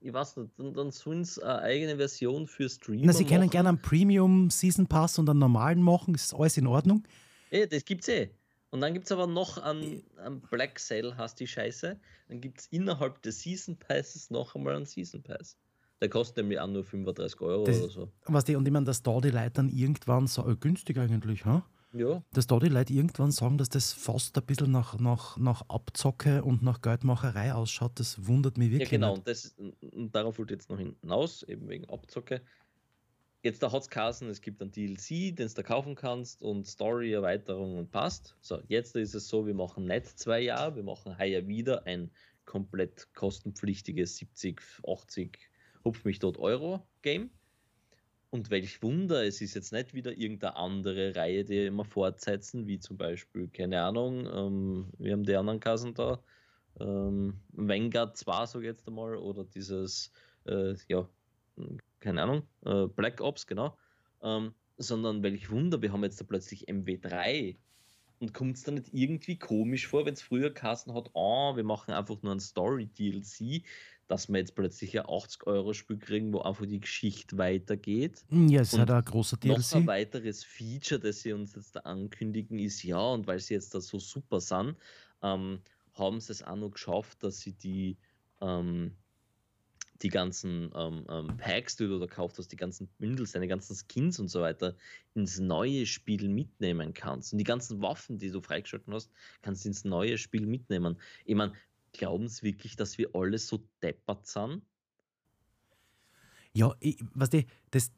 Ich 0.00 0.12
weiß 0.12 0.36
nicht, 0.38 0.58
dann, 0.58 0.74
dann 0.74 0.90
sollen 0.90 1.24
sie 1.24 1.42
eine 1.42 1.62
eigene 1.62 1.96
Version 1.96 2.46
für 2.46 2.68
Streamer 2.68 3.02
Na, 3.06 3.12
sie 3.12 3.24
machen. 3.24 3.34
können 3.34 3.50
gerne 3.50 3.68
einen 3.70 3.80
Premium 3.80 4.50
Season 4.50 4.86
Pass 4.86 5.18
und 5.18 5.30
einen 5.30 5.38
normalen 5.38 5.80
machen, 5.80 6.14
ist 6.14 6.34
alles 6.34 6.56
in 6.56 6.66
Ordnung. 6.66 7.04
Eh, 7.50 7.66
das 7.66 7.84
gibt's 7.84 8.08
eh. 8.08 8.30
Und 8.70 8.80
dann 8.80 8.92
gibt 8.92 9.06
es 9.06 9.12
aber 9.12 9.26
noch 9.26 9.58
einen, 9.58 10.02
einen 10.18 10.40
Black 10.40 10.78
Sale, 10.78 11.16
hast 11.16 11.38
die 11.38 11.46
Scheiße. 11.46 11.98
Dann 12.28 12.40
gibt 12.40 12.60
es 12.60 12.66
innerhalb 12.66 13.22
des 13.22 13.40
Season 13.40 13.76
Passes 13.76 14.30
noch 14.30 14.54
einmal 14.54 14.74
einen 14.74 14.86
Season 14.86 15.22
Pass. 15.22 15.56
Der 16.00 16.10
kostet 16.10 16.38
nämlich 16.38 16.60
auch 16.60 16.66
nur 16.66 16.84
35 16.84 17.40
Euro 17.40 17.64
das, 17.64 17.80
oder 17.80 17.90
so. 17.90 18.12
Was 18.26 18.44
die, 18.44 18.56
und 18.56 18.66
ich 18.66 18.72
meine, 18.72 18.84
dass 18.84 19.02
da 19.02 19.18
die 19.20 19.30
Leute 19.30 19.52
dann 19.52 19.68
irgendwann 19.68 20.26
so 20.26 20.46
äh, 20.46 20.56
günstig 20.56 20.98
eigentlich, 20.98 21.44
ha? 21.46 21.64
Ja. 21.98 22.22
Dass 22.32 22.46
da 22.46 22.58
die 22.58 22.68
Leute 22.68 22.92
irgendwann 22.92 23.30
sagen, 23.30 23.58
dass 23.58 23.68
das 23.68 23.92
fast 23.92 24.36
ein 24.36 24.44
bisschen 24.44 24.70
nach, 24.70 24.98
nach, 24.98 25.36
nach 25.36 25.62
Abzocke 25.68 26.42
und 26.42 26.62
nach 26.62 26.80
Geldmacherei 26.80 27.54
ausschaut, 27.54 27.92
das 27.98 28.26
wundert 28.26 28.58
mich 28.58 28.70
wirklich. 28.70 28.90
Ja, 28.90 28.96
genau, 28.96 29.14
und, 29.14 29.26
das, 29.26 29.54
und 29.56 30.14
darauf 30.14 30.38
wollte 30.38 30.54
ich 30.54 30.60
jetzt 30.60 30.70
noch 30.70 30.78
hinaus, 30.78 31.42
eben 31.42 31.68
wegen 31.68 31.88
Abzocke. 31.88 32.42
Jetzt 33.42 33.62
da 33.62 33.70
hat 33.70 33.82
es 33.82 33.90
Kassen, 33.90 34.28
es 34.28 34.40
gibt 34.40 34.60
einen 34.60 34.72
DLC, 34.72 35.36
den 35.36 35.48
du 35.54 35.62
kaufen 35.62 35.94
kannst 35.94 36.42
und 36.42 36.66
Story-Erweiterung 36.66 37.78
und 37.78 37.90
passt. 37.92 38.36
So, 38.40 38.60
jetzt 38.66 38.96
ist 38.96 39.14
es 39.14 39.28
so, 39.28 39.46
wir 39.46 39.54
machen 39.54 39.84
nicht 39.84 40.18
zwei 40.18 40.40
Jahre, 40.40 40.74
wir 40.74 40.82
machen 40.82 41.16
heuer 41.16 41.46
wieder 41.46 41.86
ein 41.86 42.10
komplett 42.44 43.12
kostenpflichtiges 43.14 44.16
70, 44.16 44.60
80, 44.86 45.38
hupf 45.84 46.04
mich 46.04 46.18
dort 46.18 46.38
Euro 46.38 46.86
Game. 47.02 47.30
Und 48.36 48.50
welch 48.50 48.82
Wunder, 48.82 49.24
es 49.24 49.40
ist 49.40 49.54
jetzt 49.54 49.72
nicht 49.72 49.94
wieder 49.94 50.12
irgendeine 50.12 50.56
andere 50.56 51.16
Reihe, 51.16 51.42
die 51.42 51.64
immer 51.64 51.86
fortsetzen, 51.86 52.66
wie 52.66 52.78
zum 52.78 52.98
Beispiel, 52.98 53.48
keine 53.48 53.80
Ahnung, 53.80 54.26
ähm, 54.26 54.92
wir 54.98 55.12
haben 55.14 55.24
die 55.24 55.34
anderen 55.34 55.58
Kassen 55.58 55.94
da, 55.94 56.22
ähm, 56.78 57.40
Vanguard 57.52 58.14
2, 58.14 58.44
so 58.44 58.60
jetzt 58.60 58.86
einmal, 58.86 59.16
oder 59.16 59.42
dieses, 59.42 60.12
äh, 60.44 60.74
ja, 60.86 61.08
keine 62.00 62.24
Ahnung, 62.24 62.42
äh, 62.66 62.86
Black 62.88 63.22
Ops, 63.22 63.46
genau, 63.46 63.78
ähm, 64.22 64.52
sondern 64.76 65.22
welch 65.22 65.50
Wunder, 65.50 65.80
wir 65.80 65.90
haben 65.90 66.04
jetzt 66.04 66.20
da 66.20 66.26
plötzlich 66.26 66.68
MW3 66.68 67.56
und 68.20 68.34
kommt 68.34 68.58
es 68.58 68.64
dann 68.64 68.74
nicht 68.74 68.92
irgendwie 68.92 69.38
komisch 69.38 69.86
vor, 69.86 70.04
wenn 70.04 70.12
es 70.12 70.20
früher 70.20 70.52
Kassen 70.52 70.92
hat, 70.92 71.08
oh, 71.14 71.56
wir 71.56 71.64
machen 71.64 71.94
einfach 71.94 72.20
nur 72.22 72.34
ein 72.34 72.40
Story-DLC, 72.40 73.62
dass 74.08 74.28
wir 74.28 74.38
jetzt 74.38 74.54
plötzlich 74.54 74.98
ein 74.98 75.06
80-Euro-Spiel 75.06 75.98
kriegen, 75.98 76.32
wo 76.32 76.40
einfach 76.40 76.66
die 76.66 76.80
Geschichte 76.80 77.36
weitergeht. 77.38 78.24
Hm, 78.28 78.48
ja, 78.48 78.60
es 78.60 78.72
ist 78.72 78.78
halt 78.78 78.90
ein 78.90 79.04
großer 79.04 79.36
DLC. 79.36 79.58
Noch 79.58 79.72
ein 79.72 79.86
weiteres 79.86 80.44
Feature, 80.44 81.00
das 81.00 81.22
sie 81.22 81.32
uns 81.32 81.54
jetzt 81.54 81.76
da 81.76 81.80
ankündigen, 81.80 82.58
ist 82.58 82.82
ja, 82.82 83.00
und 83.00 83.26
weil 83.26 83.40
sie 83.40 83.54
jetzt 83.54 83.74
da 83.74 83.80
so 83.80 83.98
super 83.98 84.40
sind, 84.40 84.76
ähm, 85.22 85.60
haben 85.94 86.20
sie 86.20 86.32
es 86.32 86.42
auch 86.42 86.56
noch 86.56 86.70
geschafft, 86.70 87.22
dass 87.22 87.40
sie 87.40 87.52
die, 87.52 87.96
ähm, 88.40 88.92
die 90.02 90.08
ganzen 90.08 90.70
ähm, 90.76 91.06
ähm, 91.08 91.36
Packs, 91.38 91.76
die 91.76 91.86
du 91.86 91.98
da 91.98 92.06
gekauft 92.06 92.38
hast, 92.38 92.52
die 92.52 92.56
ganzen 92.56 92.86
Bündels, 92.98 93.32
deine 93.32 93.48
ganzen 93.48 93.74
Skins 93.74 94.20
und 94.20 94.28
so 94.28 94.42
weiter, 94.42 94.76
ins 95.14 95.40
neue 95.40 95.86
Spiel 95.86 96.28
mitnehmen 96.28 96.92
kannst. 96.94 97.32
Und 97.32 97.38
die 97.38 97.44
ganzen 97.44 97.80
Waffen, 97.80 98.18
die 98.18 98.30
du 98.30 98.40
freigeschaltet 98.40 98.92
hast, 98.92 99.10
kannst 99.42 99.64
du 99.64 99.70
ins 99.70 99.84
neue 99.84 100.18
Spiel 100.18 100.46
mitnehmen. 100.46 101.00
Ich 101.24 101.34
meine, 101.34 101.54
glauben 101.98 102.28
sie 102.28 102.42
wirklich, 102.42 102.76
dass 102.76 102.98
wir 102.98 103.14
alle 103.14 103.38
so 103.38 103.66
deppert 103.82 104.26
sind? 104.26 104.62
Ja, 106.52 106.74
ich, 106.80 106.96
was 107.12 107.28
die, 107.28 107.46
das, 107.70 107.92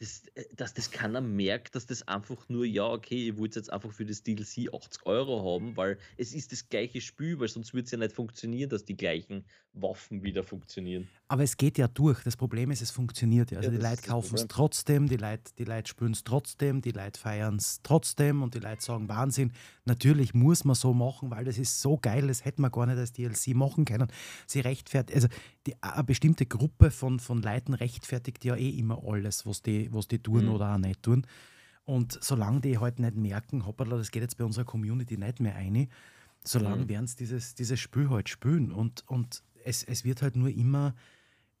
das, 0.00 0.22
äh, 0.34 0.44
dass 0.56 0.74
das 0.74 0.90
keiner 0.90 1.20
merkt, 1.20 1.74
dass 1.74 1.86
das 1.86 2.08
einfach 2.08 2.48
nur, 2.48 2.64
ja, 2.64 2.88
okay, 2.88 3.26
ihr 3.26 3.38
wollt 3.38 3.54
jetzt 3.54 3.72
einfach 3.72 3.92
für 3.92 4.04
das 4.04 4.22
DLC 4.22 4.72
80 4.72 5.06
Euro 5.06 5.54
haben, 5.54 5.76
weil 5.76 5.98
es 6.16 6.32
ist 6.32 6.50
das 6.50 6.68
gleiche 6.68 7.00
Spiel, 7.00 7.38
weil 7.38 7.48
sonst 7.48 7.74
würde 7.74 7.84
es 7.84 7.90
ja 7.90 7.98
nicht 7.98 8.12
funktionieren, 8.12 8.70
dass 8.70 8.84
die 8.84 8.96
gleichen 8.96 9.44
Waffen 9.74 10.22
wieder 10.24 10.42
funktionieren. 10.42 11.08
Aber 11.28 11.42
es 11.42 11.56
geht 11.56 11.78
ja 11.78 11.86
durch. 11.86 12.22
Das 12.24 12.36
Problem 12.36 12.70
ist, 12.70 12.82
es 12.82 12.90
funktioniert 12.90 13.50
ja. 13.50 13.58
Also 13.58 13.70
ja, 13.70 13.76
die 13.76 13.82
Leute 13.82 14.02
kaufen 14.02 14.34
es 14.34 14.48
trotzdem, 14.48 15.06
die 15.06 15.16
Leute, 15.16 15.52
die 15.58 15.64
Leute 15.64 15.88
spüren 15.88 16.12
es 16.12 16.24
trotzdem, 16.24 16.80
die 16.80 16.90
Leute 16.92 17.20
feiern 17.20 17.56
es 17.56 17.80
trotzdem 17.82 18.42
und 18.42 18.54
die 18.54 18.60
Leute 18.60 18.82
sagen, 18.82 19.08
Wahnsinn, 19.08 19.52
natürlich 19.90 20.34
muss 20.34 20.64
man 20.64 20.76
so 20.76 20.94
machen, 20.94 21.30
weil 21.30 21.44
das 21.44 21.58
ist 21.58 21.80
so 21.80 21.98
geil, 21.98 22.28
das 22.28 22.44
hätte 22.44 22.62
man 22.62 22.70
gar 22.70 22.86
nicht 22.86 22.98
als 22.98 23.12
DLC 23.12 23.54
machen 23.54 23.84
können. 23.84 24.08
Sie 24.46 24.60
rechtfertigt, 24.60 25.14
also 25.14 25.28
die, 25.66 25.74
eine 25.82 26.04
bestimmte 26.04 26.46
Gruppe 26.46 26.90
von, 26.90 27.18
von 27.18 27.42
Leuten 27.42 27.74
rechtfertigt 27.74 28.44
ja 28.44 28.54
eh 28.54 28.70
immer 28.70 29.02
alles, 29.04 29.46
was 29.46 29.62
die 29.62 29.92
was 29.92 30.06
die 30.08 30.20
tun 30.20 30.46
mhm. 30.46 30.52
oder 30.52 30.74
auch 30.74 30.78
nicht 30.78 31.02
tun. 31.02 31.26
Und 31.84 32.18
solange 32.22 32.60
die 32.60 32.78
halt 32.78 33.00
nicht 33.00 33.16
merken, 33.16 33.66
hoppala, 33.66 33.96
das 33.96 34.12
geht 34.12 34.22
jetzt 34.22 34.36
bei 34.36 34.44
unserer 34.44 34.64
Community 34.64 35.16
nicht 35.16 35.40
mehr 35.40 35.56
ein, 35.56 35.88
solange 36.44 36.84
mhm. 36.84 36.88
werden 36.88 37.06
sie 37.08 37.16
dieses, 37.16 37.54
dieses 37.56 37.80
Spiel 37.80 38.08
halt 38.10 38.28
spielen. 38.28 38.70
Und, 38.70 39.02
und 39.08 39.42
es, 39.64 39.82
es 39.82 40.04
wird 40.04 40.22
halt 40.22 40.36
nur 40.36 40.50
immer, 40.50 40.94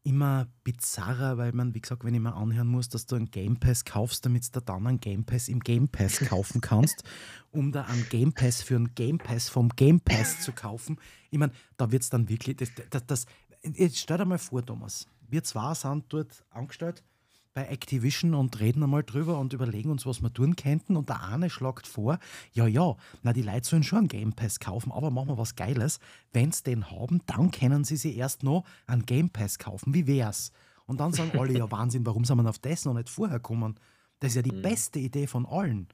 immer 0.02 0.48
bizarrer, 0.64 1.36
weil 1.36 1.52
man, 1.52 1.74
wie 1.74 1.80
gesagt, 1.80 2.04
wenn 2.04 2.14
ich 2.14 2.20
mir 2.20 2.34
anhören 2.34 2.68
muss, 2.68 2.88
dass 2.88 3.06
du 3.06 3.16
einen 3.16 3.30
Game 3.30 3.58
Pass 3.58 3.84
kaufst, 3.84 4.24
damit 4.24 4.54
du 4.54 4.60
dann 4.60 4.86
einen 4.86 5.00
Game 5.00 5.24
Pass 5.24 5.48
im 5.48 5.60
Game 5.60 5.88
Pass 5.88 6.20
kaufen 6.20 6.60
kannst, 6.60 7.04
um 7.50 7.72
da 7.72 7.84
einen 7.84 8.08
Game 8.08 8.32
Pass 8.32 8.62
für 8.62 8.76
einen 8.76 8.94
Game 8.94 9.18
Pass 9.18 9.48
vom 9.48 9.68
Game 9.70 10.00
Pass 10.00 10.40
zu 10.40 10.52
kaufen. 10.52 10.98
Ich 11.30 11.38
meine, 11.38 11.52
da 11.76 11.90
wird 11.90 12.02
es 12.02 12.10
dann 12.10 12.28
wirklich, 12.28 12.56
das, 12.56 12.70
das, 12.88 13.06
das, 13.06 13.26
jetzt 13.62 13.98
stell 13.98 14.18
dir 14.18 14.24
mal 14.24 14.38
vor, 14.38 14.64
Thomas, 14.64 15.06
wir 15.28 15.44
zwei 15.44 15.74
sind 15.74 16.04
dort 16.08 16.44
angestellt 16.50 17.04
bei 17.52 17.66
Activision 17.66 18.34
und 18.34 18.60
reden 18.60 18.82
einmal 18.82 19.02
drüber 19.02 19.38
und 19.38 19.52
überlegen 19.52 19.90
uns, 19.90 20.06
was 20.06 20.22
wir 20.22 20.32
tun 20.32 20.54
könnten. 20.54 20.96
Und 20.96 21.08
der 21.08 21.24
eine 21.24 21.50
schlagt 21.50 21.86
vor, 21.86 22.18
ja, 22.52 22.66
ja, 22.66 22.96
na, 23.22 23.32
die 23.32 23.42
Leute 23.42 23.66
sollen 23.66 23.82
schon 23.82 23.98
einen 24.00 24.08
Game 24.08 24.32
Pass 24.32 24.60
kaufen, 24.60 24.92
aber 24.92 25.10
machen 25.10 25.28
wir 25.28 25.38
was 25.38 25.56
Geiles. 25.56 25.98
Wenn 26.32 26.52
sie 26.52 26.62
den 26.62 26.90
haben, 26.90 27.22
dann 27.26 27.50
können 27.50 27.84
sie 27.84 27.96
sich 27.96 28.16
erst 28.16 28.44
noch 28.44 28.64
einen 28.86 29.04
Game 29.04 29.30
Pass 29.30 29.58
kaufen. 29.58 29.94
Wie 29.94 30.06
wär's? 30.06 30.52
Und 30.86 31.00
dann 31.00 31.12
sagen 31.12 31.36
alle, 31.38 31.56
ja, 31.56 31.70
Wahnsinn, 31.70 32.06
warum 32.06 32.24
sind 32.24 32.38
wir 32.38 32.48
auf 32.48 32.58
das 32.58 32.84
noch 32.84 32.94
nicht 32.94 33.08
vorher 33.08 33.38
gekommen? 33.38 33.74
Das 34.20 34.30
ist 34.30 34.36
ja 34.36 34.42
die 34.42 34.52
mhm. 34.52 34.62
beste 34.62 35.00
Idee 35.00 35.26
von 35.26 35.44
allen. 35.46 35.88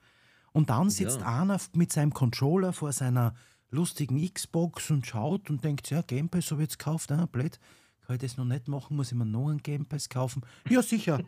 Und 0.53 0.69
dann 0.71 0.91
sitzt 0.91 1.21
ja. 1.21 1.41
einer 1.41 1.59
mit 1.75 1.93
seinem 1.93 2.13
Controller 2.13 2.73
vor 2.73 2.93
seiner 2.93 3.35
lustigen 3.71 4.23
Xbox 4.33 4.91
und 4.91 5.07
schaut 5.07 5.49
und 5.49 5.65
denkt, 5.65 5.89
ja, 5.91 6.03
Game 6.03 6.29
Pass 6.29 6.51
habe 6.51 6.63
ich 6.63 6.69
jetzt 6.69 6.79
gekauft, 6.79 7.11
ah, 7.13 7.27
blöd, 7.27 7.59
kann 8.07 8.17
ich 8.17 8.23
das 8.23 8.37
noch 8.37 8.45
nicht 8.45 8.69
machen, 8.69 8.97
muss 8.97 9.11
ich 9.11 9.19
mir 9.19 9.27
noch 9.27 9.49
einen 9.49 9.63
Game 9.63 9.87
Pass 9.87 10.09
kaufen? 10.09 10.43
Ja, 10.69 10.83
sicher 10.83 11.21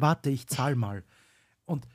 warte, 0.00 0.30
ich 0.30 0.46
zahl 0.46 0.74
mal. 0.74 1.04
Und 1.64 1.86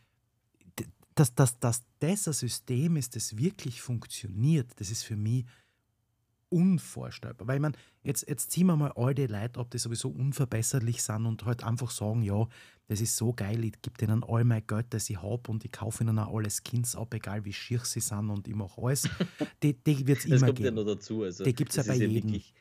dass, 1.16 1.34
dass, 1.34 1.60
dass 1.60 1.84
das 2.00 2.28
ein 2.28 2.34
System 2.34 2.98
ist, 2.98 3.16
das 3.16 3.38
wirklich 3.38 3.82
funktioniert, 3.82 4.72
das 4.78 4.92
ist 4.92 5.04
für 5.04 5.16
mich 5.16 5.46
unvorstellbar. 6.50 7.48
Weil 7.48 7.60
man, 7.60 7.76
jetzt, 8.04 8.28
jetzt 8.28 8.52
ziehen 8.52 8.68
wir 8.68 8.76
mal 8.76 8.92
all 8.96 9.16
die 9.16 9.28
Leute 9.28 9.60
ab, 9.60 9.72
die 9.72 9.78
sowieso 9.78 10.10
unverbesserlich 10.10 11.02
sind 11.02 11.26
und 11.26 11.46
halt 11.46 11.64
einfach 11.64 11.90
sagen, 11.90 12.22
ja, 12.22 12.48
das 12.88 13.02
ist 13.02 13.16
so 13.16 13.34
geil, 13.34 13.64
ich 13.66 13.82
gebe 13.82 13.98
denen 13.98 14.24
all 14.24 14.44
mein 14.44 14.66
Geld, 14.68 14.88
das 14.92 15.10
ich 15.10 15.22
habe 15.22 15.50
und 15.50 15.66
ich 15.66 15.72
kaufe 15.72 16.04
ihnen 16.04 16.20
auch 16.20 16.36
alle 16.36 16.50
Skins 16.50 16.96
ab, 16.96 17.14
egal 17.14 17.44
wie 17.44 17.54
schier 17.54 17.80
sie 17.80 18.00
sind 18.00 18.30
und 18.30 18.48
ich 18.48 18.56
mache 18.56 18.80
alles. 18.82 19.10
Die, 19.64 19.74
die 19.74 20.06
wird 20.06 20.20
es 20.20 20.26
immer 20.26 20.36
geben. 20.36 20.40
Das 20.40 20.48
kommt 20.48 20.60
ja 20.60 20.72
noch 20.72 20.86
dazu. 20.86 21.24
Also, 21.24 21.44
die 21.44 21.54
gibt 21.54 21.72
es 21.72 21.78
ja 21.78 21.84
bei 21.84 21.96
jedem. 21.96 22.14
Wirklich, 22.14 22.54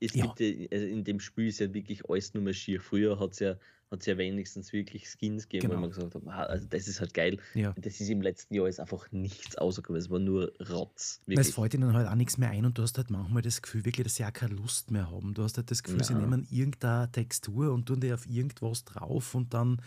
es 0.00 0.14
ja. 0.14 0.26
gibt 0.26 0.40
ja, 0.40 0.66
also 0.70 0.86
in 0.86 1.04
dem 1.04 1.20
Spiel 1.20 1.48
ist 1.48 1.60
ja 1.60 1.72
wirklich 1.72 2.08
alles 2.08 2.34
nur 2.34 2.42
mehr 2.42 2.52
schier. 2.52 2.80
Früher 2.80 3.18
hat 3.18 3.32
es 3.32 3.38
ja 3.38 3.56
hat 3.90 4.00
es 4.00 4.06
ja 4.06 4.18
wenigstens 4.18 4.72
wirklich 4.72 5.08
Skins 5.08 5.48
gegeben, 5.48 5.68
genau. 5.68 5.76
wo 5.76 5.80
man 5.80 5.90
gesagt 5.90 6.14
hat, 6.14 6.50
also 6.50 6.66
das 6.66 6.88
ist 6.88 7.00
halt 7.00 7.14
geil. 7.14 7.38
Ja. 7.54 7.74
Das 7.78 8.00
ist 8.00 8.08
im 8.08 8.22
letzten 8.22 8.54
Jahr 8.54 8.68
ist 8.68 8.80
einfach 8.80 9.10
nichts 9.12 9.56
ausgekommen, 9.56 10.00
es 10.00 10.10
war 10.10 10.18
nur 10.18 10.52
Rotz. 10.70 11.20
Es 11.26 11.54
fällt 11.54 11.74
ihnen 11.74 11.92
halt 11.92 12.08
auch 12.08 12.14
nichts 12.14 12.38
mehr 12.38 12.50
ein 12.50 12.64
und 12.64 12.78
du 12.78 12.82
hast 12.82 12.96
halt 12.96 13.10
manchmal 13.10 13.42
das 13.42 13.62
Gefühl, 13.62 13.84
wirklich, 13.84 14.04
dass 14.04 14.16
sie 14.16 14.24
auch 14.24 14.32
keine 14.32 14.54
Lust 14.54 14.90
mehr 14.90 15.10
haben. 15.10 15.34
Du 15.34 15.42
hast 15.42 15.56
halt 15.56 15.70
das 15.70 15.82
Gefühl, 15.82 15.98
Nein. 15.98 16.06
sie 16.06 16.14
nehmen 16.14 16.46
irgendeine 16.50 17.10
Textur 17.10 17.72
und 17.72 17.86
tun 17.86 18.00
dir 18.00 18.14
auf 18.14 18.26
irgendwas 18.26 18.84
drauf 18.84 19.34
und 19.34 19.54
dann 19.54 19.80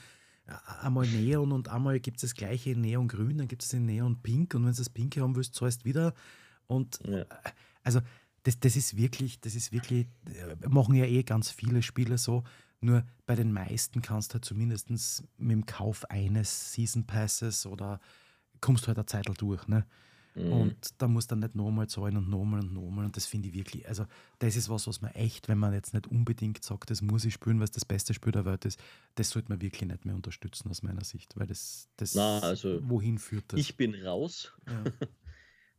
äh, 0.48 0.54
einmal 0.82 1.08
Neon 1.08 1.52
und 1.52 1.70
einmal 1.70 2.00
gibt 2.00 2.18
es 2.18 2.22
das 2.22 2.36
gleiche 2.36 2.72
in 2.72 2.82
Neongrün, 2.82 3.38
dann 3.38 3.48
gibt 3.48 3.64
es 3.64 3.74
in 3.74 3.86
Neonpink 3.86 4.54
und 4.54 4.66
wenn 4.66 4.72
du 4.72 4.78
das 4.78 4.90
Pinke 4.90 5.22
haben 5.22 5.36
willst, 5.36 5.56
zahlst 5.56 5.86
wieder. 5.86 6.14
Und 6.68 7.00
ja. 7.06 7.22
Äh, 7.22 7.26
also 7.84 8.02
das, 8.44 8.60
das 8.60 8.76
ist 8.76 8.98
wirklich, 8.98 9.40
das 9.42 9.56
ist 9.56 9.72
wirklich, 9.72 10.08
äh, 10.26 10.68
machen 10.68 10.96
ja 10.96 11.06
eh 11.06 11.24
ganz 11.24 11.52
viele 11.52 11.82
Spiele 11.82 12.18
so. 12.18 12.44
Nur 12.80 13.04
bei 13.26 13.36
den 13.36 13.52
meisten 13.52 14.02
kannst 14.02 14.32
du 14.32 14.34
halt 14.36 14.46
zumindest 14.46 14.90
mit 15.38 15.52
dem 15.52 15.66
Kauf 15.66 16.06
eines 16.10 16.74
Season 16.74 17.06
Passes 17.06 17.66
oder 17.66 18.00
kommst 18.62 18.84
du 18.84 18.88
halt 18.88 18.98
eine 18.98 19.06
Zeit 19.06 19.28
durch. 19.38 19.68
Ne? 19.68 19.86
Mhm. 20.38 20.52
Und 20.52 21.02
da 21.02 21.08
muss 21.08 21.26
dann 21.26 21.40
nicht 21.40 21.56
nochmal 21.56 21.88
zahlen 21.88 22.18
und 22.18 22.30
nochmal 22.30 22.60
und 22.60 22.74
nochmal. 22.74 23.06
Und 23.06 23.18
das 23.18 23.26
finde 23.26 23.50
ich 23.50 23.56
wirklich, 23.56 23.88
also 23.88 24.06
das 24.40 24.56
ist 24.56 24.70
was, 24.70 24.88
was 24.88 25.02
man 25.02 25.12
echt, 25.12 25.48
wenn 25.48 25.58
man 25.58 25.74
jetzt 25.74 25.94
nicht 25.94 26.08
unbedingt 26.08 26.64
sagt, 26.64 26.92
das 26.92 27.02
muss 27.02 27.26
ich 27.26 27.34
spielen, 27.34 27.58
weil 27.58 27.66
es 27.66 27.72
das 27.72 27.86
beste 27.86 28.14
Spiel 28.14 28.32
der 28.32 28.46
Welt 28.46 28.64
ist, 28.66 28.80
das 29.16 29.32
sollte 29.32 29.50
man 29.50 29.62
wirklich 29.62 29.90
nicht 29.90 30.06
mehr 30.06 30.16
unterstützen 30.16 30.70
aus 30.70 30.84
meiner 30.84 31.04
Sicht, 31.04 31.36
weil 31.38 31.48
das, 31.48 31.90
das 31.98 32.14
Na, 32.14 32.40
also 32.40 32.80
wohin 32.88 33.18
führt 33.18 33.46
das? 33.52 33.60
Ich 33.60 33.76
bin 33.76 33.96
raus. 33.96 34.54
Ja. 34.68 34.84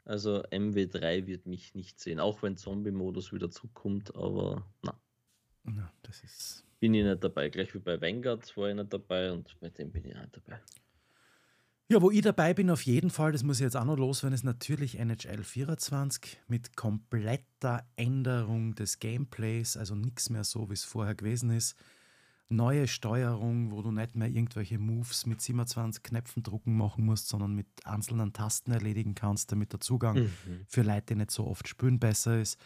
Also 0.04 0.42
MW3 0.44 1.26
wird 1.26 1.44
mich 1.44 1.74
nicht 1.74 2.00
sehen, 2.00 2.18
auch 2.18 2.40
wenn 2.40 2.56
Zombie-Modus 2.56 3.30
wieder 3.34 3.50
zukommt, 3.50 4.14
aber 4.14 4.66
na. 4.80 4.98
Ja, 5.66 5.92
das 6.02 6.24
ist 6.24 6.64
bin 6.80 6.94
ich 6.94 7.04
nicht 7.04 7.22
dabei. 7.22 7.48
Gleich 7.48 7.74
wie 7.74 7.78
bei 7.78 8.00
Vanguard 8.00 8.56
war 8.56 8.68
ich 8.68 8.76
nicht 8.76 8.92
dabei 8.92 9.32
und 9.32 9.54
bei 9.60 9.68
dem 9.70 9.90
bin 9.90 10.04
ich 10.04 10.14
nicht 10.14 10.36
dabei. 10.36 10.60
Ja, 11.90 12.02
wo 12.02 12.10
ich 12.10 12.20
dabei 12.20 12.52
bin, 12.52 12.68
auf 12.68 12.82
jeden 12.82 13.08
Fall, 13.08 13.32
das 13.32 13.42
muss 13.42 13.60
ich 13.60 13.64
jetzt 13.64 13.76
auch 13.76 13.84
noch 13.84 13.96
loswerden, 13.96 14.34
ist 14.34 14.44
natürlich 14.44 14.98
NHL 14.98 15.42
24 15.42 16.38
mit 16.46 16.76
kompletter 16.76 17.82
Änderung 17.96 18.74
des 18.74 18.98
Gameplays, 18.98 19.78
also 19.78 19.94
nichts 19.94 20.28
mehr 20.28 20.44
so, 20.44 20.68
wie 20.68 20.74
es 20.74 20.84
vorher 20.84 21.14
gewesen 21.14 21.50
ist. 21.50 21.78
Neue 22.50 22.88
Steuerung, 22.88 23.72
wo 23.72 23.80
du 23.80 23.90
nicht 23.90 24.16
mehr 24.16 24.28
irgendwelche 24.28 24.78
Moves 24.78 25.24
mit 25.24 25.40
27 25.40 26.02
Knöpfen 26.02 26.42
drucken 26.42 26.76
machen 26.76 27.06
musst, 27.06 27.28
sondern 27.28 27.54
mit 27.54 27.68
einzelnen 27.84 28.34
Tasten 28.34 28.70
erledigen 28.70 29.14
kannst, 29.14 29.50
damit 29.52 29.72
der 29.72 29.80
Zugang 29.80 30.16
mhm. 30.18 30.66
für 30.66 30.82
Leute, 30.82 31.06
die 31.08 31.16
nicht 31.16 31.30
so 31.30 31.46
oft 31.46 31.68
spüren, 31.68 31.98
besser 31.98 32.38
ist 32.38 32.58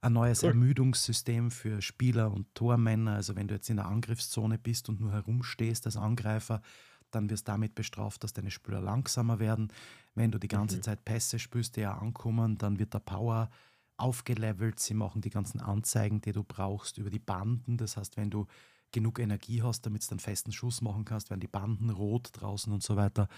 ein 0.00 0.12
neues 0.12 0.42
cool. 0.42 0.50
Ermüdungssystem 0.50 1.50
für 1.50 1.80
Spieler 1.82 2.32
und 2.32 2.54
Tormänner. 2.54 3.14
Also 3.14 3.36
wenn 3.36 3.48
du 3.48 3.54
jetzt 3.54 3.70
in 3.70 3.76
der 3.76 3.86
Angriffszone 3.86 4.58
bist 4.58 4.88
und 4.88 5.00
nur 5.00 5.12
herumstehst 5.12 5.86
als 5.86 5.96
Angreifer, 5.96 6.62
dann 7.10 7.30
wirst 7.30 7.48
du 7.48 7.52
damit 7.52 7.74
bestraft, 7.74 8.24
dass 8.24 8.32
deine 8.32 8.50
Spieler 8.50 8.80
langsamer 8.80 9.38
werden. 9.38 9.72
Wenn 10.14 10.30
du 10.30 10.38
die 10.38 10.48
ganze 10.48 10.78
mhm. 10.78 10.82
Zeit 10.82 11.04
Pässe 11.04 11.38
spürst, 11.38 11.76
die 11.76 11.80
ja 11.80 11.96
ankommen, 11.96 12.58
dann 12.58 12.78
wird 12.78 12.94
der 12.94 13.00
Power 13.00 13.50
aufgelevelt. 13.96 14.78
Sie 14.78 14.94
machen 14.94 15.22
die 15.22 15.30
ganzen 15.30 15.60
Anzeigen, 15.60 16.20
die 16.20 16.32
du 16.32 16.44
brauchst, 16.44 16.98
über 16.98 17.10
die 17.10 17.18
Banden. 17.18 17.76
Das 17.76 17.96
heißt, 17.96 18.16
wenn 18.16 18.30
du 18.30 18.46
genug 18.92 19.18
Energie 19.18 19.62
hast, 19.62 19.86
damit 19.86 20.04
du 20.06 20.10
einen 20.12 20.20
festen 20.20 20.52
Schuss 20.52 20.80
machen 20.80 21.04
kannst, 21.04 21.30
werden 21.30 21.40
die 21.40 21.48
Banden 21.48 21.90
rot 21.90 22.30
draußen 22.32 22.72
und 22.72 22.82
so 22.82 22.96
weiter. 22.96 23.28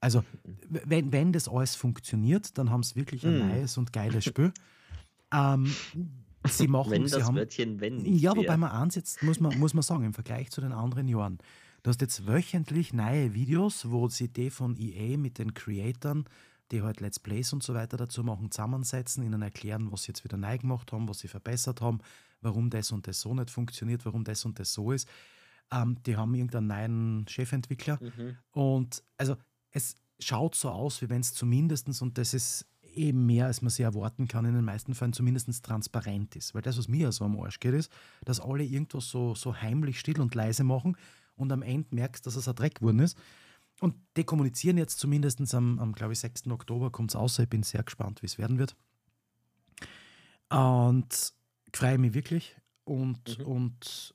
Also, 0.00 0.24
wenn, 0.68 1.12
wenn 1.12 1.32
das 1.32 1.48
alles 1.48 1.74
funktioniert, 1.74 2.56
dann 2.56 2.70
haben 2.70 2.82
sie 2.82 2.94
wirklich 2.94 3.26
ein 3.26 3.40
mhm. 3.40 3.48
neues 3.48 3.76
und 3.78 3.92
geiles 3.92 4.24
Spiel. 4.24 4.52
Ähm, 5.32 5.72
sie 6.46 6.68
machen, 6.68 6.90
wenn 6.90 7.06
sie 7.06 7.16
das 7.16 7.26
haben, 7.26 7.36
Wörtchen 7.36 7.80
wenn 7.80 7.98
nicht 7.98 8.20
Ja, 8.22 8.36
wobei 8.36 8.56
man 8.56 8.70
eins 8.70 8.94
jetzt, 8.94 9.22
muss 9.22 9.40
man, 9.40 9.58
muss 9.58 9.74
man 9.74 9.82
sagen, 9.82 10.04
im 10.04 10.14
Vergleich 10.14 10.50
zu 10.50 10.60
den 10.60 10.72
anderen 10.72 11.08
Jahren, 11.08 11.38
du 11.82 11.90
hast 11.90 12.00
jetzt 12.00 12.26
wöchentlich 12.26 12.92
neue 12.92 13.34
Videos, 13.34 13.90
wo 13.90 14.08
sie 14.08 14.28
die 14.28 14.50
von 14.50 14.76
EA 14.76 15.16
mit 15.16 15.38
den 15.38 15.54
Creatoren, 15.54 16.24
die 16.70 16.82
halt 16.82 17.00
Let's 17.00 17.18
Plays 17.18 17.52
und 17.52 17.62
so 17.62 17.74
weiter 17.74 17.96
dazu 17.96 18.22
machen, 18.22 18.50
zusammensetzen, 18.50 19.22
ihnen 19.22 19.42
erklären, 19.42 19.90
was 19.90 20.02
sie 20.02 20.08
jetzt 20.08 20.24
wieder 20.24 20.36
neu 20.36 20.58
gemacht 20.58 20.92
haben, 20.92 21.08
was 21.08 21.20
sie 21.20 21.28
verbessert 21.28 21.80
haben, 21.80 22.00
warum 22.40 22.70
das 22.70 22.92
und 22.92 23.06
das 23.06 23.20
so 23.20 23.34
nicht 23.34 23.50
funktioniert, 23.50 24.04
warum 24.04 24.24
das 24.24 24.44
und 24.44 24.58
das 24.58 24.72
so 24.72 24.92
ist. 24.92 25.08
Ähm, 25.72 25.98
die 26.04 26.16
haben 26.16 26.34
irgendeinen 26.34 26.66
neuen 26.66 27.28
Chefentwickler. 27.28 27.98
Mhm. 28.00 28.36
Und 28.52 29.02
also 29.16 29.36
es 29.70 29.96
schaut 30.18 30.54
so 30.54 30.70
aus, 30.70 31.02
wie 31.02 31.08
wenn 31.08 31.20
es 31.20 31.34
zumindest, 31.34 31.88
und 32.02 32.18
das 32.18 32.34
ist 32.34 32.66
eben 32.94 33.26
mehr, 33.26 33.46
als 33.46 33.62
man 33.62 33.70
sich 33.70 33.84
erwarten 33.84 34.28
kann, 34.28 34.44
in 34.44 34.54
den 34.54 34.64
meisten 34.64 34.94
Fällen 34.94 35.12
zumindest 35.12 35.64
transparent 35.64 36.36
ist. 36.36 36.54
Weil 36.54 36.62
das, 36.62 36.78
was 36.78 36.88
mir 36.88 37.12
so 37.12 37.24
am 37.24 37.38
Arsch 37.40 37.60
geht, 37.60 37.74
ist, 37.74 37.92
dass 38.24 38.40
alle 38.40 38.64
irgendwas 38.64 39.08
so, 39.08 39.34
so 39.34 39.54
heimlich 39.54 40.00
still 40.00 40.20
und 40.20 40.34
leise 40.34 40.64
machen 40.64 40.96
und 41.36 41.52
am 41.52 41.62
Ende 41.62 41.94
merkst, 41.94 42.26
dass 42.26 42.36
es 42.36 42.48
ein 42.48 42.54
Dreck 42.54 42.76
geworden 42.76 43.00
ist. 43.00 43.18
Und 43.80 43.94
die 44.16 44.24
kommunizieren 44.24 44.76
jetzt 44.76 44.98
zumindest 44.98 45.54
am, 45.54 45.78
am 45.78 45.92
glaube 45.92 46.12
ich, 46.12 46.18
6. 46.18 46.48
Oktober 46.48 46.90
kommt 46.90 47.12
es 47.12 47.16
aus. 47.16 47.38
Ich 47.38 47.48
bin 47.48 47.62
sehr 47.62 47.82
gespannt, 47.82 48.22
wie 48.22 48.26
es 48.26 48.38
werden 48.38 48.58
wird. 48.58 48.76
Und 50.50 51.32
freue 51.72 51.98
mich 51.98 52.14
wirklich. 52.14 52.56
Und, 52.84 53.38
mhm. 53.38 53.44
und 53.44 54.14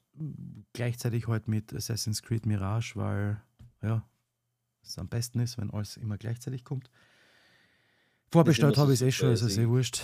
gleichzeitig 0.73 1.27
heute 1.27 1.31
halt 1.31 1.47
mit 1.47 1.73
Assassin's 1.73 2.21
Creed 2.21 2.45
Mirage, 2.45 2.95
weil 2.95 3.41
ja, 3.81 4.03
es 4.83 4.97
am 4.97 5.07
besten 5.07 5.39
ist, 5.39 5.57
wenn 5.57 5.71
alles 5.71 5.97
immer 5.97 6.17
gleichzeitig 6.17 6.63
kommt. 6.63 6.89
Vorbestellt 8.33 8.77
habe 8.77 8.93
ich 8.93 8.99
es 8.99 9.07
eh 9.07 9.11
schon, 9.11 9.29
also 9.29 9.47
sehr 9.47 9.69
wurscht. 9.69 10.01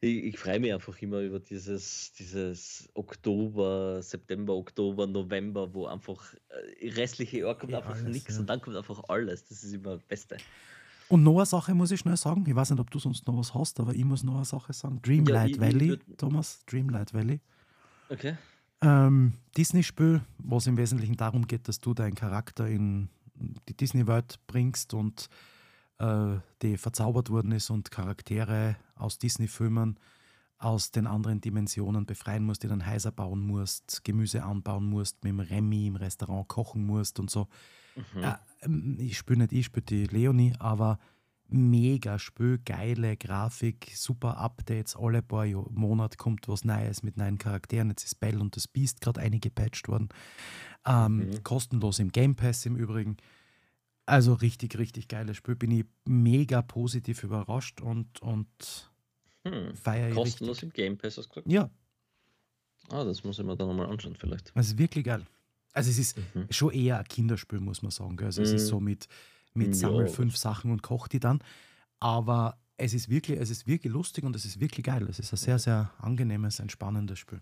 Ich, 0.00 0.24
ich 0.24 0.38
freue 0.40 0.58
mich 0.58 0.74
einfach 0.74 1.00
immer 1.00 1.20
über 1.20 1.38
dieses, 1.38 2.12
dieses 2.14 2.88
Oktober, 2.94 4.02
September, 4.02 4.54
Oktober, 4.54 5.06
November, 5.06 5.72
wo 5.72 5.86
einfach 5.86 6.34
äh, 6.80 6.88
restliche 6.90 7.38
Jahr 7.38 7.56
kommt 7.56 7.70
ja, 7.70 7.78
einfach 7.78 8.02
nichts 8.02 8.34
ja. 8.34 8.40
und 8.40 8.50
dann 8.50 8.60
kommt 8.60 8.76
einfach 8.76 9.04
alles. 9.06 9.44
Das 9.44 9.62
ist 9.62 9.72
immer 9.72 9.94
das 9.94 10.02
Beste. 10.02 10.36
Und 11.08 11.22
noch 11.22 11.36
eine 11.36 11.46
Sache 11.46 11.72
muss 11.74 11.92
ich 11.92 12.00
schnell 12.00 12.16
sagen. 12.16 12.44
Ich 12.44 12.56
weiß 12.56 12.70
nicht, 12.70 12.80
ob 12.80 12.90
du 12.90 12.98
sonst 12.98 13.24
noch 13.28 13.38
was 13.38 13.54
hast, 13.54 13.78
aber 13.78 13.94
ich 13.94 14.04
muss 14.04 14.24
noch 14.24 14.34
eine 14.34 14.44
Sache 14.44 14.72
sagen. 14.72 15.00
Dreamlight 15.00 15.50
ja, 15.50 15.54
ich, 15.54 15.60
Valley, 15.60 15.92
ich 15.92 16.16
Thomas, 16.16 16.64
Dreamlight 16.66 17.14
Valley. 17.14 17.38
Okay. 18.08 18.36
Ähm, 18.80 19.34
Disney-Spiel, 19.56 20.22
was 20.38 20.66
im 20.66 20.76
Wesentlichen 20.76 21.16
darum 21.16 21.46
geht, 21.46 21.68
dass 21.68 21.78
du 21.78 21.94
deinen 21.94 22.16
Charakter 22.16 22.66
in 22.66 23.10
die 23.68 23.76
Disney-Welt 23.76 24.40
bringst 24.48 24.92
und 24.92 25.28
äh, 25.98 26.38
die 26.62 26.76
verzaubert 26.76 27.30
worden 27.30 27.52
ist 27.52 27.70
und 27.70 27.90
Charaktere 27.90 28.76
aus 28.94 29.18
Disney-Filmen 29.18 29.98
aus 30.58 30.92
den 30.92 31.06
anderen 31.08 31.40
Dimensionen 31.40 32.06
befreien 32.06 32.44
musst, 32.44 32.62
die 32.62 32.68
dann 32.68 32.86
Häuser 32.86 33.10
bauen 33.10 33.40
musst, 33.40 34.04
Gemüse 34.04 34.44
anbauen 34.44 34.88
musst, 34.88 35.24
mit 35.24 35.32
dem 35.32 35.40
Remy 35.40 35.88
im 35.88 35.96
Restaurant 35.96 36.46
kochen 36.46 36.86
musst 36.86 37.18
und 37.18 37.30
so. 37.30 37.48
Mhm. 38.14 38.22
Äh, 38.22 39.02
ich 39.02 39.18
spüre 39.18 39.40
nicht 39.40 39.52
ich, 39.52 39.66
spüre 39.66 39.84
die 39.84 40.06
Leonie, 40.06 40.54
aber 40.60 40.98
mega 41.48 42.18
Spiel, 42.18 42.58
geile 42.64 43.16
Grafik, 43.16 43.92
super 43.94 44.38
Updates, 44.38 44.96
alle 44.96 45.20
paar 45.20 45.46
Monate 45.70 46.16
kommt 46.16 46.48
was 46.48 46.64
Neues 46.64 47.02
mit 47.02 47.16
neuen 47.16 47.38
Charakteren. 47.38 47.90
Jetzt 47.90 48.04
ist 48.04 48.20
Bell 48.20 48.40
und 48.40 48.56
das 48.56 48.68
Beast 48.68 49.00
gerade 49.00 49.20
eingepatcht 49.20 49.88
worden. 49.88 50.08
Ähm, 50.86 51.16
mhm. 51.16 51.42
Kostenlos 51.42 51.98
im 51.98 52.10
Game 52.10 52.34
Pass 52.34 52.64
im 52.66 52.76
Übrigen. 52.76 53.16
Also 54.06 54.34
richtig, 54.34 54.78
richtig 54.78 55.08
geiles 55.08 55.36
Spiel. 55.36 55.54
Bin 55.54 55.70
ich 55.70 55.84
mega 56.04 56.62
positiv 56.62 57.22
überrascht 57.22 57.80
und, 57.80 58.20
und 58.20 58.90
hm. 59.44 59.74
feiere 59.74 60.08
ich. 60.08 60.14
Kostenlos 60.14 60.62
richtig. 60.62 60.78
im 60.78 60.84
Game 60.84 60.98
Pass, 60.98 61.18
hast 61.18 61.26
du 61.26 61.34
gesagt? 61.34 61.50
Ja. 61.50 61.70
Ah, 62.88 63.04
das 63.04 63.24
muss 63.24 63.38
ich 63.38 63.44
mir 63.44 63.56
dann 63.56 63.68
nochmal 63.68 63.86
anschauen, 63.86 64.16
vielleicht. 64.16 64.54
Also 64.56 64.76
wirklich 64.76 65.04
geil. 65.04 65.24
Also 65.72 65.90
es 65.90 65.98
ist 65.98 66.18
mhm. 66.34 66.46
schon 66.50 66.72
eher 66.72 66.98
ein 66.98 67.04
Kinderspiel, 67.04 67.60
muss 67.60 67.82
man 67.82 67.90
sagen. 67.90 68.16
Gell? 68.16 68.26
Also 68.26 68.42
mhm. 68.42 68.46
es 68.46 68.52
ist 68.52 68.66
so 68.66 68.80
mhm. 68.80 68.86
mit, 68.86 69.08
mit 69.54 69.68
ja. 69.68 69.74
Sammel 69.74 70.08
fünf 70.08 70.36
Sachen 70.36 70.70
und 70.70 70.82
koch 70.82 71.08
die 71.08 71.20
dann. 71.20 71.42
Aber 72.00 72.58
es 72.76 72.94
ist 72.94 73.08
wirklich, 73.08 73.38
es 73.40 73.50
ist 73.50 73.66
wirklich 73.66 73.92
lustig 73.92 74.24
und 74.24 74.34
es 74.36 74.44
ist 74.44 74.60
wirklich 74.60 74.84
geil. 74.84 75.06
Es 75.08 75.18
ist 75.18 75.32
ein 75.32 75.36
sehr, 75.36 75.58
sehr 75.58 75.92
angenehmes, 75.98 76.60
ein 76.60 76.68
spannendes 76.68 77.18
Spiel. 77.18 77.40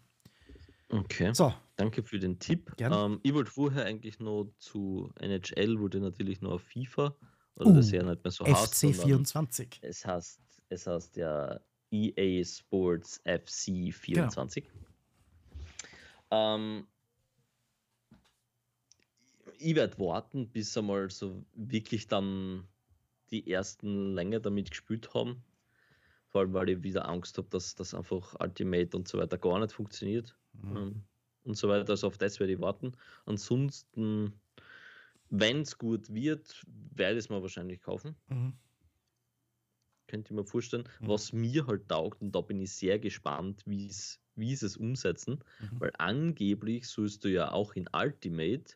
Okay. 0.90 1.32
So. 1.32 1.54
Danke 1.76 2.02
für 2.02 2.18
den 2.18 2.38
Tipp. 2.38 2.72
Ähm, 2.78 3.20
ich 3.22 3.32
wollte 3.32 3.50
vorher 3.50 3.86
eigentlich 3.86 4.18
noch 4.18 4.52
zu 4.58 5.10
NHL, 5.20 5.78
wollte 5.80 6.00
natürlich 6.00 6.40
noch 6.40 6.52
auf 6.52 6.62
FIFA, 6.62 7.16
oder 7.56 7.70
uh, 7.70 7.74
das 7.74 7.90
ja 7.90 8.02
nicht 8.02 8.22
mehr 8.22 8.30
so 8.30 8.44
FC 8.44 8.54
heißt. 8.54 9.02
24. 9.02 9.78
Es 9.82 10.04
heißt, 10.04 10.40
es 10.68 10.86
heißt 10.86 11.16
ja 11.16 11.60
EA 11.90 12.44
Sports 12.44 13.22
FC 13.24 13.94
24. 13.94 14.64
Genau. 14.64 14.76
Ähm, 16.30 16.86
ich 19.58 19.74
werde 19.74 19.98
warten, 19.98 20.48
bis 20.48 20.76
einmal 20.76 21.10
so 21.10 21.44
wirklich 21.54 22.08
dann 22.08 22.66
die 23.30 23.50
ersten 23.50 24.14
länger 24.14 24.40
damit 24.40 24.70
gespielt 24.70 25.14
haben. 25.14 25.42
Vor 26.28 26.42
allem, 26.42 26.52
weil 26.52 26.68
ich 26.70 26.82
wieder 26.82 27.08
Angst 27.08 27.38
habe, 27.38 27.48
dass 27.50 27.74
das 27.74 27.94
einfach 27.94 28.34
Ultimate 28.40 28.96
und 28.96 29.08
so 29.08 29.18
weiter 29.18 29.38
gar 29.38 29.58
nicht 29.58 29.72
funktioniert 29.72 30.36
mhm. 30.52 30.76
Ähm, 30.76 31.02
und 31.44 31.56
so 31.56 31.68
weiter. 31.68 31.90
Also 31.90 32.06
auf 32.06 32.18
das 32.18 32.38
werde 32.38 32.52
ich 32.52 32.60
warten. 32.60 32.92
Ansonsten, 33.24 34.40
wenn 35.30 35.62
es 35.62 35.78
gut 35.78 36.12
wird, 36.12 36.64
werde 36.66 37.18
ich 37.18 37.24
es 37.24 37.30
mir 37.30 37.40
wahrscheinlich 37.40 37.80
kaufen. 37.80 38.16
Mhm. 38.28 38.54
Könnte 40.06 40.32
ich 40.32 40.36
mir 40.36 40.44
vorstellen. 40.44 40.88
Mhm. 41.00 41.08
Was 41.08 41.32
mir 41.32 41.66
halt 41.66 41.88
taugt, 41.88 42.20
und 42.20 42.34
da 42.34 42.40
bin 42.40 42.60
ich 42.60 42.72
sehr 42.72 42.98
gespannt, 42.98 43.62
wie 43.64 43.86
es 43.86 44.20
wie 44.40 44.56
sie 44.56 44.66
es 44.66 44.76
umsetzen, 44.76 45.44
mhm. 45.60 45.80
weil 45.80 45.92
angeblich 45.98 46.88
sollst 46.88 47.24
du 47.24 47.28
ja 47.28 47.52
auch 47.52 47.74
in 47.74 47.88
Ultimate 47.92 48.74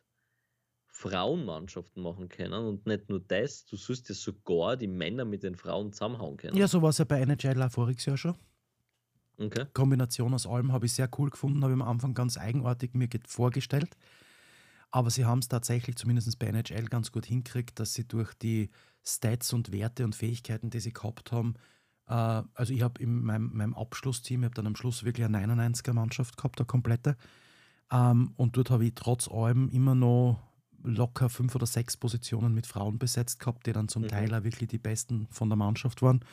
Frauenmannschaften 0.87 2.01
machen 2.01 2.29
können 2.29 2.53
und 2.53 2.85
nicht 2.85 3.09
nur 3.09 3.19
das, 3.19 3.65
du 3.65 3.75
sollst 3.75 4.07
ja 4.07 4.15
sogar 4.15 4.77
die 4.77 4.87
Männer 4.87 5.25
mit 5.25 5.43
den 5.43 5.55
Frauen 5.55 5.91
zusammenhauen 5.91 6.37
können. 6.37 6.55
Ja, 6.55 6.69
so 6.69 6.81
war 6.81 6.89
es 6.89 6.99
ja 6.99 7.05
bei 7.05 7.19
NHL 7.19 7.61
auch 7.61 7.71
voriges 7.71 8.05
Jahr 8.05 8.17
schon. 8.17 8.35
Okay. 9.37 9.65
Kombination 9.73 10.33
aus 10.33 10.47
allem 10.47 10.71
habe 10.71 10.85
ich 10.85 10.93
sehr 10.93 11.09
cool 11.17 11.29
gefunden, 11.29 11.63
habe 11.63 11.73
ich 11.73 11.81
am 11.81 11.87
Anfang 11.87 12.13
ganz 12.13 12.37
eigenartig 12.37 12.93
mir 12.93 13.09
vorgestellt. 13.27 13.97
Aber 14.91 15.09
sie 15.09 15.25
haben 15.25 15.39
es 15.39 15.49
tatsächlich, 15.49 15.97
zumindest 15.97 16.39
bei 16.39 16.47
NHL, 16.47 16.85
ganz 16.85 17.11
gut 17.11 17.25
hingekriegt, 17.25 17.79
dass 17.79 17.93
sie 17.93 18.07
durch 18.07 18.33
die 18.35 18.69
Stats 19.03 19.51
und 19.51 19.71
Werte 19.71 20.05
und 20.05 20.15
Fähigkeiten, 20.15 20.69
die 20.69 20.79
sie 20.79 20.93
gehabt 20.93 21.31
haben, 21.31 21.55
äh, 22.07 22.43
also 22.53 22.73
ich 22.73 22.81
habe 22.81 23.01
in 23.01 23.23
meinem, 23.23 23.55
meinem 23.55 23.73
Abschlussteam, 23.73 24.41
ich 24.41 24.45
habe 24.45 24.55
dann 24.55 24.67
am 24.67 24.75
Schluss 24.75 25.03
wirklich 25.03 25.25
eine 25.25 25.39
99er-Mannschaft 25.39 26.37
gehabt, 26.37 26.59
eine 26.59 26.65
komplette. 26.65 27.17
Ähm, 27.91 28.33
und 28.37 28.57
dort 28.57 28.69
habe 28.69 28.85
ich 28.85 28.95
trotz 28.95 29.27
allem 29.27 29.69
immer 29.69 29.95
noch 29.95 30.39
locker 30.83 31.29
fünf 31.29 31.55
oder 31.55 31.65
sechs 31.65 31.97
Positionen 31.97 32.53
mit 32.53 32.67
Frauen 32.67 32.99
besetzt 32.99 33.39
gehabt, 33.39 33.65
die 33.65 33.73
dann 33.73 33.87
zum 33.87 34.03
mhm. 34.03 34.07
Teil 34.07 34.33
auch 34.33 34.43
wirklich 34.43 34.69
die 34.69 34.77
besten 34.77 35.27
von 35.31 35.49
der 35.49 35.57
Mannschaft 35.57 36.01
waren. 36.01 36.23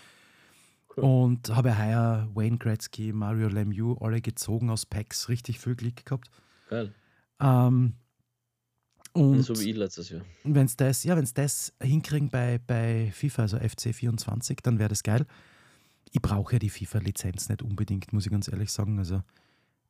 Cool. 0.97 1.05
Und 1.05 1.51
habe 1.51 1.79
heuer 1.79 2.29
Wayne 2.35 2.59
Gretzky, 2.59 3.13
Mario 3.13 3.49
Lemieux 3.49 3.97
alle 4.01 4.21
gezogen 4.21 4.71
aus 4.71 4.85
Packs, 4.85 5.29
richtig 5.29 5.59
viel 5.59 5.75
Glück 5.75 6.05
gehabt. 6.05 6.31
Geil. 6.69 6.93
Ähm, 7.41 7.95
und 9.13 9.43
so 9.43 9.59
wie 9.61 9.71
ich 9.71 9.77
letztes 9.77 10.09
Jahr. 10.09 10.23
Wenn 10.45 10.67
es 10.67 10.77
das, 10.77 11.05
ja, 11.05 11.21
das 11.21 11.73
hinkriegen 11.83 12.31
bei, 12.31 12.59
bei 12.67 13.11
FIFA, 13.13 13.43
also 13.43 13.59
FC 13.59 13.95
24, 13.95 14.59
dann 14.63 14.79
wäre 14.79 14.89
das 14.89 15.03
geil. 15.03 15.27
Ich 16.11 16.23
brauche 16.23 16.55
ja 16.55 16.59
die 16.59 16.71
FIFA-Lizenz 16.71 17.49
nicht 17.49 17.63
unbedingt, 17.63 18.13
muss 18.13 18.27
ich 18.27 18.33
ganz 18.33 18.49
ehrlich 18.49 18.71
sagen. 18.71 18.99
Also 18.99 19.23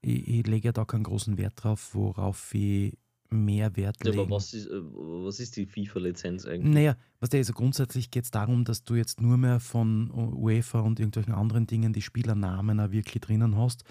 ich, 0.01 0.27
ich 0.29 0.47
lege 0.47 0.69
ja 0.69 0.73
da 0.73 0.85
keinen 0.85 1.05
großen 1.05 1.39
Wert 1.39 1.55
drauf, 1.57 1.95
worauf 1.95 2.53
ich 2.55 2.97
mehr 3.33 3.77
Wert 3.77 3.97
ja, 4.05 4.11
legen. 4.11 4.23
Aber 4.23 4.37
was 4.37 4.55
ist, 4.55 4.67
äh, 4.67 4.81
was 4.81 5.41
ist 5.41 5.57
die 5.57 5.67
FIFA-Lizenz 5.67 6.47
eigentlich? 6.47 6.75
Naja, 6.75 6.97
was 7.21 7.31
der 7.31 7.39
also 7.39 7.53
grundsätzlich 7.53 8.11
geht 8.11 8.25
es 8.25 8.31
darum, 8.31 8.65
dass 8.65 8.85
du 8.85 8.95
jetzt 8.95 9.21
nur 9.21 9.37
mehr 9.37 9.61
von 9.61 10.11
UEFA 10.11 10.81
und 10.81 11.01
irgendwelchen 11.01 11.35
anderen 11.35 11.67
Dingen 11.67 11.93
die 11.93 12.03
Spielernamen 12.03 12.81
auch 12.81 12.91
wirklich 12.91 13.21
drinnen 13.21 13.57
hast 13.57 13.85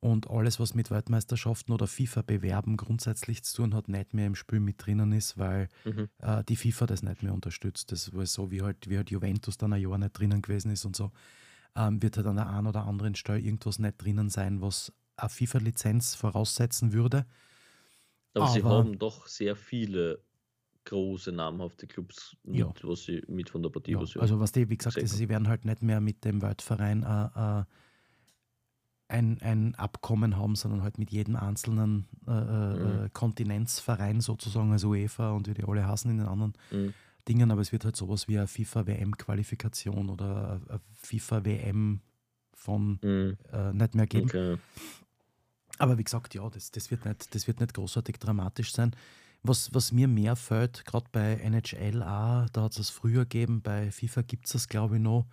und 0.00 0.30
alles, 0.30 0.60
was 0.60 0.74
mit 0.74 0.90
Weltmeisterschaften 0.90 1.72
oder 1.72 1.86
FIFA-Bewerben 1.86 2.76
grundsätzlich 2.76 3.42
zu 3.42 3.62
tun 3.62 3.74
hat, 3.74 3.88
nicht 3.88 4.14
mehr 4.14 4.26
im 4.26 4.34
Spiel 4.34 4.60
mit 4.60 4.84
drinnen 4.84 5.12
ist, 5.12 5.38
weil 5.38 5.68
mhm. 5.84 6.08
äh, 6.18 6.44
die 6.44 6.56
FIFA 6.56 6.86
das 6.86 7.02
nicht 7.02 7.22
mehr 7.22 7.34
unterstützt. 7.34 7.90
Das 7.90 8.12
war 8.14 8.24
so, 8.26 8.50
wie 8.50 8.62
halt, 8.62 8.88
wie 8.88 8.96
halt 8.96 9.10
Juventus 9.10 9.58
dann 9.58 9.72
ein 9.72 9.82
Jahr 9.82 9.98
nicht 9.98 10.16
drinnen 10.16 10.40
gewesen 10.40 10.70
ist 10.70 10.84
und 10.84 10.94
so, 10.94 11.10
ähm, 11.74 12.00
wird 12.00 12.16
halt 12.16 12.26
an 12.26 12.36
der 12.36 12.48
einen 12.48 12.68
oder 12.68 12.86
anderen 12.86 13.16
Stelle 13.16 13.40
irgendwas 13.40 13.78
nicht 13.78 14.02
drinnen 14.02 14.28
sein, 14.28 14.60
was 14.60 14.92
eine 15.16 15.28
FIFA-Lizenz 15.28 16.14
voraussetzen 16.14 16.92
würde. 16.92 17.26
Aber, 18.34 18.44
Aber, 18.44 18.52
sie 18.52 18.62
haben 18.62 18.98
doch 18.98 19.26
sehr 19.26 19.56
viele 19.56 20.22
große 20.84 21.32
namhafte 21.32 21.86
Clubs, 21.86 22.36
mit, 22.44 22.58
ja. 22.58 22.72
was 22.82 23.04
sie 23.04 23.22
mit 23.28 23.50
von 23.50 23.62
der 23.62 23.70
Partie 23.70 23.92
ja, 23.92 23.98
Also 23.98 24.40
was 24.40 24.52
die, 24.52 24.68
wie 24.70 24.76
gesagt, 24.76 24.96
ist, 24.96 25.16
sie 25.16 25.28
werden 25.28 25.48
halt 25.48 25.64
nicht 25.64 25.82
mehr 25.82 26.00
mit 26.00 26.24
dem 26.24 26.40
Weltverein 26.40 27.02
äh, 27.02 27.60
äh, 27.60 27.64
ein, 29.08 29.40
ein 29.42 29.74
Abkommen 29.74 30.36
haben, 30.36 30.54
sondern 30.54 30.82
halt 30.82 30.98
mit 30.98 31.10
jedem 31.10 31.36
einzelnen 31.36 32.06
äh, 32.26 32.30
äh, 32.30 33.02
mhm. 33.02 33.12
Kontinentsverein 33.12 34.20
sozusagen, 34.20 34.72
also 34.72 34.88
UEFA 34.88 35.32
und 35.32 35.48
wie 35.48 35.54
die 35.54 35.64
alle 35.64 35.86
hassen 35.86 36.10
in 36.10 36.18
den 36.18 36.26
anderen 36.26 36.54
mhm. 36.70 36.94
Dingen, 37.28 37.50
aber 37.50 37.60
es 37.60 37.72
wird 37.72 37.84
halt 37.84 37.96
sowas 37.96 38.28
wie 38.28 38.38
eine 38.38 38.46
FIFA-WM-Qualifikation 38.46 40.08
oder 40.08 40.60
eine 40.68 40.80
FIFA-WM 40.94 42.00
von 42.54 42.98
mhm. 43.02 43.36
äh, 43.52 43.72
nicht 43.72 43.94
mehr 43.94 44.06
geben. 44.06 44.28
Okay. 44.28 44.56
Aber 45.78 45.98
wie 45.98 46.04
gesagt, 46.04 46.34
ja, 46.34 46.48
das, 46.48 46.70
das, 46.70 46.90
wird 46.90 47.04
nicht, 47.04 47.34
das 47.34 47.46
wird 47.46 47.60
nicht 47.60 47.74
großartig 47.74 48.18
dramatisch 48.18 48.72
sein. 48.72 48.94
Was, 49.42 49.72
was 49.72 49.92
mir 49.92 50.08
mehr 50.08 50.34
fällt, 50.34 50.84
gerade 50.84 51.06
bei 51.12 51.34
NHL 51.36 52.02
auch, 52.02 52.48
da 52.50 52.62
hat 52.62 52.72
es 52.72 52.78
es 52.78 52.90
früher 52.90 53.22
gegeben, 53.22 53.62
bei 53.62 53.90
FIFA 53.90 54.22
gibt 54.22 54.46
es 54.46 54.52
das, 54.52 54.68
glaube 54.68 54.96
ich, 54.96 55.02
noch 55.02 55.26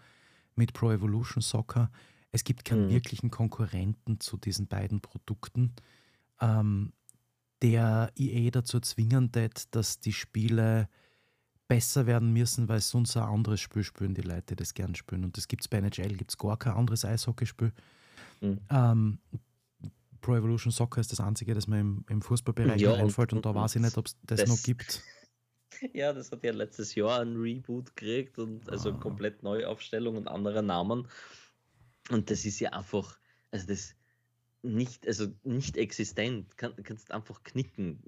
mit 0.55 0.73
Pro 0.73 0.91
Evolution 0.91 1.41
Soccer 1.41 1.89
es 2.35 2.43
gibt 2.43 2.65
keinen 2.65 2.87
mhm. 2.87 2.89
wirklichen 2.89 3.31
Konkurrenten 3.31 4.19
zu 4.19 4.35
diesen 4.35 4.67
beiden 4.67 4.99
Produkten, 4.99 5.73
ähm, 6.41 6.91
der 7.61 8.11
EA 8.17 8.51
dazu 8.51 8.81
zwingen 8.81 9.33
wird, 9.33 9.73
dass 9.73 10.01
die 10.01 10.11
Spiele 10.11 10.89
besser 11.69 12.07
werden 12.07 12.33
müssen, 12.33 12.67
weil 12.67 12.81
sonst 12.81 13.15
ein 13.15 13.23
anderes 13.23 13.61
Spiel 13.61 13.85
spielen 13.85 14.15
die 14.15 14.21
Leute, 14.21 14.57
das 14.57 14.73
gern 14.73 14.95
spielen. 14.95 15.23
Und 15.23 15.37
das 15.37 15.47
gibt 15.47 15.63
es 15.63 15.69
bei 15.69 15.77
NHL, 15.77 16.17
gibt 16.17 16.31
es 16.31 16.37
gar 16.37 16.57
kein 16.57 16.73
anderes 16.73 17.05
Eishockeyspiel. 17.05 17.71
Mhm. 18.41 18.59
Ähm, 18.69 19.19
Pro 20.21 20.35
Evolution 20.35 20.71
Soccer 20.71 21.01
ist 21.01 21.11
das 21.11 21.19
einzige, 21.19 21.53
das 21.53 21.67
mir 21.67 21.79
im, 21.79 22.05
im 22.09 22.21
Fußballbereich 22.21 22.81
ja, 22.81 22.93
einfällt 22.93 23.33
und, 23.33 23.39
und, 23.39 23.45
da 23.45 23.55
weiß 23.55 23.75
ich 23.75 23.81
nicht, 23.81 23.97
ob 23.97 24.07
es 24.07 24.17
das, 24.23 24.41
das, 24.41 24.49
noch 24.49 24.61
gibt. 24.63 25.01
Ja, 25.93 26.13
das 26.13 26.31
hat 26.31 26.41
ja 26.41 26.53
letztes 26.53 26.95
Jahr 26.95 27.19
ein 27.19 27.35
Reboot 27.35 27.97
gekriegt 27.97 28.39
und 28.39 28.69
also 28.69 28.91
ah. 28.91 28.97
komplett 28.97 29.43
neue 29.43 29.67
Aufstellung 29.67 30.15
und 30.15 30.29
andere 30.29 30.63
Namen. 30.63 31.09
Und 32.09 32.31
das 32.31 32.45
ist 32.45 32.61
ja 32.61 32.69
einfach, 32.71 33.19
also 33.51 33.67
das 33.67 33.93
nicht, 34.61 35.05
also 35.05 35.27
nicht 35.43 35.75
existent, 35.75 36.57
Kann, 36.57 36.75
kannst 36.83 37.11
einfach 37.11 37.43
knicken. 37.43 37.99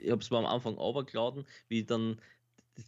Ich 0.00 0.10
habe 0.10 0.22
es 0.22 0.30
mal 0.30 0.38
am 0.38 0.46
Anfang 0.46 0.74
runtergeladen, 0.74 1.46
wie 1.68 1.84
dann 1.84 2.20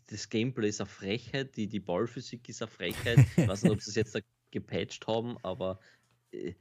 das 0.09 0.28
Gameplay 0.28 0.69
ist 0.69 0.81
eine 0.81 0.89
Frechheit, 0.89 1.57
die, 1.57 1.69
die 1.69 1.81
Ballphysik 1.81 2.49
ist 2.49 2.62
eine 2.62 2.70
Frechheit. 2.70 3.19
Ich 3.37 3.47
weiß 3.47 3.62
nicht, 3.62 3.73
ob 3.73 3.81
sie 3.81 3.91
es 3.91 3.97
jetzt 3.97 4.15
da 4.15 4.20
gepatcht 4.51 5.07
haben, 5.07 5.37
aber 5.43 5.78
äh, 6.33 6.55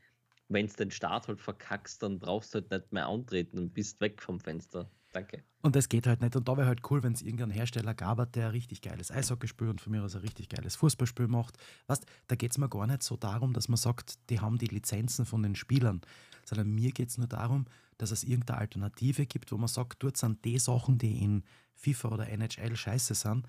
wenn 0.48 0.66
es 0.66 0.74
den 0.74 0.92
Start 0.92 1.28
halt 1.28 1.42
verkackst, 1.42 2.04
dann 2.04 2.20
brauchst 2.20 2.54
du 2.54 2.60
halt 2.60 2.72
nicht 2.72 2.92
mehr 2.92 3.08
antreten 3.08 3.58
und 3.58 3.74
bist 3.74 4.00
weg 4.02 4.22
vom 4.22 4.40
Fenster. 4.40 4.90
Danke. 5.16 5.44
Und 5.62 5.78
das 5.78 5.88
geht 5.88 6.08
halt 6.08 6.20
nicht. 6.20 6.36
Und 6.36 6.48
da 6.48 6.58
wäre 6.58 6.68
halt 6.68 6.82
cool, 6.92 7.02
wenn 7.02 7.14
es 7.14 7.22
irgendeinen 7.22 7.52
Hersteller 7.52 7.94
gab, 7.94 8.32
der 8.34 8.48
ein 8.48 8.52
richtig 8.52 8.82
geiles 8.82 9.12
Eishockeyspiel 9.12 9.70
und 9.70 9.80
von 9.80 9.92
mir 9.94 10.04
aus 10.04 10.14
ein 10.14 10.22
richtig 10.22 10.50
geiles 10.50 10.76
Fußballspiel 10.76 11.28
macht. 11.28 11.58
Weißt, 11.88 12.06
da 12.28 12.36
geht 12.36 12.52
es 12.52 12.58
mir 12.58 12.68
gar 12.68 12.86
nicht 12.86 13.02
so 13.02 13.16
darum, 13.16 13.54
dass 13.54 13.70
man 13.70 13.78
sagt, 13.78 14.30
die 14.30 14.42
haben 14.42 14.58
die 14.58 14.68
Lizenzen 14.68 15.26
von 15.26 15.42
den 15.42 15.56
Spielern, 15.56 16.02
sondern 16.44 16.70
mir 16.70 16.92
geht 16.92 17.10
es 17.10 17.18
nur 17.18 17.28
darum, 17.28 17.66
dass 17.98 18.12
es 18.12 18.26
irgendeine 18.26 18.60
Alternative 18.60 19.26
gibt, 19.26 19.54
wo 19.54 19.58
man 19.58 19.70
sagt, 19.70 20.04
dort 20.04 20.18
sind 20.18 20.44
die 20.44 20.60
Sachen, 20.60 20.98
die 20.98 21.24
in 21.24 21.44
FIFA 21.76 22.10
oder 22.10 22.30
NHL 22.30 22.76
scheiße 22.76 23.16
sind, 23.16 23.48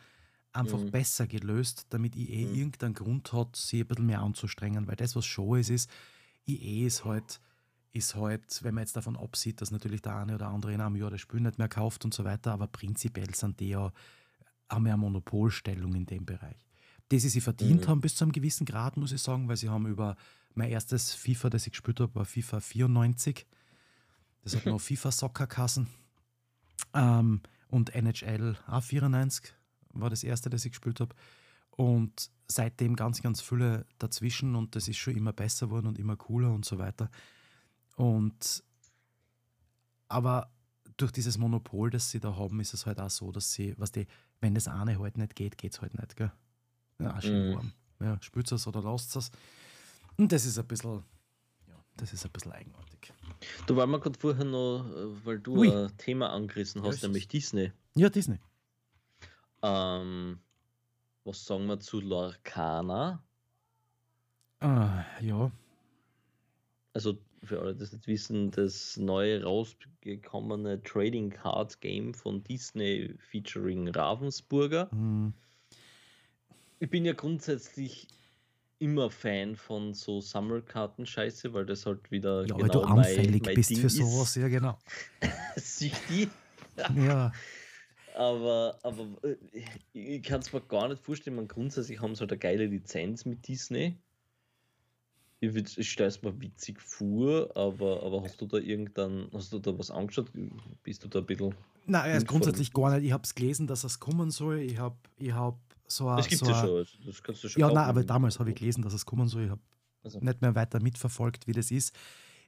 einfach 0.52 0.78
mhm. 0.78 0.93
besser 0.93 1.27
gelöst, 1.27 1.86
damit 1.90 2.16
EA 2.16 2.47
mhm. 2.47 2.55
irgendeinen 2.55 2.94
Grund 2.94 3.32
hat, 3.32 3.56
sie 3.56 3.81
ein 3.81 3.89
bisschen 3.89 4.06
mehr 4.06 4.23
anzustrengen. 4.23 4.86
Weil 4.86 4.97
das, 4.97 5.16
was 5.16 5.27
Show 5.27 5.56
ist, 5.56 5.70
ist, 5.70 5.90
EA 6.47 6.86
ist 6.86 7.05
halt 7.05 7.40
ist 7.97 8.14
halt, 8.14 8.62
wenn 8.62 8.74
man 8.74 8.82
jetzt 8.82 8.94
davon 8.94 9.16
absieht, 9.16 9.60
dass 9.60 9.70
natürlich 9.70 10.02
der 10.02 10.16
eine 10.16 10.35
oder 10.35 10.48
andere 10.48 10.74
in 10.74 10.81
einem 10.82 10.97
Jahr 10.97 11.10
das 11.10 11.20
Spiel 11.23 11.40
nicht 11.40 11.59
mehr 11.59 11.68
kauft 11.68 12.05
und 12.05 12.12
so 12.12 12.24
weiter, 12.24 12.52
aber 12.52 12.66
prinzipiell 12.66 13.35
sind 13.35 13.59
die 13.59 13.70
ja, 13.70 13.90
haben 14.68 14.86
ja 14.86 14.93
eine 14.93 15.01
Monopolstellung 15.01 15.94
in 15.94 16.05
dem 16.05 16.27
Bereich. 16.27 16.66
Die 17.10 17.18
sie, 17.18 17.31
sie 17.31 17.40
verdient 17.40 17.82
mhm. 17.82 17.89
haben 17.89 18.01
bis 18.02 18.14
zu 18.14 18.24
einem 18.24 18.32
gewissen 18.32 18.66
Grad, 18.66 18.98
muss 18.98 19.12
ich 19.12 19.23
sagen, 19.23 19.48
weil 19.48 19.56
sie 19.56 19.70
haben 19.70 19.86
über 19.86 20.16
mein 20.55 20.70
erstes 20.70 21.14
FIFA, 21.14 21.51
das 21.51 21.66
ich 21.66 21.73
gespielt 21.73 22.01
habe, 22.01 22.14
war 22.14 22.24
FIFA 22.27 22.60
94. 22.60 23.47
Das 24.43 24.55
hat 24.55 24.66
noch 24.66 24.81
FIFA 24.81 25.10
Soccer 25.12 25.47
Kassen. 25.47 25.89
Ähm, 26.93 27.40
und 27.68 27.94
NHL 27.94 28.56
A94 28.68 29.52
war 29.94 30.10
das 30.10 30.23
erste, 30.23 30.51
das 30.51 30.64
ich 30.64 30.73
gespielt 30.73 31.01
habe. 31.01 31.14
Und 31.76 32.30
seitdem 32.48 32.96
ganz, 32.96 33.22
ganz 33.22 33.40
viele 33.40 33.86
dazwischen 33.98 34.54
und 34.54 34.76
das 34.76 34.88
ist 34.88 34.96
schon 34.96 35.16
immer 35.16 35.32
besser 35.32 35.66
geworden 35.66 35.86
und 35.86 35.98
immer 35.98 36.16
cooler 36.16 36.52
und 36.52 36.64
so 36.64 36.78
weiter. 36.78 37.10
Und 37.96 38.62
aber 40.08 40.50
durch 40.96 41.12
dieses 41.12 41.36
Monopol, 41.38 41.90
das 41.90 42.10
sie 42.10 42.20
da 42.20 42.36
haben, 42.36 42.60
ist 42.60 42.74
es 42.74 42.86
halt 42.86 43.00
auch 43.00 43.10
so, 43.10 43.32
dass 43.32 43.52
sie, 43.52 43.74
was 43.76 43.92
die, 43.92 44.06
wenn 44.40 44.54
das 44.54 44.68
eine 44.68 44.98
halt 44.98 45.18
nicht 45.18 45.34
geht, 45.34 45.58
geht 45.58 45.72
es 45.72 45.82
halt 45.82 45.98
nicht, 45.98 46.16
gell? 46.16 46.32
Ja, 46.98 47.20
schön 47.20 47.54
warm. 47.54 47.72
Mm. 47.98 48.04
Ja, 48.04 48.18
spült 48.22 48.50
es 48.52 48.66
oder 48.66 48.82
lasst 48.82 49.16
es. 49.16 49.30
Und 50.16 50.32
das 50.32 50.46
ist 50.46 50.58
ein 50.58 50.66
bisschen, 50.66 51.02
ja, 51.66 51.74
das 51.96 52.12
ist 52.12 52.24
ein 52.24 52.32
bisschen 52.32 52.52
eigenartig. 52.52 53.12
Du 53.66 53.76
war 53.76 53.86
mal 53.86 54.00
gerade 54.00 54.18
vorher 54.18 54.44
noch, 54.44 54.86
äh, 54.88 55.26
weil 55.26 55.38
du 55.40 55.56
Ui. 55.58 55.70
ein 55.70 55.96
Thema 55.98 56.30
angerissen 56.30 56.82
hast, 56.82 57.02
ja, 57.02 57.08
nämlich 57.08 57.28
Disney. 57.28 57.72
Ja, 57.94 58.08
Disney. 58.08 58.38
Ähm, 59.62 60.38
was 61.26 61.44
sagen 61.44 61.66
wir 61.66 61.80
zu 61.80 62.00
Lorcana? 62.00 63.22
Ah, 64.60 65.04
ja. 65.20 65.50
Also 66.94 67.18
für 67.42 67.60
alle, 67.60 67.74
die 67.74 67.80
das 67.80 67.92
nicht 67.92 68.06
wissen, 68.06 68.50
das 68.52 68.96
neue 68.96 69.42
rausgekommene 69.42 70.82
Trading 70.82 71.30
Card 71.30 71.80
Game 71.80 72.14
von 72.14 72.42
Disney 72.44 73.14
featuring 73.18 73.88
Ravensburger. 73.88 74.88
Mhm. 74.92 75.34
Ich 76.78 76.90
bin 76.90 77.04
ja 77.04 77.12
grundsätzlich 77.12 78.08
immer 78.78 79.10
Fan 79.10 79.56
von 79.56 79.94
so 79.94 80.20
Sammelkarten-Scheiße, 80.20 81.52
weil 81.52 81.66
das 81.66 81.86
halt 81.86 82.10
wieder. 82.10 82.46
Ja, 82.46 82.54
genau 82.54 82.60
weil 82.60 82.68
du 82.68 82.80
anfällig 82.80 83.30
mein, 83.30 83.40
mein 83.46 83.54
bist 83.54 83.70
Ding 83.70 83.78
für 83.78 83.90
sowas, 83.90 84.34
ja, 84.36 84.48
genau. 84.48 84.78
Süchtig. 85.56 86.30
ja. 86.94 87.32
Aber, 88.16 88.78
aber 88.82 89.06
äh, 89.24 89.36
ich 89.93 90.22
kann 90.22 90.40
es 90.40 90.51
mir 90.51 90.62
gar 90.62 90.88
nicht 90.88 91.02
vorstellen, 91.02 91.36
man 91.36 91.48
grundsätzlich 91.48 92.01
haben 92.01 92.14
sie 92.14 92.20
halt 92.20 92.32
eine 92.32 92.38
geile 92.38 92.64
Lizenz 92.64 93.26
mit 93.26 93.47
Disney. 93.47 93.98
Ich, 95.40 95.55
ich 95.55 95.90
stelle 95.90 96.09
es 96.09 96.22
mir 96.22 96.40
witzig 96.40 96.80
vor, 96.80 97.55
aber, 97.55 98.02
aber 98.02 98.22
hast 98.22 98.40
du 98.40 98.47
da 98.47 98.56
irgendein, 98.56 99.28
hast 99.34 99.52
du 99.52 99.59
da 99.59 99.78
was 99.78 99.90
angeschaut? 99.90 100.30
Bist 100.82 101.05
du 101.05 101.09
da 101.09 101.18
ein 101.18 101.26
bisschen. 101.26 101.55
Nein, 101.84 102.12
also 102.12 102.24
grundsätzlich 102.24 102.72
gar 102.72 102.97
nicht. 102.97 103.06
Ich 103.06 103.12
habe 103.12 103.22
es 103.22 103.34
gelesen, 103.34 103.66
dass 103.66 103.84
es 103.84 104.01
kommen 104.01 104.30
soll. 104.30 104.60
Ich 104.60 104.78
habe 104.78 104.97
ich 105.18 105.32
hab 105.32 105.59
so 105.86 106.09
ein. 106.09 106.16
Das 106.16 106.28
gibt 106.28 106.40
so 106.43 106.51
ja 106.51 106.59
schon, 106.59 106.86
das 107.05 107.22
kannst 107.22 107.44
du 107.44 107.48
schon 107.48 107.60
Ja, 107.60 107.68
nein, 107.68 107.84
aber 107.84 108.02
damals 108.02 108.38
habe 108.38 108.48
ich 108.48 108.56
gelesen, 108.56 108.80
dass 108.80 108.94
es 108.94 109.05
kommen 109.05 109.28
soll. 109.28 109.44
Ich 109.44 109.51
habe 109.51 109.60
Also, 110.02 110.20
nicht 110.20 110.40
mehr 110.40 110.55
weiter 110.55 110.80
mitverfolgt, 110.80 111.47
wie 111.47 111.52
das 111.52 111.70
ist. 111.70 111.94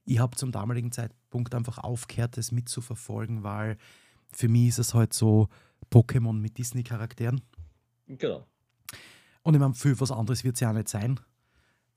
Ich 0.07 0.19
habe 0.19 0.35
zum 0.35 0.51
damaligen 0.51 0.93
Zeitpunkt 0.93 1.55
einfach 1.55 1.77
aufgehört, 1.77 2.39
das 2.39 2.53
mitzuverfolgen, 2.53 3.43
weil 3.43 3.77
für 4.33 4.49
mich 4.49 4.69
ist 4.69 4.79
es 4.79 4.95
halt 4.95 5.13
so 5.13 5.49
Pokémon 5.91 6.35
mit 6.35 6.59
Disney-Charakteren. 6.59 7.41
genau. 8.07 8.47
Und 9.43 9.55
ich 9.55 9.61
meine, 9.61 9.75
viel 9.75 9.99
was 10.01 10.11
anderes 10.11 10.45
wird 10.45 10.57
es 10.57 10.61
ja 10.61 10.71
auch 10.71 10.75
nicht 10.75 10.89
sein, 10.89 11.21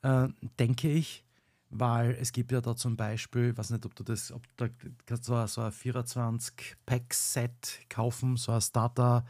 äh, 0.03 0.27
denke 0.59 0.89
ich. 0.89 1.25
Weil 1.73 2.17
es 2.19 2.33
gibt 2.33 2.51
ja 2.51 2.59
da 2.59 2.75
zum 2.75 2.97
Beispiel, 2.97 3.51
ich 3.51 3.57
weiß 3.57 3.69
nicht, 3.69 3.85
ob 3.85 3.95
du 3.95 4.03
das, 4.03 4.33
ob 4.33 4.45
du 4.45 4.67
da 4.67 4.73
kannst 5.05 5.23
so 5.23 5.35
ein, 5.35 5.47
so 5.47 5.61
ein 5.61 5.71
24-Pack-Set 5.71 7.85
kaufen, 7.87 8.35
so 8.35 8.51
ein 8.51 8.59
Starter, 8.59 9.23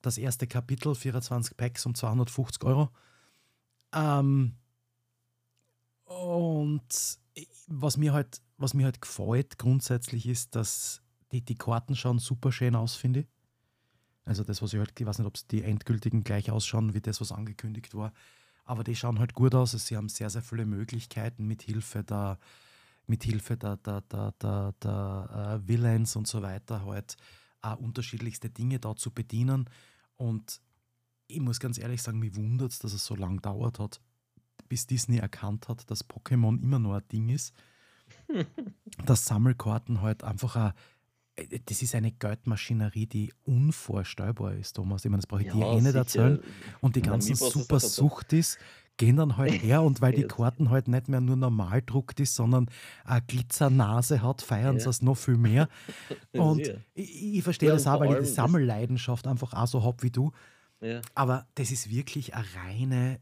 das 0.00 0.16
erste 0.16 0.46
Kapitel, 0.46 0.94
24 0.94 1.54
Packs 1.54 1.84
um 1.84 1.94
250 1.94 2.64
Euro. 2.64 2.88
Ähm, 3.92 4.54
und 6.04 7.18
was 7.66 7.96
mir 7.98 8.14
halt, 8.14 8.40
was 8.56 8.72
mir 8.72 8.84
halt 8.84 9.02
gefällt 9.02 9.58
grundsätzlich 9.58 10.26
ist, 10.26 10.54
dass 10.54 11.02
die, 11.32 11.42
die 11.42 11.56
Karten 11.56 11.96
schauen 11.96 12.18
super 12.18 12.52
schön 12.52 12.74
aus, 12.74 12.94
finde 12.94 13.20
ich. 13.20 13.26
Also 14.24 14.42
das, 14.42 14.60
was 14.60 14.72
ich 14.72 14.78
halt, 14.78 14.98
ich 14.98 15.06
weiß 15.06 15.18
nicht, 15.18 15.26
ob 15.26 15.36
es 15.36 15.46
die 15.46 15.62
endgültigen 15.62 16.24
gleich 16.24 16.50
ausschauen, 16.50 16.94
wie 16.94 17.00
das, 17.00 17.20
was 17.20 17.32
angekündigt 17.32 17.94
war. 17.94 18.12
Aber 18.64 18.82
die 18.82 18.96
schauen 18.96 19.20
halt 19.20 19.34
gut 19.34 19.54
aus. 19.54 19.72
Also 19.72 19.86
sie 19.86 19.96
haben 19.96 20.08
sehr, 20.08 20.30
sehr 20.30 20.42
viele 20.42 20.66
Möglichkeiten 20.66 21.46
mit 21.46 21.62
Hilfe 21.62 22.02
der, 22.02 22.38
mit 23.06 23.22
Hilfe 23.22 23.56
der, 23.56 23.76
der, 23.76 24.00
der, 24.00 24.32
der, 24.32 24.74
der 24.82 25.60
äh, 25.62 25.68
Villains 25.68 26.16
und 26.16 26.26
so 26.26 26.42
weiter 26.42 26.84
halt 26.84 27.16
auch 27.62 27.76
unterschiedlichste 27.78 28.50
Dinge 28.50 28.80
da 28.80 28.96
zu 28.96 29.12
bedienen. 29.12 29.70
Und 30.16 30.60
ich 31.28 31.40
muss 31.40 31.60
ganz 31.60 31.78
ehrlich 31.78 32.02
sagen, 32.02 32.18
mich 32.18 32.34
wundert 32.34 32.72
es, 32.72 32.80
dass 32.80 32.92
es 32.92 33.06
so 33.06 33.14
lange 33.14 33.40
dauert 33.40 33.78
hat, 33.78 34.00
bis 34.68 34.88
Disney 34.88 35.18
erkannt 35.18 35.68
hat, 35.68 35.88
dass 35.88 36.08
Pokémon 36.08 36.60
immer 36.60 36.80
noch 36.80 36.94
ein 36.94 37.08
Ding 37.08 37.28
ist. 37.28 37.54
dass 39.04 39.24
Sammelkarten 39.24 40.00
halt 40.00 40.22
einfach 40.22 40.56
ein, 40.56 40.72
das 41.66 41.82
ist 41.82 41.94
eine 41.94 42.12
Geldmaschinerie, 42.12 43.06
die 43.06 43.32
unvorstellbar 43.44 44.54
ist, 44.54 44.74
Thomas. 44.76 45.04
Ich 45.04 45.10
meine, 45.10 45.20
das 45.20 45.26
brauche 45.26 45.42
ich 45.42 45.52
dir 45.52 45.66
eh 45.66 45.80
nicht 45.80 45.94
erzählen. 45.94 46.40
Und 46.80 46.96
die 46.96 47.02
ganzen 47.02 47.34
super 47.36 47.76
das 47.76 47.82
nicht 47.84 47.98
erzählen. 47.98 48.08
Suchtis 48.10 48.58
gehen 48.96 49.16
dann 49.16 49.36
halt 49.36 49.52
her 49.62 49.82
und 49.82 50.00
weil 50.00 50.12
die. 50.12 50.22
Karten 50.24 50.70
halt 50.70 50.88
nicht 50.88 51.08
mehr 51.08 51.20
nur 51.20 51.36
normal 51.36 51.82
druckt 51.84 52.20
ist, 52.20 52.34
sondern 52.34 52.70
eine 53.04 53.20
Glitzernase 53.22 54.22
hat, 54.22 54.40
feiern 54.40 54.78
sie 54.78 54.84
Ja. 54.84 54.90
es 54.90 55.02
noch 55.02 55.16
viel 55.16 55.36
mehr. 55.36 55.68
Und 56.32 56.66
ich, 56.94 57.36
ich 57.36 57.42
verstehe 57.42 57.68
Ja, 57.68 57.74
das 57.74 57.86
auch, 57.86 58.00
weil 58.00 58.12
ich 58.14 58.28
die 58.28 58.34
Sammelleidenschaft 58.34 59.26
einfach 59.26 59.52
auch 59.52 59.66
so 59.66 59.82
habe 59.84 60.02
wie 60.02 60.10
du. 60.10 60.32
Ja, 60.80 61.00
Aber 61.14 61.46
das 61.54 61.70
ist 61.70 61.90
wirklich 61.90 62.34
eine 62.34 62.44
reine, 62.54 63.20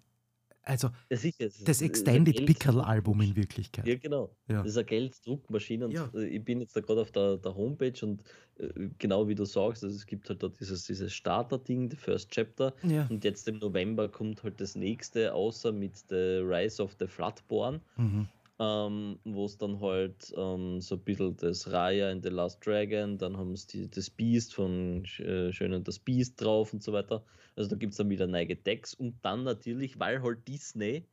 also 0.65 0.89
das 1.09 1.25
ist- 1.25 1.41
es 1.41 1.61
ist 1.61 1.83
Extended 1.83 2.47
Pickerl-Album 2.47 3.21
in 3.21 3.37
Wirklichkeit. 3.37 3.87
Ja, 3.87 3.97
genau. 3.97 4.35
Ja. 4.49 4.59
Das 4.63 4.73
ist 4.73 4.77
eine 4.79 4.87
Gelddruckmaschine 4.87 5.87
und 5.87 5.93
Ja. 5.93 6.11
äh, 6.15 6.27
ich 6.27 6.45
bin 6.45 6.61
jetzt 6.61 6.75
da 6.77 6.81
gerade 6.81 7.01
auf 7.03 7.11
der, 7.13 7.37
der 7.37 7.55
Homepage 7.55 7.95
und 8.05 8.23
äh, 8.59 8.89
genau 8.99 9.29
wie 9.29 9.35
du 9.35 9.45
sagst, 9.45 9.85
also 9.85 9.95
es 9.95 10.07
gibt 10.07 10.29
halt 10.29 10.43
da 10.43 10.49
dieses, 10.49 10.85
dieses 10.87 11.13
Starter-Ding, 11.13 11.91
the 11.91 11.97
First 11.97 12.31
Chapter 12.31 12.73
Ja. 12.83 13.07
und 13.11 13.25
jetzt 13.25 13.47
im 13.49 13.59
November 13.59 14.09
kommt 14.09 14.43
halt 14.43 14.61
das 14.61 14.75
nächste, 14.77 15.35
außer 15.35 15.73
mit 15.73 15.97
The 16.09 16.41
Rise 16.43 16.83
of 16.83 16.95
the 16.99 17.07
Floodborn, 17.07 17.81
Mhm. 17.97 18.29
Ähm, 18.59 19.19
wo 19.25 19.47
es 19.47 19.59
dann 19.59 19.81
halt 19.81 20.33
ähm, 20.37 20.81
so 20.81 20.95
ein 20.95 21.03
bisschen 21.03 21.37
das 21.37 21.71
Raya 21.73 22.11
in 22.11 22.23
The 22.23 22.29
Last 22.29 22.65
Dragon, 22.65 23.19
dann 23.19 23.37
haben 23.37 23.57
sie 23.57 23.89
das 23.89 24.11
Beast 24.11 24.55
von 24.55 25.05
äh, 25.19 25.53
Schön 25.53 25.73
und 25.73 25.89
das 25.89 25.99
Beast 25.99 26.41
drauf 26.41 26.73
und 26.73 26.83
so 26.83 26.93
weiter. 26.93 27.25
Also 27.57 27.71
da 27.71 27.77
gibt 27.77 27.93
es 27.93 27.97
dann 27.97 28.11
wieder 28.11 28.27
neue 28.27 28.55
Decks 28.55 28.95
und 28.95 29.17
dann 29.23 29.45
natürlich, 29.45 29.99
weil 29.99 30.23
halt 30.23 30.47
Disney 30.47 31.05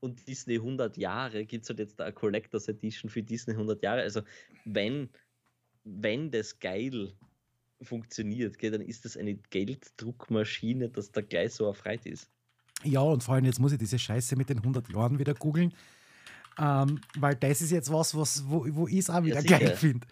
und 0.00 0.26
Disney 0.28 0.56
100 0.56 0.96
Jahre, 0.96 1.44
gibt 1.44 1.64
es 1.64 1.70
halt 1.70 1.78
jetzt 1.78 1.98
da 1.98 2.04
eine 2.04 2.12
Collectors 2.12 2.68
Edition 2.68 3.10
für 3.10 3.22
Disney 3.22 3.54
100 3.54 3.82
Jahre. 3.82 4.02
Also 4.02 4.22
wenn, 4.64 5.08
wenn 5.82 6.30
das 6.30 6.58
geil 6.58 7.12
funktioniert, 7.82 8.58
gell, 8.58 8.70
dann 8.70 8.82
ist 8.82 9.04
das 9.04 9.16
eine 9.16 9.34
Gelddruckmaschine, 9.34 10.90
dass 10.90 11.10
da 11.10 11.22
gleich 11.22 11.54
so 11.54 11.66
erfreut 11.66 12.06
ist. 12.06 12.30
Ja, 12.84 13.00
und 13.00 13.22
vor 13.22 13.34
allem 13.34 13.46
jetzt 13.46 13.60
muss 13.60 13.72
ich 13.72 13.78
diese 13.78 13.98
Scheiße 13.98 14.36
mit 14.36 14.50
den 14.50 14.58
100 14.58 14.92
Jahren 14.92 15.18
wieder 15.18 15.34
googeln. 15.34 15.74
Ähm, 16.58 17.00
weil 17.16 17.34
das 17.36 17.62
ist 17.62 17.70
jetzt 17.70 17.92
was, 17.92 18.16
was 18.16 18.48
wo, 18.48 18.66
wo 18.70 18.88
ich 18.88 18.98
es 18.98 19.10
auch 19.10 19.22
wieder 19.24 19.40
sicher. 19.40 19.58
geil 19.58 19.76
finde. 19.76 20.06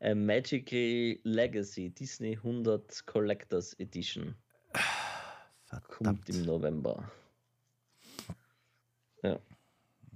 A 0.00 0.14
Magical 0.14 1.18
Legacy 1.24 1.90
Disney 1.90 2.36
100 2.36 3.04
Collectors 3.06 3.74
Edition 3.80 4.34
kommt 5.88 6.24
Verdammt. 6.24 6.28
im 6.28 6.42
November. 6.44 7.10
Ja, 9.22 9.38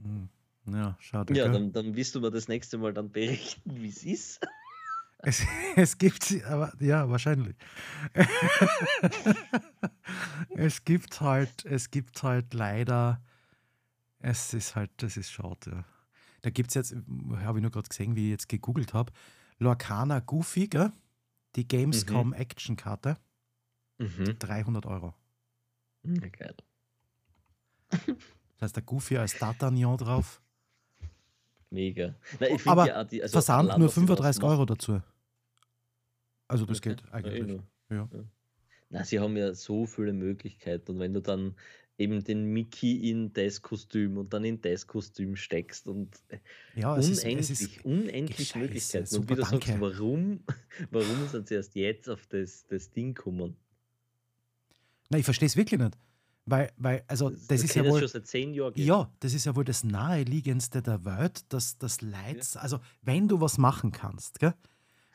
Hm. 0.02 0.28
Ja, 0.66 0.96
schade. 1.00 1.34
ja 1.34 1.48
dann, 1.48 1.72
dann 1.72 1.96
wirst 1.96 2.14
du 2.14 2.20
mir 2.20 2.30
das 2.30 2.46
nächste 2.46 2.78
Mal 2.78 2.94
dann 2.94 3.10
berichten, 3.10 3.80
wie 3.80 3.88
es 3.88 4.04
ist. 4.04 4.40
Es, 5.24 5.40
es 5.76 5.98
gibt 5.98 6.24
sie, 6.24 6.42
aber 6.42 6.72
ja, 6.80 7.08
wahrscheinlich. 7.08 7.54
es 10.56 10.82
gibt 10.82 11.20
halt, 11.20 11.64
es 11.64 11.92
gibt 11.92 12.20
halt 12.24 12.52
leider, 12.54 13.22
es 14.22 14.54
ist 14.54 14.74
halt, 14.76 14.90
das 14.98 15.16
ist 15.16 15.30
schade. 15.30 15.70
Ja. 15.70 15.84
Da 16.42 16.50
gibt 16.50 16.70
es 16.70 16.74
jetzt, 16.74 16.94
habe 17.44 17.58
ich 17.58 17.62
nur 17.62 17.70
gerade 17.70 17.88
gesehen, 17.88 18.16
wie 18.16 18.26
ich 18.26 18.30
jetzt 18.30 18.48
gegoogelt 18.48 18.94
habe, 18.94 19.12
Lorcana 19.58 20.20
Goofy, 20.20 20.66
gell? 20.68 20.90
die 21.56 21.68
Gamescom 21.68 22.32
Action-Karte, 22.32 23.18
Mhm. 23.98 24.38
300 24.38 24.86
Euro. 24.86 25.14
Ja, 26.02 26.28
geil. 26.28 26.56
Das 27.90 28.62
heißt, 28.62 28.76
der 28.76 28.82
Goofy 28.82 29.18
als 29.18 29.36
D'Artagnan 29.36 29.96
drauf. 29.98 30.40
Mega. 31.70 32.14
Na, 32.40 32.46
ich 32.48 32.62
find 32.62 32.66
Aber 32.68 32.86
ja 32.86 33.04
die, 33.04 33.22
also 33.22 33.32
Versand 33.32 33.68
nur 33.78 33.86
dass 33.86 33.94
sie 33.94 34.00
das 34.00 34.08
35 34.08 34.42
machen- 34.42 34.50
Euro 34.50 34.64
dazu. 34.66 35.02
Also 36.48 36.66
das 36.66 36.78
Okay. 36.78 36.90
geht 36.90 37.02
Ja, 37.02 37.08
eh 37.08 37.12
eigentlich. 37.24 37.46
nur. 37.46 37.64
Ja. 37.90 38.08
Na, 38.90 39.04
sie 39.04 39.20
haben 39.20 39.36
ja 39.36 39.54
so 39.54 39.86
viele 39.86 40.12
Möglichkeiten 40.12 40.90
und 40.92 40.98
wenn 40.98 41.14
du 41.14 41.20
dann 41.20 41.54
eben 41.98 42.24
den 42.24 42.44
Mickey 42.52 43.10
in 43.10 43.32
das 43.32 43.62
Kostüm 43.62 44.16
und 44.18 44.32
dann 44.32 44.44
in 44.44 44.60
das 44.60 44.86
Kostüm 44.86 45.36
steckst 45.36 45.86
und 45.86 46.16
Ja, 46.74 46.96
es 46.96 47.08
ist, 47.08 47.22
unendlich, 47.24 47.50
ist 47.50 47.84
unendlich 47.84 48.54
Möglichkeiten. 48.54 49.06
super, 49.06 49.20
und 49.22 49.30
wie 49.30 49.34
du 49.34 49.42
sagst, 49.42 49.68
danke. 49.68 49.80
warum, 49.80 50.40
warum 50.90 51.28
sind 51.28 51.48
sie 51.48 51.54
erst 51.54 51.74
jetzt 51.76 52.08
auf 52.08 52.26
das, 52.26 52.66
das 52.66 52.90
Ding 52.92 53.14
gekommen? 53.14 53.56
Nein, 55.10 55.20
ich 55.20 55.24
verstehe 55.24 55.46
es 55.46 55.56
wirklich 55.56 55.80
nicht. 55.80 55.96
Weil, 56.44 56.72
weil 56.76 57.04
also 57.06 57.30
das 57.30 57.48
Wir 57.48 57.64
ist 57.64 57.74
ja 57.76 57.84
wohl. 57.84 58.00
schon 58.00 58.08
seit 58.08 58.26
zehn 58.26 58.52
Jahren. 58.52 58.72
Ja, 58.76 59.12
das 59.20 59.32
ist 59.32 59.44
ja 59.44 59.54
wohl 59.54 59.64
das 59.64 59.84
naheliegendste 59.84 60.82
der 60.82 61.04
Welt, 61.04 61.44
dass 61.52 61.78
das 61.78 62.00
Leid, 62.00 62.56
also 62.56 62.80
wenn 63.02 63.28
du 63.28 63.40
was 63.40 63.58
machen 63.58 63.92
kannst, 63.92 64.40
gell, 64.40 64.54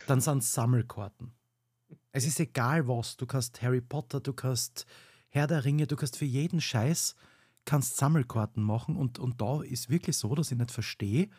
dann 0.06 0.22
sind 0.22 0.38
es 0.44 0.54
Sammelkarten. 0.54 1.34
Es 2.14 2.26
ist 2.26 2.40
egal 2.40 2.88
was, 2.88 3.18
du 3.18 3.26
kannst 3.26 3.62
Harry 3.62 3.82
Potter, 3.82 4.22
du 4.22 4.32
kannst 4.32 4.86
Herr 5.38 5.48
der 5.48 5.66
Ringe, 5.66 5.88
du 5.88 5.96
kannst 5.96 6.18
für 6.18 6.26
jeden 6.26 6.62
Scheiß 6.62 7.16
kannst 7.68 7.98
Sammelkarten 7.98 8.64
machen 8.64 8.96
und, 8.96 9.20
und 9.20 9.42
da 9.42 9.62
ist 9.62 9.90
wirklich 9.90 10.18
so, 10.18 10.34
dass 10.34 10.52
ich 10.52 10.58
nicht 10.58 10.72
verstehe, 10.72 11.30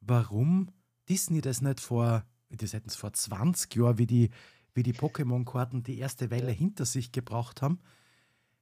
warum 0.00 0.70
Disney 1.08 1.40
das 1.40 1.60
nicht 1.60 1.80
vor, 1.80 2.24
das 2.48 2.72
hätten 2.72 2.88
es 2.88 2.94
vor 2.94 3.12
20 3.12 3.74
Jahren, 3.74 3.98
wie 3.98 4.06
die, 4.06 4.30
wie 4.74 4.84
die 4.84 4.94
Pokémon-Karten 4.94 5.82
die 5.82 5.98
erste 5.98 6.30
Welle 6.30 6.52
hinter 6.52 6.86
sich 6.86 7.10
gebracht 7.10 7.62
haben, 7.62 7.80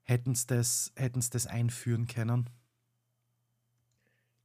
hätten 0.02 0.34
sie 0.34 0.46
das, 0.46 0.92
hätten's 0.96 1.28
das 1.28 1.46
einführen 1.46 2.06
können. 2.06 2.48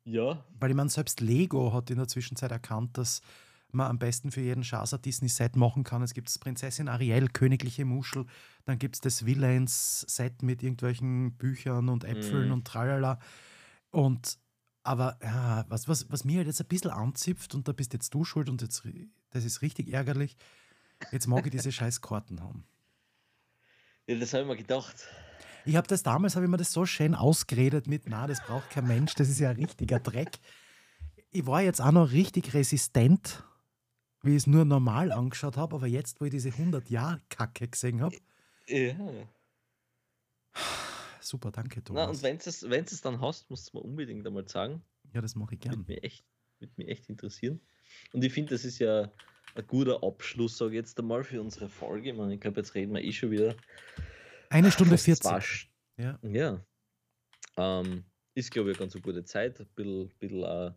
ja, 0.04 0.44
Weil 0.60 0.72
ich 0.72 0.76
meine, 0.76 0.90
selbst 0.90 1.22
Lego 1.22 1.72
hat 1.72 1.90
in 1.90 1.98
der 1.98 2.10
Zwischenzeit 2.10 2.52
erkannt, 2.52 2.98
dass 2.98 3.22
man 3.72 3.88
am 3.88 4.00
besten 4.00 4.32
für 4.32 4.42
jeden 4.42 4.64
ein 4.94 5.02
Disney-Set 5.02 5.56
machen 5.56 5.84
kann. 5.84 6.02
Es 6.02 6.14
gibt 6.14 6.28
das 6.30 6.40
Prinzessin 6.40 6.88
Ariel, 6.88 7.28
Königliche 7.30 7.86
Muschel, 7.86 8.26
dann 8.66 8.80
gibt 8.80 8.96
es 8.96 9.02
das 9.02 9.26
Villains-Set 9.26 10.44
mit 10.44 10.64
irgendwelchen 10.64 11.34
Büchern 11.38 11.90
und 11.90 12.04
Äpfeln 12.04 12.48
Mhm. 12.48 12.54
und 12.54 12.68
tralala. 12.68 13.20
Und 13.92 14.38
aber 14.84 15.18
ja, 15.24 15.66
was, 15.68 15.88
was, 15.88 16.12
was 16.12 16.26
mir 16.26 16.38
halt 16.38 16.48
jetzt 16.48 16.62
ein 16.62 16.68
bisschen 16.68 16.92
anzipft, 16.92 17.56
und 17.56 17.68
da 17.68 17.72
bist 17.74 17.94
jetzt 17.94 18.14
du 18.14 18.24
schuld 18.24 18.50
und 18.50 18.62
jetzt, 18.62 18.84
das 19.32 19.44
ist 19.44 19.62
richtig 19.64 19.92
ärgerlich, 19.92 20.38
jetzt 21.12 21.26
mag 21.28 21.44
ich 21.46 21.52
diese 21.52 21.72
scheiß 21.72 22.02
Karten 22.02 22.40
haben. 22.42 22.66
ja 24.08 24.16
das 24.20 24.34
habe 24.34 24.44
ich 24.44 24.50
mir 24.50 24.58
gedacht. 24.58 24.96
Ich 25.66 25.76
habe 25.76 25.88
das 25.88 26.04
damals, 26.04 26.36
habe 26.36 26.46
ich 26.46 26.52
mir 26.52 26.58
das 26.58 26.72
so 26.72 26.86
schön 26.86 27.16
ausgeredet 27.16 27.88
mit, 27.88 28.04
na, 28.08 28.28
das 28.28 28.40
braucht 28.42 28.70
kein 28.70 28.86
Mensch, 28.86 29.16
das 29.16 29.28
ist 29.30 29.40
ja 29.40 29.50
ein 29.50 29.56
richtiger 29.56 30.00
Dreck. 30.00 30.38
Ich 31.32 31.48
war 31.48 31.62
jetzt 31.64 31.82
auch 31.82 31.92
noch 31.92 32.12
richtig 32.12 32.54
resistent, 32.54 33.44
wie 34.26 34.31
ich 34.31 34.38
es 34.38 34.47
nur 34.47 34.65
normal 34.65 35.11
angeschaut 35.11 35.57
habe, 35.57 35.76
aber 35.76 35.88
jetzt, 35.88 36.19
wo 36.22 36.26
ich 36.26 36.31
diese 36.31 36.49
100 36.49 36.89
Jahre 36.89 37.22
Kacke 37.30 37.68
gesehen 37.68 38.02
habe, 38.02 38.15
Ja. 38.68 38.95
super, 41.22 41.52
danke, 41.52 41.80
Na, 41.80 41.84
Thomas. 41.85 42.18
und 42.18 42.23
wenn 42.23 42.38
du 42.38 42.49
es 42.49 42.69
wenn's 42.69 42.91
es 42.91 43.02
dann 43.02 43.19
hast, 43.22 43.49
musst 43.49 43.73
du 43.73 43.77
mir 43.77 43.84
unbedingt 43.84 44.26
einmal 44.26 44.47
sagen. 44.47 44.81
ja, 45.14 45.22
das 45.22 45.35
mache 45.35 45.56
ich 45.56 45.64
Würde 45.64 45.77
gern. 45.77 45.85
mich 45.88 46.03
echt, 46.03 46.26
würde 46.60 46.73
mich 46.77 46.88
echt 46.88 47.10
interessieren. 47.10 47.60
Und 48.14 48.23
ich 48.23 48.34
finde, 48.34 48.53
das 48.56 48.65
ist 48.65 48.80
ja 48.80 49.11
ein 49.56 49.68
guter 49.68 50.03
Abschluss, 50.03 50.57
sage 50.57 50.72
ich 50.72 50.76
jetzt 50.77 50.99
einmal, 50.99 51.23
für 51.23 51.39
unsere 51.41 51.69
Folge. 51.69 52.11
Ich, 52.11 52.31
ich 52.34 52.39
glaube, 52.39 52.60
jetzt 52.60 52.73
reden 52.76 52.93
wir 52.93 53.02
eh 53.03 53.11
schon 53.11 53.31
wieder. 53.31 53.56
Eine 54.49 54.72
Stunde 54.72 54.97
fast 54.97 55.23
zwei 55.23 55.39
40. 55.39 55.60
St- 55.61 55.68
Ja. 55.97 56.19
Ja. 56.23 56.65
Ähm, 57.57 58.03
ist, 58.34 58.52
glaube 58.52 58.72
ich, 58.72 58.77
eine 58.77 58.89
ganz 58.89 59.02
gute 59.02 59.23
Zeit. 59.23 59.60
Ein 59.61 59.68
bisschen, 59.76 60.10
bisschen 60.19 60.43
äh, 60.43 60.72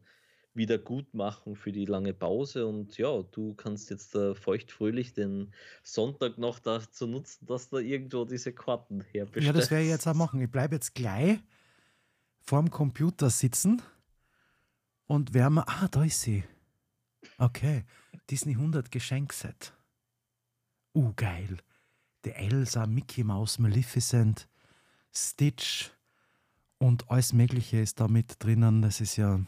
Wiedergutmachung 0.54 1.56
für 1.56 1.72
die 1.72 1.84
lange 1.84 2.14
Pause. 2.14 2.66
Und 2.66 2.98
ja, 2.98 3.22
du 3.22 3.54
kannst 3.54 3.90
jetzt 3.90 4.14
äh, 4.14 4.34
feuchtfröhlich 4.34 5.12
den 5.12 5.52
Sonntag 5.82 6.38
noch 6.38 6.58
dazu 6.58 7.06
nutzen, 7.06 7.46
dass 7.46 7.68
da 7.68 7.78
irgendwo 7.78 8.24
diese 8.24 8.52
Karten 8.52 9.00
herbestellst. 9.00 9.46
Ja, 9.46 9.52
das 9.52 9.70
werde 9.70 9.84
ich 9.84 9.90
jetzt 9.90 10.06
auch 10.06 10.14
machen. 10.14 10.40
Ich 10.40 10.50
bleibe 10.50 10.74
jetzt 10.74 10.94
gleich 10.94 11.38
vorm 12.40 12.70
Computer 12.70 13.30
sitzen 13.30 13.82
und 15.06 15.34
werde 15.34 15.54
mir. 15.54 15.68
Ah, 15.68 15.88
da 15.90 16.04
ist 16.04 16.22
sie. 16.22 16.44
Okay. 17.38 17.84
Disney 18.30 18.52
100 18.52 18.90
Geschenkset. 18.90 19.72
Uh, 20.94 21.12
geil. 21.14 21.58
Die 22.24 22.32
Elsa, 22.32 22.86
Mickey 22.86 23.22
Mouse, 23.24 23.58
Maleficent, 23.58 24.48
Stitch 25.14 25.90
und 26.78 27.10
alles 27.10 27.32
Mögliche 27.32 27.80
ist 27.80 28.00
da 28.00 28.08
mit 28.08 28.42
drinnen. 28.42 28.82
Das 28.82 29.00
ist 29.00 29.16
ja 29.16 29.40